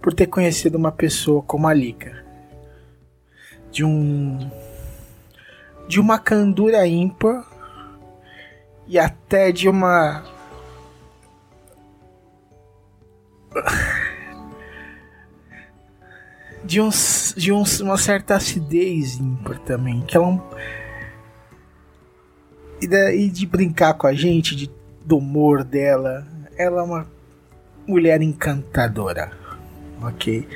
por 0.00 0.14
ter 0.14 0.26
conhecido 0.26 0.78
uma 0.78 0.92
pessoa 0.92 1.42
como 1.42 1.66
a 1.66 1.74
Lika. 1.74 2.19
De 3.70 3.84
um. 3.84 4.50
De 5.88 5.98
uma 6.00 6.18
candura 6.18 6.86
ímpar 6.86 7.44
e 8.86 8.98
até 8.98 9.52
de 9.52 9.68
uma. 9.68 10.24
De, 16.64 16.80
um, 16.80 16.90
de 17.36 17.52
um, 17.52 17.62
uma 17.82 17.96
certa 17.96 18.36
acidez 18.36 19.18
ímpar 19.18 19.58
também. 19.60 20.02
Que 20.02 20.16
ela 20.16 20.26
é 20.26 20.28
um, 20.28 20.40
e, 22.82 23.26
e 23.26 23.30
de 23.30 23.46
brincar 23.46 23.94
com 23.94 24.06
a 24.06 24.12
gente, 24.12 24.56
de, 24.56 24.70
do 25.04 25.18
humor 25.18 25.62
dela. 25.62 26.26
Ela 26.56 26.80
é 26.80 26.84
uma 26.84 27.06
mulher 27.86 28.20
encantadora, 28.22 29.30
ok? 30.02 30.48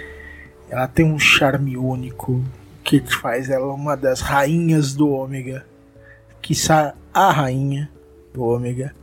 Ela 0.69 0.89
tem 0.89 1.05
um 1.05 1.19
charme 1.19 1.77
único 1.77 2.43
que 2.85 3.01
faz 3.01 3.51
ela 3.51 3.73
uma 3.73 3.97
das 3.97 4.21
rainhas 4.21 4.95
do 4.95 5.09
Ômega, 5.09 5.67
quiçá 6.41 6.95
a 7.13 7.33
rainha 7.33 7.91
do 8.33 8.43
Ômega. 8.45 8.95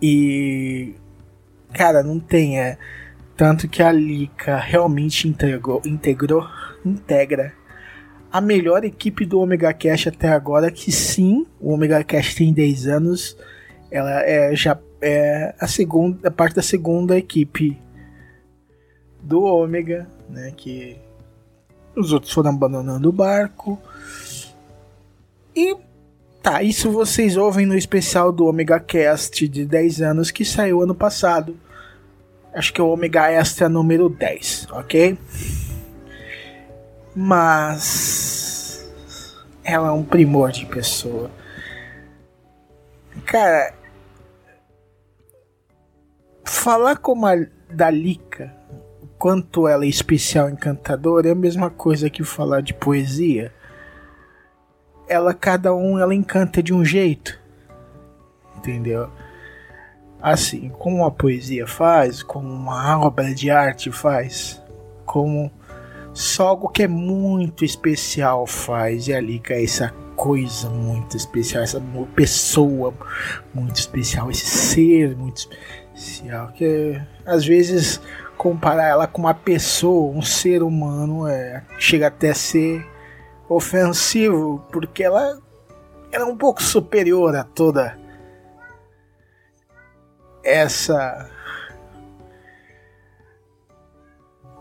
E 0.00 0.94
cara, 1.72 2.02
não 2.02 2.20
tem 2.20 2.60
é. 2.60 2.78
Tanto 3.36 3.66
que 3.66 3.82
a 3.82 3.90
Lika 3.90 4.56
realmente 4.56 5.26
entregou, 5.26 5.82
integrou, 5.84 6.46
integra 6.84 7.52
a 8.34 8.40
melhor 8.40 8.84
equipe 8.84 9.24
do 9.24 9.38
Omega 9.38 9.72
Cash 9.72 10.08
até 10.08 10.26
agora, 10.26 10.68
que 10.68 10.90
sim, 10.90 11.46
o 11.60 11.72
Omega 11.72 12.02
Cash 12.02 12.34
tem 12.34 12.52
10 12.52 12.88
anos, 12.88 13.38
ela 13.92 14.22
é 14.24 14.56
já 14.56 14.76
é 15.00 15.54
a 15.60 15.68
segunda, 15.68 16.26
a 16.26 16.30
parte 16.32 16.56
da 16.56 16.62
segunda 16.62 17.16
equipe 17.16 17.80
do 19.22 19.44
Ômega, 19.44 20.08
né, 20.28 20.52
que 20.56 20.96
os 21.96 22.12
outros 22.12 22.32
foram 22.32 22.50
abandonando 22.50 23.08
o 23.08 23.12
barco. 23.12 23.80
E 25.54 25.76
tá, 26.42 26.62
isso 26.62 26.90
vocês 26.90 27.36
ouvem 27.36 27.66
no 27.66 27.76
especial 27.76 28.32
do 28.32 28.46
Omega 28.46 28.80
Cast 28.80 29.46
de 29.48 29.64
10 29.64 30.02
anos 30.02 30.30
que 30.30 30.44
saiu 30.44 30.82
ano 30.82 30.94
passado. 30.94 31.56
Acho 32.52 32.72
que 32.72 32.80
é 32.80 32.84
o 32.84 32.88
Omega 32.88 33.30
Extra 33.30 33.68
número 33.68 34.08
10, 34.08 34.68
ok? 34.70 35.18
Mas 37.14 38.88
ela 39.64 39.88
é 39.88 39.92
um 39.92 40.04
primor 40.04 40.52
de 40.52 40.66
pessoa. 40.66 41.30
Cara, 43.24 43.74
falar 46.44 46.96
como 46.96 47.26
a 47.26 47.34
Dalika, 47.70 48.54
quanto 49.24 49.66
ela 49.66 49.86
é 49.86 49.88
especial, 49.88 50.50
encantadora, 50.50 51.28
é 51.28 51.32
a 51.32 51.34
mesma 51.34 51.70
coisa 51.70 52.10
que 52.10 52.22
falar 52.22 52.60
de 52.60 52.74
poesia. 52.74 53.50
Ela, 55.08 55.32
cada 55.32 55.74
um, 55.74 55.98
ela 55.98 56.14
encanta 56.14 56.62
de 56.62 56.74
um 56.74 56.84
jeito. 56.84 57.40
Entendeu? 58.54 59.08
Assim, 60.20 60.68
como 60.78 61.06
a 61.06 61.10
poesia 61.10 61.66
faz, 61.66 62.22
como 62.22 62.46
uma 62.46 63.00
obra 63.00 63.34
de 63.34 63.50
arte 63.50 63.90
faz, 63.90 64.62
como 65.06 65.50
só 66.12 66.48
algo 66.48 66.68
que 66.68 66.82
é 66.82 66.88
muito 66.88 67.64
especial 67.64 68.46
faz. 68.46 69.08
E 69.08 69.14
ali 69.14 69.38
que 69.38 69.54
é 69.54 69.64
essa 69.64 69.88
coisa 70.14 70.68
muito 70.68 71.16
especial, 71.16 71.62
essa 71.62 71.82
pessoa 72.14 72.92
muito 73.54 73.76
especial, 73.76 74.30
esse 74.30 74.44
ser 74.44 75.16
muito 75.16 75.48
especial. 75.94 76.48
Que 76.48 77.00
às 77.24 77.46
vezes 77.46 78.02
comparar 78.44 78.88
ela 78.88 79.06
com 79.06 79.22
uma 79.22 79.32
pessoa, 79.32 80.14
um 80.14 80.20
ser 80.20 80.62
humano, 80.62 81.26
é, 81.26 81.64
chega 81.78 82.08
até 82.08 82.28
a 82.28 82.34
ser 82.34 82.86
ofensivo, 83.48 84.62
porque 84.70 85.02
ela, 85.02 85.40
ela 86.12 86.24
é 86.24 86.30
um 86.30 86.36
pouco 86.36 86.62
superior 86.62 87.34
a 87.34 87.42
toda 87.42 87.98
essa 90.44 91.26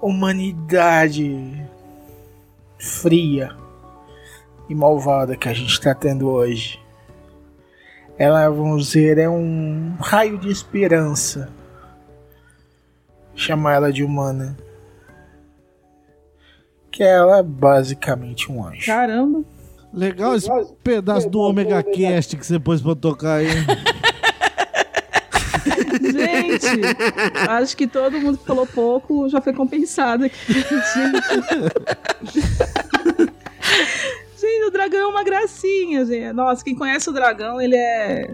humanidade 0.01 1.69
fria 2.79 3.53
e 4.69 4.73
malvada 4.73 5.35
que 5.35 5.49
a 5.49 5.53
gente 5.53 5.73
está 5.73 5.93
tendo 5.93 6.29
hoje. 6.29 6.81
Ela, 8.17 8.47
vamos 8.47 8.85
dizer, 8.85 9.17
é 9.17 9.27
um 9.27 9.97
raio 9.99 10.37
de 10.37 10.49
esperança. 10.49 11.51
Chamar 13.35 13.73
ela 13.75 13.91
de 13.91 14.03
humana. 14.03 14.57
Que 16.91 17.03
ela 17.03 17.39
é 17.39 17.43
basicamente 17.43 18.51
um 18.51 18.65
anjo. 18.65 18.85
Caramba! 18.85 19.43
Legal 19.93 20.35
esse 20.35 20.49
pedaço 20.83 21.29
do 21.29 21.39
Omega 21.39 21.83
Cast 21.83 22.35
que 22.35 22.45
você 22.45 22.59
pôs 22.59 22.81
pra 22.81 22.95
tocar 22.95 23.35
aí. 23.35 23.47
Gente, 26.01 26.67
acho 27.49 27.77
que 27.77 27.87
todo 27.87 28.19
mundo 28.19 28.37
que 28.37 28.45
falou 28.45 28.65
pouco 28.65 29.29
já 29.29 29.39
foi 29.39 29.53
compensado 29.53 30.25
aqui. 30.25 30.53
Gente. 30.53 30.63
Gente, 34.35 34.65
o 34.67 34.71
dragão 34.71 34.99
é 34.99 35.07
uma 35.07 35.23
gracinha, 35.23 36.05
gente. 36.05 36.33
Nossa, 36.33 36.63
quem 36.63 36.75
conhece 36.75 37.09
o 37.09 37.13
dragão, 37.13 37.61
ele 37.61 37.75
é. 37.75 38.33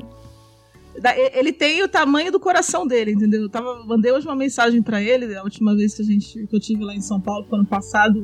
Ele 1.33 1.53
tem 1.53 1.81
o 1.83 1.87
tamanho 1.87 2.31
do 2.31 2.39
coração 2.39 2.85
dele, 2.87 3.11
entendeu? 3.11 3.41
Eu 3.43 3.49
tava, 3.49 3.83
mandei 3.85 4.11
hoje 4.11 4.27
uma 4.27 4.35
mensagem 4.35 4.81
pra 4.81 5.01
ele, 5.01 5.33
a 5.35 5.43
última 5.43 5.75
vez 5.75 5.93
que, 5.95 6.01
a 6.01 6.05
gente, 6.05 6.45
que 6.47 6.55
eu 6.55 6.59
tive 6.59 6.83
lá 6.83 6.93
em 6.95 7.01
São 7.01 7.19
Paulo, 7.21 7.47
ano 7.51 7.65
passado. 7.65 8.23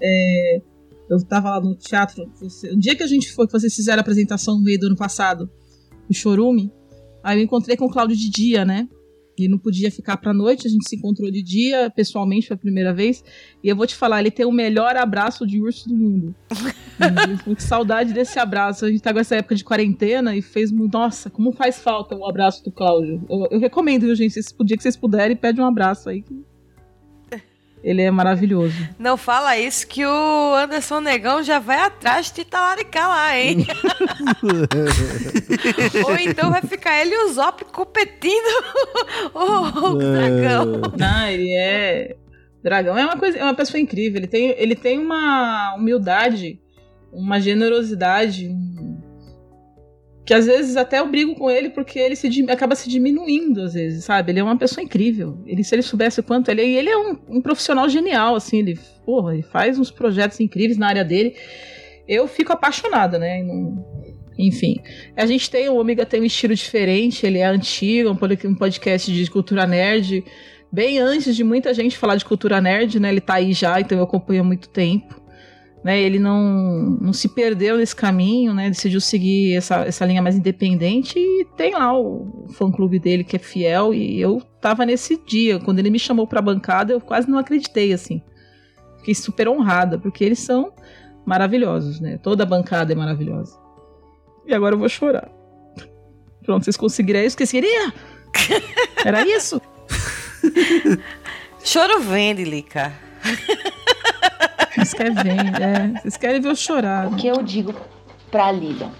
é, 0.00 0.60
eu 1.08 1.18
tava 1.24 1.50
lá 1.50 1.60
no 1.60 1.74
teatro. 1.74 2.30
você- 2.40 2.70
o 2.72 2.78
dia 2.78 2.94
que 2.96 3.02
a 3.02 3.06
gente 3.06 3.32
foi, 3.32 3.46
que 3.46 3.52
vocês 3.52 3.74
fizeram 3.74 3.98
a 3.98 4.02
apresentação 4.02 4.56
no 4.56 4.62
meio 4.62 4.78
do 4.78 4.86
ano 4.86 4.96
passado, 4.96 5.48
o 6.10 6.12
Chorume, 6.14 6.70
aí 7.22 7.38
eu 7.38 7.44
encontrei 7.44 7.76
com 7.76 7.86
o 7.86 7.90
Cláudio 7.90 8.16
de 8.16 8.28
dia, 8.30 8.64
né? 8.64 8.88
E 9.38 9.48
não 9.48 9.58
podia 9.58 9.90
ficar 9.90 10.16
pra 10.16 10.32
noite, 10.32 10.66
a 10.66 10.70
gente 10.70 10.88
se 10.88 10.96
encontrou 10.96 11.30
de 11.30 11.42
dia, 11.42 11.90
pessoalmente, 11.90 12.48
pela 12.48 12.58
primeira 12.58 12.94
vez. 12.94 13.22
E 13.62 13.68
eu 13.68 13.76
vou 13.76 13.86
te 13.86 13.94
falar, 13.94 14.20
ele 14.20 14.30
tem 14.30 14.46
o 14.46 14.52
melhor 14.52 14.96
abraço 14.96 15.46
de 15.46 15.60
urso 15.60 15.88
do 15.88 15.96
mundo. 15.96 16.34
Muito 17.46 17.62
saudade 17.62 18.12
desse 18.12 18.38
abraço. 18.38 18.86
A 18.86 18.90
gente 18.90 19.02
tá 19.02 19.12
com 19.12 19.20
essa 19.20 19.36
época 19.36 19.54
de 19.54 19.64
quarentena 19.64 20.34
e 20.36 20.42
fez. 20.42 20.72
Nossa, 20.72 21.28
como 21.28 21.52
faz 21.52 21.78
falta 21.78 22.16
o 22.16 22.26
abraço 22.26 22.64
do 22.64 22.72
Cláudio. 22.72 23.22
Eu, 23.28 23.48
eu 23.50 23.60
recomendo, 23.60 24.02
viu, 24.06 24.14
gente? 24.14 24.42
Se 24.42 24.54
o 24.58 24.64
dia 24.64 24.76
que 24.76 24.82
vocês 24.82 24.96
puderem, 24.96 25.36
pede 25.36 25.60
um 25.60 25.66
abraço 25.66 26.08
aí. 26.08 26.24
Ele 27.86 28.02
é 28.02 28.10
maravilhoso. 28.10 28.74
Não 28.98 29.16
fala 29.16 29.56
isso 29.56 29.86
que 29.86 30.04
o 30.04 30.54
Anderson 30.56 30.98
Negão 30.98 31.40
já 31.40 31.60
vai 31.60 31.78
atrás 31.78 32.32
de 32.32 32.44
talaricar 32.44 33.08
lá, 33.08 33.38
hein? 33.38 33.64
Ou 36.04 36.16
então 36.16 36.50
vai 36.50 36.62
ficar 36.62 37.00
ele 37.00 37.14
e 37.14 37.24
o 37.26 37.32
Zop 37.32 37.64
competindo 37.66 38.64
o, 39.32 39.90
o 39.90 39.94
dragão. 39.98 40.82
Não, 40.98 41.28
ele 41.28 41.54
é. 41.54 42.16
Dragão 42.60 42.98
é 42.98 43.04
uma 43.04 43.16
coisa, 43.16 43.38
é 43.38 43.42
uma 43.44 43.54
pessoa 43.54 43.80
incrível. 43.80 44.18
Ele 44.18 44.26
tem, 44.26 44.54
ele 44.58 44.74
tem 44.74 44.98
uma 44.98 45.74
humildade, 45.76 46.58
uma 47.12 47.38
generosidade, 47.40 48.48
um- 48.48 48.75
que 50.26 50.34
às 50.34 50.44
vezes 50.44 50.76
até 50.76 50.98
eu 50.98 51.08
brigo 51.08 51.36
com 51.36 51.48
ele 51.48 51.70
porque 51.70 52.00
ele 52.00 52.16
se, 52.16 52.28
acaba 52.50 52.74
se 52.74 52.90
diminuindo 52.90 53.62
às 53.62 53.74
vezes, 53.74 54.04
sabe? 54.04 54.32
Ele 54.32 54.40
é 54.40 54.42
uma 54.42 54.58
pessoa 54.58 54.82
incrível. 54.84 55.38
Ele, 55.46 55.62
se 55.62 55.72
ele 55.74 55.82
soubesse 55.82 56.18
o 56.18 56.22
quanto 56.24 56.50
ele 56.50 56.62
é, 56.62 56.66
e 56.68 56.76
ele 56.76 56.90
é 56.90 56.98
um, 56.98 57.16
um 57.28 57.40
profissional 57.40 57.88
genial, 57.88 58.34
assim, 58.34 58.58
ele, 58.58 58.76
porra, 59.04 59.34
ele 59.34 59.42
faz 59.44 59.78
uns 59.78 59.90
projetos 59.90 60.40
incríveis 60.40 60.76
na 60.76 60.88
área 60.88 61.04
dele. 61.04 61.36
Eu 62.08 62.26
fico 62.26 62.52
apaixonada, 62.52 63.18
né? 63.20 63.40
Enfim, 64.38 64.76
a 65.16 65.24
gente 65.24 65.48
tem, 65.48 65.68
o 65.68 65.76
Ômega 65.76 66.04
tem 66.04 66.20
um 66.20 66.24
estilo 66.24 66.54
diferente, 66.54 67.24
ele 67.24 67.38
é 67.38 67.46
antigo, 67.46 68.14
pod- 68.16 68.46
um 68.46 68.54
podcast 68.54 69.10
de 69.10 69.30
cultura 69.30 69.66
nerd, 69.66 70.22
bem 70.70 70.98
antes 70.98 71.34
de 71.34 71.42
muita 71.44 71.72
gente 71.72 71.96
falar 71.96 72.16
de 72.16 72.24
cultura 72.24 72.60
nerd, 72.60 72.98
né? 73.00 73.08
Ele 73.10 73.20
tá 73.20 73.34
aí 73.34 73.52
já, 73.52 73.80
então 73.80 73.96
eu 73.96 74.04
acompanho 74.04 74.42
há 74.42 74.44
muito 74.44 74.68
tempo. 74.68 75.24
Né, 75.86 76.02
ele 76.02 76.18
não, 76.18 76.98
não 77.00 77.12
se 77.12 77.28
perdeu 77.28 77.76
nesse 77.76 77.94
caminho, 77.94 78.52
né? 78.52 78.68
Decidiu 78.68 79.00
seguir 79.00 79.54
essa, 79.54 79.84
essa 79.84 80.04
linha 80.04 80.20
mais 80.20 80.34
independente 80.34 81.16
e 81.16 81.46
tem 81.56 81.74
lá 81.74 81.96
o 81.96 82.48
fã-clube 82.54 82.98
dele 82.98 83.22
que 83.22 83.36
é 83.36 83.38
fiel. 83.38 83.94
E 83.94 84.20
eu 84.20 84.42
tava 84.60 84.84
nesse 84.84 85.16
dia, 85.16 85.60
quando 85.60 85.78
ele 85.78 85.88
me 85.88 85.98
chamou 86.00 86.26
pra 86.26 86.42
bancada, 86.42 86.92
eu 86.92 87.00
quase 87.00 87.30
não 87.30 87.38
acreditei, 87.38 87.92
assim. 87.92 88.20
Fiquei 88.96 89.14
super 89.14 89.48
honrada, 89.48 89.96
porque 89.96 90.24
eles 90.24 90.40
são 90.40 90.72
maravilhosos, 91.24 92.00
né? 92.00 92.18
Toda 92.18 92.42
a 92.42 92.46
bancada 92.46 92.92
é 92.92 92.96
maravilhosa. 92.96 93.56
E 94.44 94.52
agora 94.52 94.74
eu 94.74 94.80
vou 94.80 94.88
chorar. 94.88 95.30
Pronto, 96.42 96.64
vocês 96.64 96.76
conseguiram 96.76 97.20
vocês 97.20 97.52
queriam? 97.52 97.92
Era 99.04 99.24
isso? 99.24 99.62
Choro 101.62 102.00
vende, 102.00 102.42
Lica. 102.42 102.92
Vocês 104.76 104.92
querem 104.92 105.14
ver, 105.14 105.62
é. 105.62 106.00
Vocês 106.00 106.16
querem 106.16 106.40
ver 106.40 106.48
eu 106.50 106.56
chorar. 106.56 107.06
O 107.08 107.16
que 107.16 107.26
eu 107.26 107.42
digo 107.42 107.74
pra 108.30 108.52
Lilian? 108.52 108.90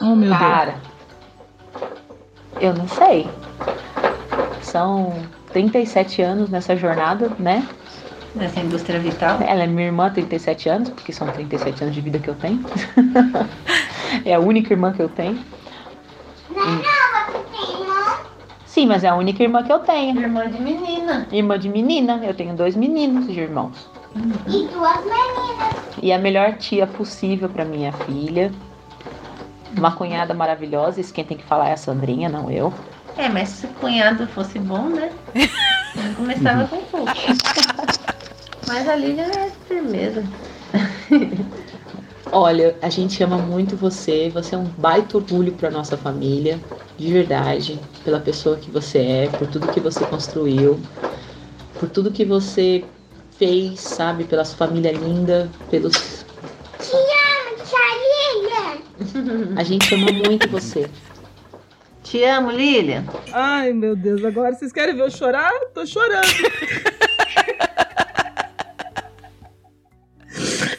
Oh, 0.00 0.14
meu 0.14 0.30
Cara, 0.30 0.76
eu 2.60 2.72
não 2.72 2.86
sei. 2.88 3.28
São 4.62 5.14
37 5.52 6.22
anos 6.22 6.48
nessa 6.48 6.76
jornada, 6.76 7.30
né? 7.38 7.66
Nessa 8.34 8.60
indústria 8.60 9.00
vital. 9.00 9.40
Ela 9.42 9.64
é 9.64 9.66
minha 9.66 9.86
irmã 9.86 10.06
há 10.06 10.10
37 10.10 10.68
anos, 10.68 10.88
porque 10.90 11.12
são 11.12 11.26
37 11.26 11.82
anos 11.82 11.94
de 11.94 12.00
vida 12.00 12.18
que 12.18 12.28
eu 12.28 12.34
tenho. 12.36 12.64
é 14.24 14.34
a 14.34 14.38
única 14.38 14.72
irmã 14.72 14.92
que 14.92 15.02
eu 15.02 15.08
tenho. 15.08 15.38
Sim, 18.64 18.86
mas 18.86 19.02
é 19.02 19.08
a 19.08 19.16
única 19.16 19.42
irmã 19.42 19.62
que 19.64 19.72
eu 19.72 19.80
tenho. 19.80 20.20
Irmã 20.20 20.48
de 20.48 20.62
menina. 20.62 21.26
Irmã 21.32 21.58
de 21.58 21.68
menina. 21.68 22.20
Eu 22.22 22.32
tenho 22.32 22.54
dois 22.54 22.76
meninos 22.76 23.26
de 23.26 23.40
irmãos. 23.40 23.90
E 24.14 24.66
duas 24.68 25.04
meninas. 25.04 25.74
E 26.02 26.12
a 26.12 26.18
melhor 26.18 26.54
tia 26.54 26.86
possível 26.86 27.48
pra 27.48 27.64
minha 27.64 27.92
filha. 27.92 28.50
Uma 29.76 29.92
cunhada 29.92 30.34
maravilhosa. 30.34 31.00
Isso 31.00 31.14
quem 31.14 31.24
tem 31.24 31.36
que 31.36 31.44
falar 31.44 31.68
é 31.68 31.72
a 31.72 31.76
Sandrinha, 31.76 32.28
não 32.28 32.50
eu. 32.50 32.72
É, 33.16 33.28
mas 33.28 33.48
se 33.50 33.66
o 33.66 33.68
cunhado 33.70 34.26
fosse 34.28 34.58
bom, 34.58 34.88
né? 34.88 35.12
Eu 35.34 36.14
começava 36.16 36.66
com 36.66 36.78
pouco. 36.84 37.12
Mas 38.66 38.88
a 38.88 38.96
Lívia 38.96 39.24
é 39.24 39.50
firmeza. 39.68 40.24
Olha, 42.32 42.76
a 42.80 42.88
gente 42.88 43.22
ama 43.22 43.38
muito 43.38 43.76
você. 43.76 44.30
Você 44.30 44.54
é 44.54 44.58
um 44.58 44.64
baita 44.64 45.18
orgulho 45.18 45.52
pra 45.52 45.70
nossa 45.70 45.96
família. 45.96 46.60
De 46.96 47.12
verdade. 47.12 47.78
Pela 48.04 48.20
pessoa 48.20 48.56
que 48.56 48.70
você 48.70 48.98
é, 48.98 49.28
por 49.28 49.46
tudo 49.46 49.68
que 49.68 49.80
você 49.80 50.04
construiu. 50.06 50.80
Por 51.78 51.88
tudo 51.88 52.10
que 52.10 52.24
você 52.24 52.84
fez, 53.40 53.80
sabe? 53.80 54.24
Pela 54.24 54.44
sua 54.44 54.58
família 54.58 54.92
linda. 54.92 55.50
Pelos. 55.70 56.26
Te 56.78 56.94
amo, 56.94 57.56
tia 57.64 57.78
Lilian. 58.36 58.76
A 59.58 59.64
gente 59.64 59.94
ama 59.94 60.12
muito 60.12 60.46
você. 60.50 60.90
Te 62.02 62.22
amo, 62.22 62.50
Lilian. 62.50 63.06
Ai, 63.32 63.72
meu 63.72 63.96
Deus, 63.96 64.22
agora 64.24 64.54
vocês 64.54 64.70
querem 64.72 64.94
ver 64.94 65.04
eu 65.04 65.10
chorar? 65.10 65.50
Tô 65.72 65.86
chorando. 65.86 66.26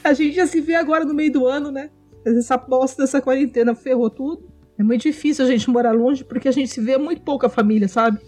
a 0.03 0.14
gente 0.14 0.36
já 0.36 0.45
se 0.45 0.62
vê 0.62 0.76
agora 0.76 1.03
no 1.03 1.16
meio 1.16 1.32
do 1.32 1.47
ano, 1.47 1.72
né? 1.72 1.89
Mas 2.24 2.38
Essa 2.38 2.57
bosta 2.57 3.01
dessa 3.01 3.20
quarentena 3.20 3.74
ferrou 3.74 4.12
tudo. 4.12 4.51
É 4.78 4.84
muito 4.84 5.01
difícil 5.01 5.43
a 5.45 5.47
gente 5.47 5.68
morar 5.70 5.93
longe 5.93 6.24
porque 6.24 6.47
a 6.47 6.51
gente 6.51 6.70
se 6.70 6.80
vê 6.82 6.95
muito 6.97 7.24
pouco 7.24 7.45
a 7.45 7.49
família, 7.49 7.88
sabe? 7.88 8.20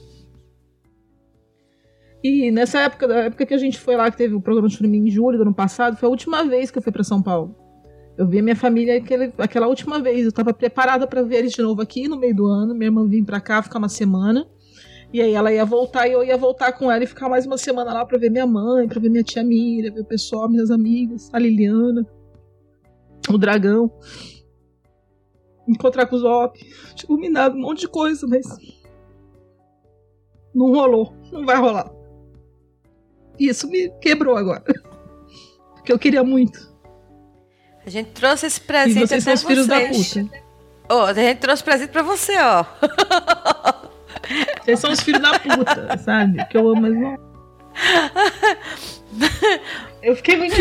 E 2.24 2.50
nessa 2.52 2.80
época, 2.80 3.08
da 3.08 3.18
época 3.24 3.46
que 3.46 3.54
a 3.54 3.58
gente 3.58 3.78
foi 3.78 3.98
lá, 3.98 4.10
que 4.10 4.16
teve 4.16 4.34
o 4.34 4.40
programa 4.40 4.70
de 4.70 4.78
filme 4.78 4.98
em 4.98 5.12
julho 5.12 5.38
do 5.38 5.42
ano 5.42 5.54
passado, 5.54 5.98
foi 5.98 6.08
a 6.08 6.10
última 6.10 6.44
vez 6.46 6.72
que 6.72 6.78
eu 6.78 6.82
fui 6.82 6.92
pra 6.92 7.04
São 7.04 7.22
Paulo. 7.22 7.54
Eu 8.18 8.28
vi 8.28 8.40
a 8.40 8.44
minha 8.44 8.56
família 8.56 8.98
aquele, 8.98 9.34
aquela 9.38 9.68
última 9.68 10.00
vez. 10.00 10.26
Eu 10.26 10.32
tava 10.32 10.54
preparada 10.54 11.06
pra 11.06 11.22
ver 11.22 11.40
eles 11.40 11.52
de 11.52 11.62
novo 11.62 11.82
aqui 11.82 12.08
no 12.08 12.18
meio 12.18 12.36
do 12.36 12.46
ano. 12.46 12.74
Minha 12.74 12.88
irmã 12.88 13.06
vinha 13.06 13.26
pra 13.26 13.42
cá 13.42 13.62
ficar 13.62 13.80
uma 13.80 13.90
semana. 13.90 14.48
E 15.12 15.22
aí 15.22 15.34
ela 15.34 15.52
ia 15.52 15.66
voltar 15.66 16.08
e 16.08 16.14
eu 16.14 16.24
ia 16.24 16.38
voltar 16.38 16.72
com 16.72 16.92
ela 16.92 17.04
e 17.04 17.08
ficar 17.08 17.28
mais 17.28 17.46
uma 17.46 17.58
semana 17.58 17.94
lá 17.94 18.06
pra 18.06 18.18
ver 18.18 18.32
minha 18.32 18.48
mãe, 18.48 18.88
pra 18.88 19.00
ver 19.00 19.10
minha 19.10 19.24
tia 19.24 19.44
Mira, 19.44 19.92
ver 19.92 20.02
o 20.02 20.06
pessoal, 20.06 20.50
minhas 20.50 20.72
amigas, 20.72 21.30
a 21.32 21.38
Liliana, 21.38 22.08
o 23.30 23.38
dragão. 23.38 23.92
Encontrar 25.68 26.08
com 26.08 26.16
o 26.16 26.20
Zop. 26.20 26.60
Combinado 27.06 27.56
um 27.56 27.62
monte 27.62 27.82
de 27.82 27.88
coisa, 27.88 28.26
mas. 28.28 28.46
Não 30.54 30.72
rolou. 30.72 31.14
Não 31.32 31.46
vai 31.46 31.58
rolar. 31.58 32.03
Isso 33.40 33.68
me 33.68 33.90
quebrou 34.02 34.38
agora. 34.38 34.64
Porque 35.76 35.92
eu 35.92 36.00
queria 36.00 36.24
muito. 36.24 36.72
A 37.86 37.90
gente 37.90 38.12
trouxe 38.12 38.46
esse 38.46 38.62
presente 38.62 39.04
E 39.04 39.08
vocês 39.08 39.22
até 39.22 39.22
são 39.22 39.34
os 39.34 39.44
filhos 39.44 39.68
da 39.68 39.80
vocês. 39.80 40.14
puta. 40.14 40.44
Ô, 40.90 41.02
a 41.02 41.14
gente 41.14 41.38
trouxe 41.40 41.64
presente 41.64 41.90
pra 41.92 42.02
você, 42.04 42.38
ó. 42.40 42.66
Vocês 44.64 44.80
são 44.80 44.92
os 44.92 45.02
filhos 45.02 45.22
da 45.22 45.38
puta, 45.38 45.98
sabe? 45.98 46.46
Que 46.48 46.56
eu 46.58 46.70
amo, 46.70 46.82
mas 46.84 46.94
não. 46.94 47.18
Eu 50.02 50.16
fiquei 50.16 50.38
muito. 50.38 50.56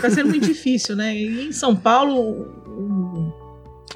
tá 0.00 0.10
sendo 0.10 0.30
muito 0.30 0.46
difícil, 0.46 0.96
né? 0.96 1.14
E 1.14 1.48
em 1.48 1.52
São 1.52 1.74
Paulo, 1.76 2.14
o- 2.20 3.32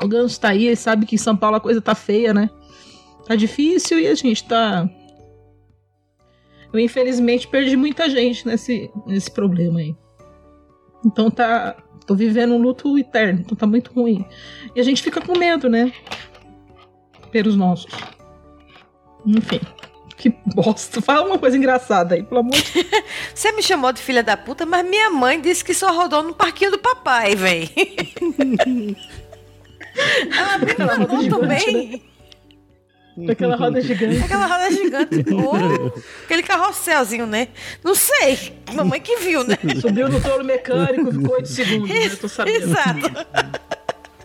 o 0.02 0.08
Ganso 0.08 0.40
tá 0.40 0.50
aí, 0.50 0.66
ele 0.66 0.76
sabe 0.76 1.06
que 1.06 1.14
em 1.14 1.18
São 1.18 1.36
Paulo 1.36 1.56
a 1.56 1.60
coisa 1.60 1.80
tá 1.80 1.94
feia, 1.94 2.32
né? 2.34 2.50
Tá 3.26 3.34
difícil 3.34 3.98
e 3.98 4.06
a 4.06 4.14
gente 4.14 4.44
tá. 4.46 4.88
Eu 6.72 6.80
infelizmente 6.80 7.48
perdi 7.48 7.76
muita 7.76 8.08
gente 8.10 8.46
nesse, 8.46 8.90
nesse 9.06 9.30
problema 9.30 9.80
aí. 9.80 9.96
Então 11.04 11.30
tá. 11.30 11.76
Tô 12.06 12.14
vivendo 12.14 12.54
um 12.54 12.58
luto 12.58 12.98
eterno, 12.98 13.40
então 13.40 13.54
tá 13.54 13.66
muito 13.66 13.92
ruim. 13.92 14.24
E 14.74 14.80
a 14.80 14.82
gente 14.82 15.02
fica 15.02 15.20
com 15.20 15.36
medo, 15.36 15.68
né? 15.68 15.92
Pelos 17.30 17.54
nossos. 17.54 17.92
Enfim. 19.26 19.60
Que 20.16 20.34
bosta. 20.54 21.00
Fala 21.02 21.26
uma 21.26 21.38
coisa 21.38 21.56
engraçada 21.56 22.14
aí, 22.14 22.22
pelo 22.22 22.40
amor 22.40 22.52
de 22.52 22.86
Você 23.34 23.52
me 23.52 23.62
chamou 23.62 23.92
de 23.92 24.00
filha 24.00 24.22
da 24.22 24.36
puta, 24.36 24.64
mas 24.64 24.88
minha 24.88 25.10
mãe 25.10 25.40
disse 25.40 25.64
que 25.64 25.74
só 25.74 25.92
rodou 25.92 26.22
no 26.22 26.34
parquinho 26.34 26.70
do 26.70 26.78
papai, 26.78 27.36
véi. 27.36 27.70
Ela 30.34 30.58
me 30.58 30.74
mandou 30.78 31.38
também. 31.38 32.02
Aquela 33.28 33.56
roda 33.56 33.80
gigante. 33.80 34.22
Aquela 34.22 34.46
roda 34.46 34.70
gigante. 34.70 35.24
Ou 35.32 35.94
aquele 36.24 36.42
carrosselzinho, 36.42 37.26
né? 37.26 37.48
Não 37.82 37.94
sei. 37.94 38.52
Mamãe 38.74 39.00
que 39.00 39.16
viu, 39.16 39.44
né? 39.44 39.56
Subiu 39.80 40.08
no 40.08 40.20
touro 40.20 40.44
mecânico, 40.44 41.12
ficou 41.12 41.36
8 41.36 41.48
segundos, 41.48 41.88
né? 41.88 42.08
Tô 42.20 42.28
sabendo. 42.28 42.64
Exato. 42.64 43.08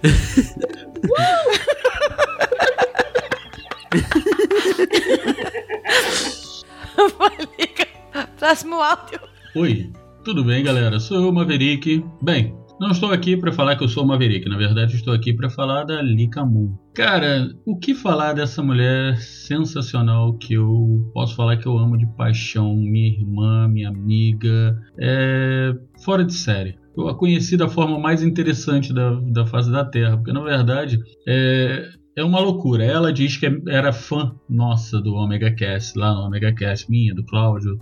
Próximo 8.38 8.76
áudio. 8.76 9.20
Oi, 9.56 9.92
tudo 10.24 10.44
bem, 10.44 10.64
galera? 10.64 11.00
Sou 11.00 11.22
eu, 11.22 11.32
Maverick. 11.32 12.04
Bem, 12.22 12.56
não 12.84 12.92
estou 12.92 13.12
aqui 13.12 13.38
para 13.38 13.52
falar 13.52 13.76
que 13.76 13.84
eu 13.84 13.88
sou 13.88 14.06
Maverick, 14.06 14.48
na 14.50 14.58
verdade 14.58 14.96
estou 14.96 15.14
aqui 15.14 15.34
para 15.34 15.50
falar 15.50 15.86
da 15.86 16.02
Lika 16.02 16.46
Moon. 16.46 16.76
Cara, 16.94 17.50
o 17.66 17.78
que 17.78 17.96
falar 17.96 18.34
dessa 18.34 18.62
mulher 18.62 19.18
sensacional 19.18 20.38
que 20.38 20.54
eu 20.54 21.10
posso 21.14 21.36
falar 21.36 21.58
que 21.58 21.66
eu 21.66 21.78
amo 21.78 21.98
de 21.98 22.06
paixão, 22.16 22.76
minha 22.76 23.08
irmã, 23.08 23.68
minha 23.68 23.90
amiga, 23.90 24.78
é 25.00 25.74
fora 26.04 26.24
de 26.24 26.34
série. 26.34 26.78
Eu 26.96 27.08
a 27.08 27.16
conheci 27.16 27.58
da 27.58 27.68
forma 27.68 27.98
mais 27.98 28.22
interessante 28.22 28.94
da, 28.94 29.12
da 29.32 29.46
face 29.46 29.72
da 29.72 29.84
Terra, 29.86 30.18
porque 30.18 30.34
na 30.34 30.44
verdade 30.44 31.00
é, 31.28 31.90
é 32.16 32.24
uma 32.24 32.40
loucura. 32.40 32.84
Ela 32.84 33.12
diz 33.12 33.38
que 33.38 33.48
era 33.68 33.92
fã 33.92 34.36
nossa 34.48 35.02
do 35.02 35.16
Omega 35.16 35.52
Cast, 35.56 35.98
lá 35.98 36.14
no 36.14 36.28
Omega 36.28 36.54
Cast, 36.54 36.90
minha, 36.90 37.16
do 37.16 37.26
Cláudio, 37.26 37.80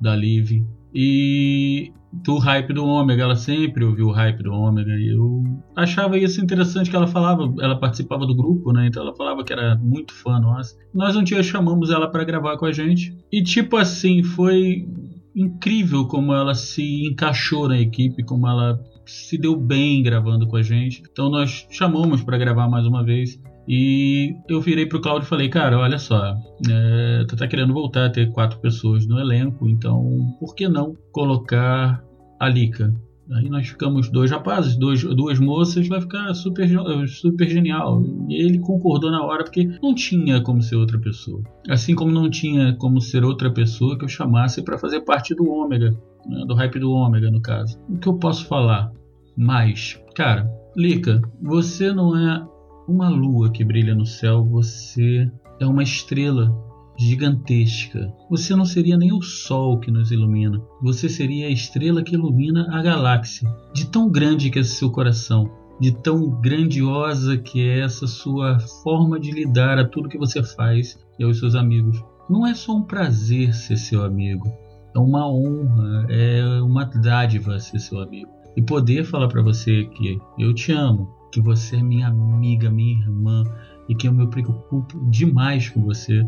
da 0.00 0.16
Liv. 0.16 0.64
E 0.92 1.92
do 2.12 2.38
hype 2.38 2.72
do 2.72 2.84
Ômega, 2.84 3.22
ela 3.22 3.36
sempre 3.36 3.84
ouviu 3.84 4.06
o 4.06 4.12
hype 4.12 4.42
do 4.42 4.52
Ômega 4.52 4.92
e 4.92 5.14
eu 5.14 5.42
achava 5.76 6.18
isso 6.18 6.40
interessante 6.40 6.90
que 6.90 6.96
ela 6.96 7.06
falava, 7.06 7.52
ela 7.60 7.78
participava 7.78 8.26
do 8.26 8.34
grupo, 8.34 8.72
né? 8.72 8.86
Então 8.86 9.02
ela 9.02 9.14
falava 9.14 9.44
que 9.44 9.52
era 9.52 9.76
muito 9.76 10.14
fã 10.14 10.40
nossa. 10.40 10.74
Nós 10.94 11.16
um 11.16 11.22
dia 11.22 11.42
chamamos 11.42 11.90
ela 11.90 12.10
para 12.10 12.24
gravar 12.24 12.56
com 12.56 12.64
a 12.64 12.72
gente 12.72 13.16
e 13.30 13.42
tipo 13.42 13.76
assim, 13.76 14.22
foi 14.22 14.88
incrível 15.36 16.06
como 16.06 16.32
ela 16.32 16.54
se 16.54 17.06
encaixou 17.06 17.68
na 17.68 17.78
equipe, 17.78 18.24
como 18.24 18.48
ela 18.48 18.80
se 19.06 19.38
deu 19.38 19.56
bem 19.56 20.02
gravando 20.02 20.46
com 20.46 20.56
a 20.56 20.62
gente. 20.62 21.02
Então 21.10 21.30
nós 21.30 21.66
chamamos 21.70 22.22
para 22.22 22.38
gravar 22.38 22.68
mais 22.68 22.86
uma 22.86 23.04
vez. 23.04 23.40
E 23.68 24.34
eu 24.48 24.62
virei 24.62 24.86
pro 24.86 25.00
Claudio 25.00 25.26
e 25.26 25.28
falei, 25.28 25.50
cara, 25.50 25.78
olha 25.78 25.98
só, 25.98 26.34
é, 26.70 27.24
tu 27.28 27.36
tá 27.36 27.46
querendo 27.46 27.74
voltar 27.74 28.06
a 28.06 28.10
ter 28.10 28.32
quatro 28.32 28.58
pessoas 28.60 29.06
no 29.06 29.20
elenco, 29.20 29.68
então 29.68 30.34
por 30.40 30.54
que 30.54 30.66
não 30.66 30.96
colocar 31.12 32.02
a 32.40 32.48
Lika? 32.48 32.94
Aí 33.30 33.50
nós 33.50 33.68
ficamos 33.68 34.08
dois 34.08 34.30
rapazes, 34.30 34.74
dois, 34.74 35.04
duas 35.04 35.38
moças, 35.38 35.86
vai 35.86 36.00
ficar 36.00 36.32
super, 36.32 36.66
super 37.06 37.46
genial. 37.46 38.02
E 38.26 38.42
ele 38.42 38.58
concordou 38.58 39.10
na 39.10 39.22
hora 39.22 39.44
porque 39.44 39.68
não 39.82 39.94
tinha 39.94 40.40
como 40.40 40.62
ser 40.62 40.76
outra 40.76 40.98
pessoa. 40.98 41.42
Assim 41.68 41.94
como 41.94 42.10
não 42.10 42.30
tinha 42.30 42.74
como 42.76 43.02
ser 43.02 43.22
outra 43.22 43.50
pessoa 43.50 43.98
que 43.98 44.04
eu 44.04 44.08
chamasse 44.08 44.62
para 44.62 44.78
fazer 44.78 45.02
parte 45.02 45.34
do 45.34 45.46
Ômega, 45.46 45.90
né, 46.26 46.44
do 46.46 46.54
hype 46.54 46.78
do 46.78 46.90
Ômega, 46.90 47.30
no 47.30 47.42
caso. 47.42 47.78
O 47.86 47.98
que 47.98 48.08
eu 48.08 48.14
posso 48.14 48.46
falar 48.46 48.90
mais? 49.36 50.00
Cara, 50.14 50.50
Lika, 50.74 51.20
você 51.42 51.92
não 51.92 52.16
é 52.16 52.48
uma 52.88 53.10
lua 53.10 53.50
que 53.50 53.62
brilha 53.62 53.94
no 53.94 54.06
céu, 54.06 54.42
você 54.42 55.30
é 55.60 55.66
uma 55.66 55.82
estrela 55.82 56.50
gigantesca. 56.98 58.12
Você 58.30 58.56
não 58.56 58.64
seria 58.64 58.96
nem 58.96 59.12
o 59.12 59.22
sol 59.22 59.78
que 59.78 59.90
nos 59.90 60.10
ilumina, 60.10 60.60
você 60.82 61.08
seria 61.08 61.46
a 61.46 61.50
estrela 61.50 62.02
que 62.02 62.14
ilumina 62.14 62.66
a 62.70 62.82
galáxia. 62.82 63.48
De 63.74 63.86
tão 63.86 64.10
grande 64.10 64.50
que 64.50 64.58
é 64.58 64.62
seu 64.62 64.90
coração, 64.90 65.50
de 65.78 65.92
tão 65.92 66.40
grandiosa 66.40 67.36
que 67.36 67.60
é 67.60 67.80
essa 67.80 68.06
sua 68.06 68.58
forma 68.82 69.20
de 69.20 69.30
lidar 69.30 69.78
a 69.78 69.86
tudo 69.86 70.08
que 70.08 70.18
você 70.18 70.42
faz 70.42 70.98
e 71.18 71.24
aos 71.24 71.38
seus 71.38 71.54
amigos. 71.54 72.02
Não 72.28 72.46
é 72.46 72.54
só 72.54 72.74
um 72.74 72.82
prazer 72.82 73.54
ser 73.54 73.76
seu 73.76 74.02
amigo, 74.02 74.48
é 74.94 74.98
uma 74.98 75.30
honra, 75.30 76.06
é 76.08 76.60
uma 76.62 76.84
dádiva 76.84 77.60
ser 77.60 77.78
seu 77.78 78.00
amigo. 78.00 78.30
E 78.56 78.62
poder 78.62 79.04
falar 79.04 79.28
para 79.28 79.40
você 79.40 79.84
que 79.84 80.18
eu 80.36 80.52
te 80.52 80.72
amo, 80.72 81.17
que 81.30 81.40
você 81.40 81.76
é 81.76 81.82
minha 81.82 82.08
amiga, 82.08 82.70
minha 82.70 82.98
irmã 83.00 83.44
e 83.88 83.94
que 83.94 84.06
eu 84.06 84.12
me 84.12 84.26
preocupo 84.26 84.98
demais 85.10 85.68
com 85.68 85.82
você. 85.82 86.24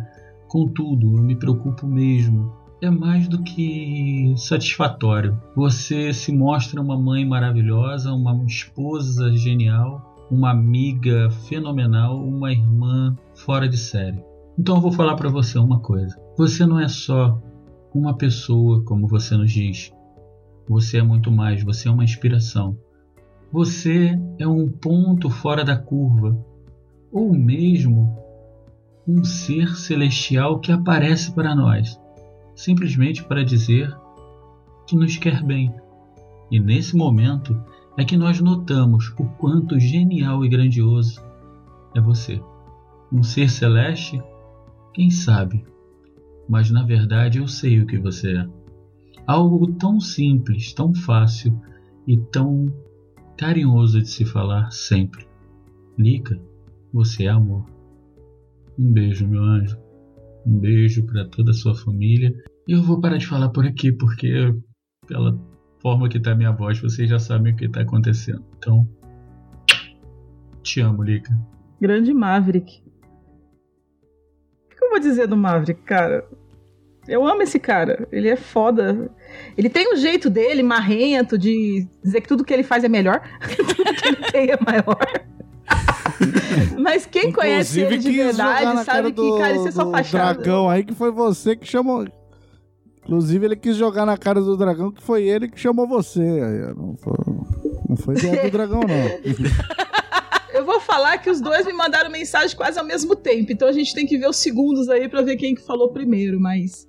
Contudo, 0.48 1.16
eu 1.16 1.22
me 1.22 1.36
preocupo 1.36 1.86
mesmo. 1.86 2.52
É 2.82 2.90
mais 2.90 3.28
do 3.28 3.42
que 3.42 4.32
satisfatório. 4.36 5.38
Você 5.54 6.12
se 6.14 6.32
mostra 6.32 6.80
uma 6.80 6.98
mãe 6.98 7.26
maravilhosa, 7.26 8.12
uma 8.12 8.44
esposa 8.46 9.30
genial, 9.32 10.26
uma 10.30 10.50
amiga 10.50 11.30
fenomenal, 11.48 12.22
uma 12.26 12.50
irmã 12.50 13.16
fora 13.34 13.68
de 13.68 13.76
série. 13.76 14.22
Então 14.58 14.76
eu 14.76 14.80
vou 14.80 14.92
falar 14.92 15.14
para 15.16 15.28
você 15.28 15.58
uma 15.58 15.80
coisa. 15.80 16.16
Você 16.36 16.64
não 16.64 16.80
é 16.80 16.88
só 16.88 17.40
uma 17.94 18.16
pessoa, 18.16 18.82
como 18.84 19.06
você 19.06 19.36
nos 19.36 19.52
diz. 19.52 19.92
Você 20.68 20.98
é 20.98 21.02
muito 21.02 21.30
mais, 21.30 21.62
você 21.62 21.88
é 21.88 21.90
uma 21.90 22.04
inspiração. 22.04 22.78
Você 23.52 24.16
é 24.38 24.46
um 24.46 24.68
ponto 24.68 25.28
fora 25.28 25.64
da 25.64 25.76
curva, 25.76 26.38
ou 27.10 27.34
mesmo 27.34 28.16
um 29.06 29.24
ser 29.24 29.74
celestial 29.74 30.60
que 30.60 30.70
aparece 30.70 31.32
para 31.32 31.52
nós, 31.52 32.00
simplesmente 32.54 33.24
para 33.24 33.44
dizer 33.44 33.92
que 34.86 34.94
nos 34.94 35.16
quer 35.16 35.42
bem. 35.42 35.74
E 36.48 36.60
nesse 36.60 36.96
momento 36.96 37.60
é 37.96 38.04
que 38.04 38.16
nós 38.16 38.40
notamos 38.40 39.12
o 39.18 39.24
quanto 39.24 39.80
genial 39.80 40.44
e 40.44 40.48
grandioso 40.48 41.20
é 41.92 42.00
você. 42.00 42.40
Um 43.12 43.24
ser 43.24 43.50
celeste? 43.50 44.22
Quem 44.94 45.10
sabe? 45.10 45.64
Mas 46.48 46.70
na 46.70 46.84
verdade 46.84 47.38
eu 47.38 47.48
sei 47.48 47.80
o 47.80 47.86
que 47.86 47.98
você 47.98 48.36
é. 48.36 48.48
Algo 49.26 49.72
tão 49.72 49.98
simples, 49.98 50.72
tão 50.72 50.94
fácil 50.94 51.60
e 52.06 52.16
tão 52.16 52.72
carinhoso 53.40 54.02
de 54.02 54.10
se 54.10 54.26
falar 54.26 54.70
sempre. 54.70 55.26
Lica, 55.96 56.38
você 56.92 57.24
é 57.24 57.28
amor. 57.28 57.64
Um 58.78 58.92
beijo, 58.92 59.26
meu 59.26 59.42
anjo. 59.42 59.78
Um 60.46 60.58
beijo 60.58 61.06
para 61.06 61.26
toda 61.26 61.50
a 61.50 61.54
sua 61.54 61.74
família. 61.74 62.34
Eu 62.68 62.82
vou 62.82 63.00
parar 63.00 63.16
de 63.16 63.26
falar 63.26 63.48
por 63.48 63.64
aqui, 63.64 63.92
porque 63.92 64.54
pela 65.06 65.40
forma 65.80 66.06
que 66.06 66.20
tá 66.20 66.34
minha 66.34 66.52
voz, 66.52 66.78
vocês 66.80 67.08
já 67.08 67.18
sabem 67.18 67.54
o 67.54 67.56
que 67.56 67.66
tá 67.66 67.80
acontecendo. 67.80 68.44
Então, 68.58 68.86
te 70.62 70.82
amo, 70.82 71.02
Lica. 71.02 71.34
Grande 71.80 72.12
Maverick. 72.12 72.82
O 74.66 74.76
que 74.76 74.84
eu 74.84 74.90
vou 74.90 75.00
dizer 75.00 75.26
do 75.26 75.36
Maverick, 75.38 75.80
cara? 75.80 76.28
Eu 77.10 77.26
amo 77.26 77.42
esse 77.42 77.58
cara. 77.58 78.06
Ele 78.12 78.28
é 78.28 78.36
foda. 78.36 79.10
Ele 79.58 79.68
tem 79.68 79.92
um 79.92 79.96
jeito 79.96 80.30
dele, 80.30 80.62
marrento, 80.62 81.36
de 81.36 81.86
dizer 82.02 82.20
que 82.20 82.28
tudo 82.28 82.44
que 82.44 82.52
ele 82.54 82.62
faz 82.62 82.84
é 82.84 82.88
melhor. 82.88 83.20
tudo 83.56 83.74
que 83.94 84.08
ele 84.08 84.16
tem 84.30 84.50
é 84.50 84.58
maior. 84.64 84.96
Mas 86.78 87.06
quem 87.06 87.32
conhece 87.32 87.80
ele 87.80 87.98
de 87.98 88.10
verdade 88.12 88.84
sabe 88.84 89.10
do- 89.12 89.22
que, 89.34 89.38
cara, 89.38 89.54
isso 89.56 89.68
é 89.68 89.70
só 89.72 89.90
fachada. 89.90 90.34
dragão 90.34 90.68
aí 90.68 90.84
que 90.84 90.94
foi 90.94 91.10
você 91.10 91.56
que 91.56 91.66
chamou. 91.66 92.06
Inclusive, 93.02 93.44
ele 93.44 93.56
quis 93.56 93.76
jogar 93.76 94.04
na 94.06 94.16
cara 94.16 94.40
do 94.40 94.56
dragão 94.56 94.92
que 94.92 95.02
foi 95.02 95.24
ele 95.24 95.48
que 95.48 95.58
chamou 95.58 95.86
você. 95.88 96.20
Não 96.76 96.96
foi, 96.96 97.14
não 97.88 97.96
foi 97.96 98.14
ideia 98.16 98.44
do 98.44 98.50
dragão, 98.50 98.80
não. 98.80 99.34
Eu 100.52 100.64
vou 100.64 100.80
falar 100.80 101.16
que 101.18 101.30
os 101.30 101.40
dois 101.40 101.64
me 101.64 101.72
mandaram 101.72 102.10
mensagem 102.10 102.54
quase 102.56 102.78
ao 102.78 102.84
mesmo 102.84 103.16
tempo, 103.16 103.50
então 103.52 103.66
a 103.68 103.72
gente 103.72 103.94
tem 103.94 104.04
que 104.04 104.18
ver 104.18 104.28
os 104.28 104.36
segundos 104.36 104.88
aí 104.88 105.08
pra 105.08 105.22
ver 105.22 105.36
quem 105.36 105.54
que 105.54 105.62
falou 105.64 105.90
primeiro, 105.90 106.38
mas. 106.40 106.86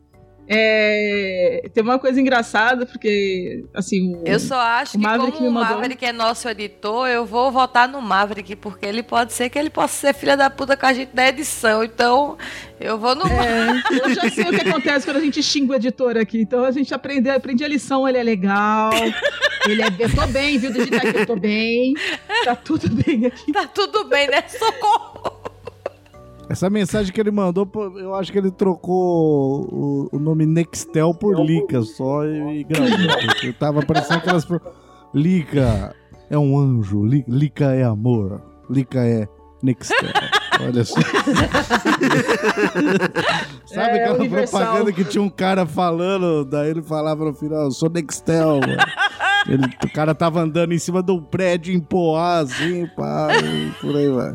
É... 0.53 1.69
Tem 1.73 1.82
uma 1.82 1.98
coisa 1.98 2.19
engraçada, 2.19 2.86
porque, 2.86 3.64
assim, 3.73 4.15
o, 4.15 4.23
Eu 4.28 4.38
só 4.38 4.60
acho 4.60 4.98
o 4.98 4.99
que 4.99 5.06
Maverick 5.06 5.38
como 5.38 5.49
o 5.49 5.53
mandou... 5.53 5.78
Maverick 5.78 6.06
é 6.06 6.11
nosso 6.11 6.49
editor, 6.49 7.07
eu 7.07 7.26
vou 7.26 7.49
votar 7.52 7.88
no 7.88 8.02
Maverick, 8.02 8.57
porque 8.57 8.86
ele 8.86 9.02
pode 9.02 9.32
ser 9.32 9.49
que 9.49 9.57
ele 9.57 9.69
possa 9.69 9.94
ser 9.94 10.14
filha 10.14 10.36
da 10.36 10.49
puta 10.49 10.76
com 10.76 10.86
a 10.86 10.91
gente 10.91 11.15
da 11.15 11.30
edição. 11.30 11.82
Então, 11.86 12.38
eu 12.82 12.98
vou 12.98 13.15
no 13.15 13.26
É, 13.28 13.82
eu 13.91 14.14
já 14.14 14.30
sei 14.30 14.44
o 14.44 14.49
que 14.49 14.68
acontece 14.68 15.06
quando 15.06 15.18
a 15.18 15.22
gente 15.22 15.41
xinga 15.41 15.72
o 15.72 15.76
editor 15.76 16.18
aqui. 16.18 16.41
Então 16.41 16.65
a 16.65 16.72
gente 16.72 16.94
aprendeu, 16.94 17.34
aprendi 17.34 17.64
a 17.64 17.68
lição, 17.68 18.07
ele 18.07 18.18
é 18.18 18.23
legal. 18.23 18.91
Ele 19.65 19.84
é. 19.84 19.88
Eu 19.99 20.14
tô 20.14 20.28
bem, 20.28 20.57
viu? 20.57 20.72
Digitar 20.73 21.06
aqui, 21.06 21.19
eu 21.19 21.26
tô 21.26 21.36
bem. 21.36 21.94
Tá 22.44 22.56
tudo 22.56 22.90
bem 22.90 23.28
aqui. 23.28 23.53
Tá 23.53 23.68
tudo 23.68 24.03
bem, 24.06 24.28
né? 24.28 24.44
Socorro! 24.48 25.31
Essa 26.49 26.69
mensagem 26.69 27.13
que 27.13 27.19
ele 27.22 27.31
mandou, 27.31 27.69
eu 27.97 28.13
acho 28.13 28.31
que 28.31 28.38
ele 28.38 28.51
trocou 28.51 29.68
o, 29.72 30.09
o 30.11 30.19
nome 30.19 30.45
Nextel 30.45 31.13
por 31.13 31.39
Lica 31.45 31.81
só 31.81 32.26
e, 32.26 32.59
e 32.59 32.63
gravou. 32.65 32.89
porque 33.27 33.53
tava 33.53 33.81
parecendo 33.85 34.19
aquelas. 34.19 34.43
pro- 34.43 34.59
Lica 35.13 35.95
é 36.30 36.38
um 36.38 36.57
anjo, 36.59 37.05
Li- 37.05 37.23
Lica 37.27 37.65
é 37.73 37.84
amor, 37.84 38.41
Lica 38.69 38.99
é 39.05 39.27
Nextel. 39.63 40.09
Olha 40.61 40.84
só. 40.84 40.95
Sabe 43.65 43.97
É, 43.97 44.03
aquela 44.03 44.18
universal. 44.19 44.59
propaganda 44.61 44.91
que 44.91 45.03
tinha 45.05 45.22
um 45.22 45.30
cara 45.30 45.65
falando, 45.65 46.43
daí 46.45 46.69
ele 46.72 46.81
falava 46.81 47.23
no 47.26 47.34
final, 47.34 47.63
eu 47.63 47.72
sou 47.72 47.89
Nextel, 47.89 48.59
mano. 48.59 48.77
Ele- 49.47 49.65
o 49.85 49.91
cara 49.93 50.13
tava 50.13 50.41
andando 50.41 50.73
em 50.73 50.80
cima 50.80 51.01
de 51.01 51.11
um 51.11 51.22
prédio 51.22 51.73
em 51.73 51.80
Poá, 51.80 52.39
assim, 52.39 52.85
pá, 52.95 53.30
e 53.38 53.72
por 53.81 53.95
aí 53.95 54.09
vai. 54.09 54.34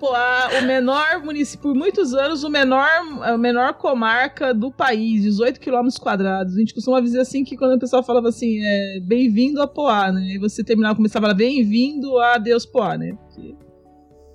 O 0.00 0.64
menor 0.64 1.24
município, 1.24 1.62
por 1.62 1.74
muitos 1.74 2.14
anos, 2.14 2.44
o 2.44 2.48
menor, 2.48 2.88
a 3.22 3.36
menor 3.36 3.74
comarca 3.74 4.54
do 4.54 4.70
país, 4.70 5.22
18 5.22 5.58
quilômetros 5.58 5.98
quadrados. 5.98 6.54
A 6.54 6.58
gente 6.58 6.72
costuma 6.72 7.00
dizer 7.00 7.20
assim 7.20 7.42
que 7.42 7.56
quando 7.56 7.74
o 7.74 7.78
pessoal 7.78 8.02
falava 8.02 8.28
assim, 8.28 8.60
é 8.62 9.00
bem-vindo 9.00 9.60
a 9.60 9.66
Poá, 9.66 10.12
né? 10.12 10.34
E 10.34 10.38
você 10.38 10.62
terminava, 10.62 10.94
começava 10.94 11.26
a 11.26 11.28
falar 11.28 11.38
bem-vindo 11.38 12.16
a 12.18 12.38
Deus 12.38 12.64
Poá, 12.64 12.96
né? 12.96 13.12
Porque 13.12 13.56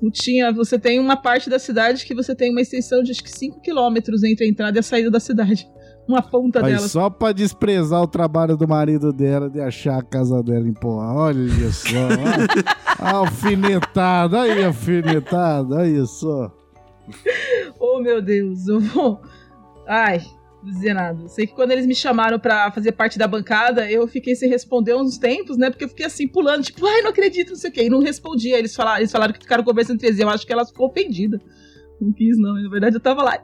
não 0.02 0.12
tinha, 0.12 0.52
você 0.52 0.78
tem 0.78 1.00
uma 1.00 1.16
parte 1.16 1.50
da 1.50 1.58
cidade 1.58 2.06
que 2.06 2.14
você 2.14 2.36
tem 2.36 2.52
uma 2.52 2.60
extensão 2.60 3.02
de 3.02 3.12
acho 3.12 3.24
que 3.24 3.32
5 3.32 3.62
quilômetros 3.62 4.22
entre 4.24 4.46
a 4.46 4.50
entrada 4.50 4.78
e 4.78 4.82
a 4.82 4.84
saída 4.84 5.10
da 5.10 5.20
cidade. 5.20 5.66
Uma 6.08 6.22
ponta 6.22 6.62
Mas 6.62 6.76
dela. 6.76 6.88
só 6.88 7.10
pra 7.10 7.32
desprezar 7.32 8.02
o 8.02 8.08
trabalho 8.08 8.58
do 8.58 8.68
marido 8.68 9.14
dela 9.14 9.50
de 9.50 9.62
achar 9.62 10.00
a 10.00 10.04
casa 10.04 10.44
dela 10.44 10.68
em 10.68 10.74
Poá. 10.74 11.14
Olha 11.14 11.72
só. 11.72 11.98
alfinetada, 13.00 14.42
aí, 14.42 14.64
alfinetada, 14.64 15.80
aí 15.80 16.06
só. 16.06 16.52
Oh, 17.80 18.00
meu 18.02 18.22
Deus, 18.22 18.68
eu 18.68 18.80
vou. 18.80 19.22
Ai, 19.88 20.22
não 20.62 20.72
dizer 20.72 20.94
nada. 20.94 21.28
Sei 21.28 21.48
que 21.48 21.54
quando 21.54 21.72
eles 21.72 21.86
me 21.86 21.96
chamaram 21.96 22.40
pra 22.40 22.72
fazer 22.72 22.92
parte 22.94 23.18
da 23.18 23.28
bancada, 23.28 23.90
eu 23.90 24.08
fiquei 24.08 24.36
sem 24.36 24.50
responder 24.50 24.96
uns 24.96 25.18
tempos, 25.18 25.58
né? 25.58 25.70
Porque 25.70 25.86
eu 25.86 25.90
fiquei 25.90 26.06
assim, 26.06 26.28
pulando, 26.28 26.64
tipo, 26.64 26.86
ai, 26.86 27.02
não 27.02 27.10
acredito, 27.10 27.50
não 27.50 27.56
sei 27.56 27.70
o 27.70 27.74
quê. 27.74 27.84
E 27.86 27.90
não 27.90 28.00
respondi. 28.00 28.54
Aí 28.54 28.60
eles 28.60 28.76
falaram, 28.76 29.00
eles 29.00 29.12
falaram 29.12 29.34
que 29.34 29.40
ficaram 29.40 29.64
conversando 29.64 29.96
entre 29.96 30.08
eles. 30.08 30.20
Eu 30.20 30.30
acho 30.30 30.46
que 30.46 30.54
ela 30.54 30.66
ficou 30.66 30.88
ofendida. 30.88 31.40
Não 32.00 32.12
quis, 32.14 32.38
não. 32.38 32.54
Na 32.54 32.70
verdade, 32.70 32.96
eu 32.96 33.02
tava 33.02 33.24
lá. 33.24 33.38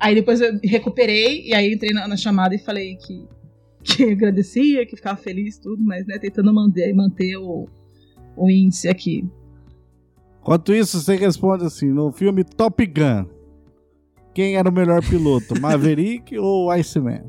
Aí 0.00 0.14
depois 0.14 0.40
eu 0.40 0.58
recuperei, 0.62 1.46
e 1.46 1.54
aí 1.54 1.72
entrei 1.72 1.92
na, 1.92 2.06
na 2.06 2.16
chamada 2.16 2.54
e 2.54 2.58
falei 2.58 2.96
que, 2.96 3.26
que 3.82 4.04
agradecia, 4.12 4.86
que 4.86 4.96
ficava 4.96 5.16
feliz, 5.16 5.58
tudo, 5.58 5.82
mas, 5.82 6.06
né, 6.06 6.18
tentando 6.18 6.52
manter, 6.54 6.92
manter 6.94 7.36
o, 7.36 7.68
o 8.36 8.50
índice 8.50 8.88
aqui. 8.88 9.28
Enquanto 10.40 10.72
isso, 10.72 11.00
você 11.00 11.16
responde 11.16 11.64
assim: 11.64 11.92
no 11.92 12.12
filme 12.12 12.44
Top 12.44 12.86
Gun, 12.86 13.26
quem 14.32 14.56
era 14.56 14.68
o 14.68 14.72
melhor 14.72 15.04
piloto? 15.04 15.54
Maverick 15.60 16.38
ou 16.38 16.70
Iceman? 16.70 17.24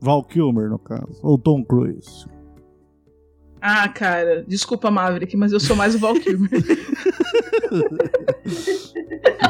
Val 0.00 0.22
Kilmer, 0.22 0.68
no 0.68 0.78
caso. 0.78 1.18
Ou 1.22 1.38
Tom 1.38 1.64
Cruise? 1.64 2.26
Ah, 3.60 3.88
cara, 3.88 4.44
desculpa, 4.46 4.90
Maverick, 4.90 5.36
mas 5.36 5.52
eu 5.52 5.58
sou 5.58 5.74
mais 5.74 5.96
o 5.96 5.98
Val 5.98 6.14
Kilmer. 6.14 6.50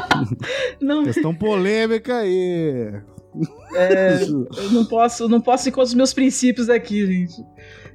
Não. 0.81 1.03
Questão 1.03 1.33
polêmica 1.33 2.17
aí. 2.17 2.93
É, 3.73 4.23
eu 4.25 4.71
não 4.71 4.85
posso, 4.85 5.27
não 5.27 5.41
posso 5.41 5.69
ir 5.69 5.71
contra 5.71 5.87
os 5.87 5.93
meus 5.93 6.13
princípios 6.13 6.69
aqui, 6.69 7.05
gente. 7.05 7.35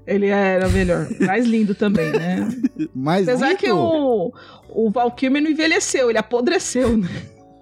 Ele 0.07 0.29
era 0.29 0.69
melhor. 0.69 1.09
Mais 1.21 1.47
lindo 1.47 1.75
também, 1.75 2.13
né? 2.13 2.49
Mais 2.95 3.27
Apesar 3.27 3.49
lindo? 3.49 3.59
que 3.59 3.73
o, 3.73 4.33
o 4.69 4.91
Val 4.91 5.11
Kilmer 5.13 5.43
não 5.43 5.51
envelheceu, 5.51 6.11
ele 6.11 6.19
apodreceu, 6.19 6.97
né? 6.97 7.09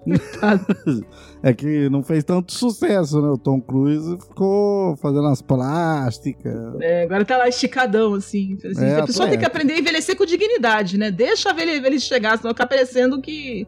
É 1.45 1.53
que 1.53 1.89
não 1.89 2.01
fez 2.01 2.23
tanto 2.23 2.53
sucesso, 2.53 3.21
né? 3.21 3.27
O 3.27 3.37
Tom 3.37 3.59
Cruise 3.59 4.17
ficou 4.17 4.95
fazendo 4.95 5.27
as 5.27 5.41
plásticas. 5.41 6.53
É, 6.79 7.03
agora 7.03 7.25
tá 7.25 7.35
lá 7.35 7.49
esticadão, 7.49 8.13
assim. 8.13 8.57
assim, 8.63 8.85
É, 8.85 9.01
a 9.01 9.05
pessoa 9.05 9.27
é. 9.27 9.31
tem 9.31 9.39
que 9.39 9.45
aprender 9.45 9.73
a 9.73 9.79
envelhecer 9.79 10.15
com 10.15 10.25
dignidade, 10.25 10.97
né? 10.97 11.11
Deixa 11.11 11.49
ele, 11.61 11.85
ele 11.85 11.99
chegar, 11.99 12.37
senão 12.37 12.51
fica 12.51 12.65
parecendo 12.65 13.21
que. 13.21 13.67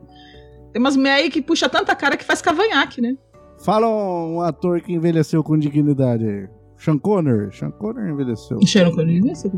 Tem 0.75 0.81
umas 0.81 0.97
mulheres 0.97 1.23
aí 1.23 1.31
que 1.31 1.41
puxa 1.41 1.69
tanta 1.69 1.95
cara 1.95 2.17
que 2.17 2.25
faz 2.25 2.41
cavanhaque, 2.41 2.99
né? 2.99 3.15
Fala 3.63 3.87
um 3.87 4.41
ator 4.41 4.81
que 4.81 4.91
envelheceu 4.91 5.41
com 5.41 5.57
dignidade 5.57 6.27
aí. 6.27 6.49
Sean 6.77 6.97
Connery. 6.97 7.55
Sean 7.55 7.71
Connery 7.71 8.11
envelheceu. 8.11 8.59
Sean 8.67 8.91
Connery 8.91 9.19
envelheceu. 9.19 9.49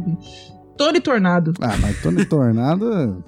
Tony 0.77 1.01
Tornado. 1.01 1.55
Ah, 1.59 1.75
mas 1.81 1.99
Tony 2.03 2.23
Tornado... 2.23 3.23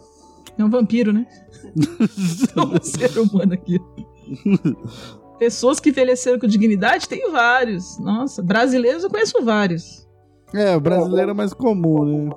É 0.56 0.64
um 0.64 0.70
vampiro, 0.70 1.12
né? 1.12 1.26
é 2.56 2.62
um 2.62 2.80
ser 2.80 3.18
humano 3.18 3.56
aqui. 3.56 3.80
Pessoas 5.40 5.80
que 5.80 5.90
envelheceram 5.90 6.38
com 6.38 6.46
dignidade, 6.46 7.10
tem 7.10 7.32
vários. 7.32 7.98
Nossa, 7.98 8.44
brasileiros 8.44 9.04
eu 9.04 9.10
conheço 9.10 9.44
vários. 9.44 10.08
É, 10.54 10.76
o 10.76 10.80
brasileiro 10.80 11.32
é 11.32 11.34
mais 11.34 11.56
comum, 11.56 12.06
né? 12.06 12.30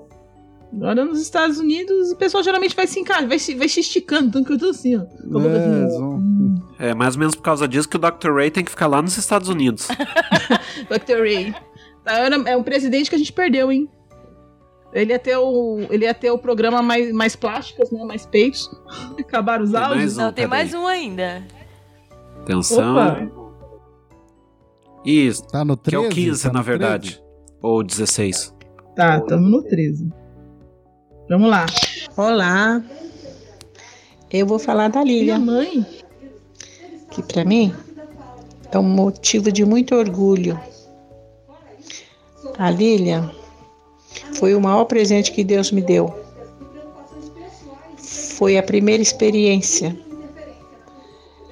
Agora 0.74 1.05
nos 1.05 1.20
Estados 1.20 1.59
Unidos, 1.59 2.12
o 2.12 2.16
pessoal 2.16 2.43
geralmente 2.43 2.74
vai 2.74 2.86
se 2.86 2.99
encaixar, 2.99 3.28
vai 3.28 3.39
se, 3.39 3.55
vai 3.55 3.69
se 3.69 3.81
esticando, 3.81 4.31
tanto 4.31 4.47
que 4.47 4.53
eu 4.55 4.59
tô 4.59 4.70
assim, 4.70 4.97
ó. 4.97 5.01
É, 5.03 5.85
assim. 5.85 6.62
É 6.78 6.94
mais 6.94 7.15
ou 7.15 7.20
menos 7.20 7.35
por 7.35 7.43
causa 7.43 7.69
disso 7.69 7.89
que 7.89 7.97
o 7.97 8.01
Dr. 8.01 8.32
Ray 8.35 8.51
tem 8.51 8.65
que 8.65 8.70
ficar 8.70 8.86
lá 8.86 9.03
nos 9.03 9.16
Estados 9.19 9.49
Unidos. 9.49 9.89
Dr. 10.89 11.19
Ray. 11.20 11.55
Tá, 12.03 12.15
É 12.47 12.57
um 12.57 12.62
presidente 12.62 13.11
que 13.11 13.15
a 13.16 13.19
gente 13.19 13.32
perdeu, 13.32 13.70
hein? 13.70 13.89
Ele 14.94 15.12
ia 15.12 15.19
ter 15.19 15.36
o, 15.36 15.78
ele 15.90 16.05
ia 16.05 16.12
ter 16.15 16.31
o 16.31 16.39
programa 16.39 16.82
mais, 16.82 17.12
mais 17.12 17.36
plásticas, 17.36 17.90
né? 17.90 18.03
Mais 18.05 18.27
peitos. 18.27 18.69
Acabaram 19.19 19.65
os 19.65 19.70
Tem 19.70 19.81
áudios. 19.81 19.99
mais 19.99 20.19
um, 20.19 20.20
Não, 20.23 20.32
tem 20.32 20.47
mais 20.47 20.74
um 20.74 20.86
ainda. 20.86 21.47
Atenção. 22.40 22.93
Opa. 22.93 23.43
Isso. 25.05 25.47
Tá 25.49 25.65
no 25.65 25.77
Que 25.77 25.94
é 25.94 25.99
o 25.99 26.09
13? 26.09 26.15
15, 26.15 26.43
Tá 26.44 26.53
na 26.53 26.62
verdade. 26.62 27.23
Ou 27.61 27.82
16. 27.82 28.55
Tá, 28.97 29.20
tamo 29.20 29.49
no 29.49 29.62
13. 29.62 30.22
Vamos 31.32 31.48
lá. 31.48 31.64
Olá. 32.14 32.82
Eu 34.30 34.46
vou 34.46 34.59
falar 34.59 34.88
da 34.88 35.02
Lília. 35.02 35.38
Minha 35.38 35.52
mãe. 35.52 35.86
Que 37.10 37.22
pra 37.22 37.42
mim 37.42 37.74
é 38.70 38.78
um 38.78 38.82
motivo 38.82 39.50
de 39.50 39.64
muito 39.64 39.94
orgulho. 39.94 40.60
A 42.59 42.68
Lília 42.68 43.30
foi 44.34 44.54
o 44.54 44.60
maior 44.60 44.84
presente 44.84 45.32
que 45.32 45.42
Deus 45.42 45.72
me 45.72 45.80
deu. 45.80 46.14
Foi 47.96 48.59
a 48.59 48.62
primeira 48.62 49.02
experiência. 49.02 49.98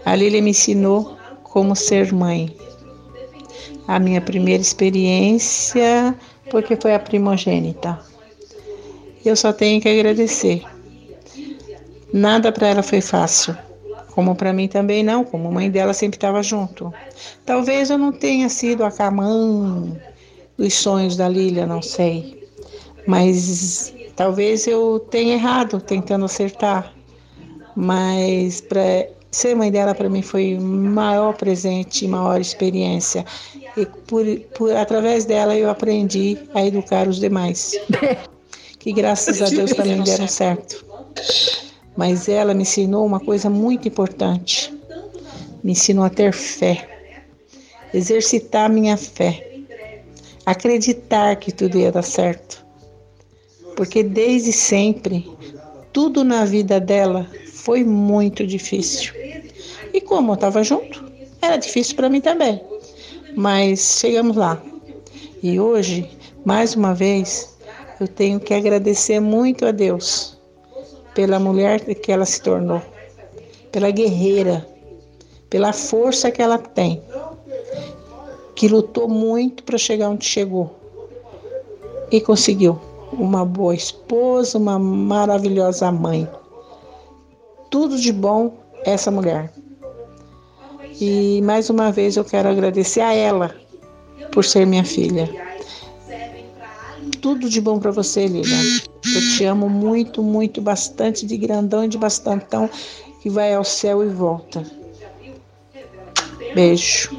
A 0.04 0.14
Lília 0.14 0.42
me 0.42 0.50
ensinou 0.50 1.16
como 1.42 1.74
ser 1.74 2.12
mãe. 2.12 2.54
A 3.88 3.98
minha 3.98 4.20
primeira 4.20 4.60
experiência, 4.60 6.14
porque 6.50 6.76
foi 6.76 6.94
a 6.94 6.98
primogênita. 6.98 8.09
Eu 9.24 9.36
só 9.36 9.52
tenho 9.52 9.80
que 9.80 9.88
agradecer. 9.88 10.62
Nada 12.12 12.50
para 12.50 12.68
ela 12.68 12.82
foi 12.82 13.00
fácil, 13.00 13.56
como 14.12 14.34
para 14.34 14.52
mim 14.52 14.66
também 14.66 15.02
não, 15.02 15.24
como 15.24 15.52
mãe 15.52 15.70
dela 15.70 15.92
sempre 15.92 16.16
estava 16.16 16.42
junto. 16.42 16.92
Talvez 17.44 17.90
eu 17.90 17.98
não 17.98 18.12
tenha 18.12 18.48
sido 18.48 18.84
a 18.84 18.90
camã 18.90 19.96
dos 20.56 20.74
sonhos 20.74 21.16
da 21.16 21.28
Lília, 21.28 21.66
não 21.66 21.82
sei. 21.82 22.48
Mas 23.06 23.94
talvez 24.16 24.66
eu 24.66 24.98
tenha 25.10 25.34
errado 25.34 25.80
tentando 25.80 26.24
acertar. 26.24 26.92
Mas 27.76 28.60
para 28.60 29.06
ser 29.30 29.54
mãe 29.54 29.70
dela 29.70 29.94
para 29.94 30.08
mim 30.08 30.22
foi 30.22 30.56
o 30.56 30.60
maior 30.60 31.34
presente, 31.34 32.08
maior 32.08 32.40
experiência. 32.40 33.24
E 33.76 33.86
por, 33.86 34.24
por 34.54 34.74
através 34.74 35.24
dela 35.24 35.54
eu 35.56 35.70
aprendi 35.70 36.36
a 36.54 36.66
educar 36.66 37.06
os 37.06 37.20
demais. 37.20 37.78
Que 38.80 38.94
graças 38.94 39.42
a 39.42 39.44
Deus 39.44 39.72
também 39.72 40.02
deram 40.02 40.26
certo. 40.26 40.84
Mas 41.94 42.30
ela 42.30 42.54
me 42.54 42.62
ensinou 42.62 43.04
uma 43.04 43.20
coisa 43.20 43.50
muito 43.50 43.86
importante. 43.86 44.74
Me 45.62 45.72
ensinou 45.72 46.02
a 46.02 46.08
ter 46.08 46.32
fé. 46.32 46.88
Exercitar 47.92 48.70
minha 48.70 48.96
fé. 48.96 49.46
Acreditar 50.46 51.36
que 51.36 51.52
tudo 51.52 51.76
ia 51.78 51.92
dar 51.92 52.02
certo. 52.02 52.64
Porque 53.76 54.02
desde 54.02 54.50
sempre, 54.50 55.30
tudo 55.92 56.24
na 56.24 56.46
vida 56.46 56.80
dela 56.80 57.28
foi 57.52 57.84
muito 57.84 58.46
difícil. 58.46 59.12
E 59.92 60.00
como 60.00 60.30
eu 60.30 60.34
estava 60.36 60.64
junto, 60.64 61.04
era 61.42 61.58
difícil 61.58 61.96
para 61.96 62.08
mim 62.08 62.22
também. 62.22 62.62
Mas 63.36 63.98
chegamos 64.00 64.36
lá. 64.38 64.60
E 65.42 65.60
hoje, 65.60 66.08
mais 66.46 66.74
uma 66.74 66.94
vez, 66.94 67.50
eu 68.00 68.08
tenho 68.08 68.40
que 68.40 68.54
agradecer 68.54 69.20
muito 69.20 69.66
a 69.66 69.70
Deus 69.70 70.38
pela 71.14 71.38
mulher 71.38 71.80
que 71.96 72.10
ela 72.10 72.24
se 72.24 72.40
tornou, 72.40 72.80
pela 73.70 73.90
guerreira, 73.90 74.66
pela 75.50 75.70
força 75.74 76.30
que 76.30 76.40
ela 76.40 76.56
tem, 76.56 77.02
que 78.54 78.68
lutou 78.68 79.06
muito 79.06 79.62
para 79.64 79.76
chegar 79.76 80.08
onde 80.08 80.24
chegou 80.24 80.74
e 82.10 82.22
conseguiu. 82.22 82.80
Uma 83.12 83.44
boa 83.44 83.74
esposa, 83.74 84.56
uma 84.56 84.78
maravilhosa 84.78 85.90
mãe. 85.92 86.26
Tudo 87.70 87.98
de 87.98 88.12
bom 88.12 88.54
essa 88.84 89.10
mulher. 89.10 89.52
E 90.98 91.42
mais 91.42 91.68
uma 91.68 91.92
vez 91.92 92.16
eu 92.16 92.24
quero 92.24 92.48
agradecer 92.48 93.00
a 93.00 93.12
ela 93.12 93.54
por 94.32 94.44
ser 94.44 94.66
minha 94.66 94.84
filha. 94.84 95.49
Tudo 97.20 97.48
de 97.48 97.60
bom 97.60 97.78
para 97.78 97.90
você, 97.90 98.26
Lilian. 98.26 98.80
Eu 99.04 99.20
te 99.36 99.44
amo 99.44 99.68
muito, 99.68 100.22
muito, 100.22 100.60
bastante, 100.60 101.26
de 101.26 101.36
grandão 101.36 101.84
e 101.84 101.88
de 101.88 101.98
bastantão, 101.98 102.68
que 103.20 103.28
vai 103.28 103.54
ao 103.54 103.64
céu 103.64 104.04
e 104.04 104.08
volta. 104.08 104.64
Beijo. 106.54 107.10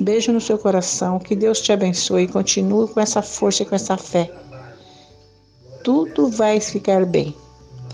Beijo 0.00 0.32
no 0.32 0.40
seu 0.40 0.58
coração. 0.58 1.18
Que 1.18 1.34
Deus 1.34 1.60
te 1.60 1.72
abençoe 1.72 2.24
e 2.24 2.28
continue 2.28 2.88
com 2.88 3.00
essa 3.00 3.22
força 3.22 3.62
e 3.62 3.66
com 3.66 3.74
essa 3.74 3.96
fé. 3.96 4.30
Tudo 5.82 6.28
vai 6.28 6.60
ficar 6.60 7.04
bem. 7.06 7.34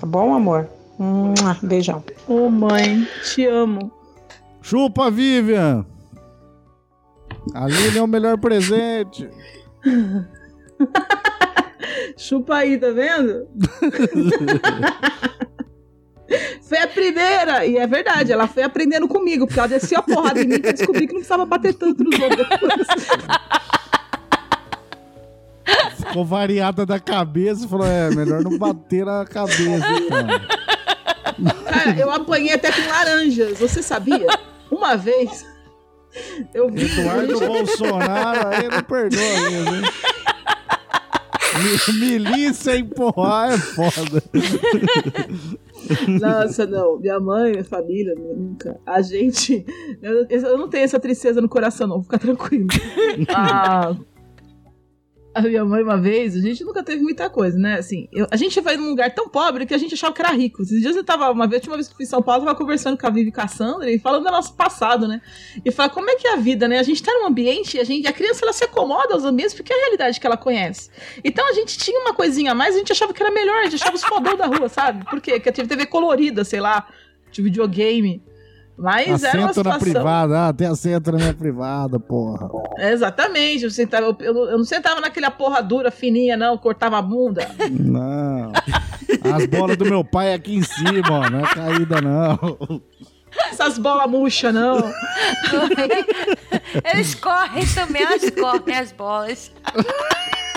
Tá 0.00 0.06
bom, 0.06 0.34
amor? 0.34 0.68
Mua, 0.98 1.56
Beijão. 1.62 2.02
Ô, 2.28 2.48
mãe, 2.48 3.06
te 3.24 3.46
amo. 3.46 3.90
Chupa, 4.60 5.10
Vivian! 5.10 5.86
A 7.54 7.66
Lilian 7.66 8.00
é 8.00 8.02
o 8.02 8.06
melhor 8.06 8.38
presente. 8.38 9.28
Chupa 12.16 12.56
aí, 12.56 12.78
tá 12.78 12.90
vendo? 12.90 13.48
foi 16.62 16.78
a 16.78 16.86
primeira! 16.86 17.66
E 17.66 17.76
é 17.76 17.86
verdade, 17.86 18.32
ela 18.32 18.46
foi 18.46 18.62
aprendendo 18.62 19.08
comigo, 19.08 19.46
porque 19.46 19.58
ela 19.58 19.68
desceu 19.68 19.98
a 19.98 20.02
porrada 20.02 20.40
em 20.40 20.46
mim 20.46 20.60
pra 20.60 20.72
descobrir 20.72 21.06
que 21.06 21.12
não 21.12 21.20
precisava 21.20 21.44
bater 21.44 21.74
tanto 21.74 22.04
nos 22.04 22.18
outros. 22.18 22.46
Ficou 25.96 26.24
variada 26.24 26.86
da 26.86 27.00
cabeça 27.00 27.64
e 27.64 27.68
falou: 27.68 27.86
é, 27.86 28.10
melhor 28.10 28.42
não 28.42 28.56
bater 28.58 29.04
na 29.04 29.24
cabeça, 29.24 29.86
então. 29.90 30.26
Cara, 31.64 31.98
eu 31.98 32.10
apanhei 32.10 32.52
até 32.54 32.70
com 32.70 32.88
laranjas, 32.88 33.58
você 33.58 33.82
sabia? 33.82 34.26
Uma 34.70 34.96
vez. 34.96 35.44
Eu 36.52 36.70
vi. 36.70 36.84
Eduardo 36.84 37.40
Bolsonaro 37.40 38.48
aí 38.48 38.68
não 38.68 38.82
perdoa 38.82 39.50
mesmo, 39.50 39.74
hein? 39.74 39.82
Mi- 41.58 41.98
Milícia 42.00 42.76
empurrar 42.76 43.52
é 43.52 43.58
foda. 43.58 44.22
Nossa, 46.20 46.66
não. 46.66 46.98
Minha 46.98 47.20
mãe, 47.20 47.52
minha 47.52 47.64
família, 47.64 48.14
nunca. 48.16 48.78
A 48.86 49.00
gente. 49.02 49.64
Eu, 50.02 50.26
eu 50.28 50.58
não 50.58 50.68
tenho 50.68 50.84
essa 50.84 50.98
tristeza 50.98 51.40
no 51.40 51.48
coração, 51.48 51.86
não. 51.86 52.02
Fica 52.02 52.18
tranquilo. 52.18 52.66
Ah, 53.28 53.94
a 55.34 55.42
minha 55.42 55.64
mãe, 55.64 55.82
uma 55.82 55.96
vez, 55.98 56.36
a 56.36 56.40
gente 56.40 56.62
nunca 56.64 56.82
teve 56.82 57.02
muita 57.02 57.28
coisa, 57.28 57.58
né? 57.58 57.78
Assim, 57.78 58.08
eu- 58.12 58.26
a 58.30 58.36
gente 58.36 58.60
vai 58.60 58.76
num 58.76 58.88
lugar 58.90 59.12
tão 59.14 59.28
pobre 59.28 59.66
que 59.66 59.74
a 59.74 59.78
gente 59.78 59.94
achava 59.94 60.14
que 60.14 60.22
era 60.22 60.30
rico. 60.30 60.62
Esses 60.62 60.80
dias 60.80 60.94
eu 60.96 61.02
tava, 61.02 61.30
uma 61.30 61.46
vez, 61.46 61.60
a 61.60 61.62
última 61.62 61.76
vez 61.76 61.88
que 61.88 61.94
fui 61.96 62.04
em 62.04 62.08
São 62.08 62.22
Paulo, 62.22 62.42
eu 62.42 62.46
tava 62.46 62.58
conversando 62.58 62.96
com 62.96 63.06
a 63.06 63.10
Vivi 63.10 63.28
e 63.30 63.32
com 63.32 63.40
a 63.40 63.48
Sandra 63.48 63.90
e 63.90 63.98
falando 63.98 64.24
do 64.24 64.30
nosso 64.30 64.54
passado, 64.54 65.08
né? 65.08 65.20
E 65.64 65.70
fala 65.70 65.88
como 65.88 66.08
é 66.08 66.14
que 66.16 66.26
é 66.28 66.34
a 66.34 66.36
vida, 66.36 66.68
né? 66.68 66.78
A 66.78 66.82
gente 66.82 67.02
tá 67.02 67.12
num 67.12 67.26
ambiente 67.26 67.78
a, 67.78 67.84
gente, 67.84 68.06
a 68.06 68.12
criança 68.12 68.44
ela 68.44 68.52
se 68.52 68.64
acomoda 68.64 69.12
aos 69.14 69.24
ambientes 69.24 69.54
porque 69.54 69.72
é 69.72 69.76
a 69.76 69.80
realidade 69.80 70.20
que 70.20 70.26
ela 70.26 70.36
conhece. 70.36 70.90
Então 71.24 71.48
a 71.48 71.52
gente 71.52 71.76
tinha 71.76 71.98
uma 72.00 72.14
coisinha 72.14 72.52
a 72.52 72.54
mais, 72.54 72.74
a 72.74 72.78
gente 72.78 72.92
achava 72.92 73.12
que 73.12 73.22
era 73.22 73.32
melhor, 73.32 73.58
a 73.60 73.64
gente 73.64 73.76
achava 73.76 73.96
os 73.96 74.04
fodão 74.04 74.36
da 74.36 74.46
rua, 74.46 74.68
sabe? 74.68 75.04
Por 75.04 75.20
quê? 75.20 75.32
Porque 75.32 75.50
tinha 75.52 75.66
TV 75.66 75.86
colorida, 75.86 76.44
sei 76.44 76.60
lá, 76.60 76.86
de 77.32 77.42
videogame. 77.42 78.22
Mas 78.76 79.22
era 79.22 79.38
uma 79.40 79.50
Assento 79.50 79.64
na 79.66 79.74
situação. 79.74 79.78
privada. 79.80 80.48
Ah, 80.48 80.52
tem 80.52 80.66
assento 80.66 81.12
na 81.12 81.18
minha 81.18 81.34
privada, 81.34 81.98
porra. 82.00 82.48
É, 82.78 82.92
Exatamente, 82.92 83.64
eu, 83.64 83.70
sentava, 83.70 84.06
eu, 84.06 84.16
eu- 84.20 84.50
eu 84.50 84.58
não 84.58 84.64
sentava 84.64 85.00
naquela 85.00 85.30
porra 85.30 85.62
dura, 85.62 85.90
fininha, 85.92 86.36
não, 86.36 86.58
cortava 86.58 86.98
a 86.98 87.02
bunda. 87.02 87.48
Não. 87.70 88.52
As 89.32 89.46
bolas 89.46 89.76
do 89.76 89.84
meu 89.84 90.04
pai 90.04 90.34
aqui 90.34 90.56
em 90.56 90.62
cima, 90.62 91.02
ó. 91.10 91.30
Não 91.30 91.40
é 91.40 91.54
caída, 91.54 92.00
não. 92.00 92.82
Essas 93.50 93.78
bolas 93.78 94.08
murchas, 94.10 94.52
não. 94.54 94.76
Eles 96.92 97.14
correm 97.14 97.64
também, 97.74 98.02
elas 98.02 98.30
correm 98.30 98.76
as 98.76 98.92
bolas. 98.92 99.52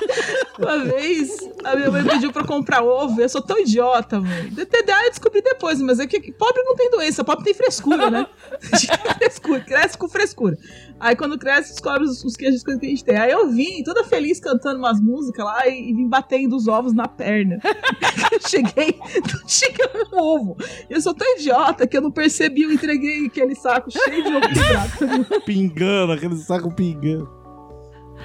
Uma 0.58 0.80
vez, 0.80 1.38
a 1.64 1.76
minha 1.76 1.92
mãe 1.92 2.04
pediu 2.04 2.32
pra 2.32 2.42
eu 2.42 2.48
comprar 2.48 2.84
ovo. 2.84 3.22
Eu 3.22 3.30
sou 3.30 3.42
tão 3.42 3.58
idiota, 3.60 4.20
mãe. 4.20 4.50
TDA 4.50 5.04
eu 5.04 5.10
descobri 5.10 5.42
depois, 5.42 5.82
mas 5.82 6.00
é 6.00 6.08
que 6.08 6.32
pobre 6.32 6.64
não 6.64 6.76
tem 6.76 6.90
doença, 6.90 7.24
pobre 7.24 7.46
tem 7.46 7.54
frescura, 7.54 8.10
né? 8.10 8.28
Frescura, 9.18 9.60
cresce 9.62 9.98
com 9.98 10.08
frescura. 10.08 10.58
Aí 11.00 11.16
quando 11.16 11.38
cresce, 11.38 11.72
descobre 11.72 12.04
os, 12.04 12.24
os 12.24 12.36
queijos 12.36 12.64
que 12.64 12.72
a 12.72 12.76
gente 12.76 13.04
tem. 13.04 13.18
Aí 13.18 13.32
eu 13.32 13.50
vim, 13.50 13.84
toda 13.84 14.04
feliz, 14.04 14.40
cantando 14.40 14.80
umas 14.80 15.00
músicas 15.00 15.46
lá 15.46 15.68
e, 15.68 15.92
e 15.92 15.94
vim 15.94 16.08
batendo 16.08 16.56
os 16.56 16.68
ovos 16.68 16.94
na 16.94 17.08
perna. 17.08 17.60
eu 18.32 18.40
cheguei, 18.48 18.98
não 19.00 19.46
tinha 19.46 19.90
um 20.14 20.18
ovo. 20.18 20.58
Eu 20.90 21.00
sou 21.02 21.14
tão 21.14 21.28
idiota 21.36 21.86
que 21.86 21.98
eu 21.98 22.02
não 22.02 22.12
percebi, 22.12 22.64
eu 22.64 22.72
entreguei 22.72 23.28
aquele 23.28 23.56
saco 23.56 23.92
cheio 23.92 24.24
de 24.24 24.36
ovo 24.36 24.48
quebrado. 24.50 25.42
Pingando, 25.46 26.14
aquele 26.14 26.36
saco 26.38 26.74
pingando. 26.74 27.37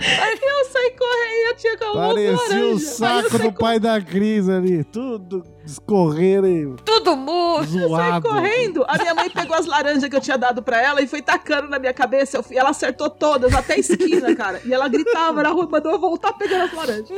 Aí 0.00 0.38
eu 0.42 0.64
saí 0.70 0.90
correndo, 0.92 1.48
eu 1.48 1.56
tinha 1.56 1.78
com 1.78 1.92
Parecia 1.92 2.66
o 2.66 2.78
saco 2.78 3.38
do 3.38 3.52
pai 3.52 3.78
da 3.78 4.00
Cris 4.00 4.48
ali. 4.48 4.82
Tudo 4.84 5.44
escorrendo 5.64 6.46
aí. 6.46 6.66
Tudo 6.84 7.14
murcho. 7.16 7.78
Eu 7.78 7.90
saí 7.90 8.20
correndo. 8.20 8.84
A 8.88 8.98
minha 8.98 9.14
mãe 9.14 9.30
pegou 9.30 9.54
as 9.56 9.66
laranjas 9.66 10.08
que 10.08 10.16
eu 10.16 10.20
tinha 10.20 10.36
dado 10.36 10.62
pra 10.62 10.82
ela 10.82 11.00
e 11.02 11.06
foi 11.06 11.22
tacando 11.22 11.68
na 11.68 11.78
minha 11.78 11.92
cabeça. 11.94 12.42
Fui- 12.42 12.56
ela 12.56 12.70
acertou 12.70 13.08
todas, 13.10 13.54
até 13.54 13.74
a 13.74 13.78
esquina, 13.78 14.34
cara. 14.34 14.60
E 14.64 14.72
ela 14.74 14.88
gritava 14.88 15.42
na 15.42 15.50
rua, 15.50 15.68
mandou 15.70 15.92
eu 15.92 15.98
voltar 16.00 16.32
pegando 16.32 16.64
as 16.64 16.72
laranjas. 16.72 17.08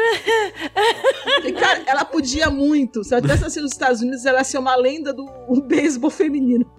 E, 1.45 1.53
cara, 1.53 1.83
ela 1.87 2.05
podia 2.05 2.51
muito. 2.51 3.03
Se 3.05 3.15
ela 3.15 3.23
tivesse 3.23 3.43
nascido 3.43 3.63
nos 3.63 3.73
Estados 3.73 4.01
Unidos, 4.03 4.27
ela 4.27 4.39
ia 4.39 4.45
ser 4.45 4.59
uma 4.59 4.77
lenda 4.77 5.13
do 5.13 5.27
beisebol 5.67 6.11
feminino. 6.11 6.71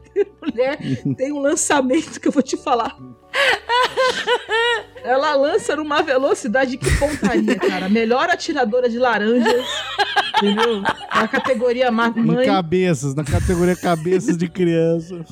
Mulher 0.41 0.77
tem 1.17 1.31
um 1.31 1.39
lançamento 1.39 2.19
que 2.19 2.27
eu 2.27 2.31
vou 2.31 2.43
te 2.43 2.55
falar. 2.57 2.95
Ela 5.03 5.35
lança 5.35 5.75
numa 5.75 6.01
velocidade 6.01 6.77
que 6.77 6.89
pontaria, 6.97 7.55
cara. 7.57 7.89
Melhor 7.89 8.29
atiradora 8.29 8.89
de 8.89 8.97
laranjas, 8.97 9.65
entendeu? 10.37 10.81
Na 10.81 11.27
categoria 11.27 11.91
ma- 11.91 12.13
Em 12.15 12.23
mãe. 12.23 12.45
cabeças, 12.45 13.13
na 13.13 13.23
categoria 13.23 13.75
cabeças 13.75 14.35
de 14.37 14.47
criança. 14.49 15.23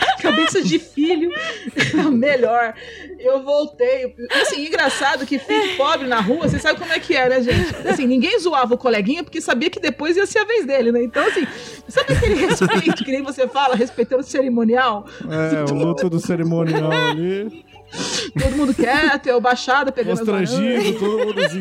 Cabeça 0.20 0.62
de 0.62 0.78
filho, 0.78 1.30
melhor. 2.12 2.74
Eu 3.18 3.42
voltei. 3.42 4.14
Assim, 4.42 4.66
engraçado 4.66 5.26
que 5.26 5.38
filho 5.38 5.76
pobre 5.76 6.06
na 6.06 6.20
rua, 6.20 6.48
você 6.48 6.58
sabe 6.58 6.78
como 6.78 6.92
é 6.92 6.98
que 6.98 7.16
é, 7.16 7.28
né, 7.28 7.42
gente? 7.42 7.88
Assim, 7.88 8.06
ninguém 8.06 8.38
zoava 8.38 8.74
o 8.74 8.78
coleguinha 8.78 9.22
porque 9.24 9.40
sabia 9.40 9.70
que 9.70 9.80
depois 9.80 10.16
ia 10.16 10.26
ser 10.26 10.40
a 10.40 10.44
vez 10.44 10.66
dele, 10.66 10.92
né? 10.92 11.02
Então, 11.02 11.26
assim, 11.26 11.46
sabe 11.88 12.12
aquele 12.12 12.34
respeito 12.46 13.04
que 13.04 13.10
nem 13.10 13.22
você 13.22 13.46
fala, 13.48 13.74
respeitando 13.74 14.22
o 14.22 14.24
cerimonial? 14.24 15.06
É, 15.28 15.70
o 15.70 15.74
luto 15.74 16.08
do 16.08 16.20
cerimonial 16.20 16.90
ali. 16.90 17.64
Todo 18.40 18.56
mundo 18.56 18.74
quieto, 18.74 19.26
eu 19.26 19.40
baixada, 19.40 19.90
pegando 19.90 20.18
Constrangido, 20.18 20.98
todo 20.98 21.26
mundo 21.26 21.40
assim. 21.40 21.60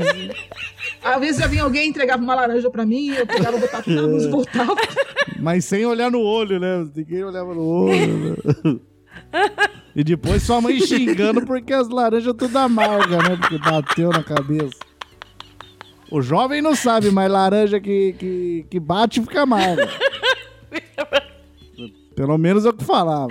Às 1.04 1.20
vezes 1.20 1.42
já 1.42 1.48
vinha 1.48 1.64
alguém 1.64 1.86
e 1.86 1.90
entregava 1.90 2.22
uma 2.22 2.36
laranja 2.36 2.70
pra 2.70 2.86
mim, 2.86 3.10
eu 3.10 3.26
pegava, 3.26 3.58
botava 3.58 3.84
na 3.88 4.02
luz 4.02 4.24
e 4.24 4.28
voltava. 4.30 4.76
Mas 5.40 5.66
sem 5.66 5.86
olhar 5.86 6.12
no 6.12 6.22
olho, 6.22 6.60
né? 6.60 6.88
Ninguém 6.96 7.24
olhava 7.24 7.54
no 7.54 7.66
olho. 7.66 8.38
né? 8.64 8.80
E 9.96 10.04
depois 10.04 10.44
sua 10.44 10.62
mãe 10.62 10.80
xingando 10.80 11.46
porque 11.46 11.74
as 11.74 11.90
laranjas 11.90 12.34
tudo 12.38 12.58
amarga, 12.58 13.18
né? 13.18 13.38
Porque 13.40 13.58
bateu 13.58 14.10
na 14.10 14.24
cabeça. 14.24 14.78
O 16.12 16.22
jovem 16.22 16.62
não 16.62 16.76
sabe, 16.76 17.12
mas 17.12 17.32
laranja 17.32 17.80
que, 17.80 18.14
que, 18.18 18.66
que 18.70 18.80
bate 18.80 19.22
fica 19.22 19.42
amarga. 19.42 19.88
Pelo 22.16 22.38
menos 22.38 22.66
é 22.66 22.70
o 22.70 22.74
que 22.74 22.84
falava. 22.84 23.30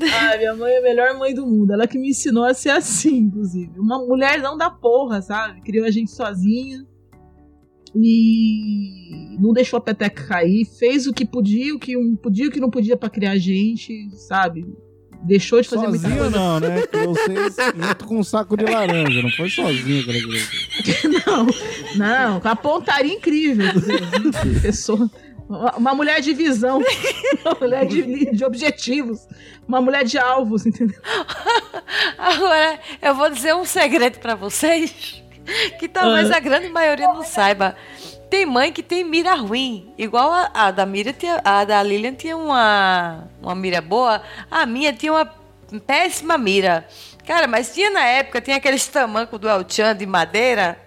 Ai, 0.00 0.38
minha 0.38 0.54
mãe 0.54 0.72
é 0.72 0.78
a 0.78 0.82
melhor 0.82 1.18
mãe 1.18 1.34
do 1.34 1.46
mundo. 1.46 1.72
Ela 1.72 1.86
que 1.86 1.98
me 1.98 2.10
ensinou 2.10 2.44
a 2.44 2.54
ser 2.54 2.70
assim, 2.70 3.16
inclusive. 3.18 3.78
Uma 3.78 3.98
mulher 3.98 4.40
não 4.40 4.56
da 4.56 4.70
porra, 4.70 5.20
sabe? 5.22 5.60
Criou 5.62 5.86
a 5.86 5.90
gente 5.90 6.10
sozinha. 6.10 6.84
E 7.96 9.36
não 9.38 9.52
deixou 9.52 9.76
a 9.78 9.80
peteca 9.80 10.26
cair. 10.26 10.64
Fez 10.78 11.06
o 11.06 11.12
que 11.12 11.24
podia, 11.24 11.74
o 11.74 11.78
que 11.78 11.94
não 11.96 12.16
podia, 12.16 12.48
o 12.48 12.50
que 12.50 12.60
não 12.60 12.70
podia 12.70 12.96
pra 12.96 13.08
criar 13.08 13.32
a 13.32 13.38
gente, 13.38 14.10
sabe? 14.16 14.66
Deixou 15.22 15.60
de 15.60 15.68
fazer 15.68 15.86
muita 15.88 16.02
Sozinho 16.02 16.20
coisa. 16.20 16.36
não, 16.38 16.60
né? 16.60 16.82
Vocês 17.06 17.56
junto 17.74 18.04
com 18.04 18.18
um 18.18 18.24
saco 18.24 18.56
de 18.58 18.64
laranja. 18.64 19.22
Não 19.22 19.30
foi 19.30 19.48
sozinho 19.48 20.04
que 20.04 20.10
ela 20.10 20.20
criou. 20.20 21.24
Não, 21.26 21.46
não, 21.96 22.40
com 22.40 22.48
a 22.48 22.56
pontaria 22.56 23.14
incrível. 23.14 23.64
Pessoa. 24.60 25.10
Uma 25.48 25.94
mulher 25.94 26.20
de 26.20 26.32
visão, 26.32 26.80
uma 27.44 27.56
mulher 27.60 27.86
de, 27.86 28.30
de 28.32 28.44
objetivos, 28.44 29.26
uma 29.68 29.80
mulher 29.80 30.04
de 30.04 30.18
alvos, 30.18 30.64
entendeu? 30.64 30.98
Agora, 32.18 32.78
eu 33.02 33.14
vou 33.14 33.28
dizer 33.30 33.54
um 33.54 33.64
segredo 33.64 34.18
pra 34.18 34.34
vocês 34.34 35.22
que 35.78 35.86
talvez 35.88 36.30
Ah. 36.30 36.36
a 36.36 36.40
grande 36.40 36.68
maioria 36.70 37.08
não 37.08 37.22
saiba. 37.22 37.76
Tem 38.30 38.46
mãe 38.46 38.72
que 38.72 38.82
tem 38.82 39.04
mira 39.04 39.34
ruim. 39.34 39.92
Igual 39.98 40.32
a, 40.32 40.50
a 40.54 40.70
da 40.70 40.86
Mira 40.86 41.12
tinha, 41.12 41.40
a 41.44 41.64
da 41.64 41.82
Lilian 41.82 42.14
tinha 42.14 42.36
uma, 42.36 43.28
uma 43.40 43.54
mira 43.54 43.80
boa, 43.80 44.22
a 44.50 44.64
minha 44.66 44.92
tinha 44.92 45.12
uma 45.12 45.30
péssima 45.86 46.38
mira. 46.38 46.88
Cara, 47.26 47.46
mas 47.46 47.72
tinha 47.72 47.90
na 47.90 48.02
época, 48.04 48.40
tinha 48.40 48.56
aqueles 48.56 48.86
tamancos 48.88 49.38
do 49.38 49.48
El 49.48 49.64
Chan 49.68 49.94
de 49.94 50.06
madeira. 50.06 50.78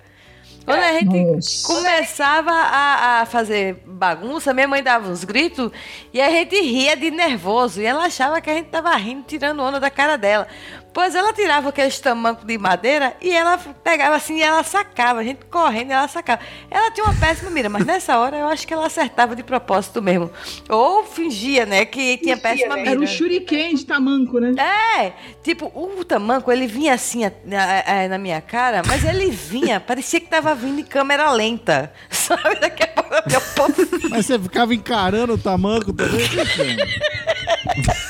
Quando 0.67 0.81
a 0.83 0.91
gente 0.99 1.63
começava 1.63 2.51
a, 2.51 3.21
a 3.21 3.25
fazer 3.25 3.81
bagunça, 3.85 4.53
minha 4.53 4.67
mãe 4.67 4.83
dava 4.83 5.09
uns 5.09 5.23
gritos 5.23 5.71
e 6.13 6.19
a 6.19 6.29
gente 6.29 6.59
ria 6.59 6.93
de 6.97 7.09
nervoso. 7.09 7.81
E 7.81 7.85
ela 7.85 8.03
achava 8.03 8.41
que 8.41 8.49
a 8.49 8.53
gente 8.53 8.67
tava 8.67 8.93
rindo, 8.97 9.23
tirando 9.25 9.61
onda 9.61 9.79
da 9.79 9.89
cara 9.89 10.17
dela. 10.17 10.45
Pois 10.97 11.13
ela 11.13 11.31
tirava 11.31 11.69
aqueles 11.69 11.99
tamancos 11.99 12.43
de 12.43 12.57
madeira 12.57 13.15
e 13.21 13.29
ela 13.31 13.55
pegava 13.83 14.15
assim 14.15 14.37
e 14.37 14.41
ela 14.41 14.63
sacava. 14.63 15.19
A 15.19 15.23
gente 15.23 15.45
correndo 15.45 15.91
e 15.91 15.93
ela 15.93 16.07
sacava. 16.07 16.41
Ela 16.71 16.89
tinha 16.89 17.05
uma 17.05 17.13
péssima 17.13 17.51
mira, 17.51 17.69
mas 17.69 17.85
nessa 17.85 18.17
hora 18.17 18.35
eu 18.35 18.47
acho 18.47 18.65
que 18.65 18.73
ela 18.73 18.87
acertava 18.87 19.35
de 19.35 19.43
propósito 19.43 20.01
mesmo. 20.01 20.31
Ou 20.67 21.03
fingia, 21.03 21.67
né, 21.67 21.85
que 21.85 22.17
tinha 22.17 22.35
péssima 22.35 22.77
mira. 22.77 22.89
Era 22.89 22.99
um 22.99 23.05
shuriken 23.05 23.75
de 23.75 23.85
tamanco, 23.85 24.39
né? 24.39 24.53
É, 24.59 25.13
tipo, 25.43 25.71
o 25.75 26.03
tamanco, 26.03 26.51
ele 26.51 26.65
vinha 26.65 26.95
assim 26.95 27.25
a- 27.25 27.31
a- 27.51 28.05
a- 28.05 28.07
na 28.07 28.17
minha 28.17 28.41
cara, 28.41 28.81
mas 28.87 29.05
ele 29.05 29.29
vinha, 29.29 29.79
parecia 29.79 30.19
que 30.19 30.25
tava 30.27 30.55
vindo 30.55 30.79
em 30.79 30.83
câmera 30.83 31.31
lenta. 31.31 31.93
Sabe? 32.09 32.59
Daqui 32.59 32.81
a 32.81 32.87
pouco 32.87 33.81
eu 33.83 34.09
Mas 34.09 34.25
você 34.25 34.39
ficava 34.39 34.73
encarando 34.73 35.35
o 35.35 35.37
tamanco 35.37 35.93
também? 35.93 36.25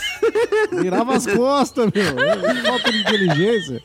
Virava 0.81 1.15
as 1.15 1.25
costas, 1.25 1.89
meu. 1.93 2.63
Falta 2.63 2.91
de 2.91 2.99
inteligência. 2.99 3.81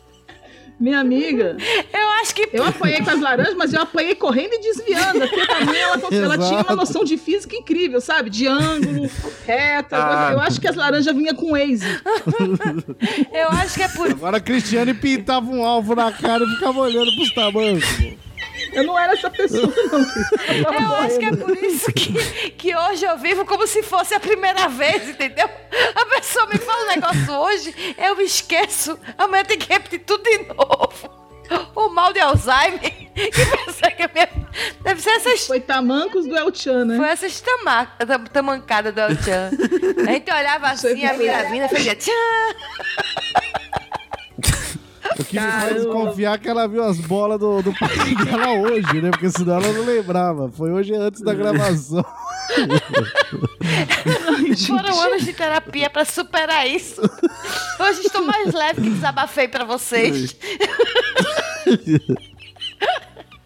Minha 0.82 0.98
amiga. 0.98 1.56
Eu 1.92 2.08
acho 2.20 2.34
que. 2.34 2.48
Eu 2.52 2.64
apanhei 2.64 3.00
com 3.02 3.10
as 3.10 3.20
laranjas, 3.20 3.54
mas 3.54 3.72
eu 3.72 3.82
apanhei 3.82 4.16
correndo 4.16 4.54
e 4.54 4.60
desviando. 4.60 5.20
Porque 5.20 5.46
também 5.46 5.80
ela, 5.80 6.00
ela 6.10 6.38
tinha 6.38 6.60
uma 6.60 6.74
noção 6.74 7.04
de 7.04 7.16
física 7.16 7.54
incrível, 7.54 8.00
sabe? 8.00 8.28
De 8.28 8.48
ângulo, 8.48 9.08
reta. 9.46 9.96
Ah. 9.96 10.30
Eu 10.32 10.40
acho 10.40 10.60
que 10.60 10.66
as 10.66 10.74
laranjas 10.74 11.14
vinham 11.14 11.36
com 11.36 11.52
Waze. 11.52 11.86
Eu 13.32 13.48
acho 13.50 13.74
que 13.74 13.82
é 13.82 13.88
por. 13.88 14.10
Agora 14.10 14.38
a 14.38 14.40
Cristiane 14.40 14.92
pintava 14.92 15.48
um 15.48 15.64
alvo 15.64 15.94
na 15.94 16.10
cara 16.10 16.42
e 16.42 16.48
ficava 16.54 16.80
olhando 16.80 17.14
pros 17.14 17.32
tamancos. 17.32 17.84
pô. 17.92 18.31
Eu 18.72 18.84
não 18.84 18.98
era 18.98 19.12
essa 19.12 19.30
pessoa, 19.30 19.72
não. 19.92 20.72
Eu 20.72 20.96
acho 20.96 21.18
que 21.18 21.24
é 21.26 21.36
por 21.36 21.56
isso 21.56 21.92
que, 21.92 22.50
que 22.52 22.74
hoje 22.76 23.04
eu 23.04 23.18
vivo 23.18 23.44
como 23.44 23.66
se 23.66 23.82
fosse 23.82 24.14
a 24.14 24.20
primeira 24.20 24.68
vez, 24.68 25.08
entendeu? 25.08 25.48
A 25.94 26.06
pessoa 26.06 26.46
me 26.46 26.56
fala 26.58 26.84
um 26.84 26.88
negócio 26.88 27.32
hoje, 27.34 27.94
eu 27.98 28.20
esqueço. 28.20 28.98
Amanhã 29.18 29.44
tem 29.44 29.58
que 29.58 29.68
repetir 29.70 30.00
tudo 30.00 30.22
de 30.24 30.38
novo. 30.54 31.22
O 31.74 31.88
mal 31.90 32.14
de 32.14 32.20
Alzheimer, 32.20 32.80
que 32.80 33.30
persegue 33.30 34.04
a 34.04 34.10
minha. 34.14 34.28
Deve 34.82 35.02
ser 35.02 35.10
essas. 35.10 35.46
Foi 35.46 35.60
tamancos 35.60 36.26
do 36.26 36.34
El 36.34 36.54
Chan, 36.54 36.86
né? 36.86 36.96
Foi 36.96 37.08
essas 37.08 37.38
tama... 37.42 37.84
tam- 38.06 38.24
tamancadas 38.24 38.94
do 38.94 39.00
El 39.00 39.10
Chan. 39.22 39.50
A 40.08 40.12
gente 40.12 40.30
olhava 40.30 40.68
assim, 40.68 41.04
a 41.04 41.12
mira 41.12 41.42
vinda 41.50 41.68
fazia 41.68 41.94
tchan. 41.94 42.10
O 45.18 45.24
que 45.24 45.38
me 45.38 45.46
faz 45.46 45.74
desconfiar 45.76 46.38
que 46.38 46.48
ela 46.48 46.66
viu 46.66 46.82
as 46.82 46.98
bolas 46.98 47.38
do, 47.38 47.62
do 47.62 47.72
pai 47.78 47.88
dela 48.24 48.52
hoje, 48.52 49.00
né? 49.00 49.10
Porque 49.10 49.30
senão 49.30 49.56
ela 49.56 49.72
não 49.72 49.84
lembrava. 49.84 50.50
Foi 50.50 50.70
hoje 50.72 50.94
antes 50.94 51.20
da 51.22 51.34
gravação. 51.34 52.04
Foram 54.66 55.00
anos 55.00 55.24
de 55.24 55.32
terapia 55.32 55.88
pra 55.90 56.04
superar 56.04 56.68
isso. 56.68 57.00
Hoje 57.80 58.00
estou 58.00 58.24
mais 58.24 58.52
leve 58.52 58.82
que 58.82 58.90
desabafei 58.90 59.48
pra 59.48 59.64
vocês. 59.64 60.36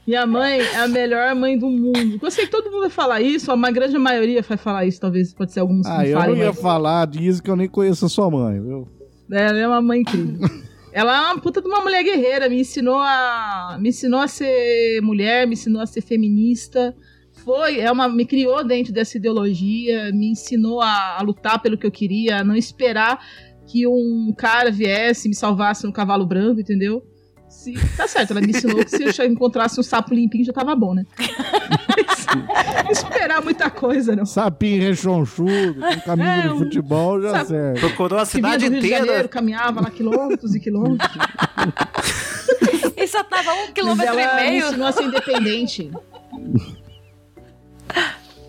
Minha 0.07 0.25
mãe 0.25 0.61
é 0.61 0.77
a 0.77 0.87
melhor 0.89 1.35
mãe 1.35 1.59
do 1.59 1.69
mundo. 1.69 2.19
Eu 2.23 2.31
sei 2.31 2.45
que 2.45 2.51
todo 2.51 2.71
mundo 2.71 2.83
vai 2.83 2.91
falar 2.91 3.21
isso, 3.21 3.53
uma 3.53 3.73
grande 3.73 3.99
maioria 3.99 4.41
vai 4.41 4.57
falar 4.57 4.85
isso, 4.87 5.01
talvez 5.01 5.35
pode 5.35 5.53
ser 5.53 5.61
alguns 5.61 5.85
Ah, 5.85 6.07
eu 6.07 6.19
não 6.21 6.37
ia 6.37 6.53
falar 6.53 7.07
disso 7.09 7.43
que 7.43 7.51
eu 7.51 7.57
nem 7.57 7.69
conheço 7.69 8.07
a 8.07 8.09
sua 8.09 8.31
mãe, 8.31 8.61
viu? 8.61 8.89
Ela 9.31 9.59
é 9.59 9.67
uma 9.67 9.83
mãe 9.83 10.01
incrível. 10.01 10.49
Ela 10.97 11.15
é 11.15 11.21
uma 11.31 11.43
puta 11.43 11.61
de 11.61 11.69
uma 11.69 11.83
mulher 11.83 12.03
guerreira, 12.03 12.49
me 12.49 12.59
ensinou 12.59 12.99
a 12.99 13.77
me 13.79 13.91
ensinou 13.91 14.19
a 14.19 14.27
ser 14.27 15.03
mulher, 15.03 15.47
me 15.47 15.53
ensinou 15.53 15.83
a 15.83 15.87
ser 15.87 16.01
feminista. 16.01 16.97
Foi, 17.45 17.81
é 17.81 17.93
uma 17.93 18.09
me 18.09 18.25
criou 18.25 18.65
dentro 18.65 18.95
dessa 18.95 19.19
ideologia, 19.19 20.11
me 20.11 20.31
ensinou 20.31 20.81
a, 20.81 21.19
a 21.19 21.23
lutar 21.23 21.61
pelo 21.61 21.77
que 21.77 21.87
eu 21.87 21.91
queria, 21.91 22.39
a 22.39 22.45
não 22.45 22.57
esperar 22.57 23.23
que 23.67 23.87
um 23.87 24.33
cara 24.35 24.71
viesse 24.71 25.29
e 25.29 25.29
me 25.29 25.35
salvasse 25.35 25.85
no 25.85 25.93
cavalo 25.93 26.25
branco, 26.25 26.61
entendeu? 26.63 27.07
Se, 27.75 27.97
tá 27.97 28.07
certo, 28.07 28.31
ela 28.31 28.41
me 28.41 28.51
ensinou 28.51 28.85
que 28.85 28.91
se 28.91 29.03
eu 29.03 29.13
já 29.13 29.27
encontrasse 29.27 29.81
um 29.81 29.83
sapo 29.83 30.15
limpinho 30.15 30.45
já 30.45 30.53
tava 30.53 30.75
bom, 30.77 30.95
né? 30.95 31.05
Mas, 32.85 32.99
esperar 33.03 33.43
muita 33.43 33.69
coisa, 33.71 34.15
não. 34.15 34.25
Sapinho 34.25 34.83
rechonchudo, 34.83 35.81
com 35.81 36.01
caminho 36.03 36.29
É, 36.29 36.43
de 36.43 36.49
um- 36.49 36.59
futebol, 36.59 37.21
já 37.21 37.45
serve. 37.45 37.81
Procurou 37.81 38.19
a 38.21 38.27
Que 38.27 38.41
vinha 38.41 38.59
do 38.59 38.69
Rio 38.71 38.81
de 38.81 38.89
Janeiro, 38.89 39.29
caminhava 39.29 39.81
lá 39.81 39.91
quilômetros 39.91 40.55
e 40.55 40.61
quilômetros. 40.61 41.11
E 42.97 43.07
só 43.09 43.23
tava 43.23 43.53
um 43.53 43.73
quilômetro 43.73 44.07
ela 44.19 44.23
e 44.23 44.27
me 44.27 44.51
meio. 44.51 44.67
ensinou 44.69 44.87
a 44.87 44.93
ser 44.93 45.05
independente. 45.05 45.91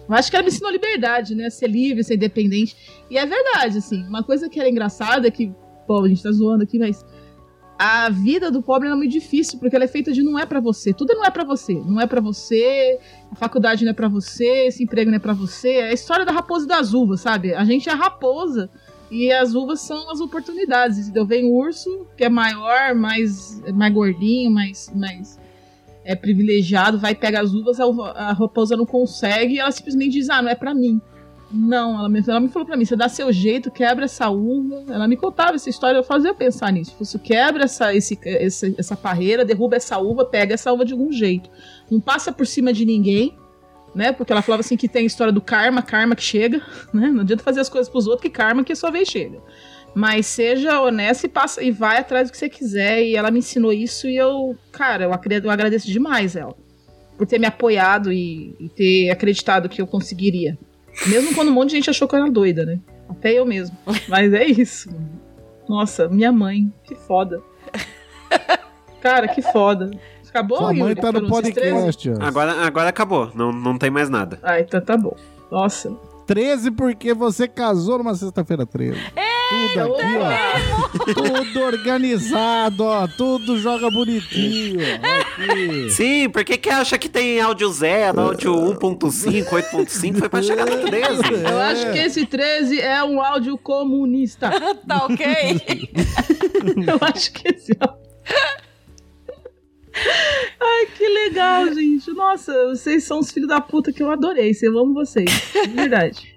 Eu 0.08 0.16
acho 0.16 0.30
que 0.30 0.36
ela 0.38 0.44
me 0.44 0.50
ensinou 0.50 0.72
liberdade, 0.72 1.36
né? 1.36 1.50
Ser 1.50 1.68
livre, 1.68 2.04
ser 2.04 2.16
independente. 2.16 2.76
E 3.10 3.18
é 3.18 3.26
verdade, 3.26 3.78
assim. 3.78 4.06
Uma 4.08 4.24
coisa 4.24 4.48
que 4.50 4.60
era 4.60 4.70
engraçada 4.70 5.28
é 5.28 5.32
que, 5.32 5.52
pô, 5.86 6.02
a 6.04 6.08
gente 6.08 6.24
tá 6.24 6.32
zoando 6.32 6.64
aqui, 6.64 6.80
mas 6.80 7.06
a 7.78 8.10
vida 8.10 8.50
do 8.50 8.62
pobre 8.62 8.90
é 8.90 8.96
muito 8.96 9.12
difícil, 9.12 9.60
porque 9.60 9.76
ela 9.76 9.86
é 9.86 9.88
feita 9.88 10.12
de 10.12 10.24
não 10.24 10.38
é 10.38 10.46
pra 10.46 10.60
você. 10.60 10.94
Tudo 10.94 11.14
não 11.14 11.24
é 11.24 11.30
pra 11.30 11.44
você. 11.44 11.74
Não 11.74 12.02
é 12.02 12.08
pra 12.08 12.20
você, 12.20 13.00
a 13.32 13.36
faculdade 13.36 13.84
não 13.84 13.92
é 13.92 13.94
pra 13.94 14.08
você, 14.08 14.68
esse 14.68 14.84
emprego 14.84 15.12
não 15.12 15.18
é 15.18 15.20
pra 15.20 15.34
você. 15.34 15.70
É 15.74 15.90
a 15.90 15.94
história 15.94 16.26
da 16.26 16.32
raposa 16.32 16.66
e 16.66 16.68
das 16.68 16.94
uvas, 16.94 17.22
sabe? 17.22 17.54
A 17.54 17.64
gente 17.64 17.88
é 17.88 17.92
a 17.92 17.96
raposa 17.96 18.70
e 19.12 19.32
as 19.32 19.54
uvas 19.54 19.82
são 19.82 20.10
as 20.10 20.20
oportunidades. 20.20 20.98
Entendeu? 20.98 21.26
Vem 21.26 21.46
o 21.46 21.54
urso, 21.54 22.08
que 22.18 22.24
é 22.24 22.30
maior, 22.30 22.96
mais, 22.96 23.62
mais 23.74 23.94
gordinho, 23.94 24.50
mais, 24.50 24.92
mais 24.96 25.40
é 26.08 26.16
privilegiado, 26.16 26.98
vai 26.98 27.14
pegar 27.14 27.42
as 27.42 27.54
uvas, 27.54 27.82
a, 27.82 27.84
a 27.84 28.32
raposa 28.32 28.78
não 28.78 28.86
consegue 28.86 29.56
e 29.56 29.60
ela 29.60 29.72
simplesmente 29.72 30.14
diz: 30.14 30.30
Ah, 30.30 30.42
não 30.42 30.50
é 30.50 30.56
pra 30.56 30.74
mim. 30.74 31.02
Não, 31.52 31.98
ela 31.98 32.10
me, 32.10 32.22
ela 32.28 32.40
me 32.40 32.50
falou 32.50 32.66
pra 32.66 32.76
mim: 32.76 32.84
você 32.84 32.96
dá 32.96 33.08
seu 33.08 33.32
jeito, 33.32 33.72
quebra 33.72 34.06
essa 34.06 34.30
uva. 34.30 34.84
Ela 34.90 35.08
me 35.08 35.16
contava 35.16 35.56
essa 35.56 35.70
história, 35.70 35.98
eu 35.98 36.04
fazia 36.04 36.34
pensar 36.34 36.72
nisso. 36.72 36.96
Você 37.00 37.18
quebra 37.18 37.64
essa, 37.64 37.96
esse, 37.96 38.20
essa, 38.24 38.74
essa 38.78 38.96
parreira, 38.96 39.46
derruba 39.46 39.78
essa 39.78 39.98
uva, 39.98 40.26
pega 40.26 40.54
essa 40.54 40.72
uva 40.72 40.84
de 40.84 40.94
algum 40.94 41.12
jeito. 41.12 41.50
Não 41.90 42.02
passa 42.02 42.32
por 42.32 42.46
cima 42.46 42.74
de 42.74 42.86
ninguém, 42.86 43.38
né? 43.96 44.12
Porque 44.12 44.32
ela 44.32 44.42
falava 44.42 44.62
assim 44.62 44.76
que 44.76 44.90
tem 44.90 45.04
a 45.04 45.06
história 45.06 45.32
do 45.32 45.42
karma, 45.42 45.82
karma 45.82 46.16
que 46.16 46.24
chega, 46.24 46.62
né? 46.94 47.10
Não 47.10 47.22
adianta 47.22 47.44
fazer 47.44 47.62
as 47.62 47.70
coisas 47.70 47.90
pros 47.90 48.08
outros, 48.08 48.24
que 48.24 48.30
karma 48.30 48.64
que 48.64 48.74
a 48.74 48.76
sua 48.76 48.92
vez 48.92 49.08
chega. 49.08 49.42
Mas 49.96 50.28
seja 50.28 50.82
honesta 50.82 51.26
e 51.26 51.30
passa 51.30 51.64
e 51.64 51.72
vai 51.72 51.98
atrás 51.98 52.28
do 52.28 52.32
que 52.32 52.38
você 52.38 52.50
quiser. 52.50 53.04
E 53.04 53.16
ela 53.16 53.32
me 53.32 53.40
ensinou 53.40 53.72
isso 53.72 54.08
e 54.08 54.18
eu, 54.18 54.56
cara, 54.72 55.06
eu, 55.06 55.12
eu 55.44 55.50
agradeço 55.50 55.88
demais 55.88 56.36
ela. 56.36 56.56
Por 57.18 57.26
ter 57.26 57.40
me 57.40 57.48
apoiado 57.48 58.12
e, 58.12 58.54
e 58.60 58.70
ter 58.70 59.10
acreditado 59.10 59.70
que 59.70 59.82
eu 59.82 59.88
conseguiria. 59.88 60.56
Mesmo 61.06 61.34
quando 61.36 61.50
um 61.50 61.54
monte 61.54 61.70
de 61.70 61.76
gente 61.76 61.90
achou 61.90 62.08
que 62.08 62.16
eu 62.16 62.20
era 62.20 62.32
doida, 62.32 62.66
né? 62.66 62.80
Até 63.10 63.34
eu 63.34 63.46
mesmo. 63.46 63.78
Mas 64.10 64.34
é 64.34 64.46
isso. 64.46 64.90
Nossa, 65.70 66.08
minha 66.08 66.32
mãe, 66.32 66.72
que 66.84 66.96
foda. 66.96 67.42
Cara, 69.02 69.28
que 69.28 69.42
foda. 69.42 69.92
Acabou, 70.30 70.58
Sua 70.58 70.74
mãe 70.74 70.90
Yuri? 70.90 70.96
tá 71.02 71.12
no 71.12 71.28
Foram 71.30 71.42
esses 71.42 71.54
13? 71.54 71.74
podcast. 71.74 72.10
ó. 72.10 72.16
Agora, 72.26 72.52
agora 72.66 72.90
acabou, 72.90 73.32
não, 73.34 73.52
não 73.52 73.78
tem 73.78 73.90
mais 73.90 74.10
nada. 74.10 74.40
Ah, 74.44 74.60
então 74.60 74.80
tá 74.82 74.96
bom. 74.98 75.16
Nossa. 75.50 75.96
13 76.26 76.72
porque 76.72 77.14
você 77.14 77.48
casou 77.48 77.98
numa 77.98 78.14
sexta-feira 78.14 78.66
13. 78.66 79.00
Tudo 79.50 79.82
aqui, 79.82 80.06
ó. 80.18 81.14
Tudo 81.14 81.62
organizado, 81.62 82.84
ó. 82.84 83.08
Tudo 83.08 83.58
joga 83.60 83.90
bonitinho. 83.90 84.80
Aqui. 85.02 85.90
Sim, 85.90 86.30
por 86.30 86.44
que 86.44 86.58
que 86.58 86.70
acha 86.70 86.98
que 86.98 87.08
tem 87.08 87.40
áudio 87.40 87.72
0, 87.72 88.20
áudio 88.20 88.54
1.5, 88.54 89.46
8.5? 89.46 90.20
Foi 90.20 90.30
pra 90.30 90.42
chegar 90.42 90.66
no 90.66 90.86
13. 90.86 91.22
Eu 91.50 91.60
acho 91.60 91.92
que 91.92 92.00
esse 92.00 92.26
13 92.26 92.80
é 92.82 93.04
um 93.04 93.22
áudio 93.22 93.58
comunista. 93.58 94.50
tá 94.88 95.06
ok? 95.06 95.62
Eu 96.88 97.00
acho 97.02 97.32
que 97.32 97.48
esse 97.48 97.72
áudio. 97.80 98.08
Ai, 100.60 100.86
que 100.96 101.08
legal, 101.08 101.74
gente. 101.74 102.12
Nossa, 102.12 102.54
vocês 102.68 103.04
são 103.04 103.20
os 103.20 103.32
filhos 103.32 103.50
da 103.50 103.60
puta 103.60 103.92
que 103.92 104.04
eu 104.04 104.12
adorei. 104.12 104.52
Eu 104.62 104.78
amo 104.78 104.94
vocês. 104.94 105.30
De 105.54 105.74
verdade. 105.74 106.37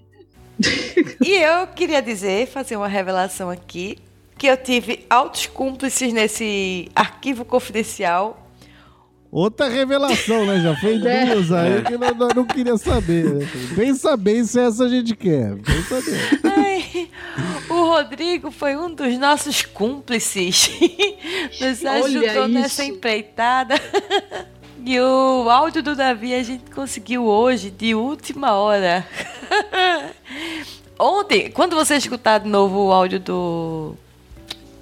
E 1.25 1.37
eu 1.37 1.67
queria 1.69 2.01
dizer, 2.01 2.47
fazer 2.47 2.77
uma 2.77 2.89
revelação 2.89 3.51
aqui, 3.51 3.99
que 4.39 4.47
eu 4.47 4.57
tive 4.57 5.05
altos 5.11 5.47
cúmplices 5.47 6.13
nesse 6.13 6.89
arquivo 6.95 7.45
confidencial. 7.45 8.47
Outra 9.31 9.69
revelação, 9.69 10.45
né? 10.45 10.61
Já 10.61 10.75
fez 10.77 11.01
É. 11.07 11.27
duas 11.27 11.53
aí 11.53 11.83
que 11.83 11.97
nós 11.97 12.17
nós 12.17 12.35
não 12.35 12.45
queria 12.45 12.77
saber. 12.77 13.25
Né? 13.33 13.49
Pensa 13.77 14.17
bem 14.17 14.43
se 14.45 14.59
essa 14.59 14.85
a 14.85 14.89
gente 14.89 15.15
quer. 15.15 15.57
Pensa 15.57 16.01
bem. 16.03 16.53
Ai, 16.53 17.09
o 17.69 17.75
Rodrigo 17.85 18.51
foi 18.51 18.77
um 18.77 18.93
dos 18.93 19.17
nossos 19.19 19.63
cúmplices. 19.63 20.71
Nos 21.61 21.85
Olha 21.85 22.05
ajudou 22.05 22.45
isso. 22.47 22.49
nessa 22.49 22.85
empreitada. 22.85 23.75
E 24.85 24.99
o 24.99 25.49
áudio 25.51 25.83
do 25.83 25.95
Davi 25.95 26.35
a 26.35 26.43
gente 26.43 26.71
conseguiu 26.71 27.25
hoje, 27.25 27.71
de 27.71 27.95
última 27.95 28.53
hora. 28.53 29.07
Ontem, 30.99 31.51
quando 31.51 31.77
você 31.77 31.97
escutar 31.97 32.39
de 32.39 32.49
novo 32.49 32.87
o 32.87 32.93
áudio 32.93 33.21
do, 33.21 33.95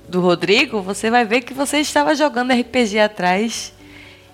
do 0.09 0.21
Rodrigo, 0.21 0.81
você 0.81 1.11
vai 1.11 1.25
ver 1.25 1.43
que 1.43 1.53
você 1.53 1.79
estava 1.79 2.15
jogando 2.15 2.53
RPG 2.53 2.99
atrás. 2.99 3.73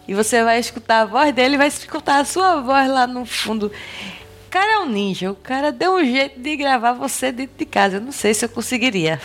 E 0.07 0.15
você 0.15 0.45
vai 0.45 0.59
escutar 0.59 1.01
a 1.01 1.05
voz 1.07 1.35
dele 1.35 1.55
e 1.55 1.59
vai 1.59 1.69
escutar 1.69 2.21
a 2.21 2.25
sua 2.25 2.61
voz 2.61 2.89
lá 2.89 3.07
no 3.07 3.25
fundo. 3.25 3.67
O 3.67 4.51
cara 4.51 4.75
é 4.75 4.79
um 4.81 4.89
ninja. 4.89 5.31
O 5.31 5.35
cara 5.35 5.73
deu 5.73 5.95
um 5.95 6.05
jeito 6.05 6.39
de 6.41 6.57
gravar 6.57 6.93
você 6.93 7.33
dentro 7.33 7.57
de 7.57 7.65
casa. 7.65 7.97
Eu 7.97 8.01
não 8.03 8.13
sei 8.13 8.35
se 8.35 8.45
eu 8.45 8.49
conseguiria. 8.51 9.19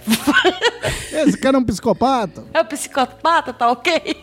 Esse 1.12 1.38
cara 1.38 1.58
é 1.58 1.60
um 1.60 1.66
psicopata? 1.66 2.46
É 2.54 2.62
um 2.62 2.66
psicopata, 2.66 3.52
tá 3.52 3.70
ok? 3.70 4.16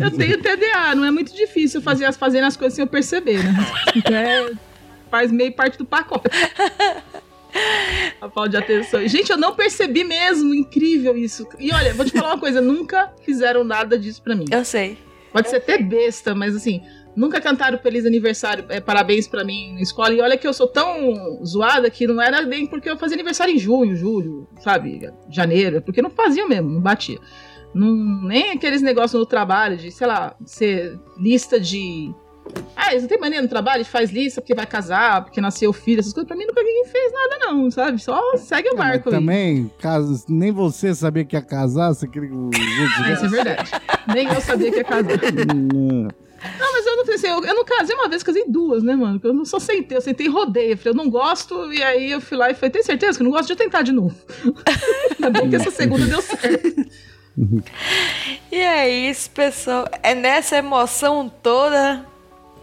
Eu 0.00 0.10
tenho 0.10 0.38
TDA, 0.38 0.94
não 0.94 1.04
é 1.04 1.10
muito 1.10 1.34
difícil 1.34 1.80
fazer 1.80 2.04
as, 2.04 2.16
fazendo 2.16 2.44
as 2.44 2.56
coisas 2.56 2.74
sem 2.74 2.82
eu 2.82 2.88
perceber, 2.88 3.42
né? 3.42 3.52
É, 4.10 4.52
faz 5.10 5.30
meio 5.30 5.52
parte 5.52 5.78
do 5.78 5.84
pacote. 5.84 6.28
A 8.20 8.28
falta 8.28 8.50
de 8.50 8.56
atenção. 8.56 9.06
Gente, 9.08 9.30
eu 9.30 9.36
não 9.36 9.54
percebi 9.54 10.04
mesmo. 10.04 10.54
Incrível 10.54 11.16
isso. 11.16 11.48
E 11.58 11.72
olha, 11.72 11.92
vou 11.94 12.04
te 12.04 12.12
falar 12.12 12.34
uma 12.34 12.38
coisa: 12.38 12.60
nunca 12.60 13.12
fizeram 13.24 13.64
nada 13.64 13.98
disso 13.98 14.22
pra 14.22 14.34
mim. 14.34 14.44
Eu 14.50 14.64
sei. 14.64 14.98
Pode 15.32 15.48
ser 15.48 15.56
até 15.56 15.78
besta, 15.78 16.34
mas 16.34 16.56
assim, 16.56 16.82
nunca 17.14 17.40
cantaram 17.40 17.78
feliz 17.78 18.04
aniversário, 18.04 18.64
é, 18.68 18.80
parabéns 18.80 19.28
pra 19.28 19.44
mim 19.44 19.74
na 19.74 19.80
escola. 19.80 20.12
E 20.12 20.20
olha 20.20 20.36
que 20.36 20.46
eu 20.46 20.52
sou 20.52 20.66
tão 20.66 21.44
zoada 21.44 21.88
que 21.90 22.06
não 22.06 22.20
era 22.20 22.42
nem 22.42 22.66
porque 22.66 22.90
eu 22.90 22.96
fazia 22.96 23.16
aniversário 23.16 23.54
em 23.54 23.58
junho, 23.58 23.94
julho, 23.94 24.48
sabe? 24.60 25.08
Janeiro, 25.28 25.76
é 25.76 25.80
porque 25.80 26.02
não 26.02 26.10
fazia 26.10 26.46
mesmo, 26.48 26.70
não 26.70 26.80
batia. 26.80 27.18
Não, 27.74 27.94
nem 28.22 28.50
aqueles 28.52 28.82
negócios 28.82 29.18
no 29.18 29.26
trabalho 29.26 29.76
de, 29.76 29.90
sei 29.90 30.06
lá, 30.06 30.34
ser 30.44 30.98
lista 31.18 31.58
de. 31.60 32.12
Ah, 32.74 32.90
eles 32.90 33.02
não 33.02 33.08
tem 33.08 33.18
maneira 33.20 33.42
no 33.42 33.48
trabalho, 33.48 33.84
faz 33.84 34.10
lista 34.10 34.40
porque 34.40 34.54
vai 34.54 34.66
casar, 34.66 35.22
porque 35.22 35.40
nasceu 35.40 35.72
filho, 35.72 36.00
essas 36.00 36.12
coisas. 36.12 36.26
Pra 36.26 36.36
mim 36.36 36.46
nunca 36.46 36.60
ninguém 36.62 36.84
fez 36.86 37.12
nada, 37.12 37.38
não, 37.46 37.70
sabe? 37.70 38.02
Só 38.02 38.20
segue 38.38 38.70
o 38.70 38.76
Mas 38.76 38.88
barco 38.88 39.08
aí. 39.08 39.14
também, 39.14 39.70
caso, 39.78 40.24
nem 40.28 40.50
você 40.50 40.92
sabia 40.94 41.24
que 41.24 41.36
ia 41.36 41.42
casar, 41.42 41.94
você 41.94 42.08
queria 42.08 42.28
que 42.28 42.34
outros 42.34 42.60
Ah, 43.04 43.12
Isso 43.12 43.24
é 43.26 43.28
verdade. 43.28 43.70
Nem 44.12 44.26
eu 44.26 44.40
sabia 44.40 44.70
que 44.72 44.78
ia 44.78 44.84
casar. 44.84 45.12
Não. 45.46 46.08
Mas 46.58 46.86
eu 46.86 46.96
não 46.96 47.04
pensei, 47.04 47.30
eu, 47.30 47.44
eu 47.44 47.54
não 47.54 47.64
casei 47.66 47.94
uma 47.94 48.08
vez, 48.08 48.22
casei 48.22 48.46
duas, 48.48 48.82
né, 48.82 48.96
mano? 48.96 49.20
Eu 49.22 49.34
não 49.34 49.44
só 49.44 49.58
sentei, 49.58 49.98
eu 49.98 50.00
sentei 50.00 50.26
e 50.26 50.30
rodei. 50.30 50.72
Eu 50.72 50.78
falei, 50.78 50.92
eu 50.92 50.96
não 50.96 51.10
gosto, 51.10 51.70
e 51.70 51.82
aí 51.82 52.10
eu 52.12 52.20
fui 52.20 52.34
lá 52.36 52.50
e 52.50 52.54
falei, 52.54 52.70
tem 52.70 52.82
certeza 52.82 53.18
que 53.18 53.22
eu 53.22 53.24
não 53.26 53.30
gosto 53.30 53.48
de 53.48 53.56
tentar 53.56 53.82
de 53.82 53.92
novo. 53.92 54.16
Ainda 55.22 55.38
bem 55.38 55.50
que 55.50 55.56
essa 55.56 55.70
segunda 55.70 56.06
deu 56.06 56.22
certo. 56.22 56.82
E 58.50 58.56
é 58.56 58.88
isso, 58.88 59.30
pessoal. 59.30 59.86
É 60.02 60.14
nessa 60.14 60.56
emoção 60.56 61.28
toda, 61.28 62.04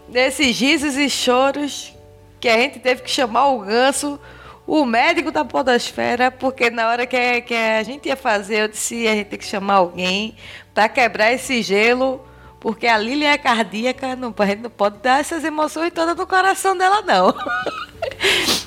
nesses 0.08 0.58
risos 0.58 0.96
e 0.96 1.08
choros, 1.08 1.94
que 2.40 2.48
a 2.48 2.56
gente 2.56 2.78
teve 2.78 3.02
que 3.02 3.10
chamar 3.10 3.48
o 3.48 3.60
ganso, 3.60 4.20
o 4.66 4.84
médico 4.84 5.32
da 5.32 5.44
podosfera, 5.44 6.30
porque 6.30 6.70
na 6.70 6.88
hora 6.88 7.06
que, 7.06 7.40
que 7.42 7.54
a 7.54 7.82
gente 7.82 8.06
ia 8.08 8.16
fazer, 8.16 8.60
eu 8.62 8.68
disse 8.68 9.08
a 9.08 9.14
gente 9.14 9.28
tem 9.28 9.38
que 9.38 9.46
chamar 9.46 9.74
alguém 9.74 10.36
pra 10.74 10.88
quebrar 10.88 11.32
esse 11.32 11.62
gelo, 11.62 12.24
porque 12.60 12.86
a 12.86 12.98
Lilian 12.98 13.30
é 13.30 13.38
cardíaca, 13.38 14.14
não, 14.14 14.34
a 14.36 14.46
gente 14.46 14.60
não 14.60 14.70
pode 14.70 14.98
dar 14.98 15.20
essas 15.20 15.42
emoções 15.44 15.92
todas 15.92 16.16
no 16.16 16.26
coração 16.26 16.76
dela, 16.76 17.02
não. 17.02 17.34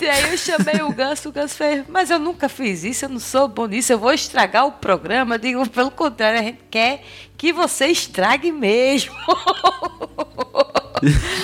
E 0.00 0.08
aí 0.08 0.30
eu 0.30 0.38
chamei 0.38 0.80
o 0.82 0.92
Ganso, 0.92 1.28
o 1.28 1.32
Ganso 1.32 1.54
fez, 1.56 1.84
mas 1.88 2.10
eu 2.10 2.18
nunca 2.18 2.48
fiz 2.48 2.84
isso, 2.84 3.04
eu 3.04 3.08
não 3.08 3.18
sou 3.18 3.48
bom 3.48 3.66
nisso, 3.66 3.92
eu 3.92 3.98
vou 3.98 4.12
estragar 4.12 4.66
o 4.66 4.72
programa. 4.72 5.34
Eu 5.34 5.38
digo, 5.38 5.68
pelo 5.70 5.90
contrário, 5.90 6.40
a 6.40 6.42
gente 6.42 6.60
quer 6.70 7.02
que 7.36 7.52
você 7.52 7.86
estrague 7.86 8.52
mesmo. 8.52 9.14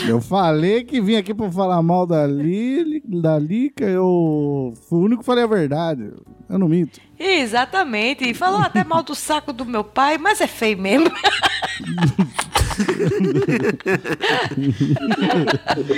Eu 0.07 0.21
falei 0.21 0.83
que 0.83 1.01
vim 1.01 1.15
aqui 1.15 1.33
pra 1.33 1.51
falar 1.51 1.81
mal 1.81 2.07
da, 2.07 2.27
Lili, 2.27 3.01
da 3.05 3.39
Lica, 3.39 3.85
eu 3.85 4.75
fui 4.89 4.99
o 4.99 5.03
único 5.03 5.21
que 5.21 5.27
falei 5.27 5.45
a 5.45 5.47
verdade. 5.47 6.13
Eu 6.49 6.59
não 6.59 6.69
minto. 6.69 7.01
Exatamente, 7.19 8.35
falou 8.35 8.61
até 8.61 8.83
mal 8.83 9.03
do 9.03 9.15
saco 9.15 9.53
do 9.53 9.65
meu 9.65 9.85
pai, 9.85 10.19
mas 10.19 10.41
é 10.41 10.47
feio 10.47 10.77
mesmo. 10.77 11.09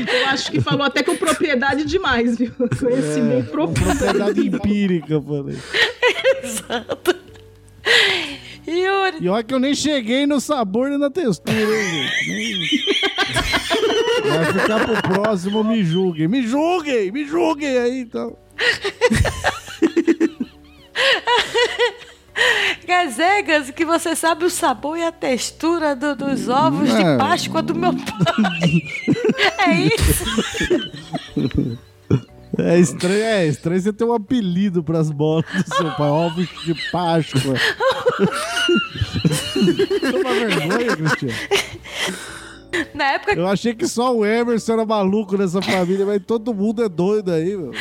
Eu 0.09 0.27
acho 0.29 0.51
que 0.51 0.61
falou 0.61 0.85
até 0.85 1.03
com 1.03 1.17
propriedade 1.17 1.85
demais, 1.85 2.37
viu? 2.37 2.53
Conhecimento 2.79 3.49
É, 3.49 3.51
profundo. 3.51 3.97
propriedade 3.99 4.47
empírica, 4.47 5.21
falei. 5.21 5.57
Exato. 6.43 7.15
Yuri. 8.67 9.19
E 9.21 9.29
olha 9.29 9.45
que 9.45 9.55
eu 9.55 9.61
nem 9.61 9.75
cheguei 9.75 10.27
no 10.27 10.41
sabor 10.41 10.91
e 10.91 10.99
na 10.99 11.11
textura, 11.11 11.57
hein, 11.59 12.09
gente? 12.25 12.85
Vai 14.27 14.45
ficar 14.53 14.85
pro 14.85 15.03
próximo, 15.15 15.63
me 15.63 15.85
julguem. 15.85 16.27
Me 16.27 16.43
julguem, 16.47 17.13
me 17.13 17.25
julguem 17.25 17.79
aí, 17.79 18.01
então. 18.01 18.37
Quer 22.87 23.09
dizer, 23.09 23.43
Gus, 23.43 23.71
que 23.71 23.85
você 23.85 24.15
sabe 24.15 24.45
o 24.45 24.51
sabor 24.51 24.97
e 24.99 25.03
a 25.03 25.11
textura 25.13 25.97
do- 25.97 26.15
dos 26.15 26.49
ovos 26.49 26.91
É. 26.91 26.97
de 27.13 27.19
Páscoa 27.19 27.63
do 27.63 27.75
meu 27.75 27.93
pai. 27.93 28.83
é 29.67 29.73
isso? 29.81 30.25
É 32.59 32.79
estranho, 32.79 33.23
é 33.25 33.47
estranho 33.47 33.81
você 33.81 33.93
ter 33.93 34.05
um 34.05 34.15
apelido 34.15 34.83
pras 34.83 35.11
bolas 35.11 35.45
do 35.53 35.75
seu 35.75 35.91
pai. 35.93 36.09
Ovos 36.09 36.49
de 36.65 36.75
Páscoa. 36.91 37.41
Toma 40.13 40.33
vergonha, 40.35 40.97
Cristiano. 40.97 41.35
Na 42.95 43.13
época, 43.13 43.33
Eu 43.35 43.47
achei 43.47 43.75
que 43.75 43.87
só 43.89 44.15
o 44.15 44.25
Emerson 44.25 44.75
era 44.75 44.85
maluco 44.87 45.37
nessa 45.37 45.63
família, 45.63 46.05
mas 46.05 46.21
todo 46.27 46.53
mundo 46.53 46.83
é 46.85 46.89
doido 46.89 47.31
aí, 47.33 47.57
meu. 47.57 47.73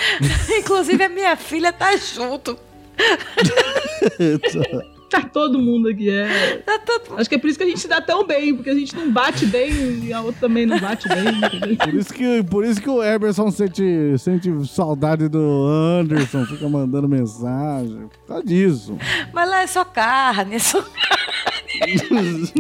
inclusive, 0.58 1.04
a 1.04 1.10
minha 1.10 1.36
filha 1.36 1.74
tá 1.74 1.96
junto. 1.98 2.58
Tá 5.08 5.22
todo 5.22 5.60
mundo 5.60 5.88
aqui, 5.88 6.10
é. 6.10 6.58
Tá 6.66 6.80
todo... 6.80 7.20
Acho 7.20 7.30
que 7.30 7.36
é 7.36 7.38
por 7.38 7.48
isso 7.48 7.60
que 7.60 7.64
a 7.64 7.68
gente 7.68 7.80
se 7.80 7.88
dá 7.88 8.02
tão 8.02 8.26
bem, 8.26 8.56
porque 8.56 8.72
a 8.72 8.74
gente 8.74 8.94
não 8.96 9.12
bate 9.12 9.46
bem 9.46 9.72
e 10.04 10.12
a 10.12 10.20
outra 10.20 10.42
também 10.42 10.66
não 10.66 10.80
bate 10.80 11.08
bem. 11.08 11.28
entendeu? 11.30 11.78
Por 11.78 11.94
isso 11.94 12.12
que, 12.14 12.44
por 12.44 12.66
isso 12.66 12.82
que 12.82 12.90
o 12.90 13.04
Emerson 13.04 13.52
sente, 13.52 13.84
sente 14.18 14.50
saudade 14.68 15.30
do 15.30 15.40
Anderson, 15.68 16.44
fica 16.48 16.68
mandando 16.68 17.08
mensagem. 17.08 18.08
Por 18.10 18.28
causa 18.28 18.44
disso. 18.44 18.98
Mas 19.32 19.48
lá 19.50 19.62
é 19.62 19.68
só 19.68 19.86
carne, 19.86 20.56
é 20.56 20.60
só 20.60 20.82
carne. 20.82 22.52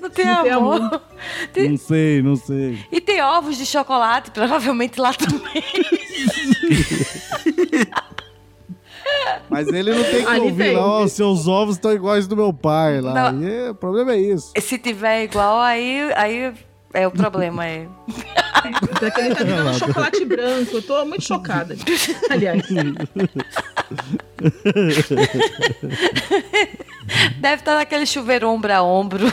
Não 0.00 0.10
tem 0.10 0.24
Não 0.26 0.42
tem 0.42 0.52
amor. 0.52 0.76
amor. 0.80 1.02
Tem- 1.52 1.68
Não 1.70 1.76
sei, 1.76 2.22
não 2.22 2.36
sei. 2.36 2.78
E 2.90 2.98
tem 3.00 3.20
ovos 3.22 3.56
de 3.58 3.66
chocolate, 3.66 4.30
provavelmente 4.30 4.98
lá 4.98 5.12
também. 5.12 5.62
Mas 9.50 9.68
ele 9.68 9.94
não 9.94 10.02
tem 10.04 10.24
que 10.24 10.26
Ali 10.30 10.40
ouvir, 10.40 10.64
tem. 10.64 10.74
não. 10.74 10.82
Ó, 10.82 11.06
seus 11.08 11.46
ovos 11.48 11.76
estão 11.76 11.92
iguais 11.92 12.26
do 12.26 12.36
meu 12.36 12.52
pai 12.52 13.00
lá. 13.00 13.32
E 13.32 13.70
o 13.70 13.74
problema 13.74 14.12
é 14.12 14.18
isso. 14.18 14.52
Se 14.60 14.78
tiver 14.78 15.24
igual, 15.24 15.60
aí, 15.60 16.10
aí 16.14 16.52
é 16.94 17.06
o 17.06 17.10
problema. 17.10 17.66
É. 17.66 17.86
Daquele 19.00 19.34
tá 19.34 19.44
dando 19.44 19.78
chocolate 19.78 20.24
branco. 20.24 20.76
Eu 20.76 20.82
tô 20.82 21.04
muito 21.04 21.24
chocada. 21.24 21.76
Aliás. 22.30 22.62
Deve 27.40 27.54
estar 27.54 27.74
naquele 27.76 28.06
chuveiro 28.06 28.48
ombro 28.48 28.72
a 28.72 28.82
ombro. 28.82 29.26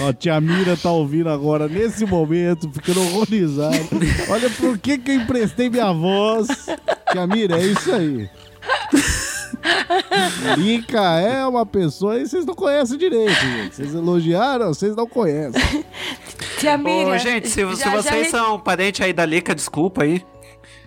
Ó, 0.00 0.12
tia 0.12 0.40
Mira 0.40 0.76
tá 0.76 0.90
ouvindo 0.90 1.28
agora, 1.28 1.68
nesse 1.68 2.04
momento, 2.06 2.70
ficando 2.72 3.02
horrorizada. 3.02 3.76
Olha 4.28 4.48
por 4.50 4.78
que 4.78 4.96
que 4.98 5.10
eu 5.10 5.14
emprestei 5.16 5.68
minha 5.68 5.92
voz. 5.92 6.48
Tia 7.12 7.26
Mira, 7.26 7.58
é 7.60 7.66
isso 7.66 7.92
aí. 7.92 8.28
Lica 10.56 11.00
é 11.20 11.46
uma 11.46 11.64
pessoa 11.66 12.18
e 12.18 12.26
vocês 12.26 12.44
não 12.44 12.54
conhecem 12.54 12.96
direito, 12.98 13.32
gente. 13.32 13.76
Vocês 13.76 13.94
elogiaram, 13.94 14.68
vocês 14.68 14.96
não 14.96 15.06
conhecem. 15.06 15.84
Tia 16.58 16.76
Miriam. 16.78 17.14
Ô, 17.14 17.18
gente, 17.18 17.48
se, 17.48 17.54
se 17.54 17.60
já- 17.60 17.74
já 17.76 17.90
vocês 17.90 18.24
re- 18.24 18.30
são 18.30 18.58
parente 18.58 19.02
aí 19.04 19.12
da 19.12 19.24
Lica, 19.26 19.54
desculpa 19.54 20.04
aí. 20.04 20.22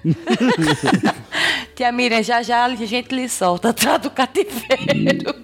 Tia 1.76 1.92
Miriam, 1.92 2.24
já 2.24 2.42
já 2.42 2.66
a 2.66 2.76
gente 2.76 3.14
lhe 3.14 3.28
solta 3.30 3.70
atrás 3.70 4.02
do 4.02 4.10
cativeiro. 4.10 5.36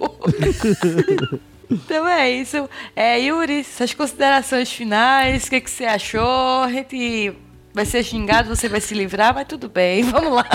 então 1.72 2.08
é 2.08 2.30
isso. 2.30 2.70
É, 2.96 3.20
Yuri, 3.20 3.64
suas 3.64 3.94
considerações 3.94 4.72
finais, 4.72 5.46
o 5.46 5.50
que, 5.50 5.62
que 5.62 5.72
você 5.72 5.86
achou? 5.86 6.64
A 6.64 6.70
gente 6.70 7.34
vai 7.74 7.86
ser 7.86 8.04
xingado, 8.04 8.50
você 8.54 8.68
vai 8.68 8.82
se 8.82 8.94
livrar, 8.94 9.34
mas 9.34 9.48
tudo 9.48 9.70
bem, 9.70 10.04
vamos 10.12 10.34
lá. 10.34 10.48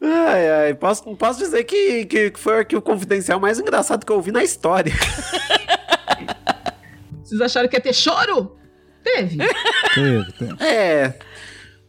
Ai, 0.00 0.50
ai, 0.50 0.74
posso, 0.74 1.02
posso 1.16 1.38
dizer 1.38 1.64
que, 1.64 2.04
que, 2.06 2.30
que 2.30 2.38
foi 2.38 2.54
o 2.54 2.58
arquivo 2.58 2.82
confidencial 2.82 3.40
mais 3.40 3.58
engraçado 3.58 4.04
que 4.04 4.12
eu 4.12 4.16
ouvi 4.16 4.30
na 4.30 4.44
história. 4.44 4.92
Vocês 7.22 7.40
acharam 7.40 7.68
que 7.68 7.76
ia 7.76 7.80
ter 7.80 7.94
choro? 7.94 8.56
Teve. 9.02 9.38
Teve, 9.94 10.32
teve. 10.32 10.64
É. 10.64 11.14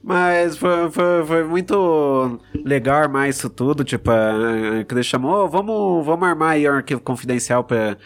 Mas 0.10 0.56
foi, 0.58 0.90
foi, 0.90 1.26
foi 1.26 1.44
muito 1.44 2.40
legal 2.64 3.02
armar 3.04 3.28
isso 3.28 3.50
tudo. 3.50 3.84
Tipo, 3.84 4.10
a 4.10 4.86
Cris 4.88 5.06
chamou, 5.06 5.44
"Ô, 5.44 5.50
vamos, 5.50 6.06
vamos 6.06 6.26
armar 6.26 6.52
aí 6.52 6.66
um 6.70 6.72
arquivo 6.76 7.02
confidencial 7.02 7.62
pra, 7.66 7.98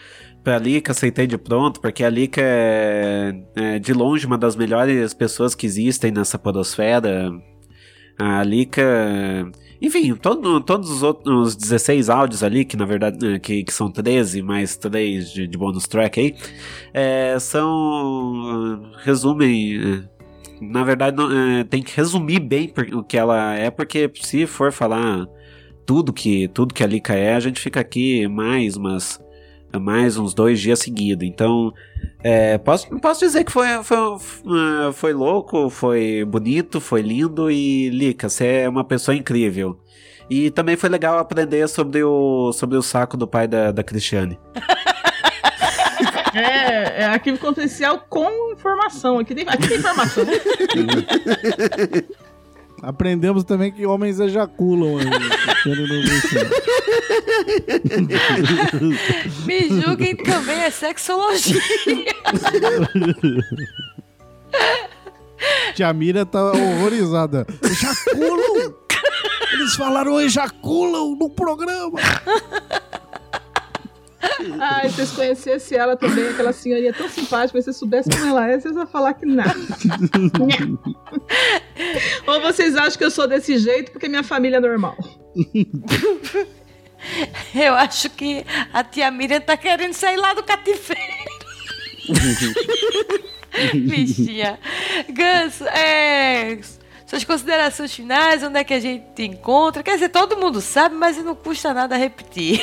pra 0.42 0.58
Lika, 0.58 0.90
aceitei 0.90 1.28
de 1.28 1.38
pronto, 1.38 1.80
porque 1.80 2.02
a 2.02 2.10
Lika 2.10 2.40
é, 2.42 3.32
é 3.54 3.78
de 3.78 3.92
longe 3.92 4.26
uma 4.26 4.36
das 4.36 4.56
melhores 4.56 5.14
pessoas 5.14 5.54
que 5.54 5.64
existem 5.64 6.10
nessa 6.10 6.36
podosfera. 6.36 7.30
A 8.18 8.42
Lika. 8.42 8.82
Enfim, 9.80 10.14
todo- 10.14 10.60
todos 10.60 10.90
os 10.90 11.02
outros 11.02 11.48
os 11.48 11.56
16 11.56 12.08
áudios 12.08 12.42
ali, 12.44 12.64
que 12.64 12.76
na 12.76 12.84
verdade 12.84 13.34
eh, 13.34 13.38
que, 13.40 13.64
que 13.64 13.72
são 13.72 13.90
13 13.90 14.40
mais 14.42 14.76
3 14.76 15.32
de, 15.32 15.46
de 15.48 15.58
bonus 15.58 15.88
track 15.88 16.20
aí, 16.20 16.34
é, 16.94 17.36
são. 17.40 18.92
resumem. 19.04 20.04
Na 20.62 20.84
verdade, 20.84 21.20
eh, 21.20 21.64
tem 21.64 21.82
que 21.82 21.96
resumir 21.96 22.38
bem 22.38 22.72
o 22.92 23.02
que 23.02 23.18
ela 23.18 23.54
é, 23.54 23.68
porque 23.70 24.10
se 24.14 24.46
for 24.46 24.70
falar 24.70 25.26
tudo 25.84 26.12
que, 26.12 26.46
tudo 26.48 26.72
que 26.72 26.84
a 26.84 26.86
Lika 26.86 27.14
é, 27.14 27.34
a 27.34 27.40
gente 27.40 27.60
fica 27.60 27.80
aqui 27.80 28.28
mais 28.28 28.76
umas. 28.76 29.20
Mais 29.80 30.18
uns 30.18 30.34
dois 30.34 30.60
dias 30.60 30.80
seguidos. 30.80 31.26
Então, 31.26 31.72
é, 32.22 32.58
posso, 32.58 32.90
posso 33.00 33.20
dizer 33.20 33.42
que 33.42 33.50
foi, 33.50 33.66
foi, 33.82 33.96
eh, 33.96 34.92
foi 34.92 35.14
louco, 35.14 35.70
foi 35.70 36.26
bonito, 36.26 36.78
foi 36.78 37.00
lindo 37.00 37.50
e 37.50 37.88
Lika, 37.88 38.28
você 38.28 38.46
é 38.46 38.68
uma 38.68 38.84
pessoa 38.84 39.14
incrível. 39.14 39.80
E 40.28 40.50
também 40.50 40.76
foi 40.76 40.90
legal 40.90 41.18
aprender 41.18 41.66
sobre 41.68 42.04
o, 42.04 42.52
sobre 42.52 42.76
o 42.76 42.82
saco 42.82 43.16
do 43.16 43.26
pai 43.26 43.48
da, 43.48 43.72
da 43.72 43.82
Cristiane. 43.82 44.38
É, 46.34 47.02
é 47.02 47.04
arquivo 47.04 47.38
confidencial 47.38 48.04
com 48.08 48.52
informação. 48.52 49.18
Aqui 49.18 49.34
tem, 49.34 49.48
aqui 49.48 49.68
tem 49.68 49.78
informação. 49.78 50.24
Aprendemos 52.82 53.44
também 53.44 53.70
que 53.70 53.86
homens 53.86 54.18
ejaculam. 54.18 54.98
Me 59.46 59.68
julguem 59.68 60.16
também, 60.16 60.62
é 60.62 60.70
sexologia. 60.70 61.60
Tia 65.76 65.92
Mira 65.92 66.26
tá 66.26 66.42
horrorizada. 66.42 67.46
Ejaculam! 67.62 68.74
Eles 69.52 69.76
falaram 69.76 70.20
ejaculam 70.20 71.14
no 71.14 71.30
programa. 71.30 72.00
Ai, 74.60 74.88
se 74.88 74.96
vocês 74.96 75.10
conhecessem 75.12 75.78
ela 75.78 75.96
também, 75.96 76.28
aquela 76.28 76.52
senhorinha 76.52 76.92
tão 76.92 77.08
simpática, 77.08 77.58
mas 77.58 77.64
se 77.64 77.72
vocês 77.72 77.76
soubessem 77.76 78.12
como 78.12 78.26
ela 78.26 78.48
é, 78.48 78.58
vocês 78.58 78.74
iam 78.74 78.86
falar 78.86 79.14
que 79.14 79.26
nada. 79.26 79.54
Ou 82.26 82.40
vocês 82.40 82.76
acham 82.76 82.98
que 82.98 83.04
eu 83.04 83.10
sou 83.10 83.26
desse 83.26 83.58
jeito 83.58 83.90
porque 83.92 84.08
minha 84.08 84.22
família 84.22 84.58
é 84.58 84.60
normal? 84.60 84.96
Eu 87.52 87.74
acho 87.74 88.08
que 88.10 88.46
a 88.72 88.84
tia 88.84 89.10
Miriam 89.10 89.40
tá 89.40 89.56
querendo 89.56 89.92
sair 89.92 90.16
lá 90.16 90.34
do 90.34 90.42
cativeiro. 90.44 91.02
Bichinha. 93.74 94.58
Ganso, 95.10 95.64
é. 95.64 96.58
Suas 97.06 97.24
considerações 97.24 97.92
finais, 97.92 98.42
onde 98.42 98.58
é 98.58 98.64
que 98.64 98.72
a 98.72 98.80
gente 98.80 99.04
te 99.14 99.24
encontra? 99.24 99.82
Quer 99.82 99.94
dizer, 99.94 100.08
todo 100.08 100.36
mundo 100.36 100.60
sabe, 100.60 100.94
mas 100.94 101.18
não 101.18 101.34
custa 101.34 101.74
nada 101.74 101.96
repetir. 101.96 102.60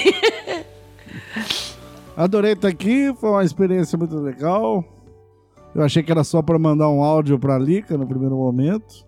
Adorei 2.16 2.54
estar 2.54 2.68
aqui, 2.68 3.14
foi 3.20 3.30
uma 3.30 3.44
experiência 3.44 3.98
muito 3.98 4.18
legal. 4.18 4.84
Eu 5.74 5.84
achei 5.84 6.02
que 6.04 6.12
era 6.12 6.24
só 6.24 6.42
pra 6.42 6.58
mandar 6.60 6.90
um 6.90 7.04
áudio 7.04 7.38
pra 7.40 7.58
Lica 7.58 7.98
no 7.98 8.08
primeiro 8.08 8.36
momento. 8.36 9.08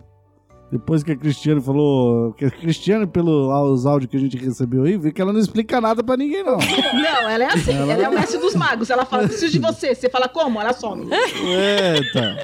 Depois 0.70 1.02
que 1.02 1.12
a 1.12 1.16
Cristiane 1.16 1.60
falou. 1.60 2.32
Que 2.32 2.46
a 2.46 2.50
Cristiane, 2.50 3.06
pelos 3.06 3.84
áudios 3.84 4.10
que 4.10 4.16
a 4.16 4.20
gente 4.20 4.38
recebeu 4.38 4.84
aí, 4.84 4.96
viu 4.96 5.12
que 5.12 5.20
ela 5.20 5.32
não 5.32 5.40
explica 5.40 5.78
nada 5.82 6.02
pra 6.02 6.16
ninguém, 6.16 6.42
não. 6.42 6.56
Não, 6.56 7.28
ela 7.28 7.44
é 7.44 7.46
assim, 7.48 7.74
ela, 7.74 7.92
Ela- 7.92 8.04
é 8.04 8.08
o 8.08 8.14
mestre 8.14 8.38
dos 8.38 8.54
magos. 8.54 8.88
Ela 8.88 9.04
fala, 9.04 9.24
preciso 9.28 9.52
de 9.52 9.58
você. 9.58 9.94
Você 9.94 10.08
fala 10.08 10.28
como? 10.28 10.58
Ela 10.58 10.72
some. 10.72 11.04
Eita. 11.12 12.38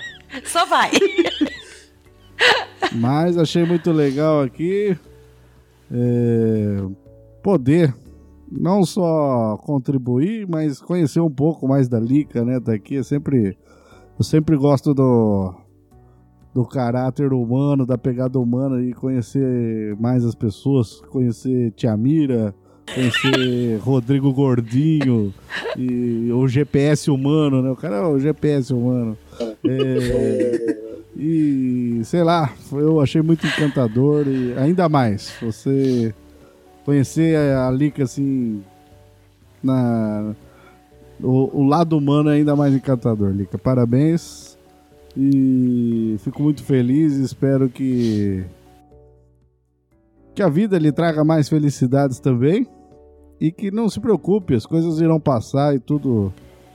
Só 0.44 0.66
vai. 0.66 0.90
Mas 2.92 3.38
achei 3.38 3.64
muito 3.64 3.90
legal 3.92 4.42
aqui 4.42 4.96
é, 5.90 6.76
poder 7.42 7.94
não 8.50 8.84
só 8.84 9.56
contribuir, 9.58 10.46
mas 10.48 10.80
conhecer 10.80 11.20
um 11.20 11.30
pouco 11.30 11.68
mais 11.68 11.88
da 11.88 12.00
Lica, 12.00 12.44
né? 12.44 12.58
Daqui 12.58 12.94
eu 12.94 13.04
sempre 13.04 13.56
eu 14.18 14.24
sempre 14.24 14.56
gosto 14.56 14.94
do 14.94 15.54
do 16.54 16.64
caráter 16.64 17.32
humano, 17.32 17.86
da 17.86 17.96
pegada 17.96 18.38
humana 18.38 18.82
e 18.82 18.92
conhecer 18.92 19.94
mais 20.00 20.24
as 20.24 20.34
pessoas, 20.34 21.00
conhecer 21.02 21.70
Tia 21.72 21.96
Mira, 21.96 22.54
conhecer 22.92 23.78
Rodrigo 23.84 24.32
Gordinho 24.32 25.32
e 25.76 26.32
o 26.32 26.48
GPS 26.48 27.10
humano, 27.10 27.62
né? 27.62 27.70
O 27.70 27.76
cara 27.76 27.96
é 27.96 28.06
o 28.06 28.18
GPS 28.18 28.72
humano. 28.72 29.16
É, 29.64 30.76
e 31.16 32.00
sei 32.02 32.24
lá, 32.24 32.52
eu 32.72 33.00
achei 33.00 33.22
muito 33.22 33.46
encantador 33.46 34.26
e 34.26 34.54
ainda 34.58 34.88
mais 34.88 35.32
você 35.40 36.14
conhecer 36.88 37.36
a 37.36 37.70
Lica 37.70 38.04
assim 38.04 38.64
na 39.62 40.34
o, 41.20 41.60
o 41.60 41.64
lado 41.64 41.98
humano 41.98 42.30
é 42.30 42.36
ainda 42.36 42.56
mais 42.56 42.72
encantador, 42.72 43.30
Lica. 43.30 43.58
Parabéns 43.58 44.56
e 45.14 46.16
fico 46.20 46.42
muito 46.42 46.64
feliz 46.64 47.12
e 47.18 47.24
espero 47.24 47.68
que 47.68 48.42
que 50.34 50.42
a 50.42 50.48
vida 50.48 50.78
lhe 50.78 50.90
traga 50.90 51.22
mais 51.22 51.46
felicidades 51.46 52.20
também 52.20 52.66
e 53.38 53.52
que 53.52 53.70
não 53.70 53.90
se 53.90 54.00
preocupe, 54.00 54.54
as 54.54 54.64
coisas 54.64 54.98
irão 54.98 55.20
passar 55.20 55.74
e 55.74 55.78
tudo 55.78 56.32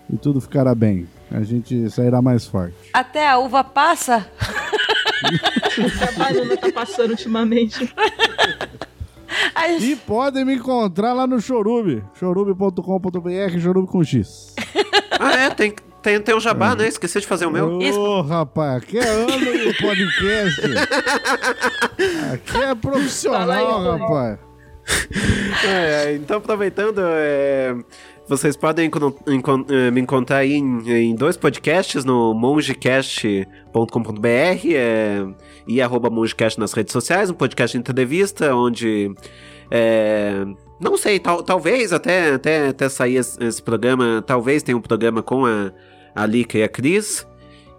e 0.07 0.15
tudo 0.15 0.39
ficará 0.39 0.75
bem. 0.75 1.07
A 1.31 1.41
gente 1.41 1.89
sairá 1.89 2.21
mais 2.21 2.45
forte. 2.45 2.75
Até 2.93 3.27
a 3.27 3.39
uva 3.39 3.63
passa. 3.63 4.27
O 5.75 5.97
trabalho 5.97 6.45
não 6.45 6.57
tá 6.57 6.71
passando 6.71 7.11
ultimamente. 7.11 7.91
E 9.79 9.95
podem 9.95 10.45
me 10.45 10.55
encontrar 10.55 11.13
lá 11.13 11.25
no 11.27 11.39
Chorube, 11.41 12.03
chorube.com.br, 12.13 13.59
chorube 13.59 13.87
com 13.87 14.03
X. 14.03 14.55
Ah, 15.19 15.33
é, 15.33 15.49
tem, 15.49 15.73
tem, 16.01 16.19
tem 16.19 16.35
um 16.35 16.39
jabá, 16.39 16.75
né? 16.75 16.87
Esqueci 16.87 17.19
de 17.19 17.27
fazer 17.27 17.45
o 17.45 17.51
meu. 17.51 17.79
Ô, 17.79 18.21
rapaz, 18.21 18.83
que 18.83 18.97
é 18.97 19.07
ano 19.07 19.27
do 19.27 19.77
podcast. 19.77 20.61
Aqui 22.33 22.57
é 22.57 22.75
profissional, 22.75 23.97
rapaz. 23.97 24.39
É, 25.65 26.15
então, 26.15 26.37
aproveitando, 26.37 26.99
é, 27.01 27.73
vocês 28.27 28.55
podem 28.55 28.89
eh, 28.89 29.91
me 29.91 30.01
encontrar 30.01 30.37
aí 30.37 30.53
em, 30.53 30.89
em 30.89 31.13
dois 31.15 31.35
podcasts, 31.35 32.05
no 32.05 32.33
mongecast.com.br 32.33 34.27
é, 34.73 35.25
e 35.67 35.81
arroba 35.81 36.09
mongecast 36.09 36.59
nas 36.59 36.73
redes 36.73 36.91
sociais, 36.93 37.29
um 37.29 37.33
podcast 37.33 37.75
de 37.77 37.79
entrevista, 37.79 38.55
onde... 38.55 39.11
é, 39.71 40.45
não 40.79 40.97
sei, 40.97 41.19
tal- 41.19 41.43
talvez 41.43 41.93
até, 41.93 42.33
até, 42.33 42.67
até 42.69 42.89
sair 42.89 43.15
esse, 43.15 43.41
esse 43.43 43.61
programa, 43.61 44.23
talvez 44.25 44.61
tenha 44.63 44.77
um 44.77 44.81
programa 44.81 45.21
com 45.23 45.45
a, 45.45 45.71
a 46.15 46.25
Lika 46.25 46.57
e 46.57 46.63
a 46.63 46.67
Cris. 46.69 47.25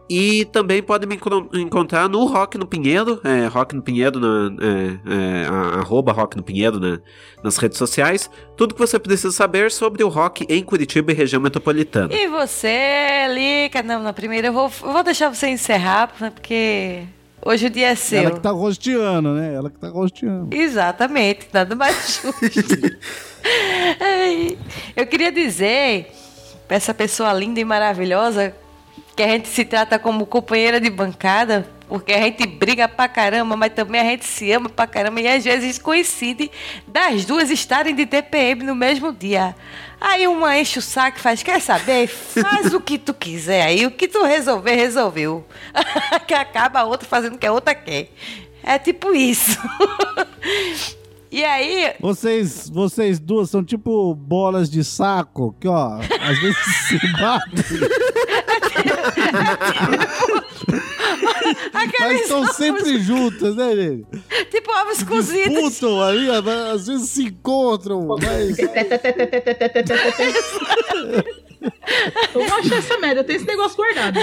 E 0.08 0.44
também 0.46 0.82
podem 0.82 1.08
me 1.08 1.14
encon- 1.14 1.48
encontrar 1.54 2.10
no 2.10 2.26
Rock 2.26 2.58
no 2.58 2.66
Pinheiro, 2.66 3.18
é, 3.24 3.46
Rock 3.46 3.74
no 3.74 3.80
Pinheiro, 3.80 4.20
na, 4.20 4.50
é, 4.62 5.42
é, 5.42 5.46
arroba 5.80 6.12
Rock 6.12 6.36
no 6.36 6.42
Pinheiro 6.42 6.78
na- 6.78 7.00
nas 7.42 7.56
redes 7.56 7.78
sociais. 7.78 8.30
Tudo 8.54 8.74
que 8.74 8.80
você 8.80 8.98
precisa 8.98 9.32
saber 9.32 9.70
sobre 9.70 10.04
o 10.04 10.08
rock 10.08 10.44
em 10.46 10.62
Curitiba 10.62 11.10
e 11.10 11.14
região 11.14 11.40
metropolitana. 11.40 12.12
E 12.12 12.28
você, 12.28 13.26
Lica? 13.30 13.82
Não, 13.82 14.02
na 14.02 14.12
primeira 14.12 14.48
eu 14.48 14.52
vou, 14.52 14.70
eu 14.82 14.92
vou 14.92 15.02
deixar 15.02 15.34
você 15.34 15.48
encerrar, 15.48 16.08
porque 16.18 17.04
hoje 17.44 17.66
o 17.66 17.70
dia 17.70 17.88
é 17.88 17.94
seu. 17.94 18.20
Ela 18.20 18.30
que 18.32 18.40
tá 18.40 18.50
rosteando, 18.50 19.34
né? 19.34 19.54
Ela 19.54 19.70
que 19.70 19.78
tá 19.78 19.88
rosteando. 19.88 20.54
Exatamente, 20.54 21.48
nada 21.52 21.74
mais 21.74 22.20
justo. 22.22 22.98
Eu 24.96 25.06
queria 25.06 25.30
dizer 25.30 26.12
pra 26.66 26.76
essa 26.76 26.94
pessoa 26.94 27.32
linda 27.32 27.60
e 27.60 27.64
maravilhosa 27.64 28.54
que 29.14 29.22
a 29.22 29.28
gente 29.28 29.48
se 29.48 29.64
trata 29.64 29.98
como 29.98 30.26
companheira 30.26 30.80
de 30.80 30.90
bancada, 30.90 31.68
porque 31.88 32.12
a 32.12 32.20
gente 32.22 32.46
briga 32.46 32.88
pra 32.88 33.06
caramba, 33.06 33.56
mas 33.56 33.72
também 33.72 34.00
a 34.00 34.04
gente 34.04 34.24
se 34.24 34.50
ama 34.50 34.68
pra 34.68 34.86
caramba 34.86 35.20
e 35.20 35.28
às 35.28 35.44
vezes 35.44 35.78
coincide 35.78 36.50
das 36.88 37.24
duas 37.24 37.50
estarem 37.50 37.94
de 37.94 38.06
TPM 38.06 38.64
no 38.64 38.74
mesmo 38.74 39.12
dia. 39.12 39.54
Aí 40.06 40.28
uma 40.28 40.58
enche 40.58 40.78
o 40.78 40.82
saco 40.82 41.16
e 41.16 41.20
faz, 41.22 41.42
quer 41.42 41.58
saber? 41.62 42.08
Faz 42.08 42.74
o 42.74 42.80
que 42.80 42.98
tu 42.98 43.14
quiser 43.14 43.62
aí, 43.62 43.86
o 43.86 43.90
que 43.90 44.06
tu 44.06 44.22
resolver, 44.22 44.74
resolveu. 44.74 45.46
que 46.28 46.34
acaba 46.34 46.80
a 46.80 46.84
outra 46.84 47.08
fazendo 47.08 47.36
o 47.36 47.38
que 47.38 47.46
a 47.46 47.52
outra 47.52 47.74
quer. 47.74 48.10
É 48.62 48.78
tipo 48.78 49.14
isso. 49.14 49.58
E 51.32 51.44
aí, 51.44 51.94
Vocês, 51.98 52.70
vocês 52.70 53.18
duas 53.18 53.50
são 53.50 53.64
tipo 53.64 54.14
bolas 54.14 54.70
de 54.70 54.84
saco, 54.84 55.52
que 55.58 55.66
ó, 55.66 55.98
às 56.20 56.38
vezes 56.38 56.56
se 56.86 56.96
batem. 57.20 57.64
Mas 61.72 62.20
estão 62.20 62.52
sempre 62.52 63.02
juntas, 63.02 63.56
né, 63.56 63.74
gente? 63.74 64.13
Ovos 64.80 65.02
cozidos. 65.02 65.70
Disputam 65.70 66.02
ali, 66.02 66.28
às 66.72 66.86
vezes 66.86 67.10
se 67.10 67.24
encontram, 67.24 68.06
mas... 68.20 68.58
Eu 72.34 72.46
gosto 72.46 72.68
dessa 72.68 72.98
merda, 72.98 73.20
eu 73.20 73.24
tenho 73.24 73.36
esse 73.38 73.46
negócio 73.46 73.76
guardado. 73.76 74.20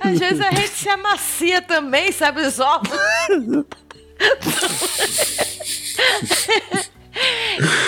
Às 0.00 0.18
vezes 0.18 0.40
a 0.40 0.50
gente 0.50 0.70
se 0.70 0.88
amacia 0.88 1.60
também, 1.60 2.10
sabe, 2.12 2.40
os 2.40 2.58
ovos. 2.58 2.98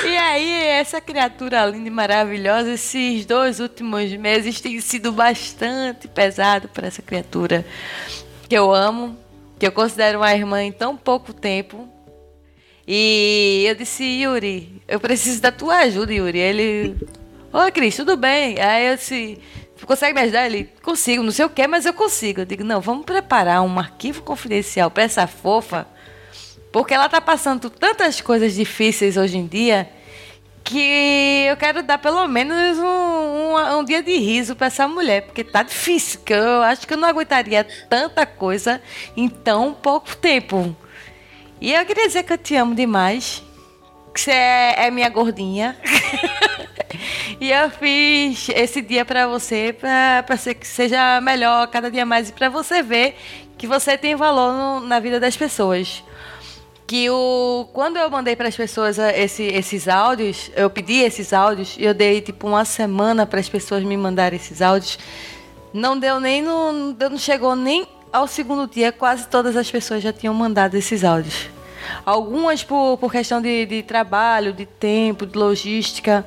E 0.05 0.17
aí, 0.17 0.51
essa 0.65 1.01
criatura 1.01 1.67
linda 1.67 1.89
e 1.89 1.91
maravilhosa, 1.91 2.73
esses 2.73 3.27
dois 3.27 3.61
últimos 3.61 4.11
meses 4.13 4.61
tem 4.61 4.81
sido 4.81 5.13
bastante 5.13 6.09
pesado 6.09 6.69
para 6.69 6.87
essa 6.87 7.03
criatura 7.03 7.65
que 8.49 8.55
eu 8.57 8.75
amo, 8.75 9.17
que 9.59 9.67
eu 9.67 9.73
considero 9.73 10.19
uma 10.19 10.33
irmã 10.33 10.63
em 10.63 10.73
tão 10.73 10.97
pouco 10.97 11.33
tempo. 11.33 11.89
E 12.87 13.65
eu 13.69 13.75
disse, 13.75 14.05
Yuri, 14.05 14.83
eu 14.87 14.99
preciso 14.99 15.43
da 15.43 15.53
tua 15.53 15.79
ajuda, 15.79 16.13
Yuri. 16.13 16.39
Ele, 16.39 16.97
oi, 17.53 17.71
Cris, 17.73 17.97
tudo 17.97 18.17
bem? 18.17 18.59
Aí 18.61 18.87
eu 18.87 18.97
disse, 18.97 19.39
consegue 19.85 20.15
me 20.15 20.23
ajudar? 20.23 20.47
Ele, 20.47 20.71
consigo, 20.83 21.23
não 21.23 21.31
sei 21.31 21.45
o 21.45 21.51
que, 21.51 21.67
mas 21.67 21.85
eu 21.85 21.93
consigo. 21.93 22.41
Eu 22.41 22.47
digo, 22.47 22.65
não, 22.65 22.81
vamos 22.81 23.05
preparar 23.05 23.63
um 23.63 23.79
arquivo 23.79 24.23
confidencial 24.23 24.91
para 24.91 25.03
essa 25.03 25.27
fofa, 25.27 25.87
porque 26.73 26.95
ela 26.95 27.09
tá 27.09 27.21
passando 27.21 27.69
tantas 27.69 28.21
coisas 28.21 28.55
difíceis 28.55 29.17
hoje 29.17 29.37
em 29.37 29.47
dia 29.47 29.91
que 30.69 31.47
eu 31.49 31.57
quero 31.57 31.83
dar 31.83 31.97
pelo 31.97 32.29
menos 32.29 32.79
um, 32.79 32.85
um, 32.85 33.79
um 33.79 33.85
dia 33.85 34.03
de 34.03 34.15
riso 34.19 34.55
para 34.55 34.67
essa 34.67 34.87
mulher, 34.87 35.23
porque 35.23 35.43
tá 35.43 35.63
difícil, 35.63 36.21
que 36.23 36.35
eu 36.35 36.63
acho 36.63 36.87
que 36.87 36.93
eu 36.93 36.99
não 36.99 37.09
aguentaria 37.09 37.67
tanta 37.89 38.27
coisa 38.27 38.81
em 39.17 39.31
tão 39.31 39.73
pouco 39.73 40.15
tempo. 40.15 40.77
E 41.59 41.73
eu 41.73 41.87
queria 41.87 42.07
dizer 42.07 42.23
que 42.23 42.35
eu 42.35 42.39
te 42.39 42.55
amo 42.55 42.75
demais, 42.75 43.43
que 44.13 44.21
você 44.21 44.31
é, 44.31 44.87
é 44.87 44.91
minha 44.91 45.09
gordinha. 45.09 45.75
e 47.41 47.51
eu 47.51 47.71
fiz 47.71 48.51
esse 48.51 48.83
dia 48.83 49.07
para 49.07 49.27
você, 49.27 49.75
para 49.75 50.37
ser 50.37 50.55
que 50.55 50.67
seja 50.67 51.19
melhor 51.23 51.67
cada 51.69 51.91
dia 51.91 52.05
mais 52.05 52.29
e 52.29 52.33
para 52.33 52.51
você 52.51 52.83
ver 52.83 53.17
que 53.57 53.67
você 53.67 53.97
tem 53.97 54.15
valor 54.15 54.53
no- 54.53 54.87
na 54.87 55.01
vida 55.01 55.19
das 55.19 55.35
pessoas 55.35 56.05
que 56.89 57.09
o 57.11 57.69
quando 57.75 57.99
eu 57.99 58.09
mandei 58.11 58.35
para 58.35 58.49
as 58.49 58.57
pessoas 58.57 58.99
eh, 58.99 59.23
esse- 59.23 59.43
esses 59.45 59.87
áudios, 59.87 60.51
eu 60.57 60.71
pedi 60.71 61.01
esses 61.03 61.35
áudios 61.35 61.77
e 61.79 61.85
eu 61.85 61.93
dei 61.93 62.23
tipo 62.23 62.49
uma 62.49 62.65
semana 62.65 63.27
para 63.27 63.39
as 63.39 63.49
pessoas 63.49 63.85
me 63.85 63.95
mandarem 63.95 64.39
esses 64.39 64.63
áudios. 64.63 64.99
Não 65.73 65.99
deu 65.99 66.19
nem 66.19 66.41
no, 66.41 66.95
não 66.99 67.19
chegou 67.19 67.55
nem 67.55 67.87
ao 68.11 68.27
segundo 68.27 68.67
dia, 68.67 68.91
quase 68.91 69.29
todas 69.29 69.55
as 69.55 69.71
pessoas 69.71 70.03
já 70.03 70.15
tinham 70.15 70.33
mandado 70.33 70.77
esses 70.77 71.05
áudios. 71.05 71.51
Algumas 72.07 72.65
por, 72.65 72.97
por 72.97 73.13
questão 73.13 73.41
de, 73.43 73.67
de 73.67 73.83
trabalho, 73.83 74.55
de 74.55 74.65
tempo, 74.65 75.27
de 75.27 75.37
logística. 75.37 76.27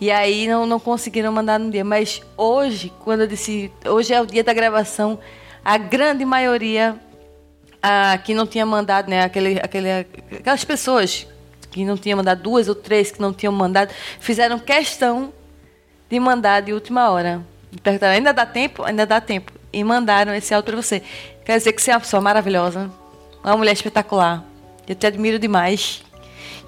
E 0.00 0.10
aí 0.10 0.48
não, 0.48 0.66
não 0.66 0.80
conseguiram 0.80 1.30
mandar 1.32 1.58
no 1.60 1.70
dia. 1.70 1.84
Mas 1.84 2.20
hoje, 2.36 2.92
quando 3.04 3.20
eu 3.20 3.26
disse, 3.28 3.70
hoje 3.86 4.12
é 4.12 4.20
o 4.20 4.26
dia 4.26 4.42
da 4.42 4.52
gravação, 4.52 5.20
a 5.64 5.78
grande 5.78 6.24
maioria 6.24 6.96
ah, 7.86 8.16
que 8.16 8.32
não 8.32 8.46
tinha 8.46 8.64
mandado, 8.64 9.10
né? 9.10 9.22
Aquele, 9.24 9.60
aquele, 9.62 9.90
aquelas 10.38 10.64
pessoas 10.64 11.26
que 11.70 11.84
não 11.84 11.96
tinham 11.98 12.16
mandado, 12.16 12.42
duas 12.42 12.66
ou 12.66 12.74
três 12.74 13.10
que 13.10 13.20
não 13.20 13.30
tinham 13.32 13.52
mandado, 13.52 13.92
fizeram 14.20 14.58
questão 14.58 15.32
de 16.08 16.18
mandar 16.18 16.62
de 16.62 16.72
última 16.72 17.10
hora. 17.10 17.42
Perguntaram, 17.82 18.14
ainda 18.14 18.32
dá 18.32 18.46
tempo? 18.46 18.82
Ainda 18.84 19.04
dá 19.04 19.20
tempo. 19.20 19.52
e 19.72 19.82
mandaram 19.84 20.32
esse 20.32 20.54
áudio 20.54 20.72
pra 20.72 20.80
você. 20.82 21.02
Quer 21.44 21.58
dizer 21.58 21.72
que 21.72 21.82
você 21.82 21.90
é 21.90 21.94
uma 21.94 22.00
pessoa 22.00 22.20
maravilhosa, 22.22 22.90
uma 23.42 23.56
mulher 23.56 23.72
espetacular. 23.72 24.44
Eu 24.88 24.94
te 24.94 25.04
admiro 25.06 25.38
demais. 25.38 26.02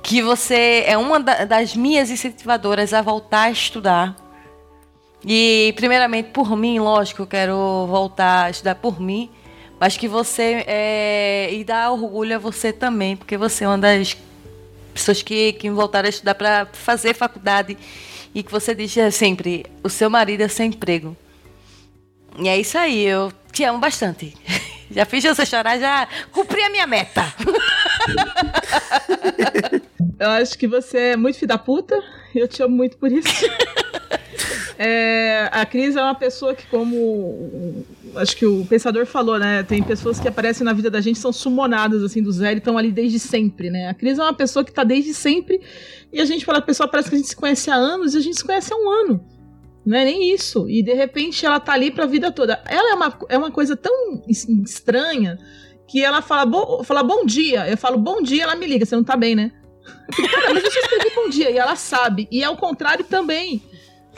Que 0.03 0.21
você 0.21 0.83
é 0.87 0.99
uma 0.99 1.19
da- 1.21 1.45
das 1.45 1.75
minhas 1.77 2.11
incentivadoras 2.11 2.93
a 2.93 3.01
voltar 3.01 3.43
a 3.43 3.51
estudar. 3.51 4.17
E, 5.25 5.73
primeiramente, 5.77 6.31
por 6.31 6.57
mim, 6.57 6.79
lógico, 6.81 7.23
eu 7.23 7.27
quero 7.27 7.87
voltar 7.89 8.45
a 8.47 8.51
estudar 8.51 8.75
por 8.75 9.01
mim. 9.01 9.31
Mas 9.79 9.97
que 9.97 10.09
você. 10.09 10.65
É, 10.67 11.53
e 11.53 11.65
dá 11.65 11.91
orgulho 11.91 12.37
a 12.37 12.39
você 12.39 12.73
também, 12.73 13.17
porque 13.17 13.37
você 13.37 13.65
é 13.65 13.69
uma 13.69 13.79
das 13.79 14.17
pessoas 14.95 15.23
que, 15.23 15.53
que 15.55 15.69
voltaram 15.71 16.07
a 16.07 16.11
estudar 16.11 16.35
para 16.35 16.67
fazer 16.73 17.15
faculdade. 17.15 17.77
E 18.35 18.43
que 18.43 18.51
você 18.51 18.75
diz 18.75 18.97
é 18.97 19.11
sempre: 19.11 19.67
o 19.83 19.89
seu 19.89 20.09
marido 20.09 20.43
é 20.43 20.49
sem 20.49 20.69
emprego. 20.69 21.17
E 22.39 22.49
é 22.49 22.59
isso 22.59 22.77
aí, 22.77 23.05
eu 23.05 23.33
te 23.53 23.65
amo 23.65 23.79
bastante. 23.79 24.35
Já 24.91 25.05
fiz 25.05 25.25
você 25.25 25.45
chorar, 25.45 25.81
já 25.81 26.07
cumpri 26.31 26.63
a 26.63 26.71
minha 26.71 26.87
meta. 26.87 27.25
Eu 30.19 30.31
acho 30.31 30.57
que 30.57 30.67
você 30.67 30.99
é 30.99 31.17
muito 31.17 31.39
filho 31.39 31.49
da 31.49 31.59
puta. 31.59 32.01
e 32.35 32.39
Eu 32.39 32.49
te 32.49 32.63
amo 32.63 32.77
muito 32.77 32.97
por 32.97 33.11
isso. 33.11 33.29
É, 34.79 35.49
a 35.53 35.65
Cris 35.65 35.97
é 35.97 36.03
uma 36.03 36.15
pessoa 36.15 36.55
que, 36.55 36.67
como 36.67 37.83
acho 38.17 38.37
que 38.37 38.45
o 38.45 38.63
pensador 38.67 39.07
falou, 39.07 39.39
né? 39.39 39.63
Tem 39.63 39.83
pessoas 39.83 40.21
que 40.21 40.29
aparecem 40.29 40.67
na 40.67 40.75
vida 40.75 40.91
da 40.91 41.01
gente 41.01 41.19
são 41.19 41.33
sumonadas 41.33 42.03
assim 42.03 42.23
do 42.23 42.31
zero 42.31 42.57
e 42.57 42.59
estão 42.59 42.77
ali 42.77 42.93
desde 42.93 43.19
sempre, 43.19 43.71
né? 43.71 43.89
A 43.89 43.95
Cris 43.95 44.19
é 44.19 44.23
uma 44.23 44.35
pessoa 44.35 44.63
que 44.63 44.71
tá 44.73 44.85
desde 44.85 45.15
sempre 45.15 45.63
e 46.13 46.21
a 46.21 46.27
gente 46.27 46.45
fala, 46.45 46.59
a 46.59 46.63
pessoa 46.63 46.87
parece 46.87 47.09
que 47.09 47.15
a 47.15 47.19
gente 47.19 47.29
se 47.31 47.37
conhece 47.37 47.71
há 47.71 47.75
anos 47.75 48.15
e 48.15 48.19
a 48.19 48.21
gente 48.21 48.37
se 48.37 48.45
conhece 48.45 48.71
há 48.73 48.77
um 48.77 48.91
ano. 48.91 49.25
Não 49.85 49.97
é 49.97 50.05
nem 50.05 50.31
isso. 50.35 50.69
E 50.69 50.83
de 50.83 50.93
repente 50.93 51.47
ela 51.47 51.59
tá 51.59 51.73
ali 51.73 51.91
pra 51.91 52.05
vida 52.05 52.31
toda. 52.31 52.61
Ela 52.67 52.91
é 52.93 52.95
uma, 52.95 53.19
é 53.31 53.39
uma 53.39 53.51
coisa 53.51 53.77
tão 53.77 54.23
es- 54.29 54.47
estranha 54.47 55.39
que 55.89 56.05
ela 56.05 56.21
fala, 56.21 56.45
bo, 56.45 56.85
fala 56.85 57.03
bom 57.03 57.25
dia. 57.25 57.67
Eu 57.67 57.79
falo 57.79 57.97
bom 57.97 58.21
dia, 58.21 58.43
ela 58.43 58.57
me 58.57 58.67
liga, 58.67 58.85
você 58.85 58.95
não 58.95 59.05
tá 59.05 59.17
bem, 59.17 59.35
né? 59.35 59.53
Cara, 60.31 60.53
mas 60.53 60.65
eu 60.65 60.71
já 60.71 60.81
escrevi 60.81 61.15
bom 61.15 61.31
dia 61.31 61.51
e 61.51 61.57
ela 61.57 61.77
sabe. 61.77 62.29
E 62.31 62.43
é 62.45 62.51
o 62.51 62.57
contrário 62.57 63.05
também. 63.05 63.63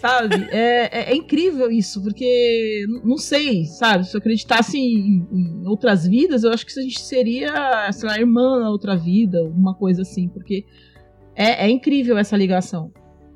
Sabe? 0.00 0.46
É, 0.50 0.88
é- 0.92 1.12
é 1.12 1.16
incrível 1.16 1.70
isso, 1.70 2.00
porque 2.02 2.84
não 3.04 3.16
sei, 3.18 3.64
sabe? 3.64 4.06
Se 4.06 4.16
eu 4.16 4.18
acreditasse 4.18 4.78
em, 4.78 5.26
em 5.32 5.66
outras 5.66 6.06
vidas, 6.06 6.44
eu 6.44 6.52
acho 6.52 6.64
que 6.64 6.78
a 6.78 6.82
gente 6.82 7.00
seria, 7.00 7.90
sei 7.92 8.08
lá, 8.08 8.18
irmã 8.18 8.60
na 8.60 8.70
outra 8.70 8.96
vida, 8.96 9.42
uma 9.42 9.74
coisa 9.74 10.02
assim, 10.02 10.28
porque 10.28 10.64
é, 11.34 11.66
é 11.66 11.70
incrível 11.70 12.16
essa 12.16 12.36
ligação. 12.36 12.92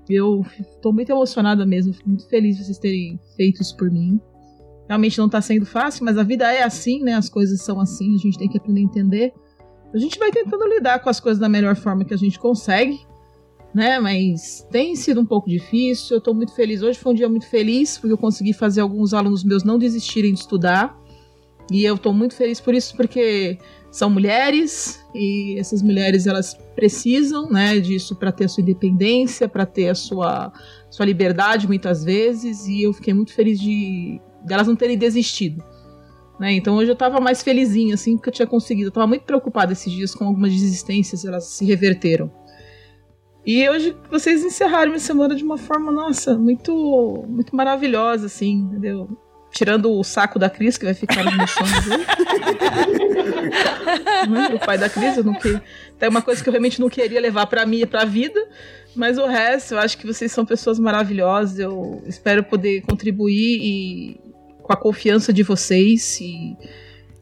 Eu 0.09 0.45
tô 0.81 0.93
muito 0.93 1.11
emocionada 1.11 1.65
mesmo, 1.67 1.93
fico 1.93 2.09
muito 2.09 2.29
feliz 2.29 2.57
de 2.57 2.65
vocês 2.65 2.79
terem 2.79 3.19
feito 3.37 3.61
isso 3.61 3.77
por 3.77 3.91
mim. 3.91 4.21
Realmente 4.89 5.19
não 5.19 5.29
tá 5.29 5.41
sendo 5.41 5.65
fácil, 5.65 6.05
mas 6.05 6.19
a 6.19 6.23
vida 6.23 6.53
é 6.53 6.63
assim, 6.63 7.03
né? 7.03 7.15
As 7.15 7.29
coisas 7.29 7.63
são 7.63 7.81
assim, 7.81 8.15
a 8.15 8.19
gente 8.19 8.39
tem 8.39 8.49
que 8.49 8.59
aprender 8.59 8.81
a 8.81 8.85
entender. 8.85 9.33
A 9.95 9.99
gente 9.99 10.19
vai 10.19 10.31
tentando 10.31 10.67
lidar 10.67 11.01
com 11.01 11.09
as 11.09 11.19
coisas 11.21 11.41
da 11.41 11.49
melhor 11.49 11.77
forma 11.77 12.05
que 12.05 12.15
a 12.15 12.17
gente 12.17 12.39
consegue, 12.39 12.99
né? 13.75 13.99
Mas 13.99 14.67
tem 14.71 14.95
sido 14.95 15.21
um 15.21 15.27
pouco 15.27 15.49
difícil. 15.49 16.17
Eu 16.17 16.21
tô 16.21 16.35
muito 16.35 16.55
feliz. 16.55 16.83
Hoje 16.83 16.99
foi 16.99 17.13
um 17.13 17.15
dia 17.15 17.29
muito 17.29 17.49
feliz, 17.49 17.99
porque 17.99 18.13
eu 18.13 18.19
consegui 18.19 18.53
fazer 18.53 18.81
alguns 18.81 19.15
alunos 19.15 19.45
meus 19.45 19.65
não 19.65 19.79
desistirem 19.79 20.33
de 20.33 20.41
estudar. 20.41 21.01
E 21.71 21.85
eu 21.85 21.97
tô 21.97 22.13
muito 22.13 22.35
feliz 22.35 22.61
por 22.61 22.75
isso, 22.75 22.95
porque 22.97 23.59
são 23.91 24.11
mulheres 24.11 25.03
e 25.15 25.57
essas 25.59 25.81
mulheres 25.81 26.27
elas 26.27 26.55
precisam, 26.75 27.49
né, 27.49 27.79
disso 27.79 28.17
para 28.17 28.33
ter 28.33 28.45
a 28.45 28.49
sua 28.49 28.63
independência, 28.63 29.49
para 29.49 29.65
ter 29.65 29.89
a 29.91 29.95
sua 29.95 30.53
sua 30.91 31.07
liberdade 31.07 31.67
muitas 31.67 32.05
vezes, 32.05 32.67
e 32.67 32.83
eu 32.83 32.93
fiquei 32.93 33.15
muito 33.15 33.33
feliz 33.33 33.59
de 33.59 34.21
delas 34.45 34.67
não 34.67 34.77
terem 34.77 34.99
desistido. 34.99 35.65
Né? 36.39 36.53
Então 36.55 36.77
hoje 36.77 36.91
eu 36.91 36.97
tava 36.97 37.21
mais 37.21 37.43
felizinha, 37.43 37.95
assim, 37.95 38.17
porque 38.17 38.29
eu 38.29 38.33
tinha 38.35 38.47
conseguido. 38.47 38.89
Eu 38.89 38.93
tava 38.93 39.07
muito 39.07 39.23
preocupada 39.23 39.73
esses 39.73 39.91
dias 39.91 40.15
com 40.15 40.25
algumas 40.25 40.53
desistências, 40.53 41.25
elas 41.25 41.45
se 41.45 41.65
reverteram. 41.65 42.31
E 43.45 43.69
hoje 43.69 43.97
vocês 44.11 44.45
encerraram 44.45 44.91
minha 44.91 45.01
semana 45.01 45.35
de 45.35 45.43
uma 45.43 45.59
forma, 45.59 45.91
nossa, 45.91 46.39
muito, 46.39 47.25
muito 47.29 47.55
maravilhosa, 47.57 48.27
assim, 48.27 48.53
entendeu? 48.53 49.09
Tirando 49.51 49.91
o 49.93 50.05
saco 50.05 50.39
da 50.39 50.49
Cris, 50.49 50.79
que 50.79 50.85
vai 50.85 50.95
ficar 50.95 51.25
sonhos 51.25 51.87
hoje. 51.87 52.07
Né? 54.29 54.55
o 54.55 54.59
pai 54.65 54.79
da 54.79 54.89
Cris, 54.89 55.17
eu 55.17 55.25
não 55.25 55.35
que... 55.35 55.61
tem 55.99 56.09
uma 56.09 56.23
coisa 56.23 56.43
que 56.43 56.49
eu 56.49 56.53
realmente 56.53 56.81
não 56.81 56.89
queria 56.89 57.21
levar 57.21 57.47
pra 57.47 57.67
mim 57.67 57.81
e 57.81 57.87
pra 57.87 58.05
vida, 58.05 58.41
mas 58.95 59.19
o 59.19 59.27
resto, 59.27 59.75
eu 59.75 59.79
acho 59.79 59.99
que 59.99 60.07
vocês 60.07 60.31
são 60.31 60.47
pessoas 60.47 60.79
maravilhosas, 60.79 61.59
eu 61.59 62.03
espero 62.07 62.45
poder 62.45 62.83
contribuir 62.83 63.59
e 63.61 64.21
com 64.63 64.73
a 64.73 64.77
confiança 64.77 65.33
de 65.33 65.43
vocês 65.43 66.21
e 66.21 66.57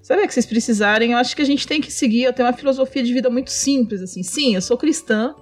sabe 0.02 0.26
que 0.26 0.34
vocês 0.34 0.46
precisarem, 0.46 1.12
eu 1.12 1.18
acho 1.18 1.34
que 1.34 1.42
a 1.42 1.46
gente 1.46 1.66
tem 1.66 1.80
que 1.80 1.90
seguir, 1.90 2.24
eu 2.24 2.32
tenho 2.32 2.46
uma 2.46 2.56
filosofia 2.56 3.02
de 3.02 3.12
vida 3.12 3.30
muito 3.30 3.50
simples 3.50 4.02
assim. 4.02 4.22
Sim, 4.22 4.54
eu 4.54 4.60
sou 4.60 4.76
cristã, 4.76 5.34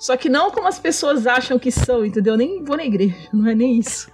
só 0.00 0.16
que 0.16 0.30
não 0.30 0.50
como 0.50 0.66
as 0.66 0.78
pessoas 0.78 1.26
acham 1.26 1.58
que 1.58 1.70
são, 1.70 2.06
entendeu? 2.06 2.32
Eu 2.32 2.38
nem 2.38 2.64
vou 2.64 2.74
na 2.74 2.86
igreja, 2.86 3.14
não 3.34 3.46
é 3.46 3.54
nem 3.54 3.78
isso. 3.78 4.10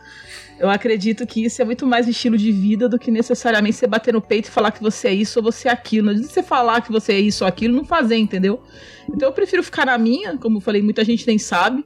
Eu 0.59 0.69
acredito 0.69 1.25
que 1.25 1.45
isso 1.45 1.63
é 1.63 1.65
muito 1.65 1.87
mais 1.87 2.09
estilo 2.09 2.37
de 2.37 2.51
vida 2.51 2.89
do 2.89 2.99
que 2.99 3.09
necessariamente 3.09 3.77
você 3.77 3.87
bater 3.87 4.13
no 4.13 4.21
peito 4.21 4.49
e 4.49 4.51
falar 4.51 4.73
que 4.73 4.83
você 4.83 5.09
é 5.09 5.15
isso 5.15 5.39
ou 5.39 5.45
você 5.45 5.69
é 5.69 5.71
aquilo. 5.71 6.07
Não 6.07 6.13
adianta 6.13 6.33
você 6.33 6.43
falar 6.43 6.81
que 6.81 6.91
você 6.91 7.13
é 7.13 7.21
isso 7.21 7.45
ou 7.45 7.49
aquilo 7.49 7.77
não 7.77 7.85
fazer, 7.85 8.17
entendeu? 8.17 8.61
Então 9.09 9.29
eu 9.29 9.33
prefiro 9.33 9.63
ficar 9.63 9.87
na 9.87 9.97
minha, 9.97 10.37
como 10.39 10.57
eu 10.57 10.61
falei, 10.61 10.83
muita 10.83 11.05
gente 11.05 11.25
nem 11.25 11.39
sabe. 11.39 11.85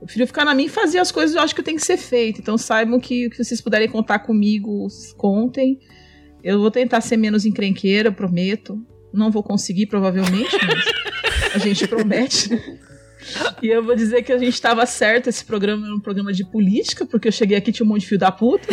Eu 0.00 0.06
prefiro 0.06 0.26
ficar 0.26 0.46
na 0.46 0.54
minha 0.54 0.68
e 0.68 0.70
fazer 0.70 0.98
as 0.98 1.12
coisas 1.12 1.32
que 1.32 1.38
eu 1.38 1.42
acho 1.42 1.54
que 1.54 1.62
tem 1.62 1.76
que 1.76 1.84
ser 1.84 1.98
feito. 1.98 2.40
Então 2.40 2.56
saibam 2.56 2.98
que 2.98 3.26
o 3.26 3.30
que 3.30 3.44
vocês 3.44 3.60
puderem 3.60 3.88
contar 3.88 4.20
comigo, 4.20 4.86
contem. 5.18 5.78
Eu 6.42 6.58
vou 6.58 6.70
tentar 6.70 7.02
ser 7.02 7.18
menos 7.18 7.44
encrenqueira, 7.44 8.10
prometo. 8.10 8.80
Não 9.12 9.30
vou 9.30 9.42
conseguir, 9.42 9.86
provavelmente, 9.86 10.56
mas 10.66 11.54
a 11.54 11.58
gente 11.58 11.86
promete. 11.86 12.50
E 13.62 13.68
eu 13.68 13.82
vou 13.84 13.94
dizer 13.94 14.22
que 14.22 14.32
a 14.32 14.38
gente 14.38 14.54
estava 14.54 14.84
certo, 14.86 15.28
esse 15.28 15.44
programa 15.44 15.86
era 15.86 15.94
um 15.94 16.00
programa 16.00 16.32
de 16.32 16.44
política, 16.44 17.06
porque 17.06 17.28
eu 17.28 17.32
cheguei 17.32 17.56
aqui 17.56 17.70
e 17.70 17.72
tinha 17.72 17.86
um 17.86 17.88
monte 17.88 18.00
de 18.02 18.08
fio 18.08 18.18
da 18.18 18.32
puta. 18.32 18.66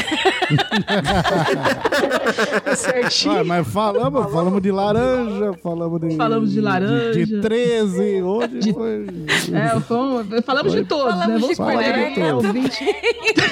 Certinho. 2.76 3.40
Ah, 3.40 3.44
mas 3.44 3.68
falamos, 3.68 4.32
falamos 4.32 4.62
de 4.62 4.72
laranja, 4.72 5.54
falamos 5.62 6.02
de. 6.02 6.16
Falamos 6.16 6.52
de 6.52 6.62
laranja. 6.62 7.26
De, 7.26 7.42
13, 7.42 8.22
hoje 8.24 8.74
foi. 8.74 9.06
É, 9.54 9.80
fomos- 9.82 10.26
falamos 10.46 10.74
de 10.74 10.86
todos, 10.86 11.16
né? 11.16 11.22
Falamos 11.22 11.42
Vamos 11.42 11.58
de 11.58 11.64
cueca, 11.64 12.10
de 12.10 12.16
todos. 12.30 12.52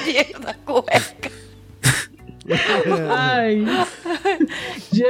dinheiro 0.04 0.40
da 0.40 0.54
cueca. 0.54 1.30
Ai. 3.10 3.62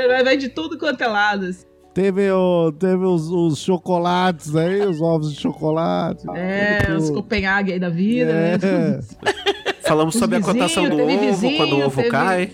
Vai- 0.08 0.24
vai 0.24 0.36
de 0.36 0.48
tudo 0.48 0.76
quanto 0.78 1.00
é 1.02 1.06
lado. 1.06 1.46
assim. 1.46 1.67
Teve, 1.98 2.30
o, 2.30 2.70
teve 2.70 3.04
os, 3.04 3.28
os 3.28 3.58
chocolates 3.58 4.54
aí, 4.54 4.86
os 4.86 5.00
ovos 5.00 5.34
de 5.34 5.40
chocolate. 5.40 6.24
É, 6.36 6.94
os. 6.96 7.10
Copenhague 7.10 7.72
aí 7.72 7.80
da 7.80 7.88
vida, 7.88 8.30
É. 8.30 8.56
né? 8.56 9.00
Falamos 9.82 10.14
Os 10.14 10.20
sobre 10.20 10.36
a 10.36 10.40
cotação 10.40 10.88
do 10.88 10.94
ovo, 10.96 11.18
vizinho, 11.18 11.56
quando 11.56 11.72
o 11.72 11.86
ovo 11.86 11.96
teve- 11.96 12.10
cai. 12.10 12.52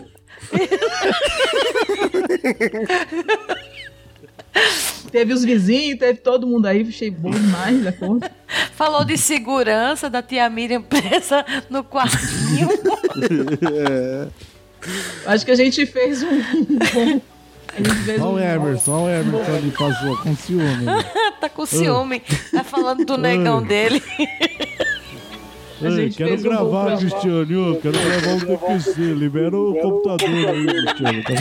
Teve 5.12 5.32
os 5.34 5.44
vizinhos, 5.44 5.98
teve 5.98 6.18
todo 6.20 6.46
mundo 6.46 6.64
aí, 6.66 6.80
achei 6.88 7.10
bom 7.10 7.30
demais 7.30 7.84
da 7.84 7.92
conta. 7.92 8.30
Falou 8.74 9.04
de 9.04 9.18
segurança 9.18 10.08
da 10.08 10.22
tia 10.22 10.48
Miriam 10.48 10.80
presa 10.82 11.44
no 11.68 11.84
quartinho. 11.84 12.68
É. 13.70 14.26
Acho 15.26 15.44
que 15.44 15.50
a 15.52 15.54
gente 15.54 15.84
fez 15.86 16.22
um 16.22 16.40
bom. 16.40 17.20
Olha 18.20 18.24
o 18.24 18.34
um 18.34 18.38
Emerson, 18.38 18.92
olha 18.92 19.04
o 19.04 19.20
Emerson 19.20 19.52
ali 19.54 19.70
passou 19.70 20.16
com 20.18 20.36
ciúme. 20.36 20.84
né? 20.84 21.04
tá 21.40 21.48
com 21.48 21.66
ciúme. 21.66 22.22
Tá 22.52 22.62
falando 22.62 23.04
do 23.04 23.18
negão 23.18 23.62
dele. 23.62 24.02
A 25.82 25.88
Ei, 25.88 26.08
quero 26.10 26.34
um 26.34 26.42
gravar, 26.42 26.86
programa. 26.86 26.98
Cristiano, 26.98 27.72
ô, 27.72 27.76
quero 27.76 27.98
gravar 27.98 28.32
um 28.32 28.38
DQC, 28.38 29.00
libera 29.14 29.56
o 29.56 29.74
computador 29.74 30.48
aí, 30.48 30.66
Cristiano. 30.66 31.22
tá 31.24 31.34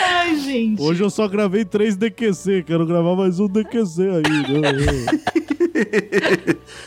Ai, 0.20 0.36
gente. 0.36 0.80
Hoje 0.82 1.02
eu 1.02 1.10
só 1.10 1.28
gravei 1.28 1.64
três 1.64 1.96
DQC, 1.96 2.64
quero 2.66 2.86
gravar 2.86 3.14
mais 3.14 3.38
um 3.38 3.46
DQC 3.46 4.02
aí. 4.02 4.22
né? 4.60 4.72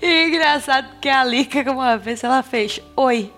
E 0.00 0.28
engraçado 0.28 0.98
que 1.00 1.08
a 1.08 1.22
Lika, 1.24 1.70
uma 1.70 1.96
vez, 1.98 2.24
ela 2.24 2.42
fez: 2.42 2.80
Oi. 2.96 3.30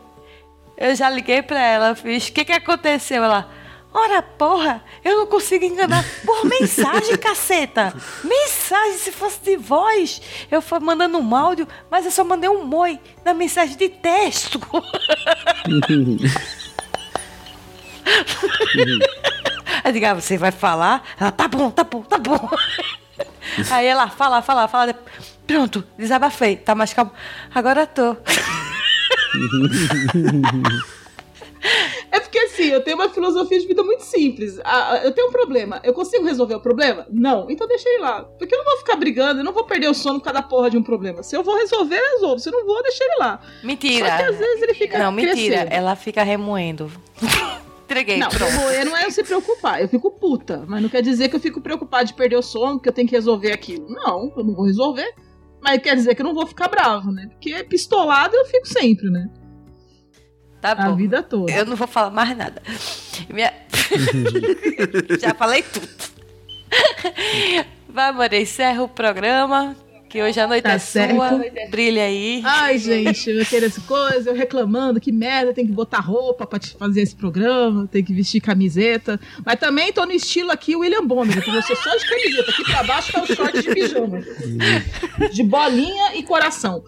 Eu 0.76 0.94
já 0.94 1.08
liguei 1.08 1.42
pra 1.42 1.60
ela, 1.60 1.94
fiz: 1.94 2.28
O 2.28 2.32
que 2.32 2.44
que 2.44 2.52
aconteceu? 2.52 3.22
Ela. 3.24 3.48
Ora, 3.92 4.20
porra, 4.20 4.84
eu 5.02 5.16
não 5.16 5.26
consigo 5.26 5.64
enganar 5.64 6.04
por 6.24 6.44
mensagem, 6.44 7.16
caceta. 7.18 7.94
Mensagem, 8.22 8.98
se 8.98 9.10
fosse 9.10 9.40
de 9.40 9.56
voz, 9.56 10.20
eu 10.50 10.60
fui 10.60 10.78
mandando 10.80 11.16
um 11.16 11.34
áudio, 11.34 11.66
mas 11.90 12.04
eu 12.04 12.10
só 12.10 12.22
mandei 12.22 12.50
um 12.50 12.62
moi 12.62 13.00
na 13.24 13.32
mensagem 13.32 13.74
de 13.74 13.88
texto. 13.88 14.60
Aí 19.82 19.90
eu 19.90 19.92
digo, 19.92 20.06
ah, 20.06 20.14
você 20.14 20.36
vai 20.36 20.52
falar? 20.52 21.02
Ela, 21.18 21.32
tá 21.32 21.48
bom, 21.48 21.70
tá 21.70 21.84
bom, 21.84 22.02
tá 22.02 22.18
bom. 22.18 22.50
Aí 23.70 23.86
ela 23.86 24.08
fala, 24.10 24.42
fala, 24.42 24.68
fala. 24.68 24.94
Pronto, 25.46 25.82
desabafei. 25.96 26.56
Tá 26.56 26.74
mais 26.74 26.92
calmo. 26.92 27.12
Agora 27.54 27.86
tô. 27.86 28.14
É 32.12 32.20
porque 32.20 32.38
assim, 32.38 32.66
eu 32.68 32.80
tenho 32.82 32.96
uma 32.96 33.08
filosofia 33.08 33.58
de 33.58 33.66
vida 33.66 33.82
muito 33.82 34.02
simples. 34.04 34.58
Ah, 34.64 35.00
Eu 35.02 35.12
tenho 35.12 35.28
um 35.28 35.32
problema. 35.32 35.80
Eu 35.82 35.92
consigo 35.92 36.24
resolver 36.24 36.54
o 36.54 36.60
problema? 36.60 37.04
Não. 37.10 37.50
Então 37.50 37.66
deixa 37.66 37.88
ele 37.88 37.98
lá. 38.02 38.22
Porque 38.22 38.54
eu 38.54 38.58
não 38.58 38.64
vou 38.64 38.76
ficar 38.78 38.94
brigando, 38.96 39.40
eu 39.40 39.44
não 39.44 39.52
vou 39.52 39.64
perder 39.64 39.88
o 39.88 39.94
sono 39.94 40.20
por 40.20 40.26
causa 40.26 40.40
da 40.40 40.46
porra 40.46 40.70
de 40.70 40.78
um 40.78 40.82
problema. 40.82 41.22
Se 41.24 41.36
eu 41.36 41.42
vou 41.42 41.56
resolver, 41.56 41.96
eu 41.98 42.12
resolvo. 42.14 42.38
Se 42.38 42.48
eu 42.48 42.52
não 42.52 42.64
vou, 42.64 42.80
deixa 42.82 43.02
ele 43.02 43.16
lá. 43.18 43.40
Mentira. 43.64 44.08
Só 44.08 44.16
que 44.16 44.22
às 44.22 44.36
vezes 44.38 44.62
ele 44.62 44.74
fica 44.74 44.98
Não, 44.98 45.10
mentira. 45.10 45.34
crescendo. 45.34 45.72
Ela 45.72 45.96
fica 45.96 46.22
remoendo. 46.22 46.90
Entreguei, 47.84 48.18
Não, 48.18 48.28
pronto. 48.28 48.50
remoer 48.50 48.84
não 48.84 48.96
é 48.96 49.04
eu 49.06 49.10
se 49.10 49.22
preocupar. 49.22 49.80
Eu 49.82 49.88
fico 49.88 50.10
puta. 50.10 50.64
Mas 50.66 50.82
não 50.82 50.88
quer 50.88 51.02
dizer 51.02 51.28
que 51.28 51.36
eu 51.36 51.40
fico 51.40 51.60
preocupada 51.60 52.04
de 52.04 52.14
perder 52.14 52.36
o 52.36 52.42
sono, 52.42 52.80
que 52.80 52.88
eu 52.88 52.92
tenho 52.92 53.08
que 53.08 53.14
resolver 53.14 53.52
aquilo. 53.52 53.88
Não, 53.88 54.32
eu 54.36 54.44
não 54.44 54.54
vou 54.54 54.64
resolver. 54.66 55.08
Mas 55.66 55.82
quer 55.82 55.96
dizer 55.96 56.14
que 56.14 56.22
eu 56.22 56.26
não 56.26 56.34
vou 56.34 56.46
ficar 56.46 56.68
bravo, 56.68 57.10
né? 57.10 57.26
Porque 57.28 57.64
pistolado 57.64 58.36
eu 58.36 58.44
fico 58.44 58.68
sempre, 58.68 59.10
né? 59.10 59.28
Tá 60.60 60.74
bom. 60.76 60.82
A 60.82 60.92
vida 60.94 61.22
toda. 61.24 61.52
Eu 61.52 61.66
não 61.66 61.74
vou 61.74 61.88
falar 61.88 62.10
mais 62.10 62.36
nada. 62.36 62.62
Minha- 63.28 63.52
Já 65.20 65.34
falei 65.34 65.62
tudo. 65.64 65.88
Vai, 67.88 68.10
amor, 68.10 68.32
encerra 68.32 68.82
o 68.82 68.88
programa. 68.88 69.74
Que 70.16 70.22
hoje 70.22 70.40
a 70.40 70.46
noite 70.46 70.62
Tá 70.62 70.72
é 70.72 70.78
certo. 70.78 71.14
sua. 71.16 71.44
Brilha 71.68 72.04
aí. 72.04 72.40
Ai, 72.42 72.78
gente, 72.78 73.28
eu 73.28 73.44
quero 73.44 73.66
essa 73.66 73.82
coisa, 73.82 74.30
eu 74.30 74.34
reclamando, 74.34 74.98
que 74.98 75.12
merda, 75.12 75.52
tem 75.52 75.66
que 75.66 75.72
botar 75.72 76.00
roupa 76.00 76.46
pra 76.46 76.58
te 76.58 76.70
fazer 76.70 77.02
esse 77.02 77.14
programa, 77.14 77.86
tem 77.86 78.02
que 78.02 78.14
vestir 78.14 78.40
camiseta. 78.40 79.20
Mas 79.44 79.60
também 79.60 79.92
tô 79.92 80.06
no 80.06 80.12
estilo 80.12 80.50
aqui 80.50 80.74
William 80.74 81.06
Bonner, 81.06 81.44
que 81.44 81.50
você 81.50 81.76
só 81.76 81.94
de 81.94 82.08
camiseta, 82.08 82.50
aqui 82.50 82.64
pra 82.64 82.82
baixo 82.84 83.12
tá 83.12 83.22
o 83.24 83.26
short 83.26 83.60
de 83.60 83.68
pijama. 83.74 84.22
De 85.34 85.42
bolinha 85.42 86.16
e 86.16 86.22
coração. 86.22 86.82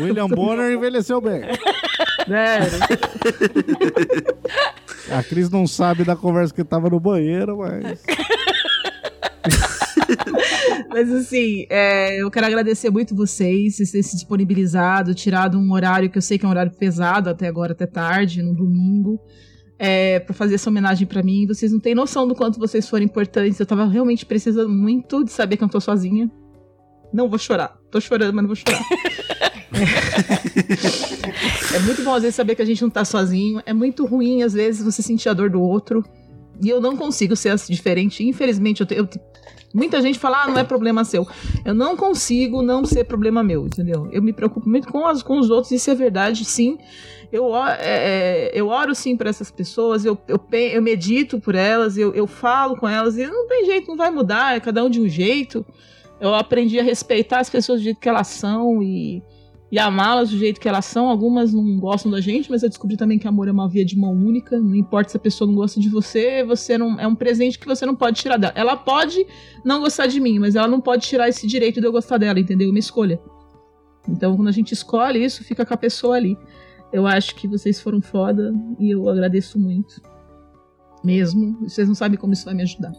William 0.00 0.26
Bonner 0.26 0.72
envelheceu 0.72 1.20
bem. 1.20 1.42
É. 1.42 2.58
A 5.16 5.22
Cris 5.22 5.48
não 5.48 5.68
sabe 5.68 6.02
da 6.02 6.16
conversa 6.16 6.52
que 6.52 6.64
tava 6.64 6.90
no 6.90 6.98
banheiro, 6.98 7.58
mas. 7.58 8.02
Mas 10.88 11.10
assim, 11.12 11.66
é, 11.70 12.20
eu 12.22 12.30
quero 12.30 12.46
agradecer 12.46 12.90
muito 12.90 13.14
vocês, 13.14 13.76
vocês 13.76 13.90
terem 13.90 14.02
se 14.02 14.16
disponibilizado, 14.16 15.14
tirado 15.14 15.58
um 15.58 15.72
horário 15.72 16.10
que 16.10 16.18
eu 16.18 16.22
sei 16.22 16.38
que 16.38 16.44
é 16.44 16.48
um 16.48 16.50
horário 16.50 16.72
pesado 16.72 17.30
até 17.30 17.46
agora, 17.46 17.72
até 17.72 17.86
tarde, 17.86 18.42
no 18.42 18.54
domingo, 18.54 19.20
é, 19.78 20.20
para 20.20 20.34
fazer 20.34 20.56
essa 20.56 20.68
homenagem 20.70 21.06
pra 21.06 21.22
mim. 21.22 21.46
Vocês 21.46 21.70
não 21.72 21.80
têm 21.80 21.94
noção 21.94 22.26
do 22.26 22.34
quanto 22.34 22.58
vocês 22.58 22.88
foram 22.88 23.04
importantes. 23.04 23.58
Eu 23.58 23.66
tava 23.66 23.86
realmente 23.86 24.26
precisando 24.26 24.68
muito 24.70 25.24
de 25.24 25.30
saber 25.32 25.56
que 25.56 25.62
eu 25.62 25.66
não 25.66 25.72
tô 25.72 25.80
sozinha. 25.80 26.30
Não 27.12 27.28
vou 27.28 27.38
chorar. 27.38 27.76
Tô 27.90 28.00
chorando, 28.00 28.34
mas 28.34 28.42
não 28.42 28.48
vou 28.48 28.56
chorar. 28.56 28.80
É 31.74 31.78
muito 31.80 32.02
bom 32.02 32.14
às 32.14 32.22
vezes 32.22 32.34
saber 32.36 32.54
que 32.54 32.62
a 32.62 32.64
gente 32.64 32.82
não 32.82 32.90
tá 32.90 33.04
sozinho. 33.04 33.62
É 33.64 33.72
muito 33.72 34.04
ruim 34.06 34.42
às 34.42 34.52
vezes 34.52 34.84
você 34.84 35.02
sentir 35.02 35.28
a 35.28 35.32
dor 35.32 35.50
do 35.50 35.60
outro. 35.60 36.04
E 36.62 36.68
eu 36.68 36.80
não 36.80 36.96
consigo 36.96 37.34
ser 37.34 37.56
diferente. 37.68 38.22
Infelizmente, 38.22 38.80
eu, 38.80 38.86
te- 38.86 38.94
eu 38.94 39.08
muita 39.74 40.00
gente 40.02 40.18
fala, 40.18 40.42
ah, 40.42 40.46
não 40.48 40.58
é 40.58 40.64
problema 40.64 41.04
seu. 41.04 41.26
Eu 41.64 41.74
não 41.74 41.96
consigo 41.96 42.62
não 42.62 42.84
ser 42.84 43.04
problema 43.04 43.42
meu, 43.42 43.66
entendeu? 43.66 44.08
Eu 44.10 44.22
me 44.22 44.32
preocupo 44.32 44.68
muito 44.68 44.88
com, 44.88 45.06
as, 45.06 45.22
com 45.22 45.38
os 45.38 45.50
outros, 45.50 45.72
isso 45.72 45.90
é 45.90 45.94
verdade, 45.94 46.44
sim. 46.44 46.78
Eu, 47.32 47.56
é, 47.56 47.78
é, 47.80 48.50
eu 48.52 48.68
oro 48.68 48.94
sim 48.94 49.16
por 49.16 49.26
essas 49.26 49.50
pessoas, 49.50 50.04
eu, 50.04 50.18
eu, 50.26 50.40
eu 50.72 50.82
medito 50.82 51.38
por 51.38 51.54
elas, 51.54 51.96
eu, 51.96 52.12
eu 52.12 52.26
falo 52.26 52.76
com 52.76 52.88
elas, 52.88 53.16
e 53.16 53.26
não 53.26 53.46
tem 53.46 53.66
jeito, 53.66 53.88
não 53.88 53.96
vai 53.96 54.10
mudar, 54.10 54.56
é 54.56 54.60
cada 54.60 54.84
um 54.84 54.90
de 54.90 55.00
um 55.00 55.08
jeito. 55.08 55.64
Eu 56.20 56.34
aprendi 56.34 56.78
a 56.78 56.82
respeitar 56.82 57.40
as 57.40 57.48
pessoas 57.48 57.80
do 57.80 57.84
jeito 57.84 58.00
que 58.00 58.08
elas 58.08 58.26
são 58.26 58.82
e, 58.82 59.22
e 59.70 59.78
amá-las 59.78 60.30
do 60.30 60.38
jeito 60.38 60.60
que 60.60 60.68
elas 60.68 60.84
são. 60.84 61.08
Algumas 61.08 61.54
não 61.54 61.78
gostam 61.78 62.10
da 62.10 62.20
gente, 62.20 62.50
mas 62.50 62.62
eu 62.62 62.68
descobri 62.68 62.96
também 62.96 63.18
que 63.18 63.28
amor 63.28 63.46
é 63.46 63.52
uma 63.52 63.68
via 63.68 63.84
de 63.84 63.96
mão 63.96 64.12
única. 64.12 64.58
Não 64.58 64.74
importa 64.74 65.10
se 65.10 65.16
a 65.16 65.20
pessoa 65.20 65.46
não 65.46 65.54
gosta 65.54 65.78
de 65.78 65.88
você, 65.88 66.42
você 66.42 66.76
não 66.76 66.98
é 66.98 67.06
um 67.06 67.14
presente 67.14 67.58
que 67.58 67.66
você 67.66 67.86
não 67.86 67.94
pode 67.94 68.20
tirar 68.20 68.36
dela. 68.36 68.52
Ela 68.56 68.76
pode 68.76 69.24
não 69.64 69.80
gostar 69.80 70.06
de 70.06 70.18
mim, 70.18 70.38
mas 70.38 70.56
ela 70.56 70.66
não 70.66 70.80
pode 70.80 71.06
tirar 71.06 71.28
esse 71.28 71.46
direito 71.46 71.80
de 71.80 71.86
eu 71.86 71.92
gostar 71.92 72.18
dela, 72.18 72.40
entendeu? 72.40 72.68
Uma 72.68 72.78
escolha. 72.78 73.20
Então, 74.08 74.34
quando 74.34 74.48
a 74.48 74.52
gente 74.52 74.72
escolhe 74.72 75.22
isso, 75.24 75.44
fica 75.44 75.64
com 75.64 75.74
a 75.74 75.76
pessoa 75.76 76.16
ali. 76.16 76.36
Eu 76.92 77.06
acho 77.06 77.36
que 77.36 77.46
vocês 77.46 77.80
foram 77.80 78.00
foda 78.00 78.52
e 78.78 78.90
eu 78.90 79.08
agradeço 79.08 79.58
muito. 79.58 80.02
Mesmo. 81.04 81.56
Vocês 81.62 81.86
não 81.86 81.94
sabem 81.94 82.18
como 82.18 82.32
isso 82.32 82.44
vai 82.44 82.54
me 82.54 82.62
ajudar. 82.62 82.92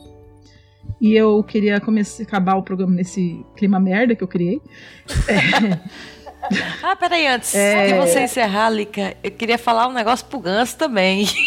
E 1.00 1.14
eu 1.14 1.44
queria 1.44 1.80
começar, 1.80 2.24
acabar 2.24 2.56
o 2.56 2.64
programa 2.64 2.94
nesse 2.94 3.46
clima 3.56 3.80
merda 3.80 4.16
que 4.16 4.24
eu 4.24 4.28
criei. 4.28 4.62
Ah, 6.84 6.96
peraí, 6.96 7.28
antes 7.28 7.54
É. 7.56 7.88
de 7.88 7.94
você 7.94 8.22
encerrar, 8.24 8.70
Lica, 8.70 9.16
eu 9.24 9.32
queria 9.32 9.58
falar 9.58 9.88
um 9.88 9.94
negócio 9.94 10.26
pro 10.26 10.40
Ganso 10.40 10.76
também. 10.78 11.28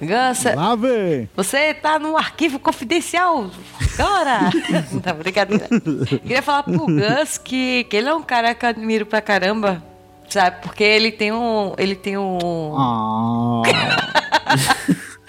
Ganso, 0.00 0.48
Lá 0.54 0.74
vem! 0.76 1.28
você 1.36 1.74
tá 1.74 1.98
no 1.98 2.16
arquivo 2.16 2.58
confidencial 2.58 3.50
agora. 3.98 4.40
Não, 5.04 5.14
brincadeira. 5.16 5.68
Queria 6.22 6.40
falar 6.40 6.62
pro 6.62 6.86
Gus 6.86 7.36
que, 7.36 7.84
que 7.84 7.96
ele 7.98 8.08
é 8.08 8.14
um 8.14 8.22
cara 8.22 8.54
que 8.54 8.64
eu 8.64 8.70
admiro 8.70 9.04
pra 9.04 9.20
caramba, 9.20 9.82
sabe? 10.26 10.62
Porque 10.62 10.82
ele 10.82 11.12
tem 11.12 11.32
um. 11.32 11.74
Ele 11.76 11.94
tem 11.94 12.16
um. 12.16 12.74
Ah, 12.78 13.62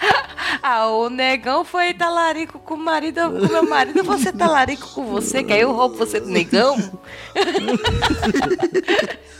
o 0.90 1.08
negão 1.08 1.64
foi 1.64 1.94
talarico 1.94 2.58
com 2.58 2.74
o 2.74 2.78
marido, 2.78 3.20
com 3.20 3.52
meu 3.52 3.68
marido, 3.68 4.02
você 4.04 4.32
talarico 4.32 4.88
com 4.94 5.04
você, 5.04 5.42
que 5.42 5.52
aí 5.52 5.60
eu 5.60 5.72
roubo 5.72 5.96
você 5.96 6.20
do 6.20 6.28
negão. 6.28 6.76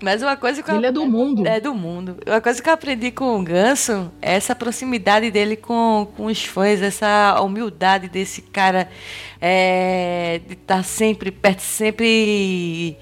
Mas 0.00 0.20
uma 0.20 0.36
coisa 0.36 0.62
que 0.62 0.70
eu, 0.70 0.76
Ele 0.76 0.86
é 0.86 0.92
do 0.92 1.06
mundo. 1.06 1.46
É 1.46 1.60
do 1.60 1.72
mundo. 1.72 2.18
Uma 2.26 2.40
coisa 2.40 2.60
que 2.60 2.68
eu 2.68 2.72
aprendi 2.72 3.12
com 3.12 3.38
o 3.38 3.42
Ganso 3.42 4.10
é 4.20 4.34
essa 4.34 4.54
proximidade 4.54 5.30
dele 5.30 5.56
com, 5.56 6.08
com 6.16 6.26
os 6.26 6.44
fãs, 6.44 6.82
essa 6.82 7.40
humildade 7.40 8.08
desse 8.08 8.42
cara 8.42 8.90
é, 9.40 10.40
de 10.46 10.54
estar 10.54 10.82
sempre 10.82 11.30
perto, 11.30 11.60
sempre 11.60 12.96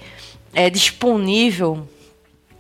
é, 0.53 0.69
disponível 0.69 1.89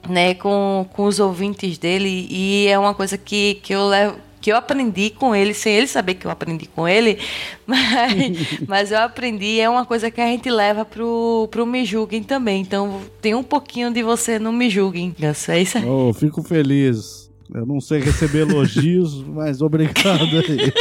né, 0.08 0.34
com, 0.34 0.86
com 0.92 1.04
os 1.04 1.18
ouvintes 1.20 1.78
dele. 1.78 2.26
E 2.30 2.66
é 2.66 2.78
uma 2.78 2.94
coisa 2.94 3.16
que, 3.18 3.54
que 3.62 3.74
eu 3.74 3.86
levo. 3.86 4.16
Que 4.40 4.50
eu 4.50 4.56
aprendi 4.56 5.10
com 5.10 5.34
ele, 5.34 5.52
sem 5.52 5.74
ele 5.74 5.86
saber 5.86 6.14
que 6.14 6.26
eu 6.26 6.30
aprendi 6.30 6.64
com 6.64 6.88
ele, 6.88 7.18
mas, 7.66 8.58
mas 8.66 8.90
eu 8.90 8.98
aprendi, 9.00 9.60
é 9.60 9.68
uma 9.68 9.84
coisa 9.84 10.10
que 10.10 10.18
a 10.18 10.26
gente 10.28 10.48
leva 10.48 10.82
pro, 10.82 11.46
pro 11.50 11.66
Me 11.66 11.84
Julguem 11.84 12.22
também. 12.22 12.62
Então 12.62 13.02
tem 13.20 13.34
um 13.34 13.42
pouquinho 13.42 13.92
de 13.92 14.02
você 14.02 14.38
no 14.38 14.50
Me 14.50 14.70
Julguem, 14.70 15.14
Ganso, 15.18 15.50
é 15.50 15.60
isso 15.60 15.76
aí. 15.76 15.84
Oh, 15.84 16.10
fico 16.14 16.42
feliz. 16.42 17.30
Eu 17.52 17.66
não 17.66 17.80
sei 17.80 18.00
receber 18.00 18.48
elogios, 18.48 19.22
mas 19.28 19.60
obrigado 19.60 20.22
aí. 20.22 20.72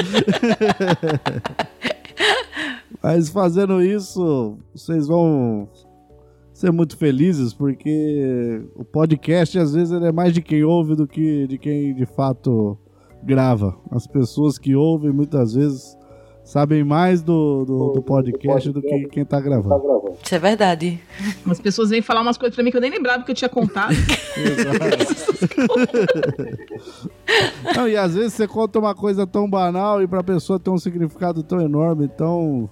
mas 3.03 3.29
fazendo 3.29 3.83
isso, 3.83 4.57
vocês 4.73 5.07
vão 5.07 5.67
ser 6.59 6.71
muito 6.73 6.97
felizes, 6.97 7.53
porque 7.53 8.61
o 8.75 8.83
podcast 8.83 9.57
às 9.57 9.73
vezes 9.73 9.93
ele 9.93 10.07
é 10.07 10.11
mais 10.11 10.33
de 10.33 10.41
quem 10.41 10.61
ouve 10.61 10.93
do 10.93 11.07
que 11.07 11.47
de 11.47 11.57
quem 11.57 11.95
de 11.95 12.05
fato 12.05 12.77
grava. 13.23 13.77
As 13.89 14.05
pessoas 14.05 14.57
que 14.57 14.75
ouvem 14.75 15.09
muitas 15.09 15.53
vezes 15.53 15.97
sabem 16.43 16.83
mais 16.83 17.21
do, 17.21 17.63
do, 17.63 17.93
do 17.93 18.01
podcast 18.01 18.73
do 18.73 18.81
que 18.81 19.07
quem 19.07 19.23
tá 19.23 19.39
gravando. 19.39 20.11
Isso 20.21 20.35
é 20.35 20.39
verdade. 20.39 20.99
As 21.49 21.61
pessoas 21.61 21.91
vêm 21.91 22.01
falar 22.01 22.19
umas 22.19 22.37
coisas 22.37 22.53
pra 22.53 22.61
mim 22.61 22.71
que 22.71 22.77
eu 22.77 22.81
nem 22.81 22.91
lembrava 22.91 23.23
que 23.23 23.31
eu 23.31 23.35
tinha 23.35 23.47
contado. 23.47 23.95
Não, 27.73 27.87
e 27.87 27.95
às 27.95 28.15
vezes 28.15 28.33
você 28.33 28.45
conta 28.45 28.79
uma 28.79 28.93
coisa 28.93 29.25
tão 29.25 29.49
banal 29.49 30.03
e 30.03 30.07
pra 30.07 30.21
pessoa 30.21 30.59
ter 30.59 30.71
um 30.71 30.77
significado 30.77 31.41
tão 31.41 31.61
enorme. 31.61 32.03
Então, 32.03 32.69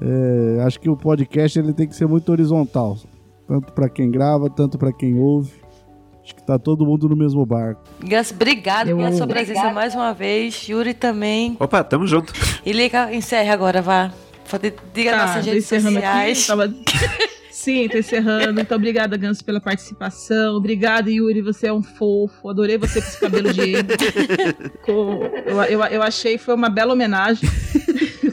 é, 0.00 0.62
acho 0.64 0.80
que 0.80 0.88
o 0.88 0.96
podcast 0.96 1.58
ele 1.58 1.72
tem 1.72 1.86
que 1.86 1.94
ser 1.94 2.06
muito 2.06 2.30
horizontal. 2.30 2.96
Tanto 3.46 3.72
pra 3.72 3.88
quem 3.88 4.10
grava, 4.10 4.48
tanto 4.48 4.78
pra 4.78 4.92
quem 4.92 5.18
ouve. 5.18 5.52
Acho 6.24 6.36
que 6.36 6.42
tá 6.46 6.56
todo 6.58 6.86
mundo 6.86 7.08
no 7.08 7.16
mesmo 7.16 7.44
barco. 7.44 7.82
Ganso, 8.04 8.32
obrigado 8.34 8.88
Eu- 8.88 8.96
pela 8.96 9.10
sua 9.12 9.26
presença 9.26 9.52
Obrigada. 9.58 9.74
mais 9.74 9.94
uma 9.94 10.12
vez. 10.14 10.68
Yuri 10.68 10.94
também. 10.94 11.56
Opa, 11.58 11.82
tamo 11.82 12.06
junto. 12.06 12.32
E 12.64 12.72
liga, 12.72 13.12
encerre 13.12 13.50
agora, 13.50 13.82
vá. 13.82 14.12
Diga 14.94 15.12
Tá, 15.12 15.26
nossas 15.26 15.46
redes 15.46 15.64
encerrando 15.64 15.94
sociais. 15.94 16.38
aqui, 16.38 16.46
tava- 16.46 16.74
Sim, 17.50 17.88
tô 17.88 17.98
encerrando. 17.98 18.60
Então, 18.60 18.76
obrigada, 18.76 19.16
Ganso, 19.16 19.44
pela 19.44 19.60
participação. 19.60 20.56
Obrigada, 20.56 21.10
Yuri, 21.10 21.40
você 21.42 21.68
é 21.68 21.72
um 21.72 21.82
fofo. 21.82 22.48
Adorei 22.48 22.76
você 22.78 23.00
com 23.00 23.06
esse 23.08 23.20
cabelo 23.20 23.52
de 23.52 23.72
eu, 24.86 25.62
eu, 25.68 25.80
eu 25.84 26.02
achei 26.02 26.38
que 26.38 26.44
foi 26.44 26.54
uma 26.54 26.68
bela 26.68 26.92
homenagem. 26.92 27.48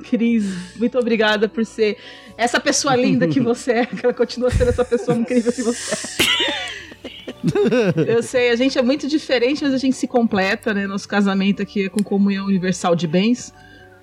Cris, 0.09 0.75
muito 0.75 0.97
obrigada 0.97 1.47
por 1.47 1.63
ser 1.65 1.97
essa 2.35 2.59
pessoa 2.59 2.95
linda 2.95 3.27
que 3.27 3.39
você 3.39 3.71
é, 3.71 3.85
que 3.85 4.03
ela 4.03 4.13
continua 4.13 4.49
sendo 4.49 4.69
essa 4.69 4.83
pessoa 4.83 5.15
incrível 5.15 5.51
que 5.51 5.61
você 5.61 6.23
é. 6.23 8.11
Eu 8.15 8.23
sei, 8.23 8.49
a 8.49 8.55
gente 8.55 8.77
é 8.77 8.81
muito 8.81 9.07
diferente, 9.07 9.63
mas 9.63 9.73
a 9.73 9.77
gente 9.77 9.95
se 9.95 10.07
completa, 10.07 10.73
né? 10.73 10.87
Nosso 10.87 11.07
casamento 11.07 11.61
aqui 11.61 11.85
é 11.85 11.89
com 11.89 12.03
comunhão 12.03 12.47
universal 12.47 12.95
de 12.95 13.07
bens. 13.07 13.53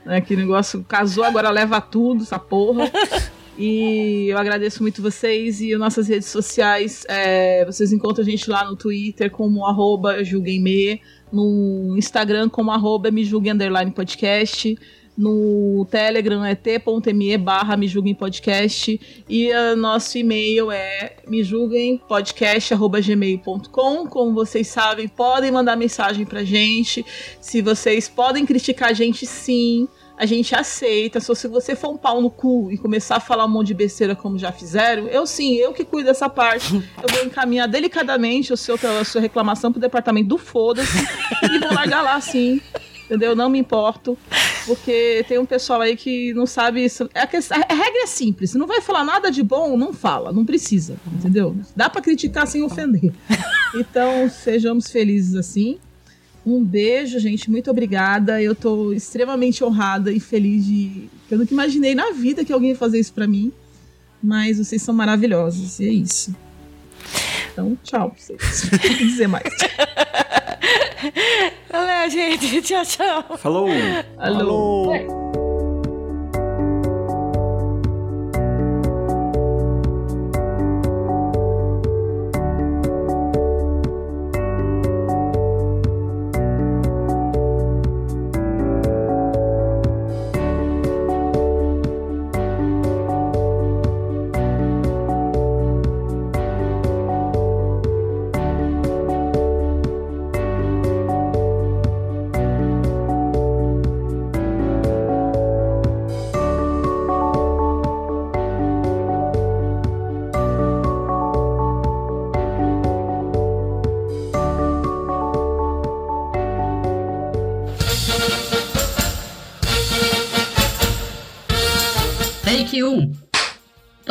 Né? 0.05 0.21
Que 0.21 0.37
negócio 0.37 0.85
casou, 0.85 1.25
agora 1.25 1.51
leva 1.51 1.81
tudo, 1.81 2.23
essa 2.23 2.39
porra. 2.39 2.91
E 3.59 4.29
eu 4.29 4.37
agradeço 4.37 4.83
muito 4.83 5.01
vocês 5.01 5.63
e 5.63 5.75
nossas 5.77 6.09
redes 6.09 6.29
sociais. 6.29 7.07
é, 7.09 7.65
vocês 7.65 7.91
encontram 7.91 8.23
a 8.23 8.29
gente 8.29 8.51
lá 8.51 8.65
no 8.67 8.77
Twitter 8.77 9.31
como 9.31 9.65
arroba 9.65 10.23
julguemme, 10.23 11.01
no 11.33 11.95
Instagram 11.97 12.51
como 12.51 12.71
arroba 12.71 13.11
me 13.11 13.25
podcast. 13.91 14.77
No 15.17 15.87
Telegram 15.91 16.45
é 16.45 16.55
t.me 16.55 17.39
barra 17.39 17.77
me 17.77 17.89
julguem 17.89 18.15
podcast 18.15 19.01
e 19.29 19.51
o 19.51 19.77
nosso 19.77 20.19
e-mail 20.19 20.71
é 20.71 21.17
me 21.27 21.43
julguem. 21.43 22.01
Como 24.09 24.35
vocês 24.35 24.69
sabem, 24.69 25.09
podem 25.09 25.51
mandar 25.51 25.75
mensagem 25.77 26.27
pra 26.27 26.45
gente. 26.45 27.05
Se 27.41 27.63
vocês 27.63 28.09
podem 28.09 28.45
criticar 28.45 28.91
a 28.91 28.93
gente, 28.93 29.25
sim, 29.27 29.89
a 30.19 30.27
gente 30.27 30.55
aceita. 30.55 31.21
Só 31.21 31.35
se 31.35 31.49
você 31.49 31.75
for 31.75 31.91
um 31.91 31.97
pau 31.97 32.21
no 32.21 32.31
cu 32.31 32.71
e 32.71 32.77
começar 32.77 33.17
a 33.17 33.21
falar 33.21 33.45
um 33.47 33.49
monte 33.49 33.69
de 33.69 33.75
besteira 33.75 34.15
como 34.15 34.39
já 34.39 34.53
fizeram, 34.53 35.07
eu 35.09 35.27
sim, 35.27 35.55
eu 35.55 35.73
que 35.73 35.85
cuido 35.85 36.09
dessa 36.09 36.29
parte. 36.29 36.75
Eu 36.75 37.09
vou 37.11 37.25
encaminhar 37.25 37.69
delicadamente 37.69 38.53
o 38.53 38.57
seu, 38.57 38.75
a 39.01 39.05
sua 39.05 39.21
reclamação 39.21 39.73
pro 39.73 39.81
departamento 39.81 40.29
do 40.29 40.39
foda-se 40.39 40.99
e 41.43 41.59
vou 41.59 41.73
largar 41.73 42.03
lá 42.03 42.21
sim. 42.21 42.61
Entendeu? 43.07 43.35
Não 43.37 43.49
me 43.49 43.59
importo. 43.59 44.19
Porque 44.67 45.25
tem 45.29 45.39
um 45.39 45.47
pessoal 45.47 45.81
aí 45.81 45.97
que 45.97 46.35
não 46.35 46.45
sabe 46.45 46.85
isso. 46.85 47.09
É 47.15 47.21
a, 47.21 47.27
que- 47.27 47.37
a 47.37 47.75
regra 47.75 48.03
é 48.03 48.07
simples. 48.07 48.53
Não 48.55 48.67
vai 48.67 48.81
falar 48.81 49.05
nada 49.05 49.31
de 49.31 49.43
bom, 49.43 49.77
não 49.77 49.93
fala. 49.93 50.33
Não 50.33 50.45
precisa. 50.45 50.97
Entendeu? 51.13 51.57
Dá 51.77 51.89
pra 51.89 52.03
criticar 52.03 52.47
sem 52.49 52.63
ofender. 52.65 53.13
Então, 53.75 54.29
sejamos 54.29 54.91
felizes 54.91 55.35
assim. 55.37 55.79
Um 56.45 56.63
beijo, 56.65 57.19
gente. 57.21 57.49
Muito 57.51 57.71
obrigada. 57.71 58.43
Eu 58.43 58.55
tô 58.57 58.93
extremamente 58.93 59.63
honrada 59.63 60.11
e 60.13 60.19
feliz 60.19 60.65
de. 60.67 61.09
Eu 61.31 61.39
nunca 61.39 61.53
imaginei 61.53 61.95
na 61.95 62.11
vida 62.11 62.45
que 62.45 62.53
alguém 62.53 62.71
ia 62.71 62.77
fazer 62.77 62.99
isso 62.99 63.13
pra 63.13 63.27
mim. 63.27 63.53
Mas 64.23 64.59
vocês 64.59 64.83
são 64.83 64.95
maravilhosos. 64.95 65.79
E 65.79 65.89
é 65.89 65.93
isso. 65.93 66.35
Então, 67.53 67.79
tchau 67.85 68.11
pra 68.11 68.19
vocês. 68.19 68.71
Não 69.01 69.07
dizer 69.07 69.29
mais. 69.29 69.45
Valeu, 71.71 72.11
gente. 72.11 72.63
Tchau, 72.63 72.85
tchau. 72.85 73.39
Falou. 73.39 73.69
Alô. 74.19 74.93
Take 74.93 75.36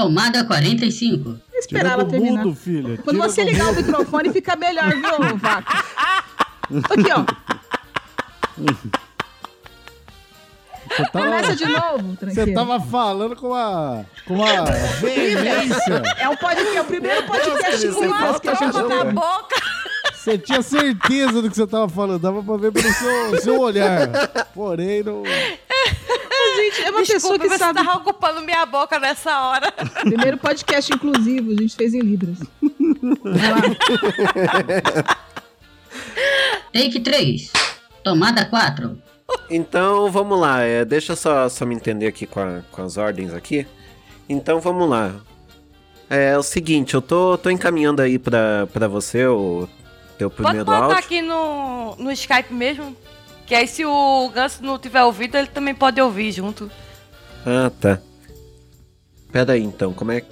Tomada 0.07 0.43
45. 0.45 1.39
Esperar 1.55 1.93
ela 1.93 2.05
terminar. 2.05 2.43
mudo, 2.45 2.55
filha. 2.55 2.97
Quando 3.03 3.15
Tira 3.17 3.29
você 3.29 3.43
ligar 3.43 3.65
o 3.65 3.73
mudo. 3.73 3.77
microfone, 3.85 4.31
fica 4.31 4.55
melhor, 4.55 4.89
viu, 4.91 5.37
Vaca? 5.37 5.83
Aqui, 6.89 7.11
ó. 7.11 7.25
Você 10.87 11.03
tava, 11.11 11.25
Começa 11.25 11.55
de 11.55 11.65
novo, 11.65 12.09
Você 12.11 12.17
tranquilo. 12.17 12.53
tava 12.53 12.79
falando 12.79 13.35
com 13.35 13.47
uma, 13.47 14.05
com 14.27 14.35
uma 14.35 14.65
veemência. 15.01 16.03
É 16.19 16.29
o, 16.29 16.37
podcast, 16.37 16.77
é 16.77 16.81
o 16.81 16.85
primeiro 16.85 17.23
podcast 17.23 17.81
Deus, 17.81 17.95
com 17.95 18.01
você 18.01 18.07
mais 18.07 18.39
que 18.39 18.47
a 18.49 18.53
gente 18.55 18.71
volta 18.73 18.95
na 18.95 19.05
tem. 19.05 19.13
boca. 19.13 19.55
Você 20.13 20.37
tinha 20.37 20.61
certeza 20.61 21.41
do 21.41 21.49
que 21.49 21.55
você 21.55 21.67
tava 21.67 21.89
falando, 21.89 22.19
dava 22.21 22.41
pra 22.43 22.57
ver 22.57 22.71
pelo 22.71 22.93
seu, 22.93 23.41
seu 23.41 23.59
olhar. 23.59 24.09
Porém, 24.53 25.03
não. 25.03 25.23
Gente, 26.55 26.83
é 26.83 26.89
uma 26.91 27.03
Desculpa, 27.03 27.13
pessoa 27.13 27.39
que 27.39 27.49
você 27.49 27.57
sabe. 27.57 27.83
tava 27.83 27.97
ocupando 27.97 28.41
minha 28.41 28.65
boca 28.65 28.99
nessa 28.99 29.39
hora. 29.47 29.71
Primeiro 29.71 30.37
podcast 30.37 30.91
inclusivo, 30.93 31.51
a 31.51 31.55
gente 31.61 31.75
fez 31.75 31.93
em 31.93 31.99
Libras. 32.01 32.37
Take 36.73 36.99
3. 36.99 37.51
Tomada 38.03 38.45
4. 38.45 38.97
Então 39.49 40.11
vamos 40.11 40.39
lá, 40.39 40.61
é, 40.61 40.85
deixa 40.85 41.13
eu 41.13 41.15
só, 41.15 41.49
só 41.49 41.65
me 41.65 41.73
entender 41.75 42.07
aqui 42.07 42.27
com, 42.27 42.39
a- 42.39 42.61
com 42.71 42.83
as 42.83 42.95
ordens 42.97 43.33
aqui. 43.33 43.65
Então 44.29 44.59
vamos 44.59 44.87
lá. 44.89 45.15
É, 46.09 46.37
o 46.37 46.43
seguinte, 46.43 46.93
eu 46.93 47.01
tô, 47.01 47.37
tô 47.37 47.49
encaminhando 47.49 48.01
aí 48.01 48.19
pra, 48.19 48.67
pra 48.71 48.87
você 48.87 49.25
o 49.25 49.67
teu 50.17 50.29
Pode 50.29 50.43
primeiro 50.43 50.65
botar 50.65 50.83
áudio. 50.85 50.97
aqui 50.99 51.21
no, 51.21 51.95
no 51.95 52.11
Skype 52.11 52.53
mesmo. 52.53 52.95
Que 53.45 53.53
aí 53.55 53.67
se 53.67 53.85
o 53.85 54.29
Ganso 54.33 54.63
não 54.63 54.79
tiver 54.79 55.03
ouvido, 55.03 55.37
ele 55.37 55.47
também 55.47 55.75
pode 55.75 56.01
ouvir 56.01 56.31
junto. 56.31 56.69
Ah, 57.45 57.71
tá. 57.79 57.99
Pera 59.31 59.53
aí 59.53 59.63
então, 59.63 59.93
como 59.93 60.11
é 60.11 60.21
que. 60.21 60.27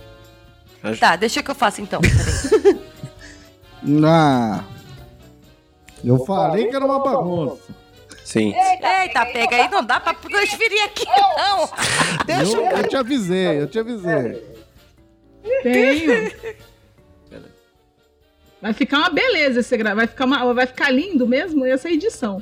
Acho- 0.82 1.00
Tá, 1.00 1.16
deixa 1.16 1.44
que 1.44 1.52
eu 1.52 1.56
faço 1.56 1.82
então. 1.82 2.02
Ah. 4.06 4.64
Eu 6.04 6.26
falei 6.26 6.68
que 6.68 6.76
era 6.76 6.86
uma 6.86 7.00
bagunça. 7.00 7.76
Sim. 8.24 8.54
Eita, 8.56 9.26
pega 9.26 9.56
aí, 9.58 9.70
não 9.70 9.84
dá 9.84 10.00
pra 10.00 10.14
transferir 10.14 10.84
aqui, 10.86 11.06
não. 11.06 11.70
Deixa 12.26 12.56
Eu, 12.58 12.78
eu 12.78 12.88
te 12.88 12.96
avisei, 12.96 13.62
eu 13.62 13.68
te 13.68 13.80
avisei. 13.80 14.42
Tenho. 15.64 16.32
Vai 18.62 18.72
ficar 18.72 19.00
uma 19.00 19.10
beleza 19.10 19.60
esse 19.60 19.76
gra... 19.76 19.94
vai 19.94 20.08
ficar 20.08 20.24
uma... 20.24 20.54
vai 20.54 20.66
ficar 20.66 20.90
lindo 20.90 21.28
mesmo 21.28 21.66
essa 21.66 21.90
edição. 21.90 22.42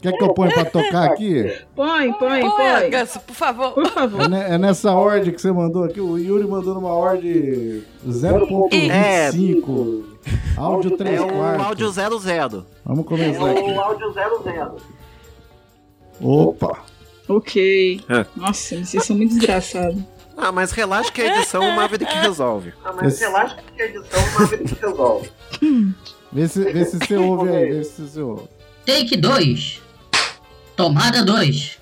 Quer 0.00 0.12
que 0.12 0.22
eu 0.22 0.34
ponha 0.34 0.52
pra 0.52 0.64
tocar 0.64 1.04
aqui? 1.10 1.42
Põe, 1.74 2.12
põe, 2.14 2.40
Põe, 2.40 2.50
põe. 2.50 2.90
Ganso, 2.90 3.20
por 3.20 3.34
favor. 3.34 3.72
Por 3.72 3.86
favor. 3.90 4.22
É, 4.22 4.28
ne- 4.28 4.42
é 4.54 4.58
nessa 4.58 4.92
ordem 4.92 5.32
que 5.32 5.40
você 5.40 5.50
mandou 5.52 5.84
aqui. 5.84 6.00
O 6.00 6.16
Yuri 6.18 6.46
mandou 6.46 6.74
numa 6.74 6.92
ordem 6.92 7.82
0.25. 8.06 10.04
Áudio 10.56 10.96
3 10.96 11.20
É 11.20 11.22
o 11.22 11.28
quartos. 11.28 11.66
áudio 11.66 11.90
00. 11.90 12.66
Vamos 12.84 13.06
começar 13.06 13.50
aqui. 13.50 13.74
áudio 13.74 14.12
00. 14.12 14.76
Opa. 16.20 16.78
Ok. 17.28 18.00
É. 18.08 18.26
Nossa, 18.36 18.76
vocês 18.84 19.04
são 19.04 19.16
muito 19.16 19.34
desgraçados. 19.34 20.02
Ah, 20.36 20.52
mas 20.52 20.70
relaxa 20.70 21.10
que 21.10 21.22
a 21.22 21.36
edição 21.38 21.62
o 21.62 21.74
Maverick 21.76 22.12
resolve. 22.18 22.72
Ah, 22.84 22.92
mas 22.94 23.14
Esse- 23.14 23.24
relaxa 23.24 23.56
que 23.74 23.82
a 23.82 23.86
edição 23.86 24.20
o 24.20 24.40
Maverick 24.40 24.74
resolve. 24.74 25.30
Vê 26.32 26.48
se, 26.48 26.60
vê 26.72 26.84
se 26.84 26.98
você 26.98 27.16
ouve 27.16 27.48
aí. 27.48 27.72
Vê 27.72 27.84
se 27.84 28.02
você 28.02 28.20
ouve. 28.20 28.42
Take 28.86 29.16
2. 29.16 29.82
Tomada 30.76 31.24
2. 31.24 31.78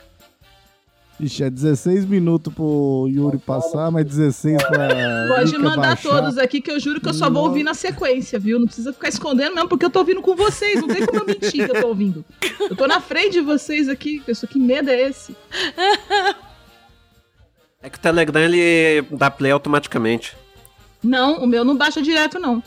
Ixi, 1.20 1.44
é 1.44 1.51
16 1.51 2.06
minutos 2.06 2.52
pro 2.52 3.06
Yuri 3.09 3.39
passar, 3.39 3.90
mas 3.90 4.05
16 4.05 4.56
pra. 4.64 4.89
Pode 5.28 5.59
mandar 5.59 5.94
baixar. 5.94 6.09
todos 6.09 6.39
aqui 6.39 6.60
que 6.60 6.70
eu 6.70 6.81
juro 6.81 7.01
que 7.01 7.09
eu 7.09 7.14
só 7.14 7.31
vou 7.31 7.44
ouvir 7.44 7.62
na 7.62 7.74
sequência, 7.74 8.39
viu? 8.39 8.59
Não 8.59 8.66
precisa 8.66 8.93
ficar 8.93 9.09
escondendo 9.10 9.55
mesmo, 9.55 9.68
porque 9.68 9.85
eu 9.85 9.90
tô 9.90 10.01
ouvindo 10.01 10.20
com 10.22 10.35
vocês. 10.35 10.81
Não 10.81 10.89
tem 10.89 11.06
como 11.06 11.20
eu 11.20 11.26
mentir 11.26 11.66
que 11.66 11.76
eu 11.76 11.81
tô 11.82 11.89
ouvindo. 11.89 12.24
Eu 12.59 12.74
tô 12.74 12.86
na 12.86 13.01
frente 13.01 13.35
de 13.35 13.40
vocês 13.43 13.89
aqui. 13.89 14.20
Pessoal, 14.20 14.51
que 14.51 14.59
medo 14.59 14.90
é 14.90 15.02
esse? 15.02 15.36
É 17.81 17.90
que 17.90 17.98
o 17.98 18.01
Telegram 18.01 18.40
ele 18.40 19.02
dá 19.12 19.31
play 19.31 19.52
automaticamente. 19.52 20.35
Não, 21.02 21.44
o 21.44 21.47
meu 21.47 21.64
não 21.64 21.76
baixa 21.76 22.01
direto, 22.01 22.39
não. 22.39 22.62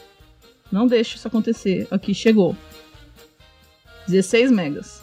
Não 0.72 0.86
deixa 0.86 1.16
isso 1.16 1.28
acontecer. 1.28 1.88
Aqui, 1.90 2.14
chegou. 2.14 2.56
16 4.08 4.52
megas. 4.52 5.02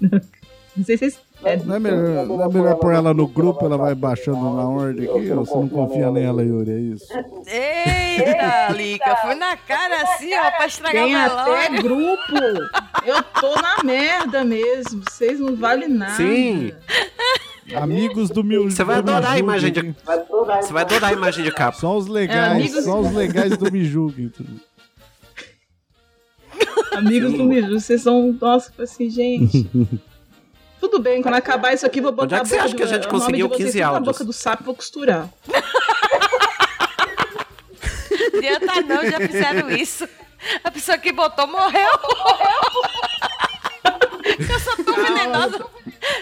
16... 0.76 1.24
É, 1.44 1.56
Não 1.58 1.74
é 1.76 1.78
melhor, 1.78 2.26
não 2.26 2.42
é 2.42 2.48
melhor 2.48 2.74
pôr 2.76 2.94
ela 2.94 3.12
no 3.12 3.26
grupo, 3.28 3.64
ela 3.66 3.76
vai 3.76 3.94
baixando 3.94 4.40
na 4.56 4.64
ordem 4.68 5.08
aqui? 5.08 5.28
Você 5.28 5.54
não 5.54 5.68
confia 5.68 6.10
nela, 6.10 6.42
Yuri? 6.42 6.70
É 6.70 6.78
isso? 6.78 7.06
Eita, 7.46 8.72
Lica, 8.72 9.16
fui 9.16 9.34
na 9.34 9.54
cara 9.56 10.02
assim, 10.02 10.30
ó, 10.34 10.50
pra 10.52 10.66
estragar 10.66 11.04
Tem 11.04 11.14
até 11.14 11.82
grupo. 11.82 12.32
Eu 13.04 13.22
tô 13.38 13.54
na 13.60 13.82
merda 13.84 14.44
mesmo. 14.44 15.02
Vocês 15.08 15.38
não 15.38 15.54
valem 15.56 15.88
nada. 15.90 16.14
Sim. 16.14 16.72
Amigos 17.74 18.30
do 18.30 18.42
meu 18.42 18.70
Você 18.70 18.82
vai 18.82 18.96
adorar 18.96 19.32
a 19.32 19.38
imagem 19.38 19.72
de. 19.72 19.94
Você 20.62 20.72
vai 20.72 20.84
adorar 20.84 21.10
a 21.10 21.12
imagem 21.12 21.44
de 21.44 21.52
capa. 21.52 21.76
Só 21.78 21.96
os 21.96 22.06
legais, 22.06 22.38
É, 22.38 22.50
amigos- 22.52 22.84
só 22.84 23.00
os 23.00 23.12
legais 23.12 23.56
do 23.58 23.70
Me 23.70 23.84
Julgue. 23.84 24.32
Amigos 26.92 27.32
do 27.32 27.44
Miju, 27.44 27.80
vocês 27.80 28.02
são. 28.02 28.36
Nossa, 28.40 28.72
assim, 28.82 29.08
gente. 29.10 29.68
Tudo 30.80 30.98
bem, 31.00 31.22
quando 31.22 31.34
acabar 31.34 31.72
isso 31.72 31.86
aqui, 31.86 32.00
vou 32.00 32.12
botar 32.12 32.24
Onde 32.24 32.34
é 32.34 32.40
que 32.40 32.48
você 32.48 32.56
acha 32.58 32.68
de- 32.68 32.74
que 32.76 32.82
a 32.82 32.86
gente 32.86 33.06
o 33.06 33.12
nome 33.12 33.20
conseguiu 33.20 33.48
de 33.48 33.54
vocês 33.54 33.66
15 33.72 33.78
tudo 33.78 33.82
na 33.82 33.88
áudios? 33.96 34.12
boca 34.18 34.24
do 34.24 34.32
sapo 34.32 34.62
e 34.62 34.66
vou 34.66 34.74
costurar. 34.74 35.28
Adianta 38.36 38.80
não, 38.82 39.10
já 39.10 39.18
fizeram 39.20 39.70
isso. 39.70 40.06
A 40.62 40.70
pessoa 40.70 40.98
que 40.98 41.12
botou 41.12 41.46
morreu. 41.46 41.90
Eu 44.38 44.60
sou 44.60 44.84
tão 44.84 44.94
venenosa. 44.94 45.64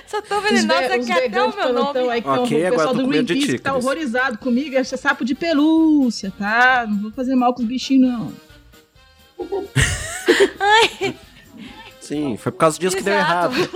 Sou 0.06 0.22
tão 0.22 0.38
Os, 0.38 0.44
venenosa 0.44 0.88
ve- 0.88 0.98
os 1.00 1.06
que 1.06 1.12
até 1.12 1.42
o 1.42 1.54
meu 1.56 1.72
nome. 1.72 1.98
aí 2.10 2.22
que 2.22 2.28
tão- 2.28 2.44
Ok, 2.44 2.66
o 2.66 2.70
pessoal 2.70 2.94
tô 2.94 3.02
do 3.02 3.08
Greenpeace 3.08 3.46
que 3.48 3.58
tá 3.58 3.74
horrorizado 3.74 4.38
comigo, 4.38 4.76
é 4.76 4.84
sapo 4.84 5.24
de 5.24 5.34
pelúcia, 5.34 6.32
tá? 6.38 6.86
Não 6.88 7.02
vou 7.02 7.10
fazer 7.10 7.34
mal 7.34 7.52
com 7.54 7.62
os 7.62 7.68
bichinhos, 7.68 8.08
não. 8.10 8.32
Ai, 10.60 11.16
Sim, 12.00 12.36
foi 12.36 12.52
por 12.52 12.58
causa 12.58 12.78
disso 12.78 12.96
que 12.96 13.02
deu 13.02 13.14
Exato. 13.14 13.56
errado. 13.56 13.70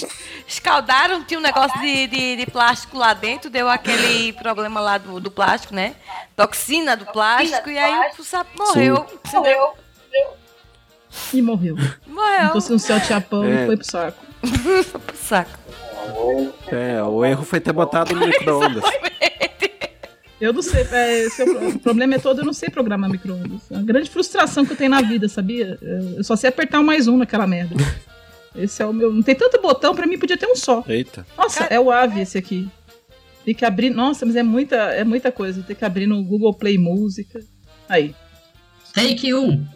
escaldaram, 0.48 1.22
tinha 1.24 1.38
um 1.38 1.42
negócio 1.42 1.78
de, 1.80 2.06
de, 2.06 2.36
de 2.36 2.46
plástico 2.46 2.96
lá 2.96 3.12
dentro, 3.12 3.50
deu 3.50 3.68
aquele 3.68 4.32
problema 4.32 4.80
lá 4.80 4.96
do, 4.96 5.20
do 5.20 5.30
plástico, 5.30 5.74
né? 5.74 5.94
Toxina 6.34 6.96
do 6.96 7.04
plástico, 7.06 7.68
e 7.68 7.76
aí 7.76 8.12
o 8.18 8.24
sapo 8.24 8.50
morreu. 8.58 9.04
Entendeu? 9.26 9.74
E 11.34 11.42
morreu. 11.42 11.76
Morreu. 12.06 12.46
Se 12.46 12.52
fosse 12.52 12.72
um 12.72 12.78
céu 12.78 13.00
chapão, 13.00 13.44
É. 13.44 13.66
foi 13.66 13.76
pro 13.76 13.86
saco. 13.86 14.26
Foi 14.46 15.00
pro 15.00 15.16
saco. 15.16 15.58
É, 16.68 17.02
o 17.02 17.24
erro 17.24 17.44
foi 17.44 17.58
ter 17.58 17.72
botado 17.72 18.14
no 18.14 18.26
micro-ondas. 18.26 18.84
Eu 20.40 20.52
não 20.52 20.60
sei, 20.60 20.82
é, 20.92 21.24
é 21.24 21.28
o, 21.74 21.78
problema 21.78 22.16
é 22.16 22.18
todo, 22.18 22.40
eu 22.40 22.44
não 22.44 22.52
sei 22.52 22.68
programar 22.68 23.08
micro-ondas. 23.10 23.70
É 23.70 23.74
uma 23.74 23.82
grande 23.82 24.10
frustração 24.10 24.66
que 24.66 24.72
eu 24.72 24.76
tenho 24.76 24.90
na 24.90 25.00
vida, 25.00 25.28
sabia? 25.28 25.78
Eu 25.80 26.22
só 26.22 26.36
sei 26.36 26.50
apertar 26.50 26.80
o 26.80 26.84
mais 26.84 27.08
um 27.08 27.16
naquela 27.16 27.46
merda. 27.46 27.74
Esse 28.54 28.82
é 28.82 28.86
o 28.86 28.92
meu. 28.92 29.12
Não 29.12 29.22
tem 29.22 29.34
tanto 29.34 29.60
botão, 29.60 29.94
pra 29.94 30.06
mim 30.06 30.18
podia 30.18 30.36
ter 30.36 30.46
um 30.46 30.56
só. 30.56 30.84
Eita. 30.86 31.26
Nossa, 31.36 31.64
é 31.64 31.78
o 31.78 31.90
AVE 31.90 32.20
esse 32.20 32.36
aqui. 32.38 32.68
Tem 33.44 33.54
que 33.54 33.64
abrir. 33.64 33.90
Nossa, 33.90 34.26
mas 34.26 34.36
é 34.36 34.42
muita, 34.42 34.76
é 34.76 35.04
muita 35.04 35.30
coisa. 35.30 35.62
Tem 35.62 35.76
que 35.76 35.84
abrir 35.84 36.06
no 36.06 36.22
Google 36.24 36.54
Play 36.54 36.76
Música. 36.78 37.40
Aí. 37.88 38.14
Take 38.92 39.32
1. 39.32 39.66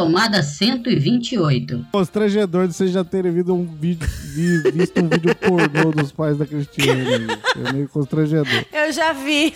Tomada 0.00 0.42
128. 0.42 1.86
Constrangedor 1.90 2.68
de 2.68 2.74
vocês 2.74 2.90
já 2.90 3.02
terem 3.02 3.32
visto 3.32 3.54
um 3.54 3.64
vídeo, 3.64 4.06
vi- 4.34 4.70
visto 4.70 5.00
um 5.02 5.08
vídeo 5.08 5.34
pornô 5.36 5.90
dos 5.90 6.12
pais 6.12 6.36
da 6.36 6.44
Cristiane. 6.44 7.26
É 7.66 7.72
meio 7.72 7.88
constrangedor. 7.88 8.66
Eu 8.74 8.92
já 8.92 9.14
vi. 9.14 9.54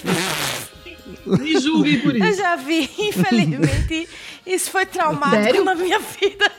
Me 1.27 1.61
julguem 1.61 2.01
por 2.01 2.17
Eu 2.17 2.25
isso. 2.25 2.39
já 2.39 2.57
vi, 2.57 2.89
infelizmente. 2.99 4.09
Isso 4.47 4.71
foi 4.71 4.87
traumático 4.87 5.43
Sério? 5.43 5.63
na 5.65 5.75
minha 5.75 5.99
vida. 5.99 6.51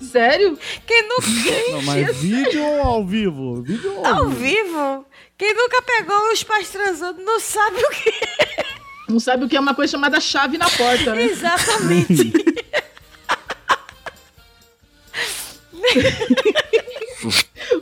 Sério? 0.00 0.56
Quem 0.86 1.02
nunca. 1.08 1.26
Não, 1.72 1.82
mas 1.82 2.16
vídeo 2.16 2.62
ou 2.64 2.80
ao 2.82 3.04
vivo? 3.04 3.60
Vídeo 3.62 3.92
ou 3.96 4.06
Ao 4.06 4.28
vivo? 4.28 5.04
Quem 5.36 5.52
nunca 5.52 5.82
pegou 5.82 6.32
os 6.32 6.44
pais 6.44 6.68
transando 6.70 7.20
não 7.24 7.40
sabe 7.40 7.76
o 7.80 7.90
que 7.90 8.08
é. 8.08 8.71
Não 9.08 9.20
sabe 9.20 9.44
o 9.44 9.48
que 9.48 9.56
é 9.56 9.60
uma 9.60 9.74
coisa 9.74 9.92
chamada 9.92 10.20
chave 10.20 10.58
na 10.58 10.68
porta, 10.70 11.14
né? 11.14 11.22
Exatamente. 11.24 12.32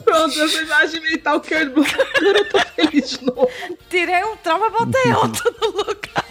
Pronto, 0.05 0.43
essa 0.43 0.63
imagem 0.63 1.01
mental 1.01 1.41
que 1.41 1.55
eu 1.55 1.61
eu 1.61 2.49
tô 2.51 2.59
feliz 2.75 3.11
de 3.11 3.25
novo. 3.25 3.49
Tirei 3.89 4.25
um 4.25 4.37
trauma 4.37 4.67
e 4.67 4.71
botei 4.71 5.13
outro 5.15 5.55
no 5.61 5.69
lugar. 5.69 6.25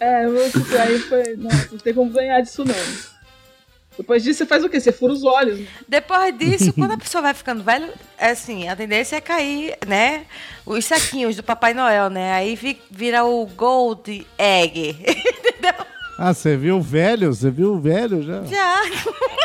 É, 0.00 0.26
você 0.28 0.78
aí 0.78 0.98
foi. 0.98 1.36
Nossa, 1.36 1.68
não 1.70 1.78
tem 1.78 1.94
como 1.94 2.10
ganhar 2.10 2.40
disso 2.40 2.64
não. 2.64 2.74
Depois 4.00 4.22
disso, 4.22 4.38
você 4.38 4.46
faz 4.46 4.64
o 4.64 4.68
quê? 4.68 4.80
Você 4.80 4.90
fura 4.92 5.12
os 5.12 5.24
olhos. 5.24 5.58
né? 5.60 5.66
Depois 5.86 6.36
disso, 6.38 6.72
quando 6.78 6.92
a 6.92 6.96
pessoa 6.98 7.22
vai 7.22 7.34
ficando 7.34 7.62
velho, 7.62 7.88
é 8.18 8.30
assim, 8.30 8.68
a 8.68 8.74
tendência 8.74 9.16
é 9.16 9.20
cair, 9.20 9.76
né? 9.86 10.24
Os 10.66 10.84
saquinhos 10.84 11.36
do 11.36 11.42
Papai 11.42 11.74
Noel, 11.74 12.08
né? 12.10 12.32
Aí 12.34 12.54
vi- 12.56 12.80
vira 12.90 13.24
o 13.24 13.46
Gold 13.46 14.26
Egg. 14.38 14.96
Ah, 16.22 16.34
você 16.34 16.54
viu 16.54 16.76
o 16.76 16.82
velho? 16.82 17.32
Você 17.32 17.50
viu 17.50 17.72
o 17.72 17.80
velho 17.80 18.22
já? 18.22 18.42
Já. 18.44 18.82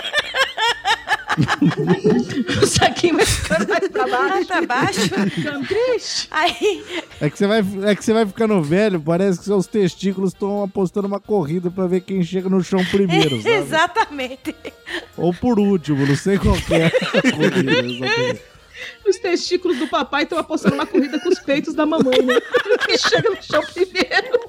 o 2.61 2.67
saquinho 2.67 3.15
vai 3.17 3.25
ficando 3.25 3.67
mais 3.67 3.87
pra 3.89 4.07
baixo. 4.07 4.29
Mais 4.29 4.47
pra 4.47 4.61
baixo. 4.61 5.01
Ficando 5.29 5.67
triste. 5.67 6.27
Aí. 6.31 6.83
É 7.21 7.29
que, 7.29 7.37
você 7.37 7.47
vai, 7.47 7.63
é 7.83 7.95
que 7.95 8.03
você 8.03 8.13
vai 8.13 8.25
ficando 8.25 8.61
velho, 8.61 8.99
parece 8.99 9.39
que 9.39 9.45
seus 9.45 9.67
testículos 9.67 10.33
estão 10.33 10.63
apostando 10.63 11.07
uma 11.07 11.19
corrida 11.19 11.69
pra 11.69 11.87
ver 11.87 12.01
quem 12.01 12.23
chega 12.23 12.49
no 12.49 12.63
chão 12.63 12.83
primeiro, 12.85 13.37
sabe? 13.41 13.55
Exatamente. 13.55 14.55
Ou 15.17 15.33
por 15.33 15.59
último, 15.59 16.05
não 16.05 16.15
sei 16.15 16.37
qual 16.37 16.55
que 16.55 16.73
é 16.73 16.87
a 16.87 16.91
corrida, 16.91 17.71
exatamente. 17.71 18.41
Os 19.07 19.17
testículos 19.17 19.77
do 19.77 19.87
papai 19.87 20.23
estão 20.23 20.37
apostando 20.37 20.75
uma 20.75 20.85
corrida 20.85 21.19
com 21.19 21.29
os 21.29 21.39
peitos 21.39 21.73
da 21.73 21.85
mamãe, 21.85 22.21
né? 22.21 22.35
Quem 22.85 22.97
chega 22.97 23.29
no 23.29 23.41
chão 23.41 23.63
primeiro. 23.73 24.44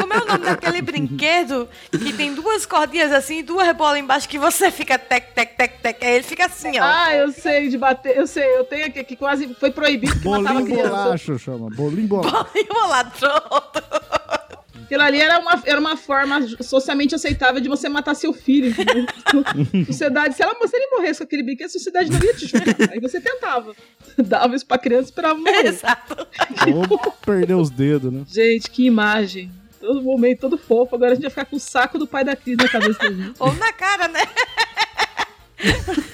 Como 0.00 0.12
é 0.12 0.18
o 0.18 0.26
nome 0.26 0.44
daquele 0.44 0.82
brinquedo 0.82 1.68
que 1.90 2.12
tem 2.12 2.34
duas 2.34 2.66
cordinhas 2.66 3.12
assim 3.12 3.38
e 3.38 3.42
duas 3.42 3.74
bolas 3.76 3.98
embaixo 3.98 4.28
que 4.28 4.38
você 4.38 4.70
fica 4.70 4.98
tec, 4.98 5.32
tec, 5.34 5.56
tec, 5.56 5.80
tec. 5.80 6.04
Aí 6.04 6.14
ele 6.14 6.22
fica 6.24 6.46
assim, 6.46 6.78
ó. 6.78 6.84
Ah, 6.84 7.14
eu 7.14 7.32
sei 7.32 7.68
de 7.68 7.78
bater, 7.78 8.16
eu 8.16 8.26
sei, 8.26 8.44
eu 8.56 8.64
tenho 8.64 8.86
aqui 8.86 9.04
que 9.04 9.16
quase 9.16 9.54
foi 9.54 9.70
proibido 9.70 10.18
que 10.20 10.28
matava 10.28 10.60
Bolinho 10.60 10.88
bolacho 10.88 11.38
chama, 11.38 11.68
bolinho 11.70 12.08
bolacho. 12.08 12.34
Lá, 12.88 13.04
pronto. 13.04 13.82
Aquilo 14.84 15.02
ali 15.02 15.18
era 15.18 15.38
uma, 15.38 15.62
era 15.64 15.80
uma 15.80 15.96
forma 15.96 16.46
socialmente 16.62 17.14
aceitável 17.14 17.60
de 17.60 17.68
você 17.68 17.88
matar 17.88 18.14
seu 18.14 18.34
filho, 18.34 18.68
entendeu? 18.68 19.06
sociedade, 19.86 20.34
se, 20.34 20.42
ela, 20.42 20.54
se 20.54 20.76
ele 20.76 20.88
morresse 20.90 21.18
com 21.20 21.24
aquele 21.24 21.42
brinquedo, 21.42 21.66
a 21.66 21.70
sociedade 21.70 22.10
não 22.10 22.22
ia 22.22 22.34
te 22.34 22.46
julgar. 22.46 22.76
Aí 22.92 23.00
você 23.00 23.18
tentava. 23.18 23.74
Dava 24.18 24.54
isso 24.54 24.66
pra 24.66 24.76
criança 24.76 25.04
e 25.04 25.10
esperava 25.10 25.38
morrer. 25.38 25.64
Exato. 25.66 26.26
Ou 26.90 27.12
perder 27.24 27.54
os 27.54 27.70
dedos, 27.70 28.12
né? 28.12 28.24
Gente, 28.28 28.70
que 28.70 28.84
imagem. 28.84 29.50
Todo 29.80 30.02
momento, 30.02 30.40
todo 30.40 30.58
fofo. 30.58 30.96
Agora 30.96 31.12
a 31.12 31.14
gente 31.14 31.22
vai 31.22 31.30
ficar 31.30 31.46
com 31.46 31.56
o 31.56 31.60
saco 31.60 31.98
do 31.98 32.06
pai 32.06 32.22
da 32.22 32.36
Cris 32.36 32.56
na 32.56 32.68
cabeça 32.68 32.98
da 32.98 33.10
gente. 33.10 33.34
Ou 33.38 33.54
na 33.54 33.72
cara, 33.72 34.08
né? 34.08 34.20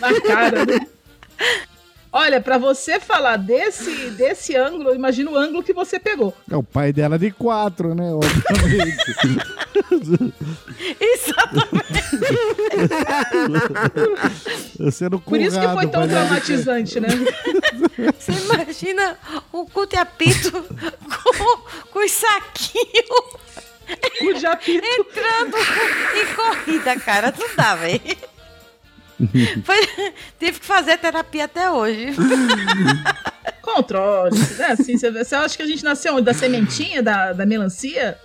Na 0.01 0.21
cara, 0.21 0.65
né? 0.65 0.87
Olha, 2.13 2.41
pra 2.41 2.59
você 2.59 2.99
falar 2.99 3.37
desse, 3.37 4.11
desse 4.11 4.57
ângulo, 4.57 4.93
imagina 4.95 5.31
o 5.31 5.37
ângulo 5.37 5.63
que 5.63 5.73
você 5.73 5.99
pegou. 5.99 6.37
É 6.51 6.57
o 6.57 6.63
pai 6.63 6.93
dela 6.93 7.17
de 7.19 7.31
quatro, 7.31 7.95
né? 7.95 8.11
Obviamente. 8.13 9.15
Sendo 14.91 15.21
Por 15.21 15.41
isso 15.41 15.61
que 15.61 15.69
foi 15.69 15.87
tão 15.87 16.09
traumatizante, 16.09 16.99
né? 16.99 17.09
Você 18.19 18.33
imagina 18.33 19.17
o 19.53 19.65
cu 19.67 19.87
de 19.87 19.97
apito 19.97 20.51
com, 20.53 21.57
com 21.93 22.05
os 22.05 22.11
saquinhos 22.11 23.41
Cu 24.19 24.35
de 24.35 24.47
apito. 24.47 24.87
entrando 24.87 25.57
em 25.57 26.35
corrida, 26.35 26.97
cara. 27.01 27.35
Não 27.37 27.49
dá, 27.57 27.75
velho. 27.75 28.01
Foi- 29.65 30.13
Tive 30.39 30.59
que 30.59 30.67
fazer 30.67 30.99
terapia 30.99 31.45
até 31.45 31.71
hoje. 31.71 32.09
Controle, 33.63 34.37
né? 34.59 34.67
Assim, 34.73 34.97
você, 34.97 35.11
você 35.11 35.35
acha 35.35 35.57
que 35.57 35.63
a 35.63 35.67
gente 35.67 35.85
nasceu? 35.85 36.21
Da 36.21 36.35
sementinha, 36.35 37.03
da, 37.03 37.33
da 37.33 37.47
melancia? 37.47 38.19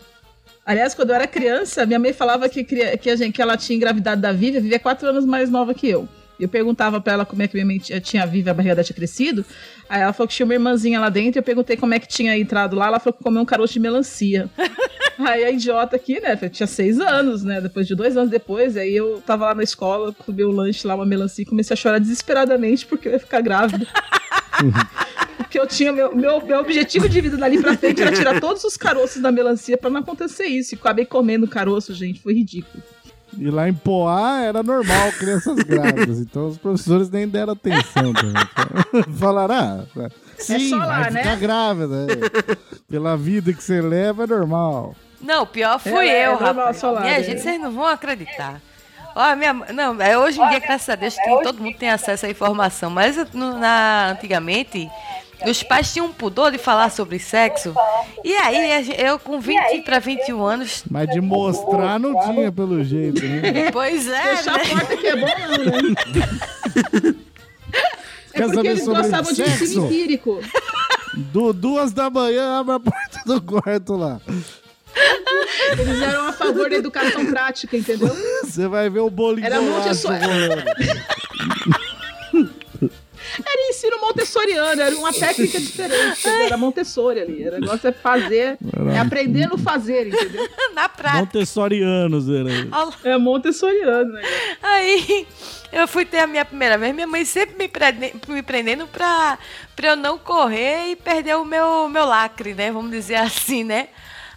Aliás, 0.66 0.96
quando 0.96 1.10
eu 1.12 1.16
era 1.16 1.28
criança, 1.28 1.86
minha 1.86 2.00
mãe 2.00 2.12
falava 2.12 2.50
que, 2.50 2.64
que, 2.64 3.10
a 3.10 3.16
gente, 3.16 3.34
que 3.34 3.42
ela 3.42 3.56
tinha 3.56 3.76
engravidado 3.76 4.20
da 4.22 4.32
Vivi, 4.32 4.58
a 4.58 4.62
Vivi 4.62 4.74
é 4.76 4.80
quatro 4.80 5.08
anos 5.08 5.26
mais 5.26 5.50
nova 5.50 5.74
que 5.74 5.88
eu. 5.88 6.08
Eu 6.40 6.50
perguntava 6.50 7.00
pra 7.00 7.14
ela 7.14 7.26
como 7.26 7.42
é 7.42 7.48
que 7.48 7.54
minha 7.56 7.66
mãe 7.66 7.78
tinha- 7.80 8.00
tinha 8.02 8.24
a 8.24 8.26
barriga 8.28 8.54
dela 8.54 8.84
tinha 8.84 8.96
crescido. 8.96 9.46
Aí 9.90 10.02
ela 10.02 10.12
falou 10.14 10.28
que 10.28 10.34
tinha 10.36 10.46
uma 10.46 10.54
irmãzinha 10.54 11.00
lá 11.00 11.10
dentro. 11.10 11.40
Eu 11.40 11.44
perguntei 11.44 11.78
como 11.78 11.94
é 11.94 12.00
que 12.00 12.08
tinha 12.08 12.38
entrado 12.38 12.76
lá. 12.76 12.88
Ela 12.88 13.00
falou 13.00 13.18
que 13.18 13.24
comeu 13.24 13.42
um 13.42 13.46
caroço 13.46 13.74
de 13.74 13.80
melancia. 13.80 14.50
aí 15.20 15.44
a 15.46 15.52
idiota 15.52 15.96
aqui, 15.96 16.20
né? 16.20 16.36
Tinha 16.50 16.68
seis 16.68 17.00
anos, 17.00 17.44
né? 17.44 17.62
Depois 17.62 17.88
de 17.88 17.96
dois 17.96 18.18
anos 18.18 18.30
depois, 18.30 18.76
aí 18.76 18.96
eu 18.96 19.22
tava 19.26 19.46
lá 19.46 19.56
na 19.56 19.64
escola, 19.64 20.12
comi 20.14 20.44
o 20.44 20.52
lanche 20.52 20.86
lá, 20.88 20.96
uma 20.96 21.06
melancia, 21.06 21.44
e 21.44 21.46
comecei 21.46 21.74
a 21.74 21.78
chorar 21.78 22.00
desesperadamente 22.00 22.86
porque 22.86 23.08
eu 23.08 23.14
ia 23.14 23.20
ficar 23.20 23.42
grávida. 23.42 23.88
Porque 25.38 25.60
eu 25.60 25.68
tinha. 25.68 25.92
Meu, 25.92 26.16
meu, 26.16 26.44
meu 26.46 26.60
objetivo 26.60 27.08
de 27.10 27.20
vida 27.22 27.38
dali 27.38 27.62
pra 27.62 27.78
frente 27.78 28.02
era 28.02 28.12
tirar 28.12 28.40
todos 28.40 28.64
os 28.64 28.76
caroços 28.78 29.22
da 29.22 29.32
melancia 29.32 29.78
pra 29.78 29.90
não 29.90 30.00
acontecer 30.00 30.46
isso. 30.46 30.74
E 30.74 30.78
acabei 30.78 31.06
comendo 31.06 31.48
caroço, 31.48 31.94
gente. 31.94 32.20
Foi 32.22 32.34
ridículo. 32.34 32.82
E 33.38 33.50
lá 33.50 33.68
em 33.68 33.74
Poá 33.74 34.42
era 34.42 34.64
normal 34.64 35.12
crianças 35.20 35.56
grávidas, 35.64 36.20
então 36.20 36.48
os 36.48 36.58
professores 36.58 37.10
nem 37.10 37.28
deram 37.28 37.54
atenção 37.54 38.14
também. 38.14 39.14
Falaram, 39.18 39.56
ah, 39.96 40.10
sim, 40.38 40.70
só 40.70 40.78
lá, 40.78 41.02
vai 41.02 41.12
né? 41.12 41.24
ficar 41.24 41.36
grávida. 41.38 42.08
é. 42.12 42.56
Pela 42.90 43.18
vida 43.18 43.52
que 43.54 43.64
você 43.64 43.82
leva 43.82 44.24
é 44.24 44.28
normal. 44.28 44.96
Não, 45.22 45.44
o 45.44 45.48
pior 45.48 45.80
fui 45.80 46.08
É, 46.08 46.22
é 46.24 46.28
eu, 46.28 46.32
normal 46.34 46.54
rapaz. 46.56 46.78
solar, 46.78 47.02
Minha 47.04 47.18
né? 47.18 47.24
gente, 47.24 47.42
vocês 47.42 47.60
não 47.60 47.72
vão 47.72 47.86
acreditar. 47.86 48.62
Ó, 49.16 49.36
minha, 49.36 49.54
mãe- 49.54 49.72
não, 49.74 50.00
é 50.02 50.18
hoje 50.18 50.40
em 50.42 50.50
dia, 50.50 50.60
graças 50.60 50.90
a 50.90 50.96
Deus, 50.96 51.16
que 51.16 51.42
todo 51.42 51.62
mundo 51.64 51.78
tem 51.78 51.90
acesso 51.90 52.26
à 52.26 52.30
informação. 52.30 52.90
Mas 52.90 53.16
no- 53.34 53.58
na, 53.58 54.10
antigamente, 54.12 54.90
os 55.46 55.64
pais 55.64 55.92
tinham 55.92 56.08
um 56.08 56.14
pudor 56.14 56.52
de 56.52 56.58
falar 56.58 56.90
sobre 56.92 57.20
sexo. 57.20 57.74
E 58.24 58.36
aí, 58.36 58.96
eu 58.98 59.20
com 59.20 59.40
20 59.40 59.82
para 59.84 60.00
21 60.00 60.44
anos. 60.44 60.84
Mas 60.90 61.10
de 61.10 61.22
mostrar 61.22 62.00
não 62.00 62.20
tinha, 62.22 62.52
pelo 62.52 62.84
jeito, 62.84 63.22
né? 63.24 63.72
Pois 63.72 64.08
é, 64.08 64.36
Fechar 64.38 64.58
né? 64.58 64.64
a 64.64 64.70
porta 64.70 64.98
que 64.98 65.08
é 65.08 65.16
bom, 65.16 65.28
não, 65.28 65.66
né? 65.66 67.16
É 68.34 68.38
Quer 68.38 68.52
porque 68.52 68.68
eles 68.68 68.84
sobre 68.84 69.02
gostavam 69.02 69.32
de 69.32 69.46
sexo? 69.46 69.64
ensino 69.64 69.86
empírico. 69.86 70.40
Do, 71.32 71.54
duas 71.54 71.94
da 71.94 72.10
manhã, 72.10 72.60
abre 72.60 72.76
a 72.76 72.80
porta 72.80 73.22
do 73.26 73.42
quarto 73.42 73.96
lá. 73.96 74.20
Eles 75.72 76.02
eram 76.02 76.28
a 76.28 76.34
favor 76.34 76.70
da 76.70 76.76
educação 76.76 77.26
prática, 77.26 77.78
entendeu? 77.78 78.14
Você 78.44 78.68
vai 78.68 78.90
ver 78.90 79.00
o 79.00 79.10
bolinho 79.10 79.46
Era 79.46 79.60
do 79.60 79.64
Montessori. 79.64 80.20
Era 83.46 83.70
ensino 83.70 84.00
montessoriano, 84.00 84.82
era 84.82 84.96
uma 84.96 85.12
técnica 85.14 85.60
diferente. 85.60 86.28
Era 86.46 86.58
Montessori 86.58 87.20
ali. 87.20 87.44
Era 87.44 87.60
negócio 87.60 87.88
é 87.88 87.92
fazer, 87.92 88.58
é 88.94 89.00
aprender 89.00 89.48
no 89.48 89.58
fazer, 89.58 90.08
entendeu? 90.08 90.48
Na 90.74 90.88
prática. 90.90 91.20
Montessorianos, 91.22 92.30
era. 92.30 92.50
É 93.04 93.18
montessoriano, 93.18 94.12
né? 94.12 94.22
Aí 94.62 95.28
eu 95.72 95.88
fui 95.88 96.06
ter 96.06 96.20
a 96.20 96.28
minha 96.28 96.46
primeira 96.46 96.78
vez, 96.78 96.94
minha 96.94 97.08
mãe 97.08 97.26
sempre 97.26 97.58
me, 97.58 97.68
prende- 97.68 98.14
me 98.28 98.42
prendendo 98.44 98.88
pra, 98.88 99.38
pra 99.76 99.90
eu 99.90 99.96
não 99.96 100.18
correr 100.18 100.92
e 100.92 100.96
perder 100.96 101.36
o 101.38 101.46
meu, 101.46 101.88
meu 101.90 102.06
lacre, 102.06 102.54
né? 102.54 102.72
Vamos 102.72 102.92
dizer 102.92 103.16
assim, 103.16 103.64
né? 103.64 103.88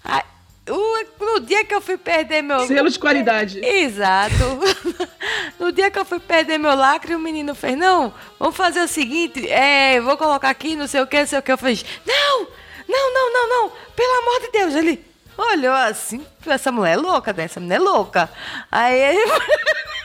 Aí, 0.05 0.23
no 0.69 1.41
dia 1.41 1.65
que 1.65 1.75
eu 1.75 1.81
fui 1.81 1.97
perder 1.97 2.43
meu. 2.43 2.61
Selo 2.67 2.91
de 2.91 2.99
qualidade. 2.99 3.65
Exato. 3.65 4.35
No 5.59 5.73
dia 5.73 5.91
que 5.91 5.99
eu 5.99 6.05
fui 6.05 6.21
perder 6.21 6.57
meu 6.57 6.75
lacre, 6.75 7.15
o 7.15 7.19
menino 7.19 7.55
fez: 7.55 7.77
Não, 7.77 8.15
vamos 8.39 8.57
fazer 8.57 8.81
o 8.81 8.89
seguinte, 8.89 9.47
é, 9.51 10.01
vou 10.01 10.17
colocar 10.17 10.49
aqui, 10.49 10.77
não 10.77 10.87
sei 10.87 11.01
o 11.01 11.07
que, 11.07 11.19
não 11.19 11.27
sei 11.27 11.39
o 11.39 11.43
que. 11.43 11.53
Eu 11.53 11.59
fiz: 11.59 11.85
Não, 12.07 12.47
não, 12.89 13.13
não, 13.13 13.33
não, 13.33 13.49
não, 13.49 13.73
pelo 13.95 14.19
amor 14.21 14.41
de 14.41 14.51
Deus. 14.53 14.75
Ele 14.75 15.05
olhou 15.37 15.75
assim: 15.75 16.25
Essa 16.47 16.71
mulher 16.71 16.93
é 16.93 16.97
louca, 16.97 17.33
né? 17.33 17.45
Essa 17.45 17.59
mulher 17.59 17.77
é 17.77 17.79
louca. 17.81 18.31
Aí 18.71 18.99
ele. 18.99 19.21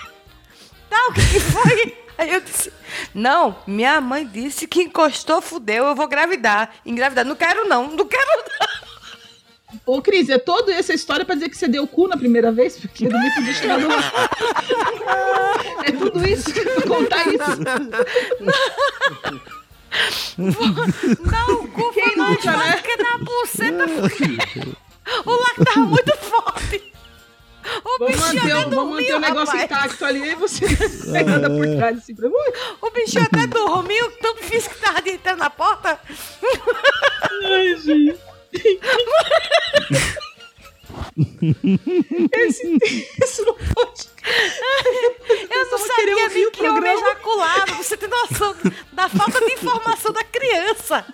Tá, 0.89 1.07
o 1.09 1.13
que 1.13 1.21
que 1.21 1.39
foi? 1.39 1.97
Aí 2.19 2.31
eu 2.31 2.41
disse, 2.41 2.71
não, 3.13 3.55
minha 3.65 3.99
mãe 3.99 4.25
disse 4.25 4.67
que 4.67 4.83
encostou, 4.83 5.41
fudeu, 5.41 5.85
eu 5.85 5.95
vou 5.95 6.05
engravidar. 6.05 6.71
Engravidar, 6.85 7.25
não 7.25 7.35
quero 7.35 7.67
não, 7.67 7.87
não 7.87 8.05
quero 8.05 8.43
não. 8.59 8.92
Ô, 9.85 10.01
Cris, 10.01 10.29
é 10.29 10.37
toda 10.37 10.71
essa 10.73 10.93
história 10.93 11.25
pra 11.25 11.35
dizer 11.35 11.49
que 11.49 11.57
você 11.57 11.67
deu 11.67 11.83
o 11.83 11.87
cu 11.87 12.07
na 12.07 12.17
primeira 12.17 12.51
vez? 12.51 12.77
Porque 12.77 13.07
não 13.07 13.19
me 13.19 13.29
podia. 13.33 13.53
É 15.85 15.91
tudo 15.91 16.27
isso? 16.27 16.49
Contar 16.87 17.27
isso? 17.27 17.59
Não, 20.37 21.53
o 21.55 21.67
cu 21.67 21.93
foi 21.93 22.15
mais 22.15 22.43
né? 22.43 22.81
que 22.83 22.97
na 22.97 23.17
buceta, 23.19 23.85
o 25.25 25.31
lacre 25.31 25.65
tava 25.65 25.85
muito 25.85 26.17
forte. 26.17 26.93
O 27.85 27.97
Vamos 27.99 28.15
bichinho 28.15 28.41
manter, 28.41 28.51
até 28.51 28.75
vamos 28.75 28.91
manter 28.91 29.03
o 29.03 29.07
dormiu, 29.07 29.19
negócio 29.19 29.57
rapaz. 29.57 29.63
intacto 29.63 30.05
ali 30.05 30.29
e 30.31 30.35
você 30.35 30.65
pegando 31.13 31.49
por 31.49 31.65
trás 31.77 31.97
assim 31.97 32.13
pra 32.13 32.27
Ui. 32.27 32.53
O 32.81 32.91
bichinho 32.91 33.23
até 33.23 33.47
dormiu, 33.47 34.11
tão 34.21 34.35
difícil 34.35 34.69
que 34.71 34.79
tava 34.81 35.01
de 35.01 35.11
entrar 35.11 35.37
na 35.37 35.49
porta. 35.49 35.97
Ai, 37.45 37.75
gente. 37.77 38.19
Esse, 42.31 42.77
esse 43.21 43.41
não 43.43 43.53
pode. 43.53 44.09
Eu 45.49 45.69
não 45.71 45.77
sabia 45.77 46.29
nem 46.29 46.47
o 46.47 46.51
que 46.51 46.59
programa. 46.59 46.87
ejaculava. 47.01 47.73
Você 47.75 47.97
tem 47.97 48.09
noção 48.09 48.55
da 48.91 49.09
falta 49.09 49.39
de 49.45 49.53
informação 49.53 50.11
da 50.11 50.23
criança. 50.23 51.05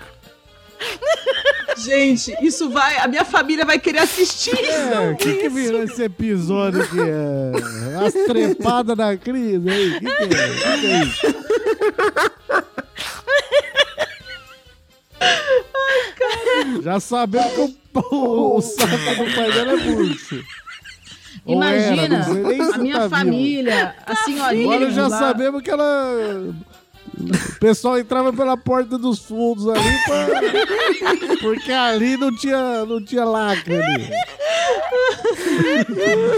Gente, 1.78 2.34
isso 2.42 2.70
vai. 2.70 2.98
A 3.00 3.08
minha 3.08 3.26
família 3.26 3.66
vai 3.66 3.78
querer 3.80 4.00
assistir 4.00 4.58
É, 4.58 5.10
o 5.12 5.16
que, 5.18 5.34
que 5.36 5.48
isso. 5.48 5.56
virou 5.56 5.84
esse 5.84 6.02
episódio 6.04 6.82
aqui? 6.82 7.00
É, 7.02 8.06
as 8.06 8.14
trepadas 8.14 8.96
da 8.96 9.18
crise 9.18 9.70
aí? 9.70 9.98
O 9.98 10.00
que, 10.00 10.06
que 10.06 10.36
é? 10.36 10.48
Que, 10.48 10.80
que 10.80 10.88
é 10.88 11.04
isso? 11.04 11.28
Já 16.84 17.00
sabemos 17.00 17.52
que 17.54 17.62
o, 17.62 18.16
o, 18.16 18.58
o 18.58 18.62
saco 18.62 19.26
do 19.26 19.36
pai 19.36 19.52
dela 19.52 19.72
é 19.74 19.78
era, 19.78 20.44
Imagina, 21.46 22.24
se 22.24 22.74
a 22.74 22.78
minha 22.78 23.00
tá 23.00 23.10
família, 23.10 23.96
a 24.06 24.16
senhorinha. 24.16 24.76
Agora 24.76 24.92
já 24.92 25.08
lá. 25.08 25.20
sabemos 25.20 25.62
que 25.62 25.72
ela. 25.72 26.54
O 27.20 27.60
pessoal 27.60 28.00
entrava 28.00 28.32
pela 28.32 28.56
porta 28.56 28.98
dos 28.98 29.20
fundos 29.20 29.68
ali 29.68 29.98
pra... 30.06 31.38
porque 31.42 31.72
ali 31.72 32.16
não 32.18 32.34
tinha, 32.36 32.86
não 32.86 33.04
tinha 33.04 33.26
lacre 33.26 33.76
ali. 33.76 34.10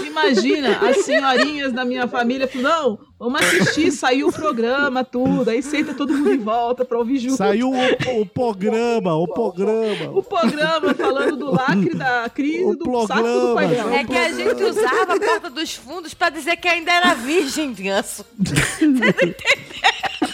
Imagina, 0.08 0.78
as 0.80 1.06
senhorinhas 1.06 1.72
da 1.72 1.86
minha 1.86 2.08
família 2.08 2.48
falam, 2.48 2.64
não, 2.64 3.00
vamos 3.20 3.42
assistir, 3.42 3.92
saiu 3.92 4.30
o 4.30 4.34
programa, 4.34 5.04
tudo. 5.04 5.50
Aí 5.50 5.62
senta 5.62 5.94
todo 5.94 6.14
mundo 6.14 6.34
em 6.34 6.40
volta 6.40 6.84
pra 6.84 6.98
ouvir 6.98 7.18
junto. 7.18 7.38
Saiu 7.38 7.72
o, 7.72 8.22
o 8.22 8.26
programa, 8.26 9.16
o 9.16 9.28
programa. 9.28 10.12
o 10.12 10.24
programa 10.24 10.94
falando 10.94 11.38
do 11.38 11.52
lacre 11.52 11.94
da 11.96 12.30
crise 12.34 12.76
do 12.76 13.08
saco 13.08 13.22
do 13.22 13.56
pai 13.56 13.68
dela. 13.68 13.96
É 13.96 14.04
que 14.04 14.18
a 14.18 14.32
gente 14.32 14.64
usava 14.64 15.14
a 15.14 15.20
porta 15.20 15.50
dos 15.50 15.76
fundos 15.76 16.14
pra 16.14 16.30
dizer 16.30 16.58
que 16.58 16.68
ainda 16.68 16.92
era 16.92 17.14
virgem, 17.14 17.74
ganso. 17.74 18.26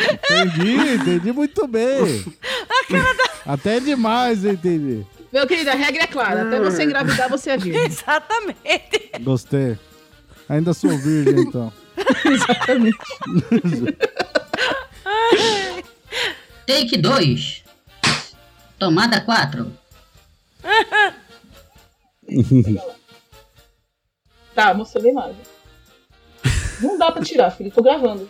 Entendi, 0.00 0.94
entendi 0.94 1.32
muito 1.32 1.66
bem. 1.66 2.24
Até 3.44 3.80
demais, 3.80 4.44
eu 4.44 4.52
entendi. 4.52 5.04
Meu 5.32 5.46
querido, 5.46 5.70
a 5.70 5.74
regra 5.74 6.04
é 6.04 6.06
clara. 6.06 6.42
Até 6.46 6.60
você 6.60 6.84
engravidar, 6.84 7.28
você 7.28 7.50
é 7.50 7.56
virgem. 7.56 7.84
Exatamente. 7.86 9.10
Gostei. 9.20 9.78
Ainda 10.48 10.74
sou 10.74 10.90
virgem, 10.98 11.40
então. 11.40 11.72
Exatamente. 12.24 12.98
Take 16.66 16.96
2. 16.96 17.64
Tomada 18.78 19.20
4. 19.20 19.72
Tá, 24.54 24.74
mostrei 24.74 25.10
a 25.10 25.12
imagem. 25.12 25.42
Não 26.80 26.98
dá 26.98 27.12
pra 27.12 27.22
tirar, 27.22 27.50
filho. 27.50 27.70
Tô 27.70 27.82
gravando. 27.82 28.28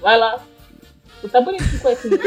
Vai 0.00 0.18
lá. 0.18 0.42
Você 1.20 1.28
tá 1.28 1.40
bonito 1.40 1.64
com 1.70 1.78
cuequinha. 1.78 2.18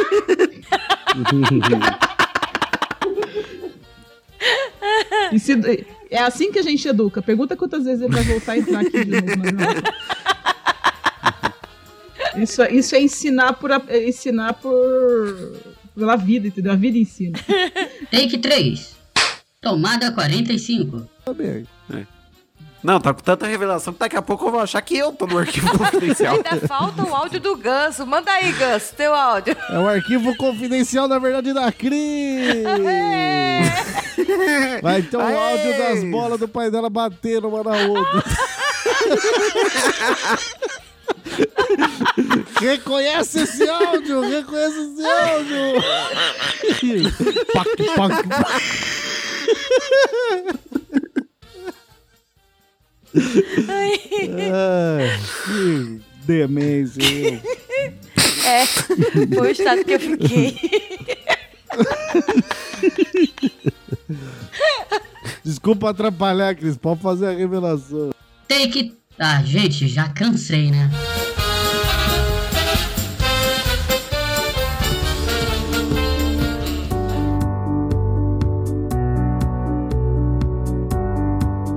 E 5.31 5.39
se- 5.39 5.85
é 6.09 6.17
assim 6.19 6.51
que 6.51 6.59
a 6.59 6.63
gente 6.63 6.87
educa. 6.87 7.21
Pergunta 7.21 7.55
quantas 7.55 7.85
vezes 7.85 8.01
ele 8.01 8.13
vai 8.13 8.23
voltar 8.23 8.53
a 8.53 8.57
entrar 8.57 8.79
aqui 8.81 9.03
de 9.05 9.11
novo. 9.11 9.27
jornada. 9.43 9.83
Isso, 12.37 12.61
é- 12.61 12.71
isso 12.71 12.95
é 12.95 13.01
ensinar 13.01 13.53
por 13.53 13.71
a- 13.71 13.81
é 13.87 14.07
ensinar 14.07 14.53
por 14.53 15.57
pela 15.95 16.15
vida, 16.15 16.47
entendeu? 16.47 16.71
A 16.71 16.75
vida 16.75 16.97
ensina. 16.97 17.37
Take 18.11 18.37
3. 18.37 18.95
Tomada 19.61 20.11
45. 20.11 21.07
Não, 22.81 22.99
tá 22.99 23.13
com 23.13 23.21
tanta 23.21 23.45
revelação 23.45 23.91
que 23.91 23.99
daqui 23.99 24.15
a 24.15 24.21
pouco 24.21 24.45
eu 24.47 24.51
vou 24.51 24.61
achar 24.61 24.81
que 24.81 24.97
eu 24.97 25.11
tô 25.11 25.27
no 25.27 25.37
arquivo 25.37 25.69
confidencial. 25.77 26.35
Ainda 26.35 26.67
falta 26.67 27.03
o 27.03 27.13
áudio 27.13 27.39
do 27.39 27.55
Ganso. 27.57 28.05
Manda 28.07 28.31
aí, 28.31 28.51
Ganso, 28.53 28.93
teu 28.95 29.13
áudio. 29.13 29.55
É 29.69 29.77
o 29.77 29.87
arquivo 29.87 30.35
confidencial, 30.37 31.07
na 31.07 31.19
verdade, 31.19 31.53
da 31.53 31.71
Cris. 31.71 32.63
Vai 34.81 35.01
ter 35.01 35.17
o 35.17 35.21
Aê! 35.21 35.35
áudio 35.35 35.77
das 35.77 36.03
bolas 36.09 36.39
do 36.39 36.47
pai 36.47 36.71
dela 36.71 36.89
batendo 36.89 37.49
uma 37.49 37.63
na 37.63 37.75
outra. 37.87 38.23
Reconhece 42.61 43.41
esse 43.41 43.69
áudio! 43.69 44.21
Reconhece 44.21 44.79
esse 44.79 45.05
áudio! 45.05 45.81
pac, 47.53 47.69
pac, 47.95 48.27
pac. 48.27 48.61
Ai, 53.67 53.97
que 55.45 56.01
demência. 56.25 57.41
É, 58.45 58.65
foi 58.65 59.47
o 59.47 59.51
estado 59.51 59.83
que 59.83 59.93
eu 59.93 59.99
fiquei. 59.99 60.55
Desculpa 65.43 65.89
atrapalhar, 65.89 66.55
Cris. 66.55 66.77
Pode 66.77 67.01
fazer 67.01 67.27
a 67.27 67.31
revelação. 67.31 68.11
Take. 68.47 68.97
Ah, 69.17 69.43
gente, 69.43 69.87
já 69.87 70.07
cansei, 70.09 70.71
né? 70.71 70.89